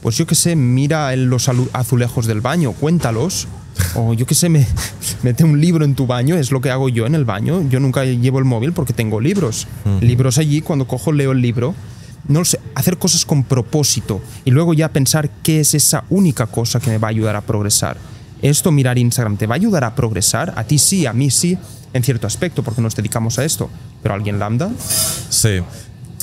Pues 0.03 0.17
yo 0.17 0.27
qué 0.27 0.35
sé, 0.35 0.57
mira 0.57 1.13
en 1.13 1.29
los 1.29 1.49
azulejos 1.73 2.27
del 2.27 2.41
baño, 2.41 2.73
cuéntalos. 2.73 3.49
O 3.95 4.15
yo 4.15 4.27
qué 4.27 4.35
sé, 4.35 4.49
me, 4.49 4.67
mete 5.23 5.45
un 5.45 5.61
libro 5.61 5.85
en 5.85 5.95
tu 5.95 6.07
baño, 6.07 6.37
es 6.37 6.51
lo 6.51 6.61
que 6.61 6.71
hago 6.71 6.89
yo 6.89 7.07
en 7.07 7.15
el 7.15 7.25
baño. 7.25 7.69
Yo 7.69 7.81
nunca 7.81 8.05
llevo 8.05 8.39
el 8.39 8.45
móvil 8.45 8.73
porque 8.73 8.93
tengo 8.93 9.21
libros. 9.21 9.67
Libros 10.01 10.39
allí, 10.39 10.61
cuando 10.61 10.87
cojo 10.87 11.13
leo 11.13 11.33
el 11.33 11.41
libro. 11.41 11.75
No 12.27 12.41
lo 12.41 12.45
sé, 12.45 12.61
hacer 12.75 12.99
cosas 12.99 13.25
con 13.25 13.43
propósito 13.43 14.21
y 14.45 14.51
luego 14.51 14.75
ya 14.75 14.91
pensar 14.91 15.31
qué 15.43 15.61
es 15.61 15.75
esa 15.75 16.05
única 16.11 16.47
cosa 16.47 16.79
que 16.79 16.91
me 16.91 16.99
va 16.99 17.09
a 17.09 17.11
ayudar 17.11 17.37
a 17.37 17.41
progresar. 17.41 17.97
Esto, 18.43 18.71
mirar 18.71 18.99
Instagram, 18.99 19.37
¿te 19.37 19.47
va 19.47 19.55
a 19.55 19.57
ayudar 19.57 19.85
a 19.85 19.95
progresar? 19.95 20.53
A 20.57 20.65
ti 20.65 20.79
sí, 20.79 21.07
a 21.07 21.13
mí 21.15 21.31
sí, 21.31 21.57
en 21.93 22.05
cierto 22.05 22.27
aspecto, 22.27 22.63
porque 22.63 22.83
nos 22.83 22.95
dedicamos 22.95 23.39
a 23.39 23.45
esto. 23.45 23.71
Pero 24.03 24.15
alguien 24.15 24.39
lambda, 24.39 24.71
Sí. 25.31 25.61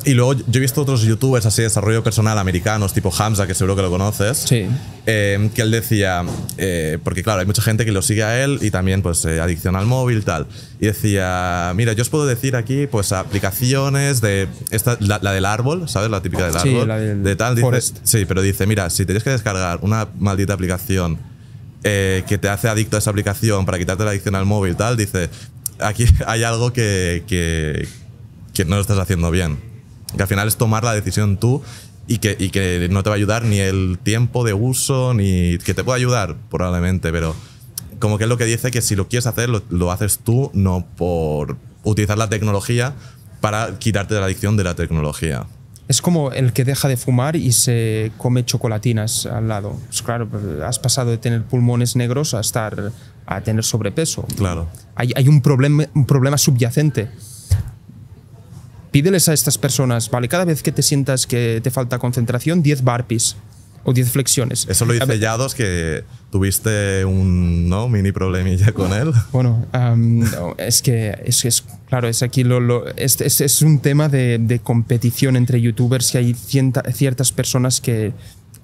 Y 0.05 0.13
luego 0.13 0.33
yo 0.33 0.43
he 0.53 0.59
visto 0.59 0.81
otros 0.81 1.01
youtubers 1.01 1.45
así 1.47 1.61
de 1.63 1.67
desarrollo 1.67 2.03
personal 2.03 2.37
americanos, 2.37 2.93
tipo 2.93 3.11
Hamza, 3.17 3.47
que 3.47 3.55
seguro 3.55 3.75
que 3.75 3.81
lo 3.81 3.89
conoces. 3.89 4.37
Sí. 4.37 4.67
eh, 5.07 5.49
que 5.55 5.61
él 5.63 5.71
decía, 5.71 6.23
eh, 6.57 6.99
porque 7.03 7.23
claro, 7.23 7.39
hay 7.39 7.47
mucha 7.47 7.63
gente 7.63 7.85
que 7.85 7.91
lo 7.91 8.01
sigue 8.03 8.23
a 8.23 8.43
él 8.43 8.59
y 8.61 8.69
también 8.71 9.01
pues 9.01 9.25
eh, 9.25 9.39
adicción 9.41 9.75
al 9.75 9.87
móvil 9.87 10.23
tal. 10.23 10.45
Y 10.79 10.85
decía, 10.85 11.73
mira, 11.75 11.93
yo 11.93 12.03
os 12.03 12.09
puedo 12.09 12.27
decir 12.27 12.55
aquí 12.55 12.85
pues 12.85 13.11
aplicaciones 13.13 14.21
de 14.21 14.47
esta, 14.69 14.95
la, 14.99 15.19
la 15.23 15.31
del 15.33 15.45
árbol, 15.45 15.89
¿sabes? 15.89 16.09
La 16.11 16.21
típica 16.21 16.45
del 16.51 16.59
Sí, 16.61 16.69
árbol. 16.69 16.87
la 16.87 16.97
del 16.99 17.23
de 17.23 17.35
tal, 17.35 17.55
dice, 17.55 17.93
sí, 18.03 18.25
pero 18.25 18.41
dice, 18.43 18.67
mira, 18.67 18.89
si 18.91 19.05
tienes 19.05 19.23
que 19.23 19.31
descargar 19.31 19.79
una 19.81 20.07
maldita 20.19 20.53
aplicación 20.53 21.17
que 21.83 22.39
te 22.41 22.49
hace 22.49 22.67
adicto 22.67 22.95
a 22.95 22.99
esa 22.99 23.09
aplicación 23.11 23.65
para 23.65 23.77
quitarte 23.77 24.03
la 24.03 24.09
adicción 24.11 24.33
al 24.35 24.45
móvil 24.45 24.75
tal, 24.75 24.97
dice, 24.97 25.29
aquí 25.79 26.05
hay 26.27 26.43
algo 26.43 26.73
que, 26.73 27.23
que, 27.27 27.87
que 28.53 28.65
no 28.65 28.75
lo 28.75 28.81
estás 28.81 28.97
haciendo 28.99 29.29
bien. 29.31 29.64
Que 30.15 30.23
al 30.23 30.29
final 30.29 30.47
es 30.47 30.57
tomar 30.57 30.83
la 30.83 30.93
decisión 30.93 31.37
tú 31.37 31.61
y 32.07 32.19
que, 32.19 32.35
y 32.39 32.49
que 32.49 32.87
no 32.89 33.03
te 33.03 33.09
va 33.09 33.15
a 33.15 33.17
ayudar 33.17 33.43
ni 33.43 33.59
el 33.59 33.97
tiempo 34.01 34.43
de 34.43 34.53
uso, 34.53 35.13
ni 35.13 35.57
que 35.59 35.73
te 35.73 35.83
puede 35.83 35.97
ayudar 35.97 36.35
probablemente, 36.49 37.11
pero 37.11 37.35
como 37.99 38.17
que 38.17 38.25
es 38.25 38.29
lo 38.29 38.37
que 38.37 38.45
dice 38.45 38.71
que 38.71 38.81
si 38.81 38.95
lo 38.95 39.07
quieres 39.07 39.27
hacer, 39.27 39.49
lo, 39.49 39.63
lo 39.69 39.91
haces 39.91 40.19
tú, 40.19 40.51
no 40.53 40.85
por 40.95 41.57
utilizar 41.83 42.17
la 42.17 42.29
tecnología 42.29 42.93
para 43.41 43.77
quitarte 43.79 44.13
de 44.13 44.19
la 44.19 44.25
adicción 44.27 44.57
de 44.57 44.63
la 44.63 44.75
tecnología. 44.75 45.45
Es 45.87 46.01
como 46.01 46.31
el 46.31 46.51
que 46.51 46.65
deja 46.65 46.87
de 46.87 46.97
fumar 46.97 47.35
y 47.35 47.51
se 47.51 48.11
come 48.17 48.43
chocolatinas 48.43 49.27
al 49.27 49.47
lado. 49.47 49.79
Pues 49.87 50.01
claro, 50.01 50.27
has 50.65 50.79
pasado 50.79 51.11
de 51.11 51.19
tener 51.19 51.43
pulmones 51.43 51.95
negros 51.95 52.33
a 52.33 52.39
estar 52.39 52.91
a 53.27 53.41
tener 53.41 53.63
sobrepeso. 53.63 54.25
Claro. 54.35 54.67
Hay, 54.95 55.11
hay 55.15 55.27
un, 55.27 55.41
problema, 55.41 55.85
un 55.93 56.05
problema 56.05 56.37
subyacente. 56.37 57.09
Pídeles 58.95 59.27
a 59.27 59.33
estas 59.33 59.57
personas, 59.57 60.09
vale, 60.09 60.29
cada 60.29 60.45
vez 60.45 60.63
que 60.63 60.71
te 60.71 60.81
sientas 60.81 61.27
que 61.27 61.59
te 61.61 61.69
falta 61.69 61.99
concentración, 61.99 62.63
10 62.63 62.81
burpees 62.81 63.35
o 63.83 63.91
10 63.91 64.09
flexiones. 64.09 64.65
Eso 64.69 64.85
lo 64.85 64.93
dice 64.93 65.19
Yados, 65.19 65.53
que 65.53 66.05
tuviste 66.31 67.03
un 67.03 67.67
¿no? 67.67 67.89
mini 67.89 68.13
problemilla 68.13 68.71
con 68.71 68.93
él. 68.93 69.11
Bueno, 69.33 69.65
no, 69.73 70.55
es 70.57 70.81
que 70.81 71.13
es, 71.25 71.43
es- 71.43 71.65
claro, 71.89 72.07
es 72.07 72.23
aquí 72.23 72.45
lo, 72.45 72.61
lo- 72.61 72.87
es, 72.95 73.19
es- 73.19 73.41
es 73.41 73.61
un 73.61 73.79
tema 73.79 74.07
de, 74.07 74.37
de 74.39 74.59
competición 74.59 75.35
entre 75.35 75.59
youtubers 75.59 76.15
y 76.15 76.17
hay 76.19 76.33
cienta- 76.33 76.89
ciertas 76.93 77.33
personas 77.33 77.81
que 77.81 78.13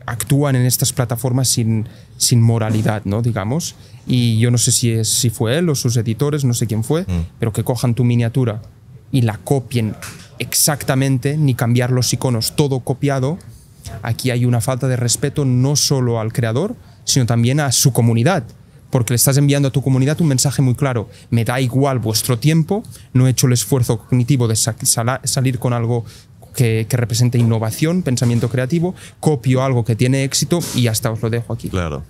actúan 0.06 0.56
en 0.56 0.66
estas 0.66 0.94
plataformas 0.94 1.50
sin, 1.50 1.90
sin 2.16 2.42
moralidad, 2.42 3.02
¿no? 3.04 3.22
Digamos. 3.22 3.76
Y 4.08 4.40
yo 4.40 4.50
no 4.50 4.58
sé 4.58 4.72
si, 4.72 4.92
es, 4.92 5.10
si 5.10 5.30
fue 5.30 5.58
él 5.58 5.68
o 5.68 5.76
sus 5.76 5.98
editores, 5.98 6.46
no 6.46 6.54
sé 6.54 6.68
quién 6.68 6.86
fue, 6.86 7.06
pero 7.38 7.52
que 7.52 7.66
cojan 7.66 7.96
tu 7.96 8.06
miniatura 8.06 8.62
y 9.12 9.22
la 9.22 9.38
copien 9.38 9.96
exactamente, 10.40 11.38
ni 11.38 11.54
cambiar 11.54 11.92
los 11.92 12.12
iconos, 12.14 12.56
todo 12.56 12.80
copiado. 12.80 13.38
Aquí 14.02 14.32
hay 14.32 14.46
una 14.46 14.62
falta 14.62 14.88
de 14.88 14.96
respeto 14.96 15.46
no 15.46 15.76
solo 15.76 16.20
al 16.20 16.34
creador, 16.34 16.76
sino 17.04 17.26
también 17.26 17.60
a 17.60 17.72
su 17.72 17.94
comunidad 17.94 18.44
porque 18.92 19.14
le 19.14 19.16
estás 19.16 19.38
enviando 19.38 19.70
a 19.70 19.72
tu 19.72 19.82
comunidad 19.82 20.20
un 20.22 20.28
mensaje 20.28 20.62
muy 20.62 20.76
claro. 20.76 21.10
Me 21.30 21.46
da 21.46 21.60
igual 21.62 22.00
vuestro 22.00 22.38
tiempo, 22.38 22.84
no 23.14 23.26
he 23.26 23.32
hecho 23.32 23.48
el 23.48 23.54
esfuerzo 23.54 24.00
cognitivo 24.00 24.48
de 24.48 24.56
salir 24.56 25.60
con 25.60 25.74
algo 25.74 26.06
que, 26.54 26.86
que 26.88 26.98
represente 26.98 27.38
innovación, 27.38 28.04
pensamiento 28.04 28.50
creativo, 28.50 28.94
copio 29.20 29.64
algo 29.64 29.86
que 29.86 29.96
tiene 29.96 30.26
éxito 30.26 30.60
y 30.76 30.88
hasta 30.88 31.10
os 31.10 31.22
lo 31.22 31.30
dejo 31.30 31.54
aquí. 31.54 31.70
Claro. 31.70 32.04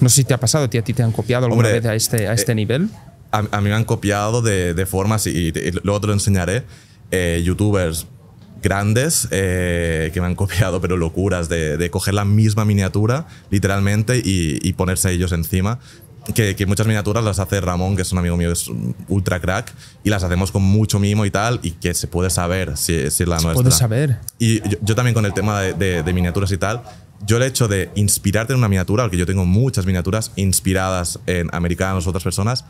No 0.00 0.08
sé 0.08 0.16
si 0.16 0.24
te 0.24 0.32
ha 0.32 0.40
pasado, 0.40 0.64
¿a 0.64 0.68
ti 0.68 0.94
te 0.94 1.02
han 1.02 1.12
copiado 1.12 1.46
alguna 1.46 1.68
Hombre, 1.68 1.80
vez 1.80 1.90
a 1.90 1.94
este, 1.94 2.28
a 2.28 2.32
este 2.32 2.52
eh, 2.52 2.54
nivel? 2.54 2.88
A, 3.32 3.38
a 3.50 3.60
mí 3.60 3.68
me 3.70 3.74
han 3.74 3.84
copiado 3.84 4.42
de, 4.42 4.74
de 4.74 4.86
formas, 4.86 5.26
y, 5.26 5.30
y 5.48 5.52
luego 5.82 6.00
te 6.00 6.06
lo 6.06 6.12
enseñaré, 6.12 6.64
eh, 7.10 7.42
youtubers 7.44 8.06
grandes 8.62 9.26
eh, 9.32 10.10
que 10.14 10.20
me 10.20 10.26
han 10.28 10.34
copiado, 10.36 10.80
pero 10.80 10.96
locuras, 10.96 11.48
de, 11.48 11.76
de 11.76 11.90
coger 11.90 12.14
la 12.14 12.24
misma 12.24 12.64
miniatura, 12.64 13.26
literalmente, 13.50 14.18
y, 14.18 14.58
y 14.62 14.72
ponerse 14.74 15.10
ellos 15.10 15.32
encima. 15.32 15.78
Que, 16.36 16.54
que 16.54 16.66
muchas 16.66 16.86
miniaturas 16.86 17.24
las 17.24 17.40
hace 17.40 17.60
Ramón, 17.60 17.96
que 17.96 18.02
es 18.02 18.12
un 18.12 18.18
amigo 18.18 18.36
mío, 18.36 18.52
es 18.52 18.70
ultra 19.08 19.40
crack, 19.40 19.74
y 20.04 20.10
las 20.10 20.22
hacemos 20.22 20.52
con 20.52 20.62
mucho 20.62 21.00
mimo 21.00 21.26
y 21.26 21.32
tal, 21.32 21.58
y 21.64 21.72
que 21.72 21.94
se 21.94 22.06
puede 22.06 22.30
saber 22.30 22.76
si, 22.76 23.10
si 23.10 23.24
es 23.24 23.28
la 23.28 23.34
nuestra. 23.40 23.54
Puedes 23.54 23.74
saber. 23.74 24.18
Y 24.38 24.60
yo, 24.68 24.78
yo 24.82 24.94
también 24.94 25.14
con 25.14 25.26
el 25.26 25.34
tema 25.34 25.60
de, 25.60 25.72
de- 25.72 26.02
de 26.04 26.12
miniaturas 26.12 26.52
y 26.52 26.58
tal, 26.58 26.82
yo 27.26 27.38
el 27.38 27.42
hecho 27.42 27.66
de 27.66 27.90
inspirarte 27.96 28.52
en 28.52 28.60
una 28.60 28.68
miniatura, 28.68 29.02
porque 29.02 29.16
yo 29.16 29.26
tengo 29.26 29.44
muchas 29.46 29.84
miniaturas 29.84 30.30
inspiradas 30.36 31.18
en 31.26 31.48
americanos 31.52 32.06
otras 32.06 32.22
personas, 32.22 32.64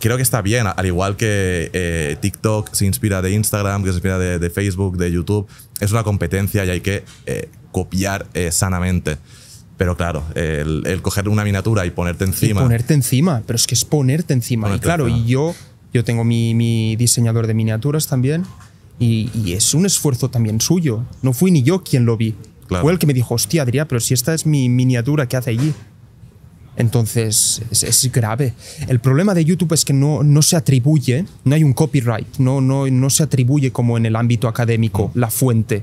creo 0.00 0.16
que 0.16 0.22
está 0.22 0.42
bien, 0.42 0.66
al 0.66 0.86
igual 0.86 1.16
que 1.16 1.70
eh, 1.72 2.16
TikTok 2.20 2.72
se 2.74 2.86
inspira 2.86 3.22
de 3.22 3.32
Instagram, 3.32 3.82
que 3.82 3.90
se 3.90 3.94
inspira 3.96 4.18
de, 4.18 4.38
de 4.38 4.50
Facebook, 4.50 4.96
de 4.96 5.10
YouTube, 5.10 5.46
es 5.80 5.92
una 5.92 6.02
competencia 6.04 6.64
y 6.64 6.70
hay 6.70 6.80
que 6.80 7.04
eh, 7.26 7.48
copiar 7.72 8.26
eh, 8.34 8.50
sanamente. 8.52 9.16
Pero 9.76 9.96
claro, 9.96 10.24
el, 10.34 10.82
el 10.86 11.02
coger 11.02 11.28
una 11.28 11.44
miniatura 11.44 11.86
y 11.86 11.90
ponerte 11.90 12.24
Y 12.24 12.28
encima. 12.28 12.62
ponerte 12.62 12.94
encima, 12.94 13.42
pero 13.46 13.56
es 13.56 13.66
que 13.66 13.74
es 13.74 13.84
ponerte 13.84 14.34
encima. 14.34 14.66
Ponerte 14.66 14.84
y 14.84 14.88
claro, 14.88 15.06
encima. 15.06 15.24
y 15.24 15.30
yo, 15.30 15.54
yo 15.94 16.02
tengo 16.04 16.24
mi, 16.24 16.54
mi 16.54 16.96
diseñador 16.96 17.46
de 17.46 17.54
miniaturas 17.54 18.08
también. 18.08 18.44
Y, 18.98 19.30
y 19.32 19.52
es 19.52 19.74
un 19.74 19.86
esfuerzo 19.86 20.28
también 20.30 20.60
suyo. 20.60 21.04
No 21.22 21.32
fui 21.32 21.52
ni 21.52 21.62
yo 21.62 21.84
quien 21.84 22.04
lo 22.04 22.16
vi. 22.16 22.34
Claro. 22.66 22.82
Fue 22.82 22.92
el 22.92 22.98
que 22.98 23.06
me 23.06 23.14
dijo, 23.14 23.34
hostia, 23.34 23.62
Adrián, 23.62 23.86
pero 23.88 24.00
si 24.00 24.12
esta 24.14 24.34
es 24.34 24.44
mi 24.44 24.68
miniatura, 24.68 25.28
¿qué 25.28 25.36
hace 25.36 25.50
allí? 25.50 25.72
Entonces, 26.78 27.60
es, 27.70 27.82
es 27.82 28.10
grave. 28.12 28.54
El 28.86 29.00
problema 29.00 29.34
de 29.34 29.44
YouTube 29.44 29.72
es 29.74 29.84
que 29.84 29.92
no, 29.92 30.22
no 30.22 30.40
se 30.42 30.56
atribuye, 30.56 31.24
no 31.44 31.54
hay 31.54 31.62
un 31.64 31.74
copyright, 31.74 32.38
no, 32.38 32.60
no, 32.60 32.86
no 32.88 33.10
se 33.10 33.24
atribuye 33.24 33.72
como 33.72 33.98
en 33.98 34.06
el 34.06 34.16
ámbito 34.16 34.48
académico 34.48 35.10
la 35.14 35.28
fuente. 35.30 35.82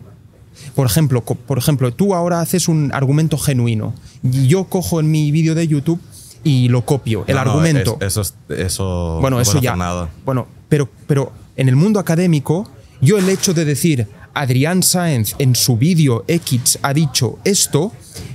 Por 0.74 0.88
ejemplo, 0.88 1.22
por 1.22 1.58
ejemplo, 1.58 1.94
tú 1.94 2.16
ahora 2.16 2.40
haces 2.40 2.68
un 2.70 2.92
argumento 2.94 3.38
genuino. 3.38 3.94
y 4.24 4.48
Yo 4.48 4.64
cojo 4.66 5.00
en 5.02 5.12
mi 5.12 5.30
vídeo 5.32 5.54
de 5.54 5.68
YouTube 5.68 6.00
y 6.46 6.70
lo 6.70 6.86
copio, 6.86 7.26
el 7.28 7.36
No, 7.36 7.44
no, 7.46 7.52
argumento. 7.52 7.98
es- 8.00 8.08
eso, 8.18 8.22
es- 8.22 8.34
eso 8.50 9.18
bueno, 9.20 9.36
no 9.38 9.42
eso 9.42 9.60
ya. 9.60 9.76
nada. 9.76 10.10
Bueno, 10.26 10.48
pero, 10.70 10.90
pero 11.08 11.32
en 11.58 11.68
el 11.70 11.76
mundo 11.76 12.00
académico, 12.00 12.70
yo 13.02 13.18
el 13.18 13.28
hecho 13.30 13.54
de 13.54 13.66
decir 13.66 14.08
Adrián 14.34 14.82
Sáenz 14.82 15.36
en 15.40 15.56
su 15.56 15.76
vídeo 15.78 16.24
X 16.28 16.80
ha 16.82 16.94
dicho 16.94 17.38
esto, 17.44 17.92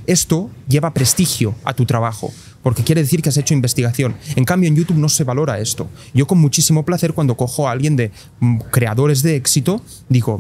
esto 0.07 0.51
lleva 0.69 0.93
prestigio 0.93 1.55
a 1.65 1.73
tu 1.75 1.85
trabajo. 1.87 2.33
Porque 2.63 2.85
quiere 2.85 3.01
decir 3.03 3.23
que 3.23 3.31
has 3.31 3.37
hecho 3.39 3.55
investigación. 3.55 4.15
En 4.37 4.45
cambio, 4.45 4.69
en 4.69 4.77
YouTube 4.77 4.99
no 4.99 5.09
se 5.09 5.25
valora 5.25 5.59
esto. 5.61 5.89
Yo 6.13 6.27
con 6.27 6.39
muchísimo 6.39 6.85
placer 6.85 7.15
cuando 7.15 7.35
cojo 7.37 7.67
a 7.69 7.73
alguien 7.73 7.97
de 7.97 8.11
mm, 8.41 8.59
creadores 8.71 9.23
de 9.23 9.37
éxito, 9.37 9.81
digo, 10.09 10.39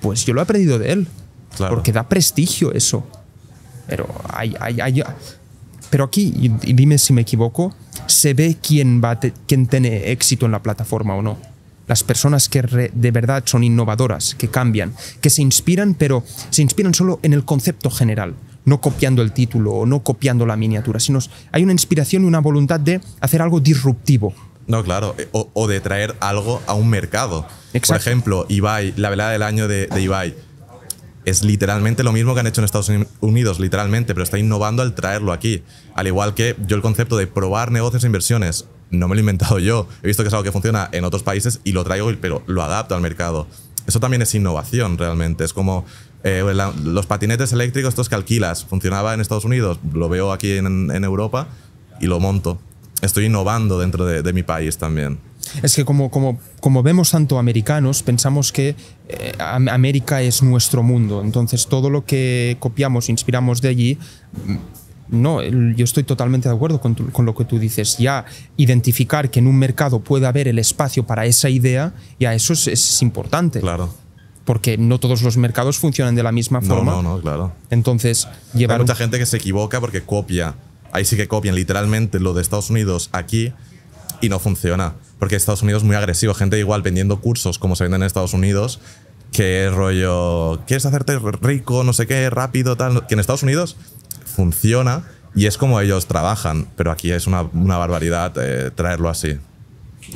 pues 0.00 0.24
yo 0.24 0.32
lo 0.34 0.40
he 0.40 0.44
aprendido 0.44 0.78
de 0.78 0.92
él. 0.92 1.08
Claro. 1.56 1.74
Porque 1.74 1.92
da 1.92 2.08
prestigio 2.08 2.72
eso. 2.72 3.06
Pero 3.86 4.08
hay, 4.32 4.54
hay- 4.60 4.80
hay- 4.80 5.02
pero 5.90 6.04
aquí, 6.04 6.32
y 6.62 6.72
dime 6.72 6.96
si 6.96 7.12
me 7.12 7.20
equivoco, 7.20 7.74
se 8.06 8.32
ve 8.32 8.56
quién, 8.66 9.02
va 9.04 9.10
a 9.10 9.20
te- 9.20 9.34
quién 9.46 9.66
tiene 9.66 10.10
éxito 10.10 10.46
en 10.46 10.52
la 10.52 10.62
plataforma 10.62 11.14
o 11.14 11.20
no. 11.20 11.36
Las 11.86 12.02
personas 12.02 12.48
que 12.48 12.62
re- 12.62 12.90
de 12.94 13.10
verdad 13.10 13.42
son 13.44 13.62
innovadoras, 13.64 14.34
que 14.36 14.48
cambian, 14.48 14.94
que 15.20 15.28
se 15.28 15.42
inspiran, 15.42 15.92
pero 15.92 16.24
se 16.48 16.62
inspiran 16.62 16.94
solo 16.94 17.20
en 17.22 17.34
el 17.34 17.44
concepto 17.44 17.90
general, 17.90 18.34
no 18.64 18.80
copiando 18.80 19.22
el 19.22 19.32
título 19.32 19.72
o 19.72 19.86
no 19.86 20.02
copiando 20.02 20.46
la 20.46 20.56
miniatura, 20.56 21.00
sino 21.00 21.18
hay 21.50 21.62
una 21.62 21.72
inspiración 21.72 22.24
y 22.24 22.26
una 22.26 22.40
voluntad 22.40 22.78
de 22.80 23.00
hacer 23.20 23.42
algo 23.42 23.60
disruptivo. 23.60 24.34
No, 24.66 24.84
claro. 24.84 25.14
eh, 25.18 25.28
O, 25.32 25.50
o 25.54 25.66
de 25.66 25.80
traer 25.80 26.14
algo 26.20 26.62
a 26.66 26.74
un 26.74 26.88
mercado. 26.88 27.42
Por 27.42 27.50
Exacto. 27.76 28.08
ejemplo, 28.08 28.46
Ibai, 28.48 28.94
la 28.96 29.10
velada 29.10 29.30
del 29.32 29.42
año 29.42 29.66
de, 29.68 29.86
de 29.88 30.00
Ibai. 30.02 30.34
Es 31.24 31.44
literalmente 31.44 32.02
lo 32.02 32.12
mismo 32.12 32.34
que 32.34 32.40
han 32.40 32.46
hecho 32.48 32.60
en 32.60 32.64
Estados 32.64 32.90
Unidos, 33.20 33.60
literalmente, 33.60 34.12
pero 34.12 34.24
está 34.24 34.38
innovando 34.38 34.82
al 34.82 34.94
traerlo 34.94 35.32
aquí. 35.32 35.62
Al 35.94 36.08
igual 36.08 36.34
que 36.34 36.56
yo 36.66 36.74
el 36.76 36.82
concepto 36.82 37.16
de 37.16 37.28
probar 37.28 37.70
negocios 37.70 38.02
e 38.02 38.06
inversiones, 38.06 38.66
no 38.90 39.06
me 39.06 39.14
lo 39.14 39.20
he 39.20 39.22
inventado 39.22 39.58
yo. 39.60 39.86
He 40.02 40.08
visto 40.08 40.24
que 40.24 40.28
es 40.28 40.34
algo 40.34 40.42
que 40.42 40.50
funciona 40.52 40.88
en 40.90 41.04
otros 41.04 41.22
países 41.22 41.60
y 41.62 41.72
lo 41.72 41.84
traigo, 41.84 42.10
pero 42.20 42.42
lo 42.46 42.62
adapto 42.62 42.96
al 42.96 43.02
mercado. 43.02 43.46
Eso 43.86 44.00
también 44.00 44.22
es 44.22 44.34
innovación 44.34 44.98
realmente. 44.98 45.44
Es 45.44 45.52
como 45.52 45.84
eh, 46.24 46.42
la- 46.54 46.72
los 46.84 47.06
patinetes 47.06 47.52
eléctricos, 47.52 47.90
estos 47.90 48.08
que 48.08 48.14
alquilas. 48.14 48.64
Funcionaba 48.64 49.14
en 49.14 49.20
Estados 49.20 49.44
Unidos, 49.44 49.78
lo 49.92 50.08
veo 50.08 50.32
aquí 50.32 50.52
en, 50.56 50.90
en 50.90 51.04
Europa 51.04 51.48
y 52.00 52.06
lo 52.06 52.20
monto. 52.20 52.58
Estoy 53.00 53.26
innovando 53.26 53.78
dentro 53.80 54.04
de, 54.06 54.22
de 54.22 54.32
mi 54.32 54.42
país 54.42 54.78
también. 54.78 55.18
Es 55.62 55.74
que 55.74 55.84
como, 55.84 56.08
como, 56.10 56.38
como 56.60 56.84
vemos 56.84 57.10
tanto 57.10 57.38
americanos, 57.38 58.02
pensamos 58.04 58.52
que 58.52 58.76
eh, 59.08 59.32
Am- 59.38 59.68
América 59.68 60.22
es 60.22 60.40
nuestro 60.42 60.84
mundo. 60.84 61.20
Entonces 61.22 61.66
todo 61.66 61.90
lo 61.90 62.04
que 62.04 62.56
copiamos, 62.60 63.08
inspiramos 63.08 63.60
de 63.60 63.68
allí, 63.68 63.98
mm, 64.46 64.56
no, 65.08 65.42
yo 65.42 65.84
estoy 65.84 66.04
totalmente 66.04 66.48
de 66.48 66.54
acuerdo 66.54 66.80
con, 66.80 66.94
tu- 66.94 67.10
con 67.10 67.26
lo 67.26 67.34
que 67.34 67.44
tú 67.44 67.58
dices. 67.58 67.98
Ya 67.98 68.24
identificar 68.56 69.30
que 69.30 69.40
en 69.40 69.48
un 69.48 69.58
mercado 69.58 69.98
puede 69.98 70.26
haber 70.26 70.46
el 70.46 70.58
espacio 70.60 71.04
para 71.04 71.26
esa 71.26 71.50
idea, 71.50 71.92
ya 72.20 72.32
eso 72.34 72.52
es, 72.52 72.68
es 72.68 73.02
importante. 73.02 73.60
Claro. 73.60 73.92
Porque 74.44 74.76
no 74.76 74.98
todos 74.98 75.22
los 75.22 75.36
mercados 75.36 75.78
funcionan 75.78 76.14
de 76.14 76.22
la 76.22 76.32
misma 76.32 76.60
No, 76.60 76.74
forma. 76.76 76.92
no, 76.92 77.02
no, 77.02 77.20
claro. 77.20 77.52
Entonces, 77.70 78.26
Hay 78.54 78.60
llevar 78.60 78.80
mucha 78.80 78.94
gente 78.96 79.18
que 79.18 79.26
se 79.26 79.36
equivoca 79.36 79.80
porque 79.80 80.02
copia. 80.02 80.54
Ahí 80.92 81.04
sí 81.04 81.16
que 81.16 81.28
copian 81.28 81.54
literalmente 81.54 82.18
lo 82.20 82.34
de 82.34 82.42
Estados 82.42 82.68
Unidos 82.70 83.08
aquí 83.12 83.52
y 84.20 84.28
no 84.28 84.38
funciona. 84.38 84.94
Porque 85.18 85.36
Estados 85.36 85.62
Unidos 85.62 85.82
es 85.82 85.86
muy 85.86 85.94
agresivo. 85.96 86.34
Gente 86.34 86.58
igual 86.58 86.82
vendiendo 86.82 87.20
cursos 87.20 87.58
como 87.58 87.76
se 87.76 87.84
venden 87.84 88.02
en 88.02 88.06
Estados 88.06 88.34
Unidos, 88.34 88.80
que 89.30 89.66
es 89.66 89.72
rollo, 89.72 90.60
¿quieres 90.66 90.84
hacerte 90.84 91.18
rico, 91.40 91.84
no 91.84 91.92
sé 91.92 92.06
qué, 92.06 92.28
rápido, 92.28 92.76
tal? 92.76 93.06
Que 93.06 93.14
en 93.14 93.20
Estados 93.20 93.42
Unidos 93.44 93.76
funciona 94.24 95.04
y 95.34 95.46
es 95.46 95.56
como 95.56 95.80
ellos 95.80 96.06
trabajan. 96.06 96.66
Pero 96.76 96.90
aquí 96.90 97.12
es 97.12 97.26
una, 97.26 97.42
una 97.42 97.78
barbaridad 97.78 98.32
eh, 98.36 98.70
traerlo 98.74 99.08
así. 99.08 99.38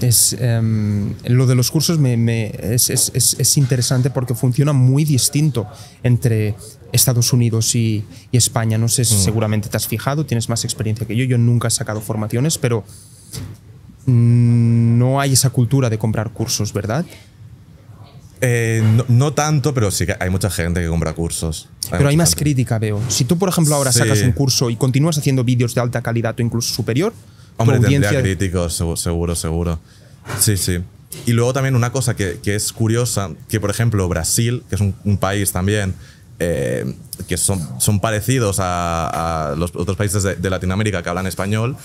Es, 0.01 0.37
em, 0.41 1.15
lo 1.27 1.47
de 1.47 1.55
los 1.55 1.71
cursos 1.71 1.99
me, 1.99 2.17
me- 2.17 2.53
es, 2.61 2.91
es- 2.91 3.13
es- 3.15 3.37
es 3.39 3.57
interesante 3.57 4.11
porque 4.11 4.35
funciona 4.35 4.73
muy 4.73 5.05
distinto 5.05 5.67
entre 6.03 6.55
Estados 6.93 7.33
Unidos 7.33 7.75
y, 7.77 8.05
y 8.33 8.37
España. 8.37 8.79
No 8.79 8.89
sé, 8.89 9.05
si 9.05 9.17
seguramente 9.17 9.69
te 9.69 9.77
has 9.77 9.87
fijado, 9.87 10.27
tienes 10.27 10.49
más 10.49 10.65
experiencia 10.65 11.07
que 11.07 11.17
yo. 11.17 11.25
Yo 11.25 11.39
nunca 11.39 11.69
he 11.69 11.71
sacado 11.71 12.01
formaciones, 12.01 12.59
pero 12.59 12.85
mm, 14.07 14.99
no 14.99 15.21
hay 15.21 15.33
esa 15.33 15.51
cultura 15.51 15.89
de 15.91 15.99
comprar 15.99 16.31
cursos, 16.33 16.73
¿verdad? 16.73 17.05
Eh, 18.41 18.83
no, 18.97 19.05
no 19.09 19.33
tanto, 19.33 19.73
pero 19.73 19.91
sí 19.91 20.05
que 20.05 20.15
hay 20.21 20.29
mucha 20.31 20.51
gente 20.51 20.81
que 20.83 20.89
compra 20.89 21.15
cursos. 21.15 21.69
Pero 21.91 22.09
hay 22.09 22.17
más 22.17 22.31
gente. 22.31 22.45
crítica, 22.45 22.79
veo. 22.79 23.01
Si 23.09 23.25
tú, 23.25 23.39
por 23.39 23.49
ejemplo, 23.49 23.75
ahora 23.75 23.93
Sí. 23.93 24.01
sacas 24.01 24.21
un 24.23 24.33
curso 24.33 24.69
y 24.69 24.77
continúas 24.77 25.17
haciendo 25.17 25.43
vídeos 25.43 25.75
de 25.75 25.81
alta 25.81 26.03
calidad 26.03 26.35
o 26.39 26.43
incluso 26.43 26.75
superior, 26.75 27.15
Hombre, 27.57 27.79
tendría 27.79 27.99
audiencia- 28.11 28.23
críticos, 28.23 28.81
segu- 28.81 28.97
seguro, 28.97 29.35
seguro. 29.35 29.79
Sí, 30.39 30.57
sí. 30.57 30.79
Y 31.25 31.33
luego 31.33 31.53
también 31.53 31.75
una 31.77 31.93
cosa 31.93 32.15
que, 32.15 32.39
que 32.43 32.55
es 32.55 32.73
curiosa, 32.73 33.31
que 33.49 33.61
por 33.61 33.71
ejemplo 33.71 34.07
Brasil, 34.09 34.63
que 34.69 34.75
es 34.75 34.81
un, 34.81 34.95
un 35.05 35.17
país 35.17 35.53
también 35.53 35.95
eh, 36.39 36.95
que 37.29 37.37
son, 37.39 37.81
son 37.81 38.01
parecidos 38.01 38.59
a, 38.61 39.53
a 39.53 39.57
los 39.57 39.71
otros 39.75 39.97
países 39.97 40.23
de, 40.23 40.35
de 40.35 40.51
Latinoamérica 40.51 41.03
que 41.03 41.09
hablan 41.09 41.27
español, 41.27 41.77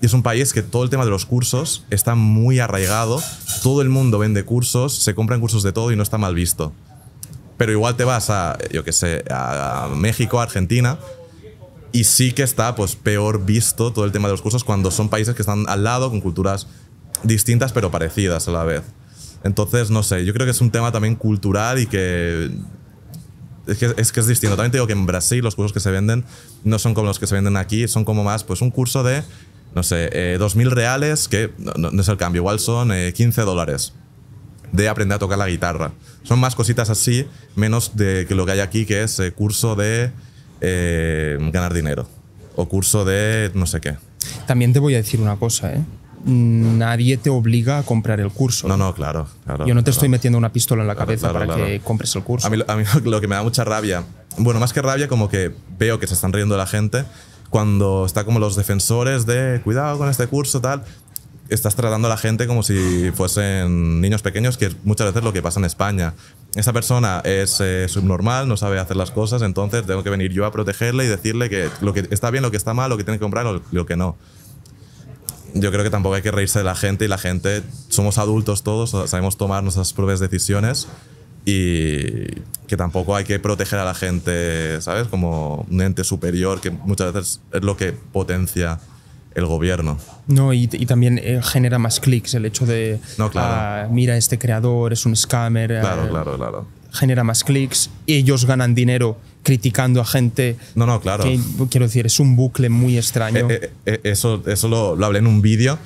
y 0.00 0.06
es 0.06 0.12
un 0.12 0.22
país 0.22 0.52
que 0.52 0.62
todo 0.62 0.84
el 0.84 0.90
tema 0.90 1.04
de 1.04 1.10
los 1.10 1.24
cursos 1.26 1.84
está 1.90 2.14
muy 2.14 2.60
arraigado, 2.60 3.20
todo 3.62 3.82
el 3.82 3.88
mundo 3.88 4.18
vende 4.18 4.44
cursos, 4.44 4.94
se 4.94 5.14
compran 5.14 5.40
cursos 5.40 5.62
de 5.64 5.72
todo 5.72 5.90
y 5.90 5.96
no 5.96 6.02
está 6.04 6.18
mal 6.18 6.34
visto. 6.34 6.72
Pero 7.56 7.72
igual 7.72 7.96
te 7.96 8.04
vas 8.04 8.28
a, 8.28 8.58
yo 8.70 8.84
qué 8.84 8.92
sé, 8.92 9.24
a 9.30 9.88
México, 9.96 10.38
a 10.38 10.42
Argentina, 10.42 10.98
y 11.92 12.04
sí 12.04 12.32
que 12.32 12.42
está 12.42 12.74
pues 12.74 12.96
peor 12.96 13.44
visto 13.44 13.92
todo 13.92 14.04
el 14.04 14.12
tema 14.12 14.28
de 14.28 14.32
los 14.32 14.42
cursos 14.42 14.64
cuando 14.64 14.90
son 14.90 15.08
países 15.08 15.34
que 15.34 15.42
están 15.42 15.68
al 15.68 15.84
lado 15.84 16.10
con 16.10 16.20
culturas 16.20 16.66
distintas 17.22 17.72
pero 17.72 17.90
parecidas 17.90 18.48
a 18.48 18.50
la 18.52 18.64
vez. 18.64 18.82
Entonces, 19.44 19.90
no 19.90 20.02
sé, 20.02 20.24
yo 20.24 20.32
creo 20.32 20.46
que 20.46 20.50
es 20.50 20.60
un 20.60 20.70
tema 20.70 20.90
también 20.92 21.14
cultural 21.14 21.78
y 21.78 21.86
que 21.86 22.50
es 23.66 23.78
que 23.78 23.94
es, 23.96 24.12
que 24.12 24.20
es 24.20 24.26
distinto. 24.26 24.56
También 24.56 24.72
te 24.72 24.78
digo 24.78 24.86
que 24.86 24.92
en 24.92 25.06
Brasil 25.06 25.42
los 25.42 25.54
cursos 25.54 25.72
que 25.72 25.80
se 25.80 25.90
venden 25.90 26.24
no 26.64 26.78
son 26.78 26.94
como 26.94 27.06
los 27.06 27.18
que 27.18 27.26
se 27.26 27.34
venden 27.34 27.56
aquí, 27.56 27.88
son 27.88 28.04
como 28.04 28.24
más 28.24 28.44
pues 28.44 28.60
un 28.62 28.70
curso 28.70 29.02
de, 29.02 29.22
no 29.74 29.82
sé, 29.82 30.08
eh, 30.12 30.38
2.000 30.38 30.70
reales, 30.70 31.28
que 31.28 31.52
no, 31.58 32.00
es 32.00 32.08
el 32.08 32.16
cambio, 32.16 32.40
igual 32.40 32.58
son 32.60 32.92
eh, 32.92 33.12
15 33.12 33.42
dólares 33.42 33.92
de 34.72 34.88
aprender 34.88 35.16
a 35.16 35.18
tocar 35.18 35.38
la 35.38 35.48
guitarra. 35.48 35.92
Son 36.22 36.38
más 36.38 36.54
cositas 36.54 36.90
así, 36.90 37.26
menos 37.54 37.96
de 37.96 38.26
que 38.26 38.34
lo 38.34 38.46
que 38.46 38.52
hay 38.52 38.60
aquí, 38.60 38.84
que 38.84 39.02
es 39.02 39.18
eh, 39.20 39.32
curso 39.32 39.76
de 39.76 40.10
eh, 40.60 41.38
ganar 41.52 41.72
dinero. 41.74 42.06
O 42.56 42.66
curso 42.68 43.04
de 43.04 43.50
no 43.54 43.66
sé 43.66 43.80
qué. 43.80 43.96
También 44.46 44.72
te 44.72 44.78
voy 44.78 44.94
a 44.94 44.98
decir 44.98 45.20
una 45.20 45.36
cosa, 45.36 45.72
¿eh? 45.74 45.80
Nadie 46.24 47.16
te 47.18 47.30
obliga 47.30 47.78
a 47.78 47.82
comprar 47.84 48.18
el 48.18 48.30
curso. 48.30 48.66
No, 48.66 48.76
no, 48.76 48.92
claro. 48.94 49.28
claro 49.44 49.64
Yo 49.66 49.74
no 49.74 49.80
te 49.82 49.84
claro. 49.84 49.90
estoy 49.92 50.08
metiendo 50.08 50.38
una 50.38 50.52
pistola 50.52 50.82
en 50.82 50.88
la 50.88 50.94
Claro, 50.94 51.06
cabeza 51.06 51.32
para 51.32 51.54
que 51.54 51.80
compres 51.80 52.14
el 52.16 52.22
curso. 52.22 52.46
A 52.46 52.50
mí, 52.50 52.56
lo- 52.56 52.64
a 52.68 52.76
mí 52.76 52.84
lo 53.04 53.20
que 53.20 53.28
me 53.28 53.36
da 53.36 53.42
mucha 53.44 53.62
rabia, 53.64 54.02
bueno, 54.38 54.58
más 54.58 54.72
que 54.72 54.82
rabia, 54.82 55.06
como 55.06 55.28
que 55.28 55.52
veo 55.78 56.00
que 56.00 56.06
se 56.06 56.14
están 56.14 56.32
riendo 56.32 56.56
la 56.56 56.66
gente 56.66 57.04
cuando 57.50 58.04
está 58.06 58.24
como 58.24 58.38
los 58.40 58.56
defensores 58.56 59.24
de 59.26 59.60
cuidado 59.62 59.98
con 59.98 60.08
este 60.08 60.26
curso, 60.26 60.60
tal. 60.60 60.82
Estás 61.48 61.76
tratando 61.76 62.08
a 62.08 62.10
la 62.10 62.16
gente 62.16 62.48
como 62.48 62.64
si 62.64 63.12
fuesen 63.14 64.00
niños 64.00 64.20
pequeños, 64.22 64.58
que 64.58 64.66
es 64.66 64.76
muchas 64.82 65.06
veces 65.06 65.22
lo 65.22 65.32
que 65.32 65.42
pasa 65.42 65.60
en 65.60 65.64
España. 65.66 66.14
Esa 66.56 66.72
persona 66.72 67.20
es 67.22 67.60
eh, 67.60 67.86
subnormal, 67.86 68.48
no 68.48 68.56
sabe 68.56 68.78
hacer 68.78 68.96
las 68.96 69.10
cosas, 69.10 69.42
entonces 69.42 69.84
tengo 69.84 70.02
que 70.02 70.08
venir 70.08 70.32
yo 70.32 70.46
a 70.46 70.52
protegerle 70.52 71.04
y 71.04 71.06
decirle 71.06 71.50
que 71.50 71.68
lo 71.82 71.92
que 71.92 72.08
está 72.10 72.30
bien, 72.30 72.42
lo 72.42 72.50
que 72.50 72.56
está 72.56 72.72
mal, 72.72 72.88
lo 72.88 72.96
que 72.96 73.04
tiene 73.04 73.18
que 73.18 73.22
comprar, 73.22 73.44
lo, 73.44 73.60
lo 73.72 73.84
que 73.84 73.94
no. 73.94 74.16
Yo 75.52 75.70
creo 75.70 75.84
que 75.84 75.90
tampoco 75.90 76.14
hay 76.14 76.22
que 76.22 76.30
reírse 76.30 76.60
de 76.60 76.64
la 76.64 76.74
gente 76.74 77.04
y 77.04 77.08
la 77.08 77.18
gente, 77.18 77.62
somos 77.88 78.16
adultos 78.16 78.62
todos, 78.62 78.90
sabemos 79.10 79.36
tomar 79.36 79.62
nuestras 79.62 79.92
propias 79.92 80.18
decisiones 80.18 80.88
y 81.44 82.26
que 82.66 82.76
tampoco 82.78 83.14
hay 83.14 83.24
que 83.24 83.38
proteger 83.38 83.78
a 83.78 83.84
la 83.84 83.94
gente, 83.94 84.80
¿sabes? 84.80 85.08
Como 85.08 85.66
un 85.70 85.80
ente 85.82 86.04
superior 86.04 86.62
que 86.62 86.70
muchas 86.70 87.12
veces 87.12 87.40
es 87.52 87.62
lo 87.62 87.76
que 87.76 87.92
potencia 87.92 88.80
el 89.36 89.46
gobierno. 89.46 89.98
No, 90.26 90.52
y, 90.52 90.68
y 90.72 90.86
también 90.86 91.20
eh, 91.22 91.40
genera 91.42 91.78
más 91.78 92.00
clics 92.00 92.34
el 92.34 92.44
hecho 92.46 92.66
de. 92.66 92.98
No, 93.18 93.30
claro. 93.30 93.48
ah, 93.50 93.88
mira, 93.90 94.16
este 94.16 94.38
creador 94.38 94.92
es 94.92 95.06
un 95.06 95.14
scammer. 95.14 95.70
eh, 95.70 95.80
Claro, 95.80 96.08
claro, 96.08 96.36
claro. 96.36 96.66
Genera 96.92 97.22
más 97.22 97.44
clics. 97.44 97.90
Ellos 98.06 98.46
ganan 98.46 98.74
dinero 98.74 99.18
criticando 99.42 100.00
a 100.00 100.04
gente. 100.06 100.56
No, 100.74 100.86
no, 100.86 101.00
claro. 101.00 101.22
Que, 101.24 101.38
quiero 101.70 101.86
decir, 101.86 102.06
es 102.06 102.18
un 102.18 102.34
bucle 102.34 102.68
muy 102.70 102.96
extraño. 102.96 103.46
Eh, 103.50 104.00
eso 104.02 104.42
eso 104.46 104.68
lo, 104.68 104.96
lo 104.96 105.06
hablé 105.06 105.18
en 105.20 105.26
un 105.26 105.42
vídeo 105.42 105.78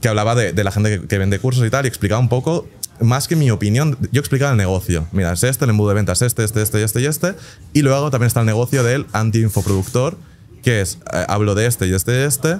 que 0.00 0.08
hablaba 0.08 0.34
de, 0.34 0.52
de 0.52 0.62
la 0.64 0.70
gente 0.70 1.00
que, 1.00 1.06
que 1.08 1.18
vende 1.18 1.38
cursos 1.38 1.66
y 1.66 1.70
tal 1.70 1.86
y 1.86 1.88
explicaba 1.88 2.20
un 2.20 2.28
poco 2.28 2.68
más 3.00 3.28
que 3.28 3.36
mi 3.36 3.48
opinión, 3.50 3.96
yo 4.10 4.18
explicaba 4.20 4.50
el 4.50 4.56
negocio. 4.58 5.06
Mira, 5.12 5.32
es 5.32 5.44
este, 5.44 5.64
el 5.64 5.70
embudo 5.70 5.90
de 5.90 5.94
ventas, 5.94 6.20
este, 6.20 6.42
este, 6.44 6.62
este, 6.62 6.82
este 6.82 7.00
y 7.00 7.06
este. 7.06 7.34
Y 7.72 7.82
luego 7.82 8.10
también 8.10 8.26
está 8.26 8.40
el 8.40 8.46
negocio 8.46 8.82
del 8.82 9.06
anti-infoproductor, 9.12 10.18
que 10.62 10.80
es, 10.80 10.98
hablo 11.28 11.54
de 11.54 11.66
este 11.66 11.86
y 11.86 11.94
este 11.94 12.12
y 12.20 12.24
este, 12.24 12.56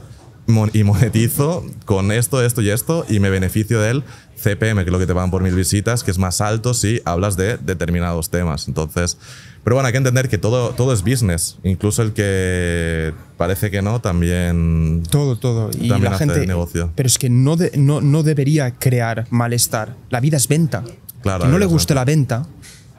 y 0.72 0.82
monetizo 0.84 1.64
con 1.84 2.10
esto, 2.10 2.42
esto 2.42 2.62
y 2.62 2.70
esto, 2.70 3.04
y 3.08 3.20
me 3.20 3.28
beneficio 3.30 3.80
del 3.80 4.02
CPM, 4.36 4.82
que 4.82 4.88
es 4.88 4.92
lo 4.92 4.98
que 4.98 5.06
te 5.06 5.14
pagan 5.14 5.30
por 5.30 5.42
mil 5.42 5.54
visitas, 5.54 6.02
que 6.02 6.10
es 6.10 6.18
más 6.18 6.40
alto 6.40 6.72
si 6.72 7.02
hablas 7.04 7.36
de 7.36 7.58
determinados 7.58 8.30
temas. 8.30 8.66
Entonces, 8.66 9.18
pero 9.62 9.76
bueno, 9.76 9.88
hay 9.88 9.92
que 9.92 9.98
entender 9.98 10.28
que 10.30 10.38
todo, 10.38 10.70
todo 10.70 10.92
es 10.94 11.02
business. 11.02 11.58
Incluso 11.64 12.00
el 12.02 12.12
que 12.14 13.12
parece 13.36 13.70
que 13.70 13.82
no, 13.82 14.00
también. 14.00 15.02
Todo, 15.10 15.36
todo. 15.36 15.68
Y 15.78 15.88
también 15.88 16.04
la 16.04 16.16
hace 16.16 16.24
gente. 16.24 16.46
negocio. 16.46 16.92
Pero 16.94 17.06
es 17.06 17.18
que 17.18 17.28
no, 17.28 17.56
de- 17.56 17.72
no, 17.76 18.00
no 18.00 18.22
debería 18.22 18.70
crear 18.74 19.26
malestar. 19.30 19.96
La 20.08 20.20
vida 20.20 20.38
es 20.38 20.48
venta. 20.48 20.82
Claro, 21.22 21.44
que 21.44 21.50
no 21.50 21.58
le 21.58 21.66
guste 21.66 21.94
la 21.94 22.04
venta. 22.06 22.46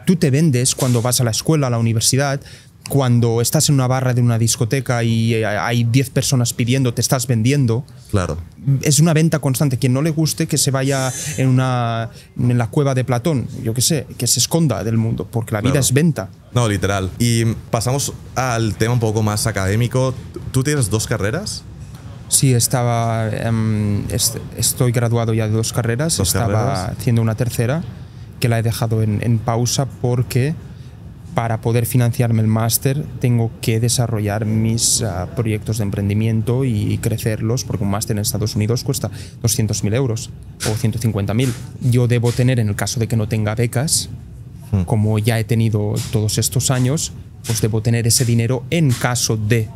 Tú 0.06 0.18
te 0.18 0.30
vendes 0.30 0.76
cuando 0.76 1.02
vas 1.02 1.22
a 1.22 1.24
la 1.24 1.32
escuela, 1.32 1.68
a 1.68 1.70
la 1.70 1.80
universidad. 1.80 2.42
Cuando 2.90 3.40
estás 3.40 3.70
en 3.70 3.76
una 3.76 3.88
barra 3.88 4.14
de 4.14 4.22
una 4.22 4.38
discoteca 4.38 5.04
y 5.04 5.36
eh, 5.36 5.46
hay 5.46 5.84
10 5.86 6.10
personas 6.10 6.54
pidiendo, 6.54 6.94
te 6.94 7.02
estás 7.02 7.28
vendiendo. 7.28 7.86
Claro. 8.12 8.38
es 8.82 9.00
una 9.00 9.14
venta 9.14 9.40
constante. 9.40 9.78
Quien 9.78 9.94
no 9.94 10.02
le 10.02 10.10
guste, 10.10 10.48
que 10.48 10.58
se 10.58 10.72
vaya 10.72 11.14
en, 11.38 11.48
una, 11.48 12.10
en 12.38 12.58
la 12.58 12.68
cueva 12.68 12.96
de 12.96 13.04
Platón, 13.06 13.48
yo 13.64 13.74
qué 13.76 13.82
sé, 13.82 14.08
que 14.18 14.26
se 14.28 14.40
esconda 14.40 14.84
del 14.84 14.98
mundo, 14.98 15.28
porque 15.30 15.54
la 15.54 15.62
vida 15.62 15.74
Claro. 15.74 15.86
es 15.86 15.94
venta. 15.94 16.30
No, 16.54 16.68
literal. 16.68 17.10
Y 17.20 17.46
pasamos 17.72 18.12
al 18.36 18.74
tema 18.76 18.94
un 18.96 19.00
poco 19.00 19.22
más 19.24 19.46
académico. 19.48 20.14
¿Tú 20.52 20.64
tienes 20.64 20.90
dos 20.90 21.06
carreras? 21.08 21.64
Sí, 22.28 22.54
estaba. 22.54 23.30
em, 23.30 24.04
est- 24.12 24.38
estoy 24.58 24.92
graduado 24.92 25.34
ya 25.34 25.48
de 25.48 25.54
dos 25.54 25.74
carreras. 25.74 26.18
Dos 26.18 26.28
estaba 26.30 26.54
carreras. 26.54 26.98
haciendo 26.98 27.22
una 27.22 27.36
tercera 27.36 27.84
que 28.40 28.50
la 28.50 28.60
he 28.60 28.64
dejado 28.64 29.02
en, 29.04 29.20
en 29.24 29.38
pausa 29.40 29.86
porque 30.02 30.56
para 31.40 31.62
poder 31.62 31.86
financiarme 31.86 32.42
el 32.42 32.50
máster 32.50 33.06
tengo 33.22 33.50
que 33.62 33.80
desarrollar 33.80 34.46
mis 34.46 35.02
ah, 35.04 35.30
proyectos 35.38 35.78
de 35.78 35.84
emprendimiento 35.84 36.66
y 36.66 36.98
crecerlos 36.98 37.64
porque 37.64 37.86
un 37.86 37.92
máster 37.92 38.18
en 38.18 38.24
Estados 38.24 38.58
Unidos 38.58 38.84
cuesta 38.84 39.10
200.000 39.42 39.96
euros 39.96 40.32
o 40.66 40.76
150.000. 40.76 41.50
Yo 41.80 42.10
debo 42.10 42.34
tener, 42.34 42.60
en 42.60 42.68
el 42.68 42.76
caso 42.76 43.00
de 43.00 43.08
que 43.08 43.16
no 43.16 43.30
tenga 43.30 43.56
becas, 43.56 44.10
Hmm. 44.72 44.84
como 44.84 45.18
ya 45.18 45.40
he 45.40 45.44
tenido 45.44 45.96
todos 46.12 46.38
estos 46.38 46.70
años, 46.70 47.12
pues 47.46 47.62
debo 47.62 47.82
tener 47.82 48.06
ese 48.06 48.26
dinero 48.26 48.64
en 48.70 48.92
caso 48.92 49.36
de 49.36 49.68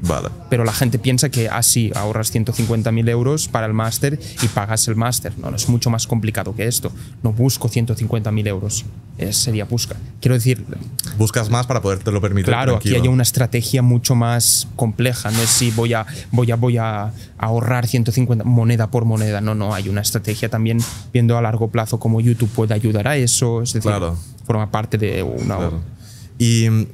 Vale. 0.00 0.28
pero 0.48 0.64
la 0.64 0.72
gente 0.72 0.98
piensa 0.98 1.28
que 1.28 1.48
así 1.48 1.90
ahorras 1.94 2.32
150.000 2.34 3.08
euros 3.08 3.48
para 3.48 3.66
el 3.66 3.74
máster 3.74 4.18
y 4.42 4.46
pagas 4.48 4.86
el 4.88 4.94
máster. 4.96 5.32
No, 5.38 5.50
no, 5.50 5.56
es 5.56 5.68
mucho 5.68 5.90
más 5.90 6.06
complicado 6.06 6.54
que 6.54 6.66
esto. 6.66 6.92
No 7.22 7.32
busco 7.32 7.68
150.000 7.68 8.46
euros. 8.46 8.84
Eh, 9.18 9.32
sería 9.32 9.64
busca. 9.64 9.96
Quiero 10.20 10.34
decir, 10.34 10.64
Buscas 11.18 11.50
más 11.50 11.66
para 11.66 11.82
podértelo 11.82 12.20
permitir. 12.20 12.46
claro, 12.46 12.76
aquí 12.76 12.94
hay 12.94 13.08
una 13.08 13.24
estrategia 13.24 13.82
mucho 13.82 14.14
más 14.14 14.68
compleja. 14.76 15.32
No 15.32 15.42
es 15.42 15.50
si 15.50 15.72
voy 15.72 15.94
a, 15.94 16.06
voy 16.30 16.50
a, 16.52 16.56
voy 16.56 16.76
a 16.78 17.12
ahorrar 17.36 17.88
150 17.88 18.44
moneda 18.44 18.90
por 18.92 19.04
moneda. 19.04 19.40
No, 19.40 19.56
no, 19.56 19.74
hay 19.74 19.88
una 19.88 20.02
estrategia 20.02 20.48
también 20.48 20.78
viendo 21.12 21.36
a 21.36 21.42
largo 21.42 21.68
plazo 21.70 21.98
cómo 21.98 22.20
YouTube 22.20 22.50
puede 22.50 22.72
ayudar 22.74 23.08
a 23.08 23.16
eso. 23.16 23.62
Es 23.62 23.72
decir, 23.72 23.90
Claro. 23.90 24.16
forma 24.46 24.70
parte 24.70 24.96
de 24.96 25.24
una... 25.24 25.56
Claro. 25.56 25.80
¿Y 26.38 26.70
mm, 26.70 26.86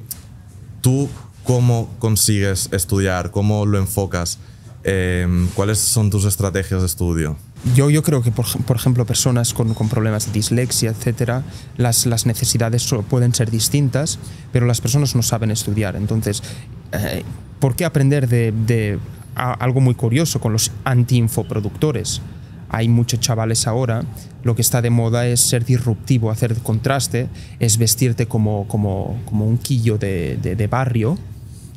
tú 0.81 1.07
cómo 1.45 1.87
consigues 1.99 2.69
estudiar? 2.73 3.31
¿Cómo 3.31 3.65
lo 3.65 3.77
enfocas? 3.77 4.37
Eh, 4.83 5.25
¿Cuáles 5.55 5.79
son 5.79 6.09
tus 6.09 6.25
estrategias 6.25 6.81
de 6.81 6.85
estudio? 6.85 7.37
Yo, 7.75 7.89
yo 7.89 8.03
creo 8.03 8.21
que, 8.21 8.31
por, 8.31 8.45
por 8.65 8.75
ejemplo, 8.75 9.05
personas 9.05 9.53
con, 9.53 9.73
con 9.73 9.89
problemas 9.89 10.27
de 10.27 10.31
dislexia, 10.33 10.91
etcétera, 10.91 11.41
las, 11.77 12.05
las 12.05 12.27
necesidades 12.27 12.87
pueden 13.09 13.33
ser 13.33 13.49
distintas, 13.49 14.19
pero 14.51 14.67
las 14.67 14.81
personas 14.81 15.15
no 15.15 15.23
saben 15.23 15.49
estudiar. 15.49 15.95
Entonces, 15.95 16.43
eh, 16.91 17.23
¿por 17.59 17.75
qué 17.75 17.85
aprender 17.85 18.27
de, 18.27 18.51
de 18.51 18.99
algo 19.33 19.81
muy 19.81 19.95
curioso 19.95 20.39
con 20.39 20.53
los 20.53 20.71
anti-infoproductores? 20.83 22.21
Hay 22.69 22.87
muchos 22.89 23.19
chavales 23.19 23.65
ahora, 23.67 24.03
lo 24.43 24.55
que 24.55 24.61
está 24.61 24.81
de 24.81 24.89
moda 24.91 25.25
es 25.27 25.39
ser 25.39 25.65
disruptivo, 25.65 26.29
hacer 26.29 26.55
contraste, 26.61 27.29
es 27.59 27.77
vestirte 27.77 28.27
como, 28.27 28.67
como, 28.67 29.19
como 29.25 29.45
un 29.47 29.57
quillo 29.57 29.97
de, 29.97 30.37
de- 30.37 30.55
de 30.55 30.67
barrio. 30.67 31.17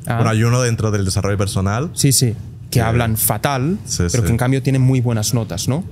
Ah, 0.09 0.15
Bueno, 0.15 0.29
hay 0.31 0.43
uno 0.43 0.61
dentro 0.61 0.91
del 0.91 1.05
desarrollo 1.05 1.37
personal. 1.37 1.89
Sí, 1.93 2.11
sí, 2.11 2.33
que 2.69 2.79
Que- 2.79 2.81
hablan 2.81 3.15
fatal, 3.15 3.77
Sí, 3.85 3.97
pero 3.97 4.09
sí. 4.09 4.21
que 4.23 4.29
en 4.29 4.37
cambio 4.37 4.61
tienen 4.61 4.81
muy 4.81 4.99
buenas 5.01 5.33
notas, 5.33 5.67
¿no? 5.67 5.83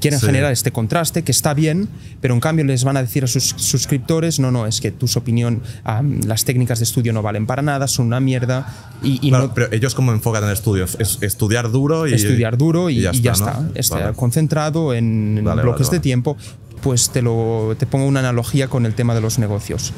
Quieren 0.00 0.20
Sí. 0.20 0.26
generar 0.26 0.52
este 0.52 0.70
contraste 0.70 1.22
que 1.22 1.32
está 1.32 1.54
bien, 1.54 1.88
pero 2.20 2.34
en 2.34 2.40
cambio 2.40 2.64
les 2.66 2.84
van 2.84 2.96
a 2.98 3.02
decir 3.02 3.24
a 3.24 3.26
sus 3.26 3.54
suscriptores, 3.56 4.38
no, 4.38 4.50
no, 4.50 4.66
es 4.66 4.80
que 4.82 4.90
tus 4.90 5.16
opinión, 5.16 5.62
am, 5.82 6.20
las 6.26 6.44
técnicas 6.44 6.78
de 6.78 6.84
estudio 6.84 7.12
no 7.14 7.22
valen 7.22 7.46
para 7.46 7.62
nada, 7.62 7.88
son 7.88 8.06
una 8.08 8.20
mierda 8.20 8.92
y, 9.02 9.18
y 9.26 9.30
Claro, 9.30 9.46
no 9.48 9.54
pero 9.54 9.72
ellos 9.72 9.94
cómo 9.94 10.12
enfocan 10.12 10.44
el 10.44 10.50
estudio? 10.50 10.84
Es 10.98 11.18
estudiar 11.22 11.70
duro 11.70 12.06
y 12.06 12.12
estudiar 12.14 12.58
duro 12.58 12.90
y, 12.90 12.98
y 12.98 13.02
ya, 13.02 13.10
está, 13.32 13.60
¿no? 13.60 13.70
estar 13.74 14.02
Vale. 14.02 14.14
concentrado 14.16 14.92
en 14.92 15.40
Vale, 15.42 15.62
bloques 15.62 15.86
vale, 15.86 15.98
de 15.98 16.02
tiempo. 16.02 16.36
Pues 16.82 17.08
te, 17.10 17.22
lo, 17.22 17.74
te 17.78 17.86
pongo 17.86 18.04
una 18.06 18.20
analogía 18.20 18.68
con 18.68 18.84
el 18.84 18.92
tema 18.94 19.14
de 19.14 19.22
los 19.22 19.38
negocios. 19.38 19.94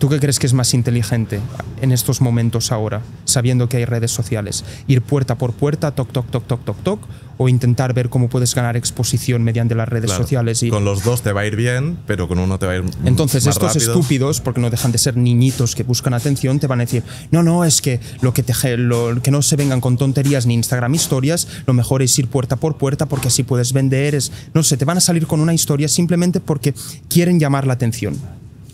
¿Tú 0.00 0.08
qué 0.08 0.18
crees 0.18 0.38
que 0.38 0.46
es 0.46 0.54
más 0.54 0.72
inteligente 0.72 1.40
en 1.82 1.92
estos 1.92 2.22
momentos 2.22 2.72
ahora, 2.72 3.02
sabiendo 3.26 3.68
que 3.68 3.76
hay 3.76 3.84
redes 3.84 4.10
sociales? 4.10 4.64
¿Ir 4.86 5.02
puerta 5.02 5.36
por 5.36 5.52
puerta, 5.52 5.90
toc, 5.90 6.10
toc, 6.10 6.26
toc, 6.30 6.46
toc, 6.46 6.64
toc, 6.64 6.82
toc? 6.82 7.00
¿O 7.36 7.50
intentar 7.50 7.92
ver 7.92 8.08
cómo 8.08 8.28
puedes 8.30 8.54
ganar 8.54 8.78
exposición 8.78 9.42
mediante 9.44 9.74
las 9.74 9.86
redes 9.88 10.06
Claro. 10.06 10.22
sociales? 10.22 10.62
Y 10.62 10.70
Con 10.70 10.86
los 10.86 11.04
dos 11.04 11.20
te 11.20 11.32
va 11.32 11.42
a 11.42 11.46
ir 11.46 11.54
bien, 11.54 11.98
pero 12.06 12.28
con 12.28 12.38
uno 12.38 12.58
te 12.58 12.64
va 12.64 12.72
a 12.72 12.76
ir 12.76 12.84
entonces 13.04 13.44
más 13.44 13.56
estos 13.56 13.74
rápido. 13.74 13.92
estúpidos, 13.92 14.40
porque 14.40 14.62
no 14.62 14.70
dejan 14.70 14.90
de 14.90 14.96
ser 14.96 15.18
niñitos 15.18 15.74
que 15.74 15.82
buscan 15.82 16.14
atención, 16.14 16.58
te 16.60 16.66
van 16.66 16.80
a 16.80 16.84
decir, 16.84 17.02
no, 17.30 17.42
no, 17.42 17.66
es 17.66 17.82
que 17.82 18.00
lo 18.22 18.32
que, 18.32 18.42
te, 18.42 18.78
lo, 18.78 19.20
que 19.22 19.30
no 19.30 19.42
se 19.42 19.56
vengan 19.56 19.82
con 19.82 19.98
tonterías 19.98 20.46
ni 20.46 20.54
Instagram 20.54 20.94
historias, 20.94 21.46
lo 21.66 21.74
mejor 21.74 22.00
es 22.00 22.18
ir 22.18 22.26
puerta 22.28 22.56
por 22.56 22.78
puerta 22.78 23.04
porque 23.04 23.28
así 23.28 23.42
puedes 23.42 23.74
vender, 23.74 24.14
es, 24.14 24.32
no 24.54 24.62
sé, 24.62 24.78
te 24.78 24.86
van 24.86 24.96
a 24.96 25.00
salir 25.00 25.26
con 25.26 25.40
una 25.40 25.52
historia 25.52 25.88
simplemente 25.88 26.40
porque 26.40 26.72
quieren 27.08 27.38
llamar 27.38 27.66
la 27.66 27.74
atención. 27.74 28.16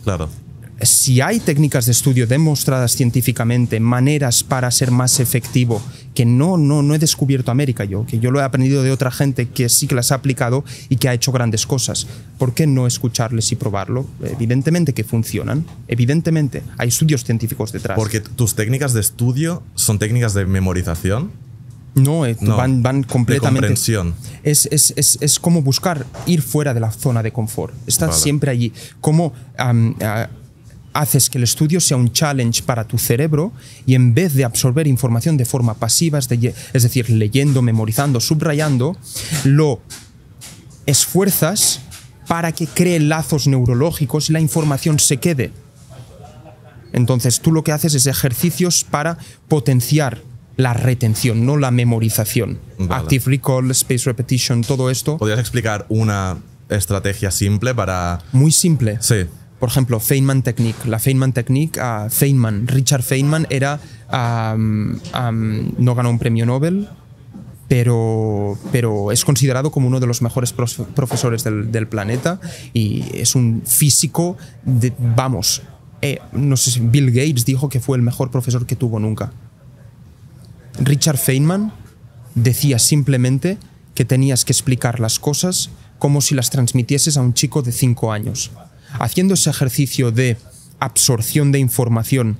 Claro. 0.05 0.28
Si 0.82 1.23
hay 1.23 1.40
técnicas 1.40 1.86
de 1.86 1.93
estudio 1.93 2.27
demostradas 2.27 2.93
científicamente, 2.93 3.81
maneras 3.81 4.44
para 4.44 4.70
ser 4.70 4.90
más 4.90 5.20
efectivo, 5.20 5.81
que 6.15 6.27
no, 6.27 6.59
no, 6.59 6.82
no 6.82 6.94
he 6.94 6.98
descubierto 6.98 7.51
América 7.51 7.85
yo, 7.85 8.05
que 8.05 8.19
yo 8.19 8.31
lo 8.31 8.40
he 8.40 8.43
aprendido 8.43 8.82
de 8.82 8.93
otra 8.93 9.11
gente 9.11 9.48
que 9.48 9.70
sí 9.70 9.86
que 9.86 9.94
las 9.94 10.12
ha 10.12 10.16
aplicado 10.16 10.65
y 10.90 10.97
que 10.97 11.09
ha 11.09 11.15
hecho 11.15 11.32
grandes 11.32 11.66
cosas, 11.66 12.07
¿por 12.36 12.53
qué 12.53 12.66
no 12.66 12.86
escucharles 12.86 13.51
y 13.53 13.57
probarlo? 13.57 14.07
Evidentemente 14.23 14.93
que 14.93 15.03
funcionan, 15.03 15.65
evidentemente, 15.89 16.62
hay 16.77 16.89
estudios 16.89 17.24
científicos 17.24 17.73
detrás. 17.73 17.97
Porque 17.97 18.20
tus 18.20 18.55
técnicas 18.55 18.93
de 18.93 19.01
estudio 19.01 19.62
son 19.77 19.98
técnicas 19.98 20.35
de 20.35 20.44
memorización. 20.44 21.32
no, 21.94 22.27
eh, 22.27 22.36
No, 22.40 22.59
van, 22.59 22.82
van 22.82 23.01
de 23.01 23.07
completamente... 23.09 23.61
comprensión. 23.61 24.15
Es, 24.43 24.69
es, 24.70 24.93
es, 24.97 25.16
es 25.23 25.40
como 25.40 25.62
buscar 25.62 26.05
ir 26.27 26.43
fuera 26.43 26.74
de 26.74 26.81
la 26.81 26.93
zona 26.93 27.23
de 27.23 27.32
confort. 27.32 27.73
Estás 27.86 28.11
Vale. 28.11 28.20
siempre 28.20 28.51
allí. 28.51 28.73
Cómo 29.01 29.32
am, 29.57 29.94
ah, 30.03 30.28
haces 31.01 31.28
que 31.31 31.39
el 31.39 31.44
estudio 31.44 31.81
sea 31.81 31.97
un 31.97 32.12
challenge 32.12 32.62
para 32.62 32.85
tu 32.85 32.98
cerebro 32.98 33.52
y 33.86 33.94
en 33.94 34.14
vez 34.14 34.35
de 34.35 34.44
absorber 34.44 34.86
información 34.86 35.36
de 35.36 35.44
forma 35.44 35.74
pasiva, 35.74 36.18
es, 36.18 36.28
de- 36.28 36.55
es 36.73 36.82
decir, 36.82 37.10
leyendo, 37.10 37.62
memorizando, 37.62 38.20
subrayando, 38.20 38.97
lo 39.44 39.81
esfuerzas 40.86 41.81
para 42.27 42.52
que 42.52 42.66
cree 42.66 43.01
lazos 43.01 43.47
neurológicos 43.47 44.31
y 44.31 44.32
la 44.32 44.40
información 44.40 44.98
se 44.98 45.18
quede. 45.18 45.52
Entonces 46.93 47.40
tú 47.40 47.52
lo 47.52 47.62
que 47.62 47.73
haces 47.73 47.94
es 47.94 48.06
ejercicios 48.06 48.85
para 48.85 49.18
potenciar 49.48 50.23
la 50.56 50.73
retención, 50.73 51.44
no 51.44 51.56
la 51.59 51.70
memorización. 51.70 52.59
Vale. 52.78 53.02
Active 53.02 53.24
recall, 53.27 53.70
space 53.73 54.05
repetition, 54.06 54.62
todo 54.62 54.90
esto. 54.90 55.18
¿Podrías 55.18 55.39
explicar 55.39 55.85
una 55.90 56.39
estrategia 56.70 57.31
simple 57.31 57.74
para... 57.74 58.20
Muy 58.32 58.51
simple. 58.51 58.97
Sí, 59.01 59.27
Por 59.59 59.69
ejemplo, 59.70 60.01
Feynman 60.01 60.43
Technique. 60.43 60.87
La 60.87 60.99
Feynman 60.99 61.33
Technique, 61.33 61.81
ah, 61.81 62.09
Feynman, 62.11 62.66
Richard 62.66 63.03
Feynman 63.03 63.47
era, 63.51 63.81
no 64.12 65.95
ganó 65.95 66.11
un 66.11 66.19
premio 66.19 66.45
Nobel, 66.45 66.89
pero, 67.69 68.59
pero 68.70 69.12
es 69.12 69.24
considerado 69.24 69.70
como 69.70 69.89
uno 69.89 69.99
de 69.99 70.07
los 70.07 70.23
mejores 70.23 70.53
profesores 70.53 71.43
del, 71.43 71.73
del 71.73 71.89
planeta 71.89 72.41
y 72.73 73.05
es 73.15 73.35
un 73.35 73.62
físico, 73.65 74.37
de, 74.65 74.93
vamos, 74.99 75.62
eh, 76.03 76.20
no 76.33 76.57
sé 76.57 76.70
si 76.70 76.81
Bill 76.81 77.11
Gates 77.11 77.45
dijo 77.45 77.69
que 77.69 77.81
fue 77.81 77.97
el 77.97 78.03
mejor 78.03 78.31
profesor 78.31 78.66
que 78.66 78.77
tuvo 78.77 79.01
nunca. 79.01 79.33
Richard 80.78 81.16
Feynman 81.16 81.73
decía 82.35 82.78
simplemente 82.78 83.59
que 83.95 84.05
tenías 84.05 84.45
que 84.45 84.53
explicar 84.53 85.01
las 85.01 85.19
cosas 85.19 85.70
como 85.99 86.20
si 86.20 86.35
las 86.35 86.51
transmitieses 86.51 87.16
a 87.16 87.23
un 87.23 87.33
chico 87.33 87.62
de 87.62 87.73
5 87.73 88.12
años. 88.12 88.51
Haciendo 88.98 89.35
ese 89.35 89.51
ejercicio 89.51 90.10
de 90.10 90.36
absorción 90.78 91.52
de 91.52 91.59
información, 91.59 92.39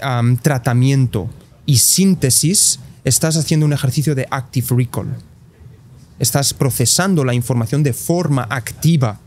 am, 0.00 0.36
tratamiento 0.36 1.28
y 1.66 1.78
síntesis, 1.78 2.80
estás 3.04 3.36
haciendo 3.36 3.66
un 3.66 3.72
ejercicio 3.72 4.14
de 4.14 4.26
active 4.30 4.68
recall. 4.70 5.16
estás 6.18 6.52
procesando 6.52 7.24
la 7.24 7.34
información 7.34 7.82
de 7.82 7.92
forma 7.92 8.46
activa 8.50 9.20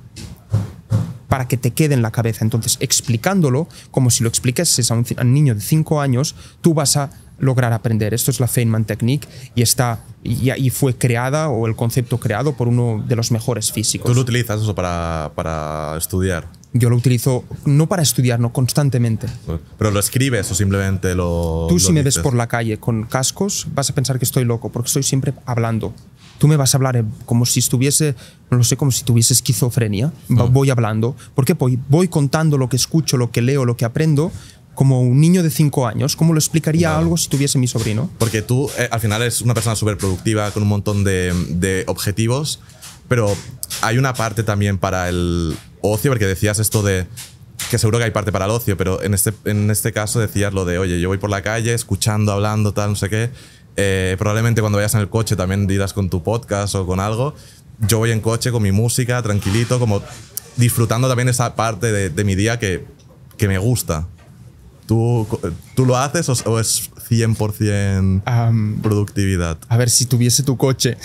para 1.30 1.48
que 1.48 1.56
te 1.56 1.72
quede 1.72 1.94
en 1.94 2.02
la 2.02 2.12
cabeza. 2.12 2.44
Entonces, 2.44 2.76
explicándolo, 2.82 3.70
como 3.90 4.10
si 4.10 4.24
lo 4.24 4.30
explicases 4.30 4.92
a 4.92 4.96
un, 4.96 5.06
a 5.16 5.22
un 5.22 5.34
niño 5.34 5.56
de 5.56 5.62
5 5.62 6.02
años, 6.02 6.36
tú 6.60 6.74
vas 6.74 6.98
a 6.98 7.10
lograr 7.42 7.74
aprender. 7.74 8.14
Esto 8.14 8.32
es 8.32 8.40
la 8.40 8.48
Feynman 8.48 8.86
Technique 8.86 9.28
y 9.56 9.62
está 9.62 10.00
y, 10.24 10.52
y 10.52 10.70
fue 10.70 10.96
creada 10.96 11.50
o 11.50 11.68
el 11.68 11.76
concepto 11.76 12.18
creado 12.20 12.54
por 12.54 12.68
uno 12.70 13.04
de 13.06 13.16
los 13.18 13.32
mejores 13.32 13.72
físicos. 13.74 14.08
¿Tú 14.10 14.16
lo 14.16 14.22
utilizas 14.22 14.62
eso 14.62 14.74
para, 14.74 15.32
para 15.36 15.98
estudiar? 15.98 16.48
Yo 16.74 16.90
lo 16.90 16.96
utilizo 16.96 17.44
no 17.66 17.88
para 17.90 18.02
estudiar, 18.02 18.40
no 18.40 18.54
constantemente. 18.54 19.28
¿Pero 19.78 19.92
lo 19.92 20.00
escribes 20.00 20.50
o 20.52 20.56
simplemente 20.56 21.14
lo.? 21.16 21.66
Tú, 21.68 21.78
si 21.80 21.88
lo 21.88 21.94
me 21.96 22.00
ves 22.04 22.14
dices? 22.14 22.24
por 22.24 22.34
la 22.34 22.48
calle 22.48 22.78
con 22.80 23.04
cascos, 23.04 23.68
vas 23.76 23.90
a 23.90 23.94
pensar 23.96 24.18
que 24.20 24.24
estoy 24.26 24.46
loco, 24.46 24.70
porque 24.70 24.88
estoy 24.88 25.04
siempre 25.04 25.34
hablando. 25.46 25.94
Tú 26.38 26.48
me 26.48 26.56
vas 26.56 26.74
a 26.74 26.78
hablar 26.78 26.96
eh, 26.96 27.04
como 27.26 27.46
si 27.46 27.60
estuviese, 27.60 28.16
no 28.50 28.58
lo 28.58 28.64
sé, 28.64 28.78
como 28.78 28.92
si 28.92 29.04
tuviese 29.04 29.34
esquizofrenia. 29.34 30.14
Va- 30.32 30.46
Voy 30.46 30.70
hablando. 30.70 31.16
¿Por 31.36 31.44
qué? 31.46 31.54
Voy, 31.54 31.78
voy 31.90 32.08
contando 32.08 32.58
lo 32.58 32.70
que 32.70 32.78
escucho, 32.78 33.18
lo 33.18 33.32
que 33.32 33.42
leo, 33.42 33.66
lo 33.66 33.76
que 33.76 33.84
aprendo, 33.86 34.32
como 34.76 35.02
un 35.02 35.20
niño 35.20 35.44
de 35.44 35.50
cinco 35.50 35.88
años. 35.88 36.16
¿Cómo 36.16 36.34
lo 36.34 36.40
explicaría 36.40 36.90
Vale. 36.90 37.04
algo 37.04 37.18
si 37.18 37.30
tuviese 37.30 37.58
mi 37.58 37.68
sobrino? 37.68 38.10
Porque 38.18 38.42
tú 38.42 38.70
eh, 38.78 38.88
al 38.92 39.00
final 39.00 39.22
eres 39.22 39.42
una 39.42 39.54
persona 39.54 39.76
súper 39.76 39.98
productiva 39.98 40.50
con 40.52 40.64
un 40.64 40.70
montón 40.70 41.04
de, 41.04 41.34
de 41.50 41.84
objetivos, 41.88 42.60
pero 43.08 43.36
hay 43.82 43.98
una 43.98 44.14
parte 44.14 44.44
también 44.44 44.78
para 44.78 45.10
el 45.10 45.56
ocio, 45.82 46.12
porque 46.12 46.28
decías 46.28 46.60
esto 46.60 46.84
de 46.84 47.08
que 47.70 47.78
seguro 47.78 47.98
que 48.00 48.06
hay 48.06 48.12
parte 48.12 48.32
para 48.32 48.46
el 48.46 48.52
ocio, 48.52 48.76
pero 48.76 49.02
en 49.02 49.14
este, 49.14 49.34
en 49.46 49.70
este 49.72 49.94
caso 49.94 50.20
decías 50.20 50.54
lo 50.54 50.66
de, 50.66 50.78
oye, 50.78 51.00
yo 51.00 51.10
voy 51.10 51.18
por 51.18 51.30
la 51.30 51.42
calle 51.42 51.74
escuchando, 51.74 52.32
hablando, 52.32 52.74
tal, 52.74 52.92
no 52.92 52.96
sé 52.96 53.10
qué. 53.10 53.30
Eh, 53.78 54.16
probablemente 54.20 54.62
cuando 54.62 54.78
vayas 54.78 54.94
en 54.96 55.02
el 55.02 55.10
coche 55.10 55.36
también 55.36 55.68
dirás 55.68 55.94
con 55.94 56.10
tu 56.10 56.24
podcast 56.24 56.76
o 56.76 56.86
con 56.86 57.00
algo. 57.00 57.34
Yo 57.80 58.00
voy 58.00 58.12
en 58.12 58.20
coche 58.20 58.52
con 58.52 58.62
mi 58.62 58.72
música, 58.72 59.22
tranquilito, 59.22 59.80
como 59.80 60.02
disfrutando 60.58 61.08
también 61.08 61.30
esa 61.30 61.56
parte 61.56 61.92
de, 61.92 62.10
de 62.10 62.24
mi 62.24 62.36
día 62.36 62.60
que, 62.60 62.86
que 63.38 63.48
me 63.48 63.58
gusta. 63.58 64.08
¿Tú, 64.92 65.26
¿Tú 65.74 65.86
lo 65.86 65.96
haces 65.96 66.28
o, 66.28 66.34
o 66.52 66.60
es 66.60 66.92
100% 67.10 68.24
Am, 68.26 68.82
productividad? 68.82 69.58
a 69.70 69.78
ver, 69.78 69.90
si 69.90 70.06
tuviese 70.06 70.44
tu 70.44 70.58
coche 70.58 70.98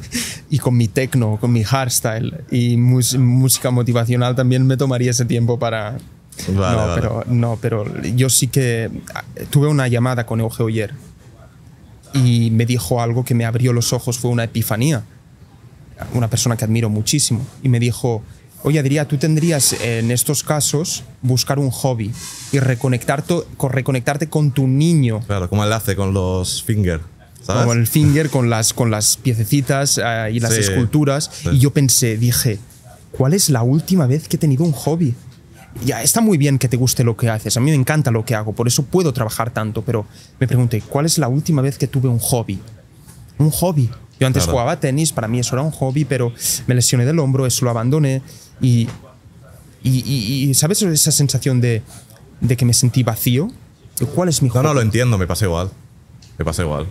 y 0.50 0.58
con 0.58 0.74
mi 0.74 0.88
techno, 0.88 1.36
con 1.38 1.52
mi 1.52 1.62
hardstyle 1.62 2.44
y 2.50 2.78
música 2.78 3.70
motivacional, 3.70 4.34
también 4.36 4.66
me 4.66 4.78
tomaría 4.78 5.10
ese 5.10 5.26
tiempo 5.26 5.58
para... 5.58 5.98
Vale, 6.48 6.76
no, 6.76 6.86
vale. 6.86 6.94
Pero, 6.94 7.24
no, 7.26 7.58
pero 7.60 8.02
yo 8.02 8.30
sí 8.30 8.46
que 8.46 8.90
ah, 9.14 9.22
tuve 9.50 9.68
una 9.68 9.86
llamada 9.86 10.24
con 10.24 10.40
Euge 10.40 10.64
ayer 10.66 10.94
y 12.14 12.50
me 12.52 12.64
dijo 12.64 13.02
algo 13.02 13.22
que 13.22 13.34
me 13.34 13.44
abrió 13.44 13.74
los 13.74 13.92
ojos, 13.92 14.16
fue 14.16 14.30
una 14.30 14.44
epifanía. 14.44 15.04
Una 16.14 16.28
persona 16.28 16.56
que 16.56 16.64
admiro 16.64 16.88
muchísimo. 16.88 17.46
Y 17.62 17.68
me 17.68 17.80
dijo, 17.80 18.22
oye 18.62 18.78
Adrián, 18.78 19.06
tú 19.06 19.16
tendrías 19.16 19.72
en 19.74 20.10
estos 20.10 20.42
casos 20.42 21.04
buscar 21.22 21.58
un 21.58 21.70
hobby 21.70 22.12
y 22.52 22.58
reconectarte, 22.58 23.34
con, 23.56 23.70
reconectarte 23.72 24.28
con 24.28 24.50
tu 24.50 24.66
niño. 24.66 25.20
Claro, 25.26 25.48
como 25.48 25.64
él 25.64 25.72
hace 25.72 25.94
con 25.96 26.12
los 26.14 26.62
finger, 26.62 27.00
¿sabes? 27.42 27.62
Como 27.62 27.72
el 27.74 27.86
finger 27.86 28.30
con 28.30 28.50
las, 28.50 28.72
con 28.72 28.90
las 28.90 29.16
piececitas 29.16 29.98
eh, 30.02 30.30
y 30.32 30.40
las 30.40 30.54
Sí, 30.54 30.60
esculturas. 30.60 31.30
sí. 31.32 31.48
Y 31.52 31.58
yo 31.58 31.72
pensé, 31.72 32.16
dije, 32.16 32.58
¿cuál 33.12 33.34
es 33.34 33.48
la 33.50 33.62
última 33.62 34.06
vez 34.06 34.28
que 34.28 34.36
he 34.36 34.38
tenido 34.40 34.64
un 34.64 34.72
hobby? 34.72 35.14
Ya 35.84 36.02
está 36.02 36.22
muy 36.22 36.38
bien 36.38 36.58
que 36.58 36.68
te 36.68 36.78
guste 36.78 37.04
lo 37.04 37.16
que 37.18 37.28
haces. 37.28 37.56
A 37.58 37.60
mí 37.60 37.70
me 37.70 37.76
encanta 37.76 38.10
lo 38.10 38.24
que 38.24 38.34
hago, 38.34 38.54
por 38.54 38.66
eso 38.66 38.82
puedo 38.84 39.12
trabajar 39.12 39.50
tanto. 39.50 39.82
Pero 39.82 40.06
me 40.40 40.46
pregunté, 40.46 40.80
¿cuál 40.80 41.04
es 41.04 41.18
la 41.18 41.28
última 41.28 41.60
vez 41.60 41.76
que 41.76 41.86
tuve 41.86 42.08
un 42.08 42.18
hobby? 42.18 42.58
Un 43.38 43.50
hobby. 43.50 43.90
Yo 44.18 44.26
antes 44.26 44.44
Claro. 44.44 44.52
jugaba 44.52 44.80
tenis, 44.80 45.12
para 45.12 45.28
mí 45.28 45.38
eso 45.40 45.54
era 45.54 45.60
un 45.62 45.70
hobby, 45.72 46.06
pero 46.06 46.32
me 46.66 46.74
lesioné 46.74 47.04
del 47.04 47.18
hombro, 47.18 47.44
eso 47.44 47.66
lo 47.66 47.70
abandoné. 47.70 48.22
Y, 48.60 48.88
y, 49.82 49.90
y- 50.04 50.50
y, 50.50 50.54
¿sabes 50.54 50.82
esa 50.82 51.12
sensación 51.12 51.60
de, 51.60 51.82
de 52.40 52.56
que 52.56 52.64
me 52.64 52.72
sentí 52.72 53.02
vacío? 53.02 53.50
¿Cuál 54.14 54.28
es 54.28 54.42
mi 54.42 54.48
No, 54.48 54.54
hobby? 54.54 54.62
no, 54.64 54.74
lo 54.74 54.80
entiendo, 54.82 55.18
me 55.18 55.26
pasa 55.26 55.44
igual. 55.46 55.70
Me 56.38 56.44
pasa 56.44 56.62
igual. 56.62 56.86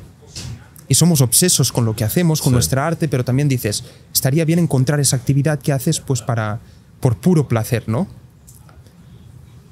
y 0.88 0.94
somos 0.94 1.22
obsesos 1.22 1.72
con 1.72 1.84
lo 1.84 1.96
que 1.96 2.04
hacemos, 2.04 2.42
con 2.44 2.52
Sí. 2.52 2.54
nuestra 2.54 2.86
arte, 2.86 3.08
pero 3.08 3.26
también 3.26 3.48
dices, 3.48 3.84
estaría 4.14 4.46
bien 4.46 4.60
encontrar 4.60 5.00
esa 5.00 5.16
actividad 5.16 5.58
que 5.60 5.72
haces 5.74 6.00
pues 6.00 6.22
para 6.22 6.60
por 7.00 7.18
puro 7.18 7.48
placer, 7.48 7.86
¿no? 7.90 8.06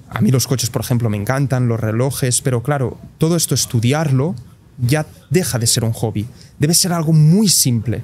A 0.10 0.22
mí 0.22 0.32
los 0.32 0.48
coches, 0.48 0.72
por 0.72 0.82
ejemplo, 0.82 1.10
me 1.12 1.18
encantan, 1.18 1.68
los 1.68 1.80
relojes, 1.80 2.42
pero 2.42 2.64
claro, 2.64 2.98
todo 3.20 3.36
esto 3.36 3.54
estudiarlo 3.54 4.34
ya 4.80 5.06
deja 5.30 5.60
de 5.60 5.68
ser 5.68 5.84
un 5.84 5.94
hobby. 5.94 6.26
Debe 6.58 6.74
ser 6.74 6.94
algo 6.94 7.14
muy 7.14 7.48
simple. 7.48 8.04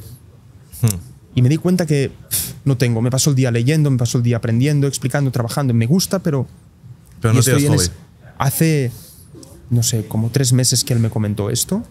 Y 1.35 1.41
me 1.41 1.49
di 1.49 1.57
cuenta 1.57 1.85
que 1.85 2.11
pff, 2.29 2.53
no 2.65 2.77
tengo. 2.77 3.01
Me 3.01 3.09
paso 3.11 3.29
el 3.29 3.35
día 3.35 3.51
leyendo, 3.51 3.89
me 3.91 3.97
paso 3.97 4.17
el 4.17 4.23
día 4.23 4.37
aprendiendo, 4.37 4.87
explicando, 4.87 5.31
trabajando. 5.31 5.73
Me 5.73 5.85
gusta, 5.85 6.19
pero 6.19 6.47
Pero 7.21 7.33
no 7.33 7.41
tienes 7.41 7.65
hobby. 7.67 7.75
es- 7.77 7.91
hace, 8.37 8.91
no 9.69 9.83
sé, 9.83 10.05
como 10.07 10.29
tres 10.29 10.53
meses 10.53 10.83
que 10.83 10.93
él 10.93 10.99
me 10.99 11.09
comentó 11.09 11.49
esto 11.49 11.83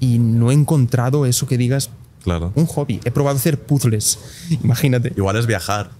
y 0.00 0.18
no 0.18 0.50
he 0.50 0.54
encontrado 0.54 1.26
eso 1.26 1.46
que 1.46 1.58
digas 1.58 1.90
Claro. 2.22 2.52
un 2.54 2.66
hobby. 2.66 3.00
He 3.04 3.10
probado 3.10 3.36
hacer 3.36 3.60
puzzles, 3.60 4.18
imagínate. 4.62 5.12
Igual 5.16 5.36
es 5.36 5.46
viajar. 5.46 5.90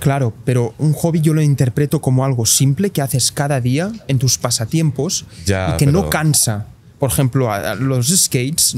Claro, 0.00 0.32
pero 0.46 0.74
un 0.78 0.94
hobby 0.94 1.20
yo 1.20 1.34
lo 1.34 1.42
interpreto 1.42 2.00
como 2.00 2.24
algo 2.24 2.46
simple 2.46 2.88
que 2.90 3.02
haces 3.02 3.30
cada 3.32 3.60
día 3.60 3.92
en 4.08 4.18
tus 4.18 4.38
pasatiempos 4.38 5.26
Ya, 5.44 5.74
y 5.74 5.76
que 5.76 5.86
no 5.86 6.08
cansa. 6.08 6.66
Por 7.00 7.10
ejemplo, 7.10 7.50
a- 7.52 7.72
a 7.72 7.74
los 7.74 8.06
skates, 8.08 8.76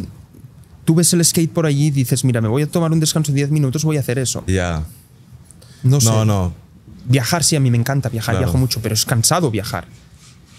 tú 0.87 0.95
ves 0.95 1.13
el 1.13 1.23
skate 1.25 1.53
por 1.53 1.67
allí 1.67 1.89
y 1.89 1.91
dices, 1.91 2.25
mira, 2.25 2.41
me 2.41 2.49
voy 2.49 2.63
a 2.63 2.67
tomar 2.67 2.91
un 2.93 3.01
descanso 3.01 3.31
de 3.33 3.37
10 3.37 3.51
minutos, 3.51 3.85
voy 3.85 3.99
a 3.99 4.01
hacer 4.01 4.19
eso. 4.19 4.43
Ya. 4.47 4.85
No 5.83 6.01
sé. 6.01 6.09
No, 6.09 6.25
no. 6.25 6.55
Viajar 7.05 7.43
sí, 7.45 7.57
a 7.57 7.61
mí 7.61 7.71
me 7.71 7.77
encanta 7.79 8.09
viajar, 8.09 8.35
Claro. 8.37 8.47
viajo 8.47 8.59
mucho, 8.59 8.81
pero 8.81 8.95
es 8.95 9.05
cansado 9.05 9.51
viajar. 9.51 9.87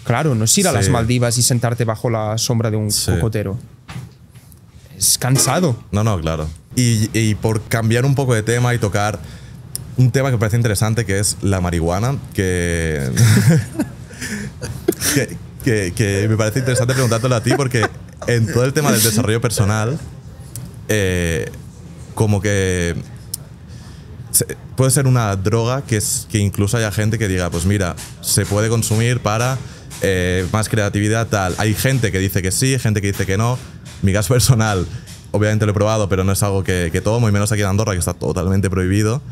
Claro, 0.04 0.34
no 0.34 0.44
es 0.44 0.58
ir 0.58 0.68
a 0.68 0.72
las. 0.72 0.90
Maldivas 0.90 1.38
y 1.38 1.42
sentarte 1.42 1.86
bajo 1.86 2.10
la 2.10 2.36
sombra 2.36 2.70
de 2.70 2.76
un 2.76 2.92
Sí. 2.92 3.10
cocotero. 3.12 3.56
Es 4.96 5.16
cansado. 5.16 5.82
No, 5.90 6.04
no, 6.04 6.20
claro. 6.20 6.46
Y, 6.76 7.08
y 7.18 7.34
por 7.34 7.62
cambiar 7.62 8.04
un 8.04 8.14
poco 8.14 8.34
de 8.34 8.42
tema 8.42 8.74
y 8.74 8.78
tocar 8.78 9.18
un 9.96 10.10
tema 10.10 10.28
que 10.28 10.32
me 10.36 10.38
parece 10.38 10.56
interesante, 10.58 11.06
que 11.06 11.18
es 11.18 11.38
la 11.40 11.62
marihuana, 11.62 12.18
que, 12.34 13.10
que, 15.14 15.36
que- 15.64 15.92
que 15.94 16.26
me 16.28 16.36
parece 16.36 16.60
interesante 16.60 16.92
preguntártelo 16.94 17.34
a 17.34 17.42
ti, 17.42 17.52
porque 17.56 17.86
en 18.26 18.52
todo 18.52 18.64
el 18.64 18.72
tema 18.72 18.92
del 18.92 19.02
desarrollo 19.02 19.40
personal, 19.40 19.98
eh, 20.88 21.50
como 22.14 22.40
que 22.40 22.94
puede 24.76 24.90
ser 24.90 25.06
una 25.06 25.34
droga 25.36 25.82
que, 25.82 25.96
es, 25.96 26.26
que 26.30 26.38
incluso 26.38 26.76
haya 26.76 26.90
gente 26.90 27.18
que 27.18 27.28
diga, 27.28 27.50
pues 27.50 27.64
mira, 27.66 27.94
se 28.20 28.44
puede 28.46 28.68
consumir 28.68 29.20
para 29.20 29.56
eh, 30.02 30.46
más 30.52 30.68
creatividad, 30.68 31.28
tal. 31.28 31.54
Hay 31.58 31.74
gente 31.74 32.10
que 32.10 32.18
dice 32.18 32.42
que 32.42 32.50
sí, 32.50 32.78
gente 32.78 33.00
que 33.00 33.08
dice 33.08 33.26
que 33.26 33.36
no. 33.38 33.58
Mi 34.02 34.12
caso 34.12 34.34
personal, 34.34 34.86
obviamente 35.30 35.64
lo 35.66 35.70
he 35.70 35.74
probado, 35.74 36.08
pero 36.08 36.24
no 36.24 36.32
es 36.32 36.42
algo 36.42 36.64
que, 36.64 36.90
que 36.92 37.00
tomo, 37.00 37.28
y 37.28 37.32
menos 37.32 37.52
aquí 37.52 37.62
en 37.62 37.68
Andorra, 37.68 37.92
que 37.92 38.00
está 38.00 38.12
totalmente 38.14 38.68
prohibido. 38.68 39.22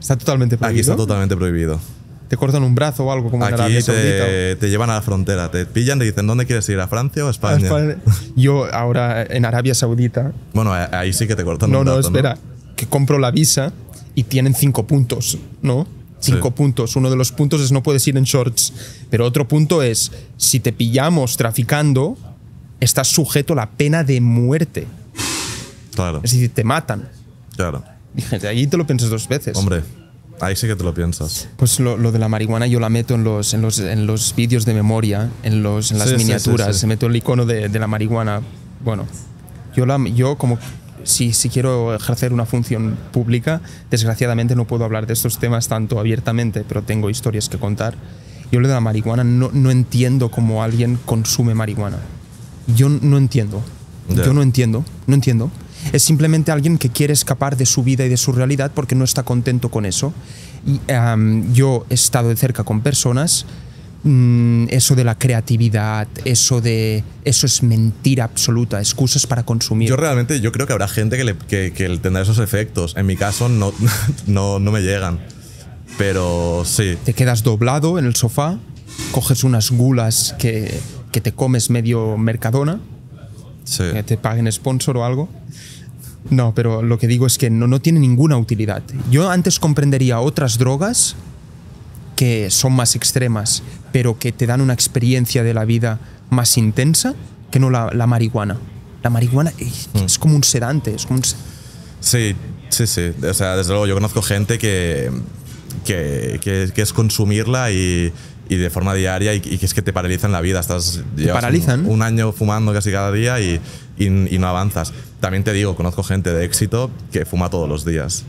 Está 0.00 0.16
totalmente 0.16 0.56
prohibido. 0.56 0.80
Aquí 0.80 0.80
está 0.80 0.96
totalmente 0.96 1.36
prohibido. 1.36 1.80
Te 2.28 2.36
cortan 2.36 2.62
un 2.64 2.74
brazo 2.74 3.04
o 3.04 3.12
algo 3.12 3.30
como 3.30 3.46
en 3.46 3.52
Aquí 3.54 3.62
Arabia 3.62 3.80
Saudita. 3.82 4.26
te, 4.26 4.56
te 4.56 4.68
llevan 4.68 4.90
a 4.90 4.94
la 4.94 5.02
frontera, 5.02 5.50
te 5.50 5.64
pillan 5.64 5.98
y 5.98 6.00
te 6.00 6.04
dicen, 6.06 6.26
¿dónde 6.26 6.44
quieres 6.46 6.68
ir? 6.68 6.80
¿A 6.80 6.88
Francia 6.88 7.24
o 7.24 7.28
a 7.28 7.30
España? 7.30 7.68
Yo 8.36 8.72
ahora 8.74 9.22
en 9.22 9.44
Arabia 9.44 9.74
Saudita. 9.74 10.32
Bueno, 10.52 10.72
a- 10.72 10.88
ahí 10.98 11.12
sí 11.12 11.26
que 11.28 11.36
te 11.36 11.44
cortan 11.44 11.70
No, 11.70 11.80
un 11.80 11.84
no, 11.84 11.92
brazo, 11.94 12.08
espera. 12.08 12.36
Que 12.74 12.86
compro 12.86 13.18
la 13.20 13.30
visa 13.30 13.72
y 14.16 14.24
tienen 14.24 14.54
cinco 14.54 14.86
puntos, 14.86 15.38
¿no? 15.62 15.86
Cinco 16.18 16.48
Sí. 16.48 16.54
puntos. 16.56 16.96
Uno 16.96 17.10
de 17.10 17.16
los 17.16 17.30
puntos 17.30 17.60
es 17.60 17.70
no 17.70 17.82
puedes 17.82 18.06
ir 18.08 18.16
en 18.16 18.24
shorts. 18.24 18.72
Pero 19.10 19.24
otro 19.24 19.46
punto 19.46 19.82
es, 19.82 20.10
si 20.36 20.58
te 20.60 20.72
pillamos 20.72 21.36
traficando, 21.36 22.16
estás 22.80 23.06
sujeto 23.08 23.52
a 23.52 23.56
la 23.56 23.70
pena 23.70 24.02
de 24.02 24.20
muerte. 24.20 24.86
Claro, 25.94 26.20
Es 26.24 26.32
decir, 26.32 26.50
te 26.52 26.64
matan. 26.64 27.08
claro. 27.54 27.84
Dije, 28.14 28.48
ahí 28.48 28.66
te 28.66 28.76
lo 28.78 28.86
piensas 28.86 29.10
dos 29.10 29.28
veces. 29.28 29.56
Hombre, 29.58 29.82
ahí 30.40 30.56
sí 30.56 30.66
que 30.66 30.76
te 30.76 30.84
lo 30.84 30.92
piensas. 30.94 31.48
Pues 31.56 31.80
lo, 31.80 31.96
lo 31.96 32.12
de 32.12 32.18
la 32.18 32.28
marihuana 32.28 32.66
yo 32.66 32.80
la 32.80 32.88
meto 32.88 33.14
en 33.14 33.24
los, 33.24 33.54
en 33.54 33.62
los, 33.62 33.78
en 33.78 34.06
los 34.06 34.34
vídeos 34.36 34.64
de 34.64 34.74
memoria, 34.74 35.30
en, 35.42 35.62
los, 35.62 35.90
en 35.92 35.98
las 35.98 36.08
Sí, 36.08 36.16
sí, 36.18 36.24
miniaturas, 36.24 36.74
sí, 36.76 36.80
sí. 36.82 36.86
meto 36.86 37.06
el 37.06 37.16
icono 37.16 37.46
de, 37.46 37.68
de 37.68 37.78
la 37.78 37.86
marihuana. 37.86 38.42
Bueno, 38.84 39.06
yo, 39.74 39.86
la, 39.86 39.98
yo 40.14 40.36
como 40.36 40.58
si, 41.04 41.32
si 41.32 41.48
quiero 41.48 41.94
ejercer 41.94 42.32
una 42.32 42.46
función 42.46 42.96
pública, 43.12 43.60
desgraciadamente 43.90 44.54
no 44.56 44.66
puedo 44.66 44.84
hablar 44.84 45.06
de 45.06 45.12
estos 45.12 45.38
temas 45.38 45.68
tanto 45.68 45.98
abiertamente, 45.98 46.64
pero 46.68 46.82
tengo 46.82 47.10
historias 47.10 47.48
que 47.48 47.58
contar. 47.58 47.94
Yo 48.52 48.60
lo 48.60 48.68
de 48.68 48.74
la 48.74 48.80
marihuana 48.80 49.24
no, 49.24 49.50
no 49.52 49.70
entiendo 49.70 50.30
cómo 50.30 50.62
alguien 50.62 50.98
consume 51.04 51.54
marihuana. 51.54 51.98
Yo 52.76 52.88
no 52.88 53.18
entiendo. 53.18 53.62
Ya. 54.08 54.24
Yo 54.24 54.32
no 54.32 54.42
entiendo, 54.42 54.84
no 55.06 55.14
entiendo. 55.14 55.50
Es 55.92 56.02
simplemente 56.02 56.52
alguien 56.52 56.78
que 56.78 56.90
quiere 56.90 57.12
escapar 57.12 57.56
de 57.56 57.66
su 57.66 57.82
vida 57.82 58.04
y 58.04 58.08
de 58.08 58.16
su 58.16 58.32
realidad 58.32 58.70
porque 58.74 58.94
no 58.94 59.04
está 59.04 59.22
contento 59.22 59.70
con 59.70 59.86
eso. 59.86 60.12
Y, 60.66 60.80
yo 61.52 61.86
he 61.90 61.94
estado 61.94 62.28
de 62.28 62.36
cerca 62.36 62.64
con 62.64 62.80
personas 62.80 63.46
mm, 64.02 64.66
eso 64.70 64.94
de 64.96 65.04
la 65.04 65.16
creatividad, 65.16 66.08
eso 66.24 66.60
de 66.60 67.04
eso 67.24 67.46
es 67.46 67.62
mentira 67.62 68.24
absoluta, 68.24 68.78
excusas 68.80 69.26
para 69.26 69.44
consumir. 69.44 69.88
Yo 69.88 69.96
realmente 69.96 70.40
yo 70.40 70.52
creo 70.52 70.66
que 70.66 70.72
habrá 70.72 70.88
gente 70.88 71.16
que, 71.16 71.24
le, 71.24 71.36
que, 71.36 71.72
que 71.72 71.88
tendrá 71.98 72.22
esos 72.22 72.38
efectos. 72.38 72.94
En 72.96 73.06
mi 73.06 73.16
caso 73.16 73.48
no, 73.48 73.72
no, 74.26 74.58
no 74.58 74.72
me 74.72 74.80
llegan. 74.82 75.20
Pero 75.98 76.62
sí. 76.64 76.96
Te 77.04 77.14
quedas 77.14 77.42
doblado 77.42 77.98
en 77.98 78.04
el 78.04 78.14
sofá, 78.14 78.58
coges 79.12 79.44
unas 79.44 79.70
gulas 79.70 80.34
que, 80.38 80.78
que 81.12 81.20
te 81.20 81.32
comes 81.32 81.70
medio 81.70 82.18
mercadona, 82.18 82.80
sí. 83.64 83.84
que 83.92 84.02
te 84.02 84.16
paguen 84.16 84.50
sponsor 84.52 84.96
o 84.98 85.04
algo. 85.04 85.28
No, 86.30 86.52
pero 86.54 86.82
lo 86.82 86.98
que 86.98 87.06
digo 87.06 87.26
es 87.26 87.38
que 87.38 87.50
no, 87.50 87.66
no 87.66 87.80
tiene 87.80 88.00
ninguna 88.00 88.36
utilidad. 88.36 88.82
Yo 89.10 89.30
antes 89.30 89.58
comprendería 89.60 90.20
otras 90.20 90.58
drogas 90.58 91.16
que 92.16 92.50
son 92.50 92.72
más 92.74 92.96
extremas, 92.96 93.62
pero 93.92 94.18
que 94.18 94.32
te 94.32 94.46
dan 94.46 94.60
una 94.60 94.72
experiencia 94.72 95.42
de 95.42 95.54
la 95.54 95.64
vida 95.64 95.98
más 96.30 96.56
intensa 96.56 97.14
que 97.50 97.58
no 97.60 97.70
la, 97.70 97.90
la 97.92 98.06
marihuana. 98.06 98.56
La 99.02 99.10
marihuana 99.10 99.52
eh, 99.58 99.70
es 100.04 100.18
como 100.18 100.34
un 100.34 100.42
sedante, 100.44 100.94
es 100.94 101.06
como 101.06 101.18
un 101.18 101.24
Sí, 102.00 102.34
sí, 102.70 102.86
sí. 102.86 103.12
O 103.28 103.34
sea, 103.34 103.56
desde 103.56 103.70
luego 103.70 103.86
yo 103.86 103.94
conozco 103.94 104.22
gente 104.22 104.58
que, 104.58 105.10
que, 105.84 106.40
que- 106.42 106.70
que 106.74 106.82
es 106.82 106.92
consumirla 106.92 107.70
y, 107.70 108.12
y 108.48 108.56
de 108.56 108.70
forma 108.70 108.94
diaria 108.94 109.34
y, 109.34 109.40
que 109.40 109.64
es 109.66 109.74
que 109.74 109.82
te 109.82 109.92
paralizan 109.92 110.32
la 110.32 110.40
vida. 110.40 110.60
Estás 110.60 111.02
llevas 111.16 111.34
paralizan? 111.34 111.80
Un, 111.86 111.92
un 111.92 112.02
año 112.02 112.32
fumando 112.32 112.72
casi 112.72 112.90
cada 112.92 113.10
día 113.12 113.40
y, 113.40 113.60
y- 113.98 114.34
y 114.34 114.38
no 114.38 114.46
avanzas. 114.48 114.92
También 115.20 115.44
te 115.44 115.52
digo, 115.52 115.74
conozco 115.76 116.02
gente 116.02 116.32
de 116.32 116.44
éxito 116.44 116.90
que 117.12 117.24
fuma 117.24 117.50
todos 117.50 117.68
los 117.68 117.84
días. 117.84 118.24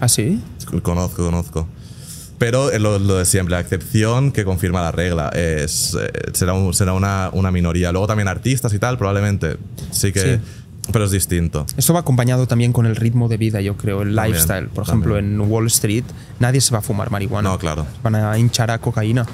¿Ah, 0.00 0.08
sí? 0.08 0.40
Conozco, 0.82 1.24
conozco. 1.24 1.66
Pero 2.38 2.70
es 2.70 2.80
lo, 2.80 2.98
lo 3.00 3.16
de 3.16 3.24
siempre, 3.24 3.52
la 3.56 3.60
excepción 3.60 4.30
que 4.30 4.44
confirma 4.44 4.80
la 4.80 4.92
regla. 4.92 5.28
Es, 5.30 5.96
eh, 6.00 6.10
será 6.34 6.52
un- 6.52 6.72
será 6.72 6.92
una, 6.92 7.30
una 7.32 7.50
minoría. 7.50 7.90
Luego 7.90 8.06
también 8.06 8.28
artistas 8.28 8.72
y 8.74 8.78
tal, 8.78 8.96
probablemente. 8.98 9.56
Sí 9.90 10.12
que. 10.12 10.20
Sí. 10.20 10.40
Pero 10.92 11.04
es 11.04 11.10
distinto. 11.10 11.66
Esto 11.76 11.92
va 11.92 12.00
acompañado 12.00 12.46
también 12.46 12.72
con 12.72 12.86
el 12.86 12.96
ritmo 12.96 13.28
de 13.28 13.36
vida, 13.36 13.60
yo 13.60 13.76
creo, 13.76 14.00
el 14.02 14.14
También, 14.14 14.32
lifestyle. 14.32 14.68
Por 14.68 14.84
ejemplo, 14.84 15.16
también. 15.16 15.34
en 15.38 15.50
Wall 15.50 15.66
Street 15.66 16.04
nadie 16.40 16.62
se 16.62 16.72
va 16.72 16.78
a 16.78 16.82
fumar 16.82 17.10
marihuana. 17.10 17.50
No, 17.50 17.58
claro. 17.58 17.86
Van 18.02 18.14
a 18.14 18.38
hinchar 18.38 18.70
a 18.70 18.78
cocaína. 18.78 19.26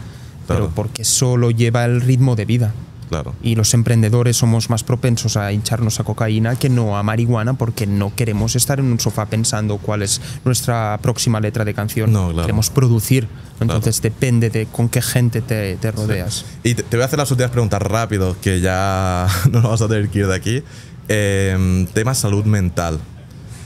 Pero 0.47 0.71
porque 0.75 1.05
solo 1.05 1.51
lleva 1.51 1.85
el 1.85 2.01
ritmo 2.01 2.37
de 2.37 2.45
vida. 2.45 2.75
Claro. 3.09 3.35
Y 3.43 3.55
los 3.55 3.75
emprendedores 3.75 4.37
somos 4.37 4.71
más 4.71 4.83
propensos 4.83 5.37
a 5.37 5.53
hincharnos 5.53 6.01
a 6.01 6.05
cocaína 6.05 6.57
que 6.57 6.69
no 6.69 6.97
a 6.97 7.03
marihuana 7.03 7.55
porque 7.55 7.87
no 7.87 8.15
queremos 8.15 8.57
estar 8.57 8.81
en 8.81 8.87
un 8.87 8.99
sofá 8.99 9.27
pensando 9.27 9.79
cuál 9.79 10.03
es 10.03 10.21
nuestra 10.45 10.99
próxima 11.03 11.41
letra 11.41 11.65
de 11.65 11.75
canción. 11.75 12.13
No, 12.13 12.29
claro. 12.29 12.43
Queremos 12.43 12.71
producir. 12.71 13.29
Entonces 13.61 14.03
depende 14.03 14.51
de 14.51 14.67
con 14.67 14.89
qué 14.89 15.01
gente 15.03 15.43
te, 15.43 15.77
te 15.77 15.93
rodeas. 15.93 16.45
Y 16.63 16.75
te, 16.75 16.83
te 16.83 16.97
voy 16.97 17.03
a 17.03 17.07
hacer 17.07 17.19
las 17.19 17.31
últimas 17.31 17.51
preguntas 17.51 17.81
rápido, 17.83 18.37
que 18.41 18.61
ya 18.61 19.29
no 19.47 19.53
nos 19.53 19.63
vamos 19.63 19.83
a 19.83 19.89
tener 19.89 20.09
que 20.09 20.21
ir 20.21 20.27
de 20.27 20.35
aquí. 20.35 20.63
Eh, 21.09 21.87
tema 21.93 22.15
salud 22.15 22.45
mental. 22.45 22.99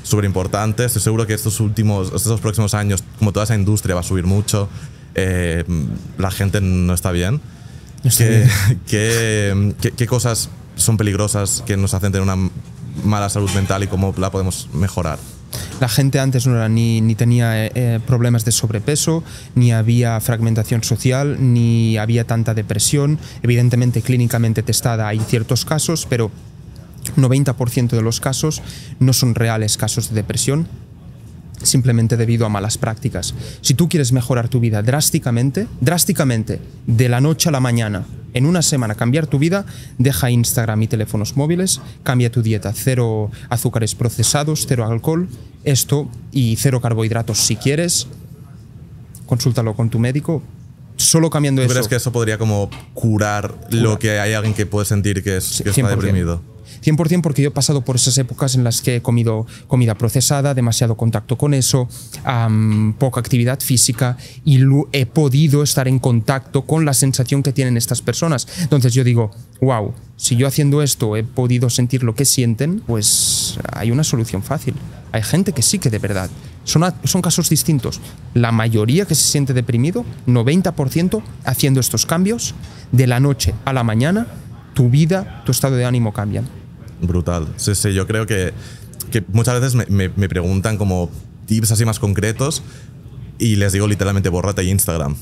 Súper 0.02 0.24
importante. 0.24 0.84
Estoy 0.84 1.02
seguro 1.02 1.26
que 1.26 1.34
estos 1.34 1.60
últimos, 1.60 2.12
estos 2.12 2.40
próximos 2.40 2.74
años, 2.74 3.05
como 3.18 3.32
toda 3.32 3.44
esa 3.44 3.55
industria 3.55 3.94
va 3.94 4.00
a 4.00 4.05
subir 4.05 4.24
mucho, 4.24 4.68
eh, 5.14 5.64
la 6.18 6.30
gente 6.30 6.60
no 6.60 6.94
está 6.94 7.10
bien. 7.12 7.40
Está 8.05 8.24
¿Qué, 8.24 8.30
bien. 8.30 8.51
qué- 8.86 9.74
qué- 9.80 9.90
qué 9.93 10.06
cosas 10.06 10.48
son 10.76 10.97
peligrosas 10.97 11.62
que 11.66 11.76
nos 11.76 11.94
hacen 11.94 12.12
tener 12.12 12.22
una 12.28 12.51
mala 13.05 13.28
salud 13.28 13.51
mental 13.52 13.82
y 13.82 13.86
cómo 13.89 14.14
la 14.18 14.30
podemos 14.30 14.68
mejorar? 14.72 15.18
La 15.80 15.89
gente 15.89 16.20
antes 16.20 16.47
no 16.47 16.56
era 16.56 16.68
ni, 16.68 17.01
ni 17.01 17.14
tenía 17.14 17.66
eh, 17.66 17.72
eh, 17.74 18.01
problemas 18.06 18.44
de 18.44 18.52
sobrepeso, 18.52 19.24
ni 19.55 19.72
había 19.72 20.20
fragmentación 20.20 20.85
social, 20.85 21.36
ni 21.40 21.97
había 21.97 22.24
tanta 22.24 22.52
depresión. 22.55 23.18
Evidentemente, 23.43 24.02
clínicamente 24.02 24.62
testada 24.62 25.09
hay 25.09 25.20
ciertos 25.20 25.64
casos, 25.64 26.06
pero 26.09 26.30
90% 27.16 27.89
de 27.90 28.02
los 28.02 28.20
casos 28.20 28.62
no 29.01 29.12
son 29.12 29.35
reales 29.35 29.76
casos 29.78 30.10
de 30.10 30.16
depresión, 30.16 30.68
simplemente 31.62 32.16
debido 32.16 32.47
a 32.47 32.48
malas 32.48 32.78
prácticas. 32.78 33.35
Si 33.60 33.74
tú 33.74 33.89
quieres 33.89 34.12
mejorar 34.12 34.48
tu 34.48 34.60
vida 34.60 34.82
drásticamente, 34.82 35.66
drásticamente, 35.80 36.60
de 36.86 37.09
la 37.09 37.20
noche 37.20 37.48
a 37.48 37.52
la 37.52 37.60
mañana, 37.60 38.05
en 38.35 38.47
una 38.47 38.62
semana 38.62 38.94
cambiar 38.94 39.26
tu 39.26 39.39
vida, 39.39 39.64
deja 39.98 40.30
Instagram 40.30 40.82
y 40.82 40.89
teléfonos 40.89 41.36
móviles, 41.36 41.80
cambia 42.02 42.30
tu 42.30 42.43
dieta, 42.43 42.72
cero 42.74 43.30
azúcares 43.48 43.94
procesados, 43.94 44.66
cero 44.68 44.86
alcohol, 44.86 45.28
esto 45.64 46.09
y 46.32 46.56
cero 46.56 46.80
carbohidratos 46.80 47.39
si 47.39 47.56
quieres, 47.56 48.06
consúltalo 49.26 49.74
con 49.74 49.90
tu 49.90 49.98
médico. 49.98 50.43
Solo 50.97 51.30
cambiando 51.30 51.62
¿Tú 51.62 51.66
eso. 51.66 51.74
crees 51.74 51.89
que 51.89 51.97
eso 51.97 52.10
podría 52.10 52.39
como 52.39 52.70
curar, 52.93 53.55
lo 53.70 53.98
que 53.98 54.18
hay 54.18 54.32
alguien 54.32 54.52
que 54.52 54.66
puede 54.66 54.85
sentir 54.85 55.22
que, 55.22 55.36
es, 55.36 55.62
que 55.62 55.70
está 55.70 55.82
100%. 55.82 55.90
deprimido? 55.90 56.43
100% 56.84 57.20
porque 57.22 57.42
yo 57.42 57.48
he 57.48 57.52
pasado 57.52 57.82
por 57.82 57.96
esas 57.96 58.16
épocas 58.18 58.54
en 58.54 58.64
las 58.64 58.82
que 58.82 58.96
he 58.96 59.02
comido 59.02 59.46
comida 59.66 59.94
procesada, 59.96 60.54
demasiado 60.54 60.96
contacto 60.96 61.36
con 61.36 61.54
eso, 61.54 61.88
poca 62.98 63.20
actividad 63.20 63.60
física 63.60 64.16
y 64.44 64.58
he 64.92 65.06
podido 65.06 65.62
estar 65.62 65.88
en 65.88 65.98
contacto 65.98 66.62
con 66.62 66.84
la 66.84 66.94
sensación 66.94 67.42
que 67.42 67.52
tienen 67.52 67.76
estas 67.76 68.02
personas. 68.02 68.46
Entonces 68.62 68.92
yo 68.94 69.04
digo, 69.04 69.30
wow, 69.60 69.92
si 70.16 70.36
yo 70.36 70.46
haciendo 70.46 70.82
esto 70.82 71.16
he 71.16 71.24
podido 71.24 71.70
sentir 71.70 72.02
lo 72.02 72.14
que 72.14 72.24
sienten, 72.24 72.80
pues 72.86 73.58
hay 73.72 73.90
una 73.90 74.04
solución 74.04 74.42
fácil. 74.42 74.74
Hay 75.12 75.22
gente 75.22 75.52
que 75.52 75.62
sí 75.62 75.78
que 75.78 75.90
de 75.90 75.98
verdad. 75.98 76.28
Son, 76.64 76.84
a- 76.84 76.94
son 77.04 77.22
casos 77.22 77.48
distintos. 77.48 77.98
La 78.34 78.52
mayoría 78.52 79.06
que 79.06 79.14
se 79.14 79.22
siente 79.26 79.54
deprimido, 79.54 80.04
90% 80.26 81.22
haciendo 81.44 81.80
estos 81.80 82.04
cambios, 82.04 82.54
de 82.92 83.06
la 83.06 83.20
noche 83.20 83.54
a 83.64 83.72
la 83.72 83.84
mañana, 83.84 84.26
tu 84.74 84.90
vida, 84.90 85.42
tu 85.46 85.52
estado 85.52 85.76
de 85.76 85.86
ánimo 85.86 86.12
cambian. 86.12 86.46
Brutal. 87.00 87.46
Sí, 87.56 87.74
sí, 87.74 87.92
yo 87.94 88.06
creo 88.06 88.26
que, 88.26 88.52
que 89.10 89.24
muchas 89.32 89.60
veces 89.60 89.74
me, 89.74 89.86
me- 89.86 90.10
me 90.16 90.28
preguntan 90.28 90.76
como 90.78 91.10
tips 91.46 91.72
así 91.72 91.84
más 91.84 91.98
concretos 91.98 92.62
y 93.38 93.56
les 93.56 93.72
digo 93.72 93.86
literalmente 93.86 94.28
bórrate 94.28 94.64
Instagram. 94.64 95.14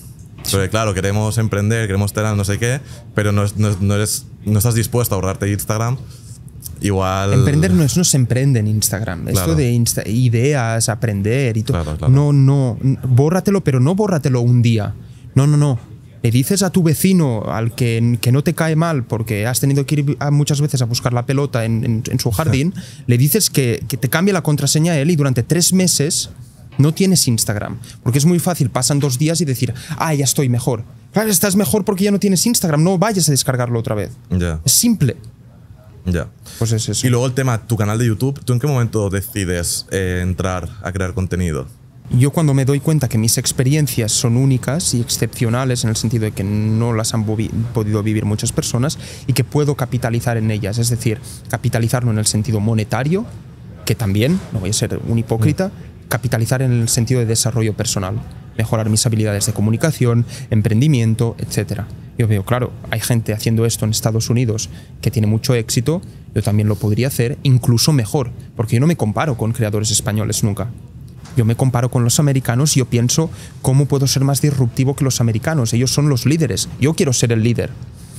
Porque 0.51 0.69
claro, 0.71 0.95
queremos 0.95 1.39
emprender, 1.39 1.87
queremos 1.87 2.13
tener 2.13 2.37
no 2.37 2.45
sé 2.45 2.59
qué, 2.59 2.81
pero 3.15 3.33
no, 3.33 3.45
no- 3.57 3.77
no 3.81 3.95
eres, 3.95 4.27
no 4.45 4.59
estás 4.59 4.75
dispuesto 4.75 5.15
a 5.15 5.17
ahorrarte 5.17 5.51
Instagram. 5.51 5.97
Igual... 6.81 7.33
Emprender 7.33 7.73
no 7.73 7.83
es 7.85 7.97
no 7.97 8.05
se 8.05 8.17
emprende 8.17 8.61
en 8.61 8.67
Instagram. 8.67 9.29
Esto 9.29 9.41
Claro. 9.45 9.55
de 9.55 9.73
Insta- 9.73 10.07
ideas, 10.07 10.89
aprender 10.89 11.57
y 11.57 11.63
todo. 11.63 11.83
Claro, 11.83 11.97
claro. 11.99 12.13
No, 12.13 12.33
no, 12.33 12.79
bórratelo, 13.09 13.63
pero 13.65 13.81
no 13.81 13.95
bórratelo 13.95 14.41
un 14.41 14.63
día. 14.63 14.95
No, 15.35 15.47
no, 15.47 15.57
no. 15.57 15.79
Le 16.23 16.31
dices 16.31 16.63
a 16.63 16.71
tu 16.71 16.83
vecino, 16.83 17.45
al 17.47 17.75
que, 17.75 18.19
que 18.21 18.33
no 18.33 18.43
te 18.43 18.55
cae 18.55 18.75
mal, 18.77 19.05
porque 19.05 19.47
has 19.47 19.61
tenido 19.61 19.87
que 19.87 19.95
ir 19.97 20.17
a- 20.19 20.31
muchas 20.31 20.61
veces 20.61 20.83
a 20.83 20.85
buscar 20.87 21.13
la 21.13 21.25
pelota 21.27 21.65
en, 21.65 21.85
en- 21.85 22.03
en 22.11 22.19
su 22.21 22.31
jardín, 22.31 22.75
le 23.07 23.19
dices 23.19 23.51
que, 23.51 23.85
que 23.89 23.97
te 23.97 24.09
cambie 24.09 24.33
la 24.33 24.43
contraseña 24.43 24.93
a 24.93 24.99
él 24.99 25.11
y 25.11 25.17
durante 25.17 25.43
tres 25.43 25.73
meses 25.73 26.31
no 26.79 26.93
tienes 26.93 27.27
Instagram. 27.29 27.79
Porque 28.03 28.19
es 28.19 28.25
muy 28.27 28.39
fácil, 28.39 28.71
pasan 28.71 28.99
dos 28.99 29.19
días 29.19 29.41
y 29.41 29.45
decir, 29.45 29.73
ah, 29.99 30.13
ya 30.15 30.25
estoy 30.25 30.49
mejor. 30.49 30.85
Claro, 31.13 31.31
estás 31.31 31.57
mejor 31.57 31.85
porque 31.85 32.05
ya 32.05 32.11
no 32.11 32.19
tienes 32.19 32.45
Instagram, 32.45 32.83
no 32.83 32.99
vayas 32.99 33.29
a 33.29 33.31
descargarlo 33.33 33.79
otra 33.79 33.95
vez. 33.95 34.11
Ya, 34.31 34.61
Es 34.65 34.73
simple. 34.73 35.17
ya. 36.05 36.29
Pues 36.59 36.73
es 36.73 36.89
eso. 36.89 37.07
Y 37.07 37.11
luego 37.11 37.27
el 37.27 37.33
tema, 37.35 37.67
tu 37.67 37.77
canal 37.77 37.99
de 37.99 38.07
YouTube, 38.07 38.39
¿tú 38.45 38.53
en 38.53 38.59
qué 38.59 38.67
momento 38.67 39.09
decides 39.11 39.87
eh, 39.91 40.21
entrar 40.23 40.69
a 40.83 40.93
crear 40.93 41.15
contenido? 41.15 41.67
Yo 42.11 42.31
cuando 42.31 42.55
me 42.55 42.65
doy 42.65 42.79
cuenta 42.79 43.09
que 43.09 43.19
mis 43.19 43.37
experiencias 43.37 44.13
son 44.13 44.37
únicas 44.37 44.95
y 44.95 45.01
excepcionales 45.01 45.83
en 45.83 45.91
el 45.91 45.97
sentido 45.97 46.25
de 46.25 46.31
que 46.31 46.45
no 46.45 46.93
las 46.93 47.15
han 47.15 47.25
podido 47.25 48.03
vivir 48.03 48.25
muchas 48.25 48.53
personas 48.53 48.97
y 49.27 49.33
que 49.33 49.43
puedo 49.43 49.75
capitalizar 49.75 50.37
en 50.37 50.51
ellas, 50.53 50.79
es 50.79 50.89
decir, 50.89 51.21
capitalizarlo 51.51 52.13
en 52.13 52.19
el 52.19 52.27
sentido 52.27 52.61
monetario, 52.61 53.27
que 53.85 53.97
también, 53.97 54.39
no 54.53 54.61
voy 54.61 54.71
a 54.71 54.73
ser 54.73 55.01
un 55.07 55.19
hipócrita, 55.19 55.73
capitalizar 56.09 56.63
en 56.63 56.73
el 56.73 56.89
sentido 56.89 57.19
de 57.21 57.27
desarrollo 57.27 57.75
personal, 57.75 58.15
mejorar 58.57 58.89
mis 58.89 59.05
habilidades 59.05 59.47
de 59.47 59.53
comunicación, 59.53 60.25
emprendimiento, 60.51 61.37
etc. 61.39 61.83
Yo 62.17 62.29
veo, 62.29 62.45
claro, 62.45 62.73
hay 62.91 63.01
gente 63.01 63.33
haciendo 63.33 63.67
esto 63.67 63.85
en 63.85 63.91
Estados 63.91 64.31
Unidos 64.31 64.71
que 65.01 65.11
tiene 65.11 65.27
mucho 65.27 65.55
éxito, 65.55 66.01
yo 66.35 66.43
también 66.43 66.69
lo 66.69 66.77
podría 66.77 67.09
hacer 67.09 67.37
incluso 67.43 67.93
mejor, 67.93 68.31
porque 68.55 68.77
yo 68.77 68.81
no 68.81 68.87
me 68.87 68.97
comparo 68.97 69.37
con 69.37 69.53
creadores 69.53 69.91
españoles 69.91 70.45
nunca. 70.45 70.69
Yo 71.37 71.45
me 71.45 71.55
comparo 71.55 71.91
con 71.91 72.03
los 72.03 72.19
americanos 72.19 72.77
y 72.77 72.81
yo 72.81 72.87
pienso 72.87 73.31
cómo 73.63 73.87
puedo 73.87 74.07
ser 74.07 74.25
más 74.25 74.41
disruptivo 74.41 74.97
que 74.97 75.05
los 75.05 75.21
americanos. 75.21 75.73
Ellos 75.75 75.91
son 75.91 76.09
los 76.09 76.25
líderes. 76.25 76.69
Yo 76.81 76.95
quiero 76.95 77.13
ser 77.13 77.33
el 77.33 77.43
líder. 77.43 77.71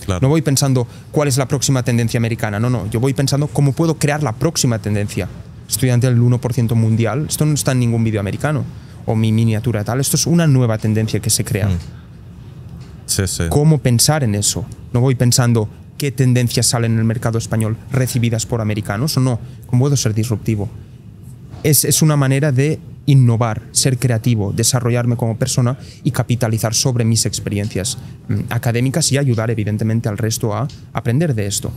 Claro. 0.05 0.21
No 0.21 0.29
voy 0.29 0.41
pensando 0.41 0.87
cuál 1.11 1.27
es 1.27 1.37
la 1.37 1.47
próxima 1.47 1.83
tendencia 1.83 2.17
americana. 2.17 2.59
No, 2.59 2.69
no. 2.69 2.89
Yo 2.89 2.99
voy 2.99 3.13
pensando 3.13 3.47
cómo 3.47 3.73
puedo 3.73 3.95
crear 3.95 4.23
la 4.23 4.33
próxima 4.33 4.79
tendencia. 4.79 5.27
Estudiante 5.67 6.07
del 6.07 6.21
1% 6.21 6.75
mundial. 6.75 7.25
Esto 7.27 7.45
no 7.45 7.53
está 7.55 7.71
en 7.71 7.79
ningún 7.79 8.03
vídeo 8.03 8.19
americano. 8.19 8.63
O 9.05 9.15
mi 9.15 9.31
miniatura 9.31 9.83
tal. 9.83 9.99
Esto 9.99 10.15
es 10.15 10.27
una 10.27 10.47
nueva 10.47 10.77
tendencia 10.77 11.19
que 11.19 11.29
se 11.29 11.43
crea. 11.43 11.67
Mm. 11.67 11.77
Sí, 13.07 13.27
sí. 13.27 13.43
¿Cómo 13.49 13.79
pensar 13.79 14.23
en 14.23 14.35
eso? 14.35 14.65
No 14.93 15.01
voy 15.01 15.15
pensando 15.15 15.67
qué 15.97 16.11
tendencias 16.11 16.67
salen 16.67 16.93
en 16.93 16.99
el 16.99 17.05
mercado 17.05 17.37
español 17.37 17.77
recibidas 17.91 18.45
por 18.45 18.61
americanos 18.61 19.17
o 19.17 19.21
no. 19.21 19.39
¿Cómo 19.65 19.85
puedo 19.85 19.97
ser 19.97 20.13
disruptivo? 20.13 20.69
Es, 21.63 21.83
es 21.83 22.01
una 22.01 22.15
manera 22.15 22.51
de 22.51 22.79
innovar, 23.07 23.63
ser 23.71 23.97
creativo, 23.97 24.53
desarrollarme 24.53 25.15
como 25.15 25.37
persona 25.37 25.77
y 26.03 26.11
capitalizar 26.11 26.75
sobre 26.75 27.03
mis 27.05 27.25
experiencias 27.25 27.97
mm, 28.27 28.41
académicas 28.51 29.11
y 29.11 29.17
ayudar 29.17 29.49
evidentemente 29.49 30.07
al 30.09 30.17
resto 30.19 30.53
a 30.53 30.67
aprender 30.93 31.33
de 31.33 31.47
esto. 31.47 31.71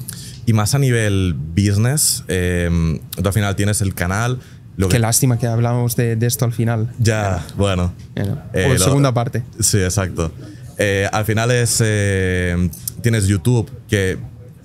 Y 0.45 0.53
más 0.53 0.75
a 0.75 0.79
nivel 0.79 1.35
business, 1.35 2.25
eh, 2.29 2.69
tú 3.17 3.27
al 3.27 3.33
final 3.33 3.57
tienes 3.57 3.81
el 3.81 3.95
canal. 3.95 4.39
Lo 4.77 4.89
Qué 4.89 4.97
que- 4.97 5.01
lástima 5.01 5.39
que 5.39 5.47
hablamos 5.47 5.97
de, 5.97 6.17
de 6.17 6.27
esto 6.27 6.45
al 6.45 6.53
final. 6.53 6.93
Ya, 6.99 7.47
bueno. 7.57 7.93
Bueno, 8.15 8.39
Eh, 8.53 8.73
o 8.75 8.79
segunda 8.79 9.15
parte. 9.15 9.43
Sí, 9.61 9.79
exacto. 9.79 10.33
Eh, 10.79 11.09
al 11.13 11.25
final 11.25 11.51
es. 11.51 11.79
eh, 11.85 12.71
tienes 13.03 13.27
YouTube 13.27 13.71
que 13.89 14.19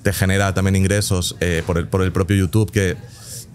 te 0.03 0.13
genera 0.13 0.53
también 0.53 0.75
ingresos 0.75 1.35
eh, 1.41 1.63
por, 1.65 1.77
el, 1.77 1.87
por 1.87 2.01
el 2.01 2.11
propio 2.11 2.35
YouTube, 2.37 2.71
que 2.71 2.95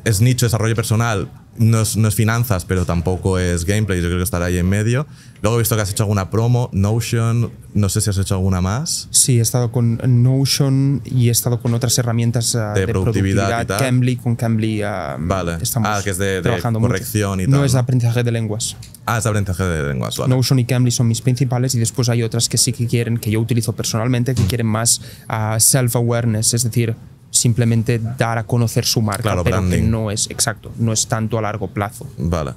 es 0.05 0.21
nicho, 0.21 0.47
desarrollo 0.47 0.75
personal. 0.77 1.29
No 1.61 1.83
es, 1.83 1.95
no 1.99 2.09
es 2.09 2.15
finanzas, 2.15 2.65
pero 2.65 2.87
tampoco 2.87 3.39
es 3.39 3.67
gameplay. 3.67 4.01
Yo 4.01 4.07
creo 4.07 4.17
que 4.19 4.25
estará 4.25 4.47
ahí 4.47 4.57
en 4.57 4.67
medio. 4.67 5.07
Luego 5.43 5.57
he 5.57 5.61
visto 5.61 5.77
que 5.77 5.83
has 5.83 5.91
hecho 5.91 6.05
alguna 6.05 6.31
promo, 6.31 6.71
Notion. 6.73 7.51
No 7.75 7.89
sé 7.91 8.01
si 8.01 8.09
has 8.09 8.17
hecho 8.17 8.35
alguna 8.35 8.63
más. 8.63 9.09
Sí, 9.11 9.39
he 9.39 9.43
estado 9.43 9.71
con 9.71 10.01
Notion 10.23 11.03
y 11.05 11.29
he 11.29 11.31
estado 11.31 11.61
con 11.61 11.75
otras 11.75 11.97
herramientas 11.99 12.55
ah, 12.57 12.73
De 12.73 12.81
de, 12.81 12.89
productividad 12.89 13.47
productividad. 13.49 13.63
y 13.63 13.67
tal. 13.67 13.79
Cambly, 13.79 14.17
con 14.17 14.37
Cambly 14.37 14.83
ah, 14.83 15.17
Vale. 15.21 15.59
estamos 15.61 15.89
Ah, 15.93 16.01
que 16.03 16.11
es 16.11 16.19
de- 16.19 16.37
de 16.37 16.43
trabajando 16.43 16.81
mucho. 16.81 16.89
corrección 16.93 17.41
y 17.41 17.47
No 17.47 17.59
tal, 17.59 17.67
es 17.67 17.73
de 17.73 17.77
¿no? 17.77 17.81
aprendizaje 17.83 18.23
de 18.25 18.33
lenguas. 18.33 18.77
Ah, 19.05 19.19
es 19.19 19.25
de 19.25 19.31
aprendizaje 19.31 19.63
de 19.65 19.89
lenguas. 19.89 20.17
Vale. 20.17 20.35
Notion 20.35 20.59
y 20.61 20.65
Cambly 20.65 20.91
son 20.91 21.09
mis 21.09 21.21
principales 21.21 21.75
y 21.75 21.79
después 21.79 22.09
hay 22.09 22.23
otras 22.23 22.49
que 22.49 22.57
sí 22.57 22.73
que 22.73 22.87
quieren, 22.87 23.19
que 23.19 23.31
yo 23.31 23.39
utilizo 23.39 23.75
personalmente, 23.75 24.35
que 24.35 24.47
quieren 24.47 24.67
más 24.67 25.03
ah, 25.29 25.57
self-awareness, 25.61 26.55
es 26.55 26.65
decir, 26.65 26.97
simplemente 27.31 28.01
dar 28.19 28.39
a 28.39 28.45
conocer 28.45 28.85
su 28.85 29.01
marca, 29.03 29.23
Claro, 29.23 29.45
pero 29.45 29.69
que 29.69 29.81
no 29.83 30.11
es 30.11 30.29
exacto, 30.31 30.73
no 30.79 30.93
es 30.93 31.07
tanto 31.07 31.39
a 31.39 31.43
largo 31.43 31.69
plazo. 31.69 32.07
Vale. 32.19 32.53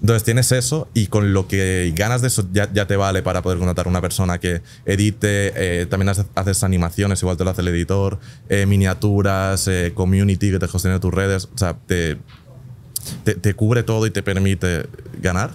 Entonces 0.00 0.24
tienes 0.24 0.50
eso 0.50 0.88
y 0.94 1.06
con 1.06 1.32
lo 1.32 1.46
que 1.46 1.92
ganas 1.96 2.22
de 2.22 2.26
eso 2.28 2.44
ya, 2.52 2.68
ya 2.72 2.86
te 2.88 2.96
vale 2.96 3.22
para 3.22 3.40
poder 3.40 3.58
contratar 3.58 3.86
a 3.86 3.88
una 3.88 4.00
persona 4.00 4.38
que 4.38 4.60
edite, 4.84 5.52
eh, 5.54 5.86
también 5.86 6.08
haces, 6.08 6.26
haces 6.34 6.64
animaciones, 6.64 7.22
igual 7.22 7.36
te 7.36 7.44
lo 7.44 7.50
hace 7.50 7.60
el 7.60 7.68
editor, 7.68 8.18
eh, 8.48 8.66
miniaturas, 8.66 9.68
eh, 9.68 9.92
community 9.94 10.50
que 10.50 10.58
te 10.58 10.66
gestione 10.66 10.98
tus 10.98 11.14
redes, 11.14 11.48
o 11.54 11.56
sea, 11.56 11.74
te, 11.86 12.18
te, 13.22 13.34
te 13.36 13.54
cubre 13.54 13.84
todo 13.84 14.04
y 14.06 14.10
te 14.10 14.22
permite 14.24 14.86
ganar. 15.20 15.52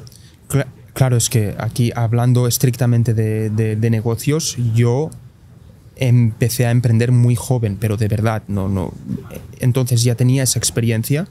Cla- 0.49 0.67
Claro, 0.93 1.15
es 1.17 1.29
que 1.29 1.53
aquí 1.59 1.91
hablando 1.95 2.47
estrictamente 2.47 3.13
de, 3.13 3.49
de- 3.51 3.75
de 3.75 3.89
negocios, 3.91 4.55
yo 4.73 5.11
empecé 5.99 6.65
a 6.65 6.71
emprender 6.71 7.11
muy 7.11 7.35
joven, 7.35 7.77
pero 7.79 7.97
de 7.97 8.07
verdad, 8.07 8.43
no, 8.47 8.67
no. 8.69 8.93
Entonces 9.59 10.03
ya 10.03 10.15
tenía 10.15 10.43
esa 10.43 10.59
experiencia, 10.59 11.27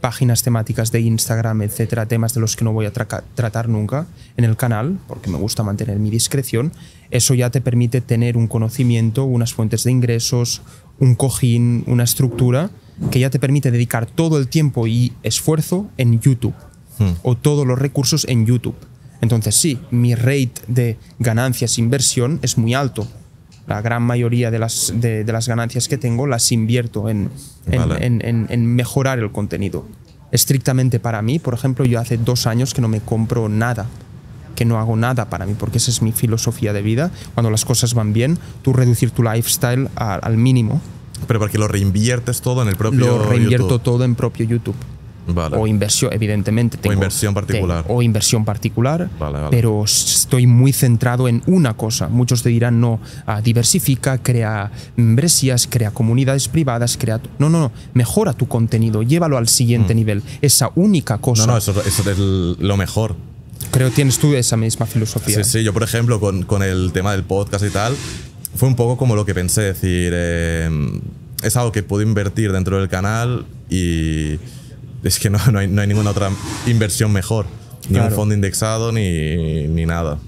páginas 0.00 0.42
temáticas 0.42 0.92
de 0.92 1.00
Instagram, 1.00 1.62
etcétera, 1.62 2.06
temas 2.06 2.34
de 2.34 2.40
los 2.40 2.54
que 2.56 2.64
no 2.64 2.72
voy 2.72 2.86
a 2.86 2.92
traca- 2.92 3.24
tratar 3.34 3.68
nunca 3.68 4.06
en 4.36 4.44
el 4.44 4.56
canal, 4.56 4.98
porque 5.08 5.30
me 5.30 5.38
gusta 5.38 5.62
mantener 5.62 5.98
mi 5.98 6.10
discreción. 6.10 6.72
Eso 7.10 7.34
ya 7.34 7.50
te 7.50 7.60
permite 7.60 8.00
tener 8.00 8.36
un 8.36 8.46
conocimiento, 8.46 9.24
unas 9.24 9.54
fuentes 9.54 9.84
de 9.84 9.90
ingresos, 9.90 10.62
un 11.00 11.14
cojín, 11.14 11.84
una 11.86 12.04
estructura 12.04 12.70
que 13.10 13.20
ya 13.20 13.30
te 13.30 13.38
permite 13.38 13.70
dedicar 13.70 14.06
todo 14.06 14.38
el 14.38 14.48
tiempo 14.48 14.86
y 14.86 15.12
esfuerzo 15.22 15.88
en 15.96 16.20
YouTube 16.20 16.54
o 17.22 17.36
todos 17.36 17.64
los 17.66 17.78
recursos 17.78 18.26
en 18.28 18.44
YouTube. 18.44 18.74
Entonces 19.20 19.54
sí, 19.56 19.78
mi 19.90 20.14
rate 20.14 20.52
de 20.66 20.96
ganancias 21.20 21.78
inversión 21.78 22.40
es 22.42 22.58
muy 22.58 22.74
alto. 22.74 23.06
La 23.68 23.82
gran 23.82 24.02
mayoría 24.02 24.50
de 24.50 24.58
las, 24.58 24.92
de, 24.96 25.24
de 25.24 25.32
las 25.32 25.46
ganancias 25.46 25.88
que 25.88 25.98
tengo 25.98 26.26
las 26.26 26.50
invierto 26.52 27.08
en, 27.10 27.30
en, 27.70 27.78
Vale. 27.88 28.06
en- 28.06 28.24
en- 28.24 28.46
en 28.48 28.66
mejorar 28.74 29.18
el 29.18 29.30
contenido. 29.30 29.84
Estrictamente 30.32 31.00
para 31.00 31.22
mí, 31.22 31.38
por 31.38 31.54
ejemplo, 31.54 31.84
yo 31.84 32.00
hace 32.00 32.16
dos 32.18 32.46
años 32.46 32.74
que 32.74 32.80
no 32.80 32.88
me 32.88 33.00
compro 33.00 33.48
nada, 33.48 33.86
que 34.54 34.64
no 34.64 34.78
hago 34.78 34.96
nada 34.96 35.30
para 35.30 35.46
mí, 35.46 35.54
porque 35.58 35.78
esa 35.78 35.90
es 35.90 36.02
mi 36.02 36.12
filosofía 36.12 36.72
de 36.72 36.82
vida. 36.82 37.10
Cuando 37.34 37.50
las 37.50 37.64
cosas 37.64 37.94
van 37.94 38.12
bien, 38.12 38.38
tú 38.62 38.72
reducir 38.72 39.10
tu 39.10 39.22
lifestyle 39.22 39.88
a- 39.96 40.14
al 40.14 40.36
mínimo. 40.36 40.80
Pero 41.26 41.38
porque 41.40 41.58
lo 41.58 41.66
reinviertes 41.68 42.40
todo 42.40 42.62
en 42.62 42.68
el 42.68 42.76
propio 42.76 43.00
Lo 43.00 43.24
reinvierto 43.28 43.68
YouTube. 43.68 43.82
todo 43.82 44.04
en 44.04 44.14
propio 44.14 44.46
YouTube. 44.46 44.76
Vale. 45.28 45.56
O 45.56 45.66
inversión, 45.66 46.12
evidentemente. 46.12 46.76
tengo- 46.78 46.94
inversión 46.94 47.34
particular. 47.34 47.84
o 47.88 48.02
inversión 48.02 48.44
particular. 48.44 49.08
Vale, 49.18 49.38
vale. 49.38 49.48
Pero 49.50 49.84
estoy 49.84 50.46
muy 50.46 50.72
centrado 50.72 51.28
en 51.28 51.42
una 51.46 51.74
cosa. 51.74 52.08
Muchos 52.08 52.42
te 52.42 52.48
dirán, 52.48 52.80
no, 52.80 53.00
ah, 53.26 53.40
diversifica, 53.40 54.18
crea 54.18 54.70
membresías, 54.96 55.66
crea 55.66 55.90
comunidades 55.90 56.48
privadas, 56.48 56.96
crea... 56.96 57.18
tu-". 57.18 57.30
No, 57.38 57.48
no, 57.50 57.60
no. 57.60 57.72
Mejora 57.94 58.32
tu 58.32 58.48
contenido, 58.48 59.02
llévalo 59.02 59.36
al 59.36 59.48
siguiente 59.48 59.94
nivel. 59.94 60.22
Esa 60.40 60.70
única 60.74 61.18
cosa. 61.18 61.44
Mm. 61.44 61.46
no, 61.46 61.52
no, 61.52 61.58
eso, 61.58 61.82
eso 61.82 62.10
es 62.10 62.18
lo 62.18 62.76
mejor. 62.76 63.16
Creo 63.70 63.88
que 63.90 63.96
tienes 63.96 64.18
tú 64.18 64.34
esa 64.34 64.56
misma 64.56 64.86
filosofía. 64.86 65.44
Sí, 65.44 65.58
sí, 65.58 65.64
yo 65.64 65.72
por 65.72 65.82
ejemplo 65.82 66.20
con, 66.20 66.44
con 66.44 66.62
el 66.62 66.90
tema 66.92 67.12
del 67.12 67.24
podcast 67.24 67.64
y 67.64 67.70
tal, 67.70 67.94
fue 68.56 68.68
un 68.68 68.76
poco 68.76 68.96
como 68.96 69.14
lo 69.14 69.24
que 69.26 69.34
pensé, 69.34 69.60
decir, 69.62 70.12
eh, 70.14 70.70
es 71.42 71.56
algo 71.56 71.70
que 71.72 71.82
puedo 71.82 72.02
invertir 72.02 72.50
dentro 72.52 72.78
del 72.78 72.88
canal 72.88 73.46
y 73.68 74.38
es 75.02 75.18
que 75.18 75.30
no, 75.30 75.38
no, 75.52 75.58
hay, 75.58 75.68
no 75.68 75.80
hay 75.80 75.88
ninguna 75.88 76.10
otra 76.10 76.30
inversión 76.66 77.12
mejor, 77.12 77.46
ni 77.88 77.98
un 77.98 78.10
fondo 78.10 78.34
indexado 78.34 78.92
ni, 78.92 79.68
ni 79.68 79.86
nada. 79.86 80.18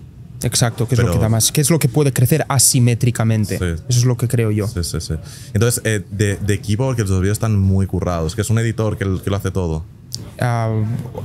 Exacto, 0.43 0.89
que 0.89 0.95
es 0.95 1.03
lo 1.03 1.13
que 1.13 1.19
da 1.19 1.29
más. 1.29 1.53
¿Qué 1.53 1.61
es 1.61 1.71
lo 1.71 1.79
que 1.79 1.89
puede 1.89 2.13
crecer 2.13 2.47
asimétricamente? 2.49 3.59
Sí. 3.59 3.65
Eso 3.65 3.99
es 3.99 4.05
lo 4.05 4.17
que 4.17 4.27
creo 4.27 4.51
yo. 4.51 4.67
Sí, 4.69 4.83
sí, 4.85 5.01
sí. 5.01 5.15
Entonces, 5.53 5.83
eh, 5.85 6.03
de, 6.11 6.37
de 6.37 6.55
equipo, 6.55 6.87
porque 6.87 7.03
los 7.03 7.21
vídeos 7.21 7.37
están 7.37 7.59
muy 7.59 7.87
currados, 7.87 8.35
que 8.35 8.41
es 8.41 8.49
un 8.49 8.59
editor 8.59 8.97
que, 8.97 9.05
que 9.23 9.29
lo 9.29 9.37
hace 9.37 9.51
todo. 9.51 9.85
Ah, 10.39 10.73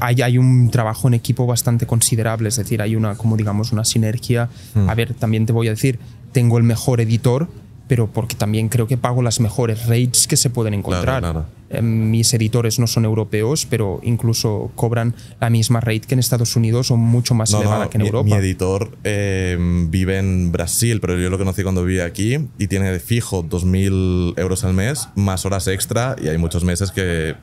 hay, 0.01 0.21
hay 0.21 0.37
un 0.37 0.69
trabajo 0.69 1.07
en 1.07 1.13
equipo 1.13 1.45
bastante 1.45 1.87
considerable, 1.87 2.49
es 2.49 2.57
decir, 2.57 2.81
hay 2.81 2.95
una, 2.95 3.15
como 3.15 3.37
digamos, 3.37 3.71
una 3.71 3.85
sinergia. 3.85 4.49
Hmm. 4.73 4.89
A 4.89 4.95
ver, 4.95 5.13
también 5.13 5.45
te 5.45 5.53
voy 5.53 5.67
a 5.67 5.71
decir, 5.71 5.99
tengo 6.33 6.57
el 6.57 6.63
mejor 6.63 6.99
editor, 6.99 7.47
pero 7.87 8.07
porque 8.07 8.35
también 8.35 8.69
creo 8.69 8.87
que 8.87 8.97
pago 8.97 9.21
las 9.21 9.39
mejores 9.39 9.85
rates 9.87 10.27
que 10.27 10.37
se 10.37 10.49
pueden 10.49 10.73
encontrar. 10.73 11.19
claro. 11.21 11.45
Eh, 11.71 11.81
mis 11.81 12.31
editores 12.35 12.77
no 12.77 12.85
son 12.85 13.05
europeos, 13.05 13.65
pero 13.67 13.99
incluso 14.03 14.71
cobran 14.75 15.15
la 15.41 15.49
misma 15.49 15.79
rate 15.79 16.01
que 16.01 16.13
en 16.13 16.19
Estados 16.19 16.55
Unidos 16.55 16.91
o 16.91 16.95
mucho 16.97 17.33
más 17.33 17.51
No, 17.51 17.59
elevada 17.61 17.85
no, 17.85 17.89
que 17.89 17.97
en 17.97 18.01
mi, 18.03 18.07
Europa. 18.07 18.25
mi 18.25 18.33
editor 18.33 18.91
eh, 19.03 19.57
vive 19.89 20.19
en 20.19 20.51
Brasil, 20.51 21.01
pero 21.01 21.17
yo 21.19 21.29
lo 21.31 21.39
conocí 21.39 21.63
cuando 21.63 21.83
vivía 21.83 22.05
aquí 22.05 22.37
y 22.59 22.67
tiene 22.67 22.91
de 22.91 22.99
fijo 22.99 23.43
2.000 23.43 24.39
euros 24.39 24.63
al 24.63 24.73
mes, 24.73 25.09
más 25.15 25.45
horas 25.45 25.67
extra 25.67 26.15
y 26.21 26.27
hay 26.27 26.37
muchos 26.37 26.63
meses 26.63 26.91
que, 26.91 27.35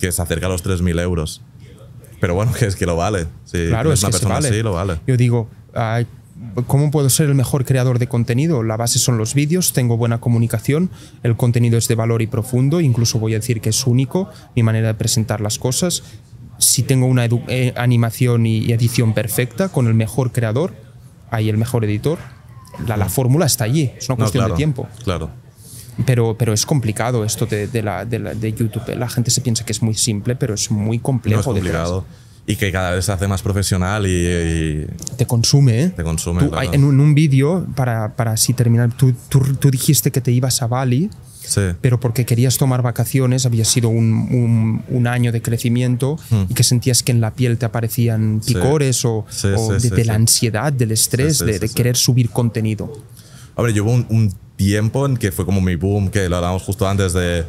que 0.00 0.10
se 0.10 0.22
acerca 0.22 0.46
a 0.46 0.48
los 0.50 0.64
3.000 0.64 1.00
euros. 1.00 1.40
Pero 2.20 2.34
bueno, 2.34 2.52
que 2.58 2.66
es 2.66 2.74
que 2.74 2.84
lo 2.84 2.96
vale. 2.96 3.26
Si 3.44 3.68
Claro, 3.68 3.92
es 3.92 4.00
una 4.02 4.08
que 4.08 4.12
persona 4.12 4.34
vale. 4.34 4.48
así, 4.48 4.62
lo 4.62 4.72
vale. 4.72 4.98
Yo 5.06 5.16
digo, 5.16 5.48
ay, 5.72 6.04
¿cómo 6.66 6.90
puedo 6.90 7.08
ser 7.10 7.28
el 7.28 7.34
mejor 7.34 7.64
creador 7.64 7.98
de 7.98 8.08
contenido? 8.08 8.62
La 8.62 8.76
base 8.76 8.98
son 8.98 9.18
los 9.18 9.34
vídeos, 9.34 9.72
tengo 9.72 9.96
buena 9.96 10.18
comunicación, 10.20 10.90
el 11.22 11.36
contenido 11.36 11.78
es 11.78 11.88
de 11.88 11.94
valor 11.94 12.22
y 12.22 12.26
profundo, 12.26 12.80
incluso 12.80 13.18
voy 13.18 13.34
a 13.34 13.38
decir 13.38 13.60
que 13.60 13.70
es 13.70 13.86
único, 13.86 14.28
mi 14.56 14.62
manera 14.62 14.88
de 14.88 14.94
presentar 14.94 15.40
las 15.40 15.58
cosas. 15.58 16.02
Si 16.58 16.82
tengo 16.82 17.06
una 17.06 17.24
eh, 17.26 17.72
animación 17.76 18.46
y, 18.46 18.58
y 18.58 18.72
edición 18.72 19.14
perfecta 19.14 19.68
con 19.68 19.86
el 19.86 19.94
mejor 19.94 20.32
creador, 20.32 20.74
hay 21.30 21.48
el 21.48 21.56
mejor 21.58 21.84
editor, 21.84 22.18
la, 22.86 22.96
la 22.96 23.08
fórmula 23.08 23.46
está 23.46 23.64
allí, 23.64 23.92
es 23.96 24.08
una 24.08 24.14
No, 24.16 24.18
cuestión 24.24 24.42
claro, 24.42 24.54
de 24.54 24.56
tiempo. 24.56 24.88
Claro. 25.04 25.30
Pero, 26.06 26.36
pero 26.38 26.52
es 26.52 26.64
complicado 26.64 27.24
esto 27.24 27.44
de, 27.46 27.66
de 27.66 27.82
la, 27.82 28.04
de, 28.04 28.18
la- 28.20 28.34
de 28.34 28.52
YouTube. 28.52 28.82
La 28.96 29.08
gente 29.08 29.30
se 29.32 29.40
piensa 29.40 29.64
que 29.64 29.72
es 29.72 29.82
muy 29.82 29.94
simple, 29.94 30.36
pero 30.36 30.54
es 30.54 30.70
muy 30.70 30.98
No 30.98 31.02
complejo. 31.02 31.56
es 31.56 31.62
detrás. 31.62 31.90
Y 32.50 32.56
que 32.56 32.72
cada 32.72 32.92
vez 32.92 33.04
se 33.04 33.12
hace 33.12 33.28
más 33.28 33.42
profesional 33.42 34.06
y, 34.06 34.10
y 34.10 34.86
Te 35.18 35.26
consume, 35.26 35.82
¿eh? 35.84 35.88
te 35.90 36.02
consume. 36.02 36.44
Tú, 36.44 36.50
claro. 36.50 36.72
en 36.72 36.82
un, 36.82 36.98
un 36.98 37.14
vídeo, 37.14 37.66
para, 37.76 38.16
para 38.16 38.32
así 38.32 38.54
terminar, 38.54 38.90
tú, 38.96 39.12
tú, 39.28 39.40
tú 39.60 39.70
dijiste 39.70 40.10
que 40.10 40.20
te 40.22 40.32
ibas 40.32 40.62
a 40.62 40.66
Bali, 40.66 41.10
Sí. 41.42 41.60
pero 41.80 41.98
porque 42.00 42.26
querías 42.26 42.58
tomar 42.58 42.82
vacaciones, 42.82 43.46
había 43.46 43.64
sido 43.64 43.88
un, 43.88 44.12
un- 44.30 44.82
un 44.88 45.06
año 45.06 45.30
de 45.32 45.40
crecimiento 45.40 46.18
y 46.48 46.52
que 46.54 46.62
sentías 46.62 47.02
que 47.02 47.10
en 47.12 47.20
la 47.22 47.32
piel 47.34 47.56
te 47.58 47.64
aparecían 47.66 48.36
Hmm. 48.36 48.42
Sí. 48.42 48.54
picores 48.54 49.04
o, 49.04 49.24
Sí, 49.30 49.48
o 49.56 49.78
sí, 49.80 49.88
de, 49.90 50.04
la 50.04 50.14
ansiedad, 50.14 50.72
del 50.72 50.92
estrés, 50.92 51.38
de, 51.38 51.68
querer 51.70 51.96
subir 51.96 52.28
contenido. 52.30 52.92
Hombre, 53.54 53.72
yo 53.72 53.84
hubo 53.84 53.92
un, 53.92 54.06
un 54.10 54.34
tiempo 54.56 55.06
en 55.06 55.16
que 55.16 55.32
fue 55.32 55.44
como 55.46 55.60
mi 55.62 55.76
boom, 55.76 56.10
que 56.10 56.28
lo 56.28 56.36
hablábamos 56.36 56.62
justo 56.64 56.86
antes 56.88 57.12
de, 57.14 57.44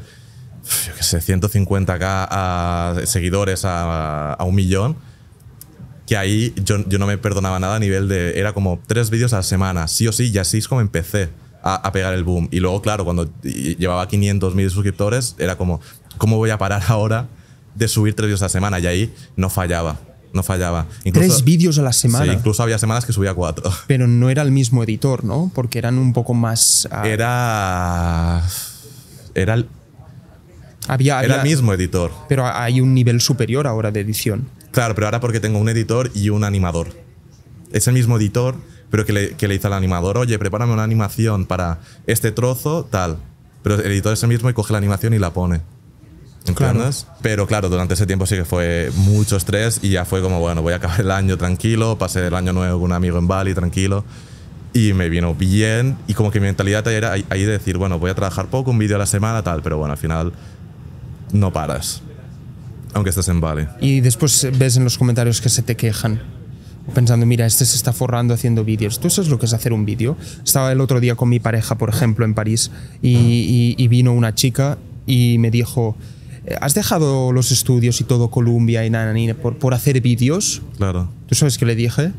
yo 0.87 0.93
qué 0.95 1.03
sé, 1.03 1.19
150k 1.19 1.99
a 2.01 2.95
seguidores 3.05 3.65
a, 3.65 4.33
a 4.33 4.43
un 4.43 4.55
millón, 4.55 4.95
que 6.05 6.17
ahí 6.17 6.53
yo, 6.63 6.77
yo 6.87 6.97
no 6.99 7.05
me 7.07 7.17
perdonaba 7.17 7.59
nada 7.59 7.75
a 7.75 7.79
nivel 7.79 8.07
de, 8.07 8.39
era 8.39 8.53
como 8.53 8.79
tres 8.87 9.09
vídeos 9.09 9.33
a 9.33 9.37
la 9.37 9.43
semana, 9.43 9.87
sí 9.87 10.07
o 10.07 10.11
sí, 10.11 10.31
y 10.31 10.37
así 10.37 10.57
es 10.57 10.67
como 10.67 10.81
empecé 10.81 11.29
a, 11.61 11.75
a 11.75 11.91
pegar 11.91 12.13
el 12.13 12.23
boom. 12.23 12.47
Y 12.51 12.59
luego, 12.59 12.81
claro, 12.81 13.03
cuando 13.05 13.29
llevaba 13.43 14.07
500 14.07 14.55
mil 14.55 14.69
suscriptores, 14.69 15.35
era 15.37 15.57
como, 15.57 15.81
¿cómo 16.17 16.37
voy 16.37 16.49
a 16.49 16.57
parar 16.57 16.81
ahora 16.87 17.27
de 17.75 17.87
subir 17.87 18.15
tres 18.15 18.27
vídeos 18.27 18.41
a 18.41 18.45
la 18.45 18.49
semana? 18.49 18.79
Y 18.79 18.87
ahí 18.87 19.13
no 19.35 19.49
fallaba, 19.49 19.99
no 20.33 20.41
fallaba. 20.41 20.87
Tres 21.13 21.43
vídeos 21.43 21.77
a 21.77 21.81
la 21.83 21.93
semana. 21.93 22.25
Sí, 22.25 22.31
incluso 22.31 22.63
había 22.63 22.79
semanas 22.79 23.05
que 23.05 23.13
subía 23.13 23.33
cuatro. 23.33 23.71
Pero 23.87 24.07
no 24.07 24.29
era 24.29 24.41
el 24.41 24.51
mismo 24.51 24.83
editor, 24.83 25.23
¿no? 25.23 25.51
Porque 25.53 25.77
eran 25.77 25.97
un 25.99 26.13
poco 26.13 26.33
más... 26.33 26.87
ah, 26.91 27.07
Era. 27.07 28.43
Era 29.35 29.63
el, 30.89 30.93
había, 30.93 31.23
era 31.23 31.35
había- 31.35 31.43
el 31.43 31.49
mismo 31.49 31.73
editor. 31.73 32.11
Pero 32.27 32.45
hay 32.45 32.81
un 32.81 32.93
nivel 32.93 33.21
superior 33.21 33.67
ahora 33.67 33.91
de 33.91 34.01
edición. 34.01 34.49
Claro, 34.71 34.95
pero 34.95 35.07
ahora 35.07 35.19
porque 35.19 35.39
tengo 35.39 35.59
un 35.59 35.69
editor 35.69 36.11
y 36.13 36.29
un 36.29 36.43
animador. 36.43 36.89
Es 37.71 37.87
el 37.87 37.93
mismo 37.93 38.17
editor, 38.17 38.55
pero 38.89 39.05
que 39.05 39.13
le, 39.13 39.29
que 39.35 39.47
le 39.47 39.55
dice 39.55 39.67
al 39.67 39.73
animador, 39.73 40.17
oye, 40.17 40.37
prepárame 40.39 40.73
una 40.73 40.83
animación 40.83 41.45
para 41.45 41.79
este 42.07 42.31
trozo, 42.31 42.87
tal. 42.89 43.17
Pero 43.63 43.75
el 43.75 43.91
editor 43.91 44.13
es 44.13 44.23
el 44.23 44.29
mismo 44.29 44.49
y 44.49 44.53
coge 44.53 44.71
la 44.73 44.77
animación 44.79 45.13
y 45.13 45.19
la 45.19 45.31
pone. 45.33 45.61
¿Entiendes? 46.47 47.05
Pero 47.21 47.45
claro, 47.45 47.69
durante 47.69 47.93
ese 47.93 48.07
tiempo 48.07 48.25
sí 48.25 48.35
que 48.35 48.45
fue 48.45 48.89
mucho 48.95 49.35
estrés 49.37 49.79
y 49.83 49.89
ya 49.89 50.05
fue 50.05 50.21
como, 50.21 50.39
bueno, 50.39 50.61
voy 50.61 50.73
a 50.73 50.77
acabar 50.77 51.01
el 51.01 51.11
año 51.11 51.37
tranquilo, 51.37 51.97
pasé 51.97 52.25
el 52.25 52.33
año 52.33 52.53
nuevo 52.53 52.79
con 52.79 52.85
un 52.91 52.93
amigo 52.93 53.19
en 53.19 53.27
Bali 53.27 53.53
tranquilo 53.53 54.03
y 54.73 54.93
me 54.93 55.09
vino 55.09 55.35
bien 55.35 55.97
y 56.07 56.13
como 56.13 56.31
que 56.31 56.39
mi 56.39 56.45
mentalidad 56.47 56.87
era 56.87 57.11
ahí 57.11 57.43
de 57.43 57.51
decir, 57.51 57.77
bueno, 57.77 57.99
voy 57.99 58.09
a 58.09 58.15
trabajar 58.15 58.47
poco, 58.47 58.71
un 58.71 58.79
vídeo 58.79 58.95
a 58.95 58.99
la 58.99 59.05
semana, 59.05 59.43
tal, 59.43 59.61
pero 59.61 59.77
bueno, 59.77 59.91
al 59.91 59.97
final 59.99 60.31
no 61.31 61.53
paras, 61.53 62.01
aunque 62.93 63.09
estés 63.09 63.27
en 63.27 63.41
Bali. 63.41 63.67
Y 63.81 64.01
después 64.01 64.47
ves 64.57 64.77
en 64.77 64.83
los 64.83 64.97
comentarios 64.97 65.41
que 65.41 65.49
se 65.49 65.61
te 65.61 65.75
quejan 65.75 66.21
pensando, 66.93 67.25
mira, 67.25 67.45
este 67.45 67.65
se 67.65 67.75
está 67.75 67.93
forrando 67.93 68.33
haciendo 68.33 68.63
vídeos. 68.63 68.99
¿Tú 68.99 69.11
sabes 69.11 69.29
lo 69.29 69.37
que 69.37 69.45
es 69.45 69.53
hacer 69.53 69.73
un 69.73 69.85
vídeo? 69.85 70.17
Estaba 70.43 70.71
el 70.71 70.81
otro 70.81 70.99
día 70.99 71.15
con 71.15 71.29
mi 71.29 71.39
pareja, 71.39 71.77
por 71.77 71.89
ejemplo, 71.89 72.25
en 72.25 72.33
París, 72.33 72.71
y, 73.03 73.75
y 73.77 73.87
vino 73.87 74.11
una 74.11 74.33
chica 74.33 74.79
y 75.05 75.37
me 75.37 75.51
dijo, 75.51 75.95
¿Has 76.61 76.73
dejado 76.73 77.31
los 77.31 77.51
estudios 77.51 78.01
y 78.01 78.03
todo 78.03 78.29
Columbia 78.29 78.85
y 78.85 78.89
nada, 78.89 79.13
por, 79.35 79.57
por 79.57 79.73
hacer 79.73 80.01
vídeos? 80.01 80.61
Claro. 80.77 81.09
¿Tú 81.27 81.35
sabes 81.35 81.57
qué 81.57 81.65
le 81.65 81.75
dije? 81.75 82.11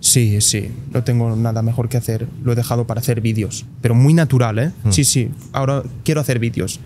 Sí, 0.00 0.40
sí, 0.40 0.70
no 0.92 1.04
tengo 1.04 1.36
nada 1.36 1.62
mejor 1.62 1.88
que 1.88 1.96
hacer. 1.96 2.26
Lo 2.42 2.52
he 2.52 2.54
dejado 2.56 2.86
para 2.86 3.00
hacer 3.00 3.20
vídeos. 3.20 3.66
Pero 3.82 3.94
muy 3.94 4.14
natural, 4.14 4.58
¿eh? 4.58 4.72
Mm. 4.84 4.90
Sí, 4.90 5.04
sí, 5.04 5.30
ahora 5.52 5.82
quiero 6.04 6.20
hacer 6.20 6.38
vídeos. 6.38 6.80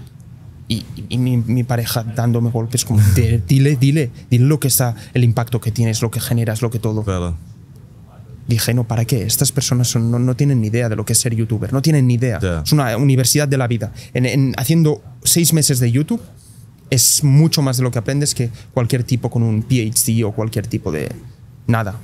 Y, 0.66 0.84
mi, 1.18 1.36
mi, 1.36 1.62
pareja 1.62 2.02
dándome 2.02 2.50
golpes 2.50 2.86
como, 2.86 3.00
dile, 3.14 3.42
dile, 3.76 4.10
dile 4.30 4.44
lo 4.44 4.58
que 4.58 4.68
está, 4.68 4.94
el 5.12 5.22
impacto 5.22 5.60
que 5.60 5.70
tienes, 5.70 6.00
lo 6.00 6.10
que 6.10 6.20
generas, 6.20 6.62
lo 6.62 6.70
que 6.70 6.78
todo. 6.78 7.02
Claro. 7.02 7.36
Dije, 8.48 8.72
no, 8.72 8.84
¿para 8.84 9.04
qué? 9.04 9.22
Estas 9.22 9.52
personas 9.52 9.88
son, 9.88 10.10
no, 10.10 10.18
no, 10.18 10.36
tienen 10.36 10.62
ni 10.62 10.68
idea 10.68 10.88
de 10.88 10.96
lo 10.96 11.04
que 11.04 11.12
es 11.12 11.20
ser 11.20 11.34
youtuber, 11.34 11.72
no 11.72 11.82
tienen 11.82 12.06
ni 12.06 12.14
idea. 12.14 12.62
Es 12.64 12.72
una 12.72 12.96
universidad 12.96 13.46
de 13.46 13.58
la 13.58 13.66
vida. 13.68 13.92
en, 14.14 14.54
haciendo 14.56 15.02
seis 15.22 15.52
meses 15.52 15.80
de 15.80 15.90
YouTube, 15.90 16.20
es 16.90 17.22
mucho 17.24 17.60
más 17.60 17.76
de 17.76 17.82
lo 17.82 17.90
que 17.90 17.98
aprendes 17.98 18.34
que 18.34 18.50
cualquier 18.72 19.04
tipo 19.04 19.30
con 19.30 19.42
un 19.42 19.62
PhD 19.62 20.24
o 20.24 20.32
cualquier 20.32 20.66
tipo 20.66 20.90
de 20.92 21.10
nada. 21.66 22.00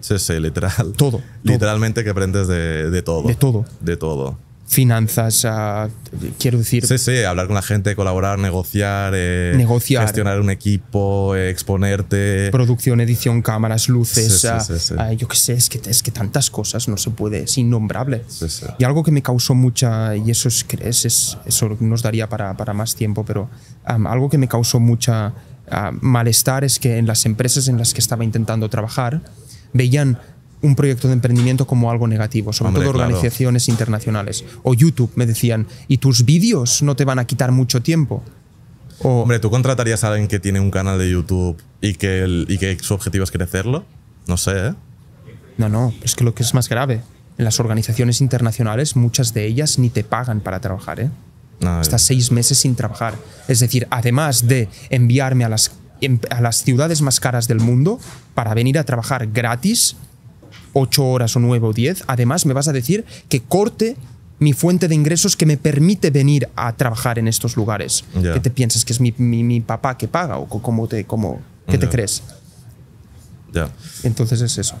Sí, 0.00 0.18
sí, 0.18 0.38
literal. 0.40 0.92
Todo. 0.96 1.22
Literalmente 1.42 2.04
que 2.04 2.10
aprendes 2.10 2.48
de, 2.48 2.90
de 2.90 3.02
todo. 3.02 3.28
De 3.28 3.34
todo. 3.34 3.64
De 3.80 3.96
todo 3.96 4.38
finanzas, 4.72 5.46
quiero 6.38 6.58
decir. 6.58 6.86
Sí, 6.86 6.98
sí, 6.98 7.22
hablar 7.24 7.46
con 7.46 7.54
la 7.54 7.62
gente, 7.62 7.94
colaborar, 7.94 8.38
negociar, 8.38 9.12
eh, 9.14 9.52
negociar 9.56 10.04
gestionar 10.04 10.40
un 10.40 10.50
equipo, 10.50 11.36
eh, 11.36 11.50
exponerte. 11.50 12.50
Producción, 12.50 13.00
edición, 13.00 13.42
cámaras, 13.42 13.88
luces, 13.88 14.42
yo 15.16 15.28
qué 15.28 15.36
sé, 15.36 15.52
es 15.52 15.68
que, 15.68 15.80
es 15.88 16.02
que 16.02 16.10
tantas 16.10 16.50
cosas 16.50 16.88
no 16.88 16.96
se 16.96 17.10
puede, 17.10 17.44
es 17.44 17.58
innombrable. 17.58 18.24
Y 18.78 18.84
algo 18.84 19.02
que 19.02 19.10
me 19.10 19.22
causó 19.22 19.54
mucha, 19.54 20.16
y 20.16 20.30
eso, 20.30 20.48
es, 20.48 20.64
es 20.80 21.36
eso 21.44 21.76
nos 21.80 22.02
daría 22.02 22.28
para, 22.28 22.56
para 22.56 22.72
más 22.72 22.94
tiempo, 22.94 23.24
pero 23.24 23.50
algo 23.84 24.30
que 24.30 24.38
me 24.38 24.48
causó 24.48 24.80
mucha 24.80 25.34
malestar 26.00 26.64
es 26.64 26.78
que 26.78 26.98
en 26.98 27.06
las 27.06 27.26
empresas 27.26 27.68
en 27.68 27.78
las 27.78 27.92
que 27.92 28.00
estaba 28.00 28.24
intentando 28.24 28.68
trabajar, 28.68 29.20
veían 29.72 30.18
un 30.62 30.76
proyecto 30.76 31.08
de 31.08 31.14
emprendimiento 31.14 31.66
como 31.66 31.90
algo 31.90 32.06
negativo, 32.06 32.52
sobre 32.52 32.72
todo 32.74 32.90
organizaciones 32.90 33.68
internacionales. 33.68 34.44
O 34.62 34.74
YouTube, 34.74 35.10
me 35.16 35.26
decían, 35.26 35.66
¿y 35.88 35.98
tus 35.98 36.24
vídeos 36.24 36.82
no 36.82 36.96
te 36.96 37.04
van 37.04 37.18
a 37.18 37.26
quitar 37.26 37.52
mucho 37.52 37.82
tiempo? 37.82 38.22
O, 39.00 39.22
Hombre, 39.22 39.40
¿tú 39.40 39.50
contratarías 39.50 40.04
a 40.04 40.08
alguien 40.08 40.28
que 40.28 40.38
tiene 40.38 40.60
un 40.60 40.70
canal 40.70 40.98
de 40.98 41.10
YouTube 41.10 41.60
y 41.80 41.94
que, 41.94 42.44
y 42.48 42.58
que 42.58 42.78
su 42.80 42.94
objetivo 42.94 43.24
es 43.24 43.32
crecerlo? 43.32 43.84
No 44.26 44.36
sé, 44.36 44.68
¿eh? 44.68 44.74
No, 45.58 45.68
no, 45.68 45.92
es 46.02 46.14
que 46.14 46.24
lo 46.24 46.34
que 46.34 46.44
es 46.44 46.54
más 46.54 46.68
grave, 46.68 47.02
en 47.36 47.44
las 47.44 47.58
organizaciones 47.60 48.20
internacionales, 48.20 48.96
muchas 48.96 49.34
de 49.34 49.46
ellas 49.46 49.78
ni 49.78 49.90
te 49.90 50.04
pagan 50.04 50.40
para 50.40 50.60
trabajar, 50.60 51.00
¿eh? 51.00 51.10
Estás 51.80 52.02
seis 52.02 52.32
meses 52.32 52.58
sin 52.58 52.74
trabajar. 52.74 53.14
Es 53.46 53.60
decir, 53.60 53.86
además 53.90 54.48
de 54.48 54.68
enviarme 54.90 55.44
a 55.44 55.48
las, 55.48 55.70
a 56.30 56.40
las 56.40 56.64
ciudades 56.64 57.02
más 57.02 57.20
caras 57.20 57.46
del 57.46 57.60
mundo 57.60 58.00
para 58.34 58.52
venir 58.54 58.78
a 58.78 58.84
trabajar 58.84 59.28
gratis, 59.28 59.96
8 60.72 61.04
horas 61.04 61.36
o 61.36 61.40
9 61.40 61.66
o 61.66 61.72
10, 61.72 62.04
además 62.06 62.46
me 62.46 62.54
vas 62.54 62.68
a 62.68 62.72
decir 62.72 63.04
que 63.28 63.40
corte 63.40 63.96
mi 64.38 64.52
fuente 64.52 64.88
de 64.88 64.94
ingresos 64.94 65.36
que 65.36 65.46
me 65.46 65.56
permite 65.56 66.10
venir 66.10 66.48
a 66.56 66.72
trabajar 66.72 67.18
en 67.18 67.28
estos 67.28 67.56
lugares. 67.56 68.04
¿Qué 68.20 68.40
te 68.40 68.50
piensas? 68.50 68.84
¿Que 68.84 68.92
es 68.92 69.00
mi, 69.00 69.14
mi, 69.16 69.60
papá 69.60 69.96
que 69.96 70.08
paga? 70.08 70.38
¿O 70.38 70.48
cómo 70.48 70.88
te, 70.88 71.04
cómo, 71.04 71.40
qué 71.68 71.78
te 71.78 71.88
crees? 71.88 72.22
Ya. 73.52 73.70
Entonces 74.02 74.40
es 74.40 74.58
eso. 74.58 74.76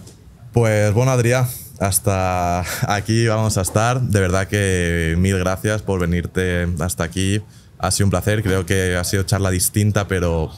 Pues 0.52 0.92
bueno, 0.92 1.12
Adrián, 1.12 1.46
hasta 1.78 2.64
aquí 2.92 3.26
vamos 3.26 3.56
a 3.56 3.62
estar. 3.62 4.00
De 4.00 4.20
verdad 4.20 4.48
que 4.48 5.14
mil 5.18 5.38
gracias 5.38 5.82
por 5.82 6.00
venirte 6.00 6.66
hasta 6.80 7.04
aquí. 7.04 7.40
Ha 7.78 7.90
sido 7.90 8.06
un 8.06 8.10
placer. 8.10 8.42
Creo 8.42 8.66
que 8.66 8.96
ha 8.96 9.04
sido 9.04 9.22
charla 9.22 9.50
distinta, 9.50 10.08
pero 10.08 10.50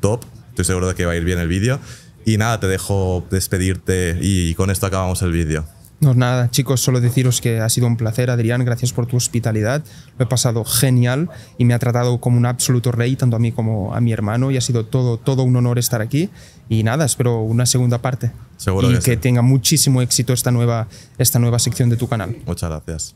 top. 0.00 0.24
Estoy 0.50 0.64
seguro 0.64 0.88
de 0.88 0.94
que 0.94 1.06
va 1.06 1.12
a 1.12 1.16
ir 1.16 1.24
bien 1.24 1.38
el 1.38 1.48
vídeo. 1.48 1.78
Y 2.24 2.36
nada, 2.36 2.60
te 2.60 2.68
dejo 2.68 3.24
despedirte 3.30 4.18
y 4.20 4.54
con 4.54 4.70
esto 4.70 4.86
acabamos 4.86 5.22
el 5.22 5.32
vídeo. 5.32 5.64
No, 6.02 6.14
nada, 6.14 6.50
chicos, 6.50 6.80
solo 6.80 7.00
deciros 7.00 7.40
que 7.40 7.60
ha 7.60 7.68
sido 7.68 7.86
un 7.86 7.96
placer, 7.96 8.28
Adrián, 8.28 8.64
gracias 8.64 8.92
por 8.92 9.06
tu 9.06 9.16
hospitalidad. 9.16 9.84
Lo 10.18 10.24
he 10.24 10.28
pasado 10.28 10.64
genial 10.64 11.30
y 11.58 11.64
me 11.64 11.74
ha 11.74 11.78
tratado 11.78 12.18
como 12.18 12.38
un 12.38 12.44
absoluto 12.44 12.90
rey, 12.90 13.14
tanto 13.14 13.36
a 13.36 13.38
mí 13.38 13.52
como 13.52 13.94
a 13.94 14.00
mi 14.00 14.12
hermano, 14.12 14.50
y 14.50 14.56
ha 14.56 14.60
sido 14.60 14.84
todo, 14.84 15.16
todo 15.16 15.44
un 15.44 15.54
honor 15.54 15.78
estar 15.78 16.02
aquí. 16.02 16.28
Y 16.68 16.82
nada, 16.82 17.04
espero 17.04 17.42
una 17.42 17.66
segunda 17.66 17.98
parte. 17.98 18.32
Seguro 18.56 18.90
y 18.90 18.94
que, 18.94 19.00
que 19.00 19.16
tenga 19.16 19.42
muchísimo 19.42 20.02
éxito 20.02 20.32
esta 20.32 20.50
nueva, 20.50 20.88
esta 21.18 21.38
nueva 21.38 21.60
sección 21.60 21.88
de 21.88 21.96
tu 21.96 22.08
canal. 22.08 22.36
Muchas 22.46 22.68
gracias. 22.68 23.14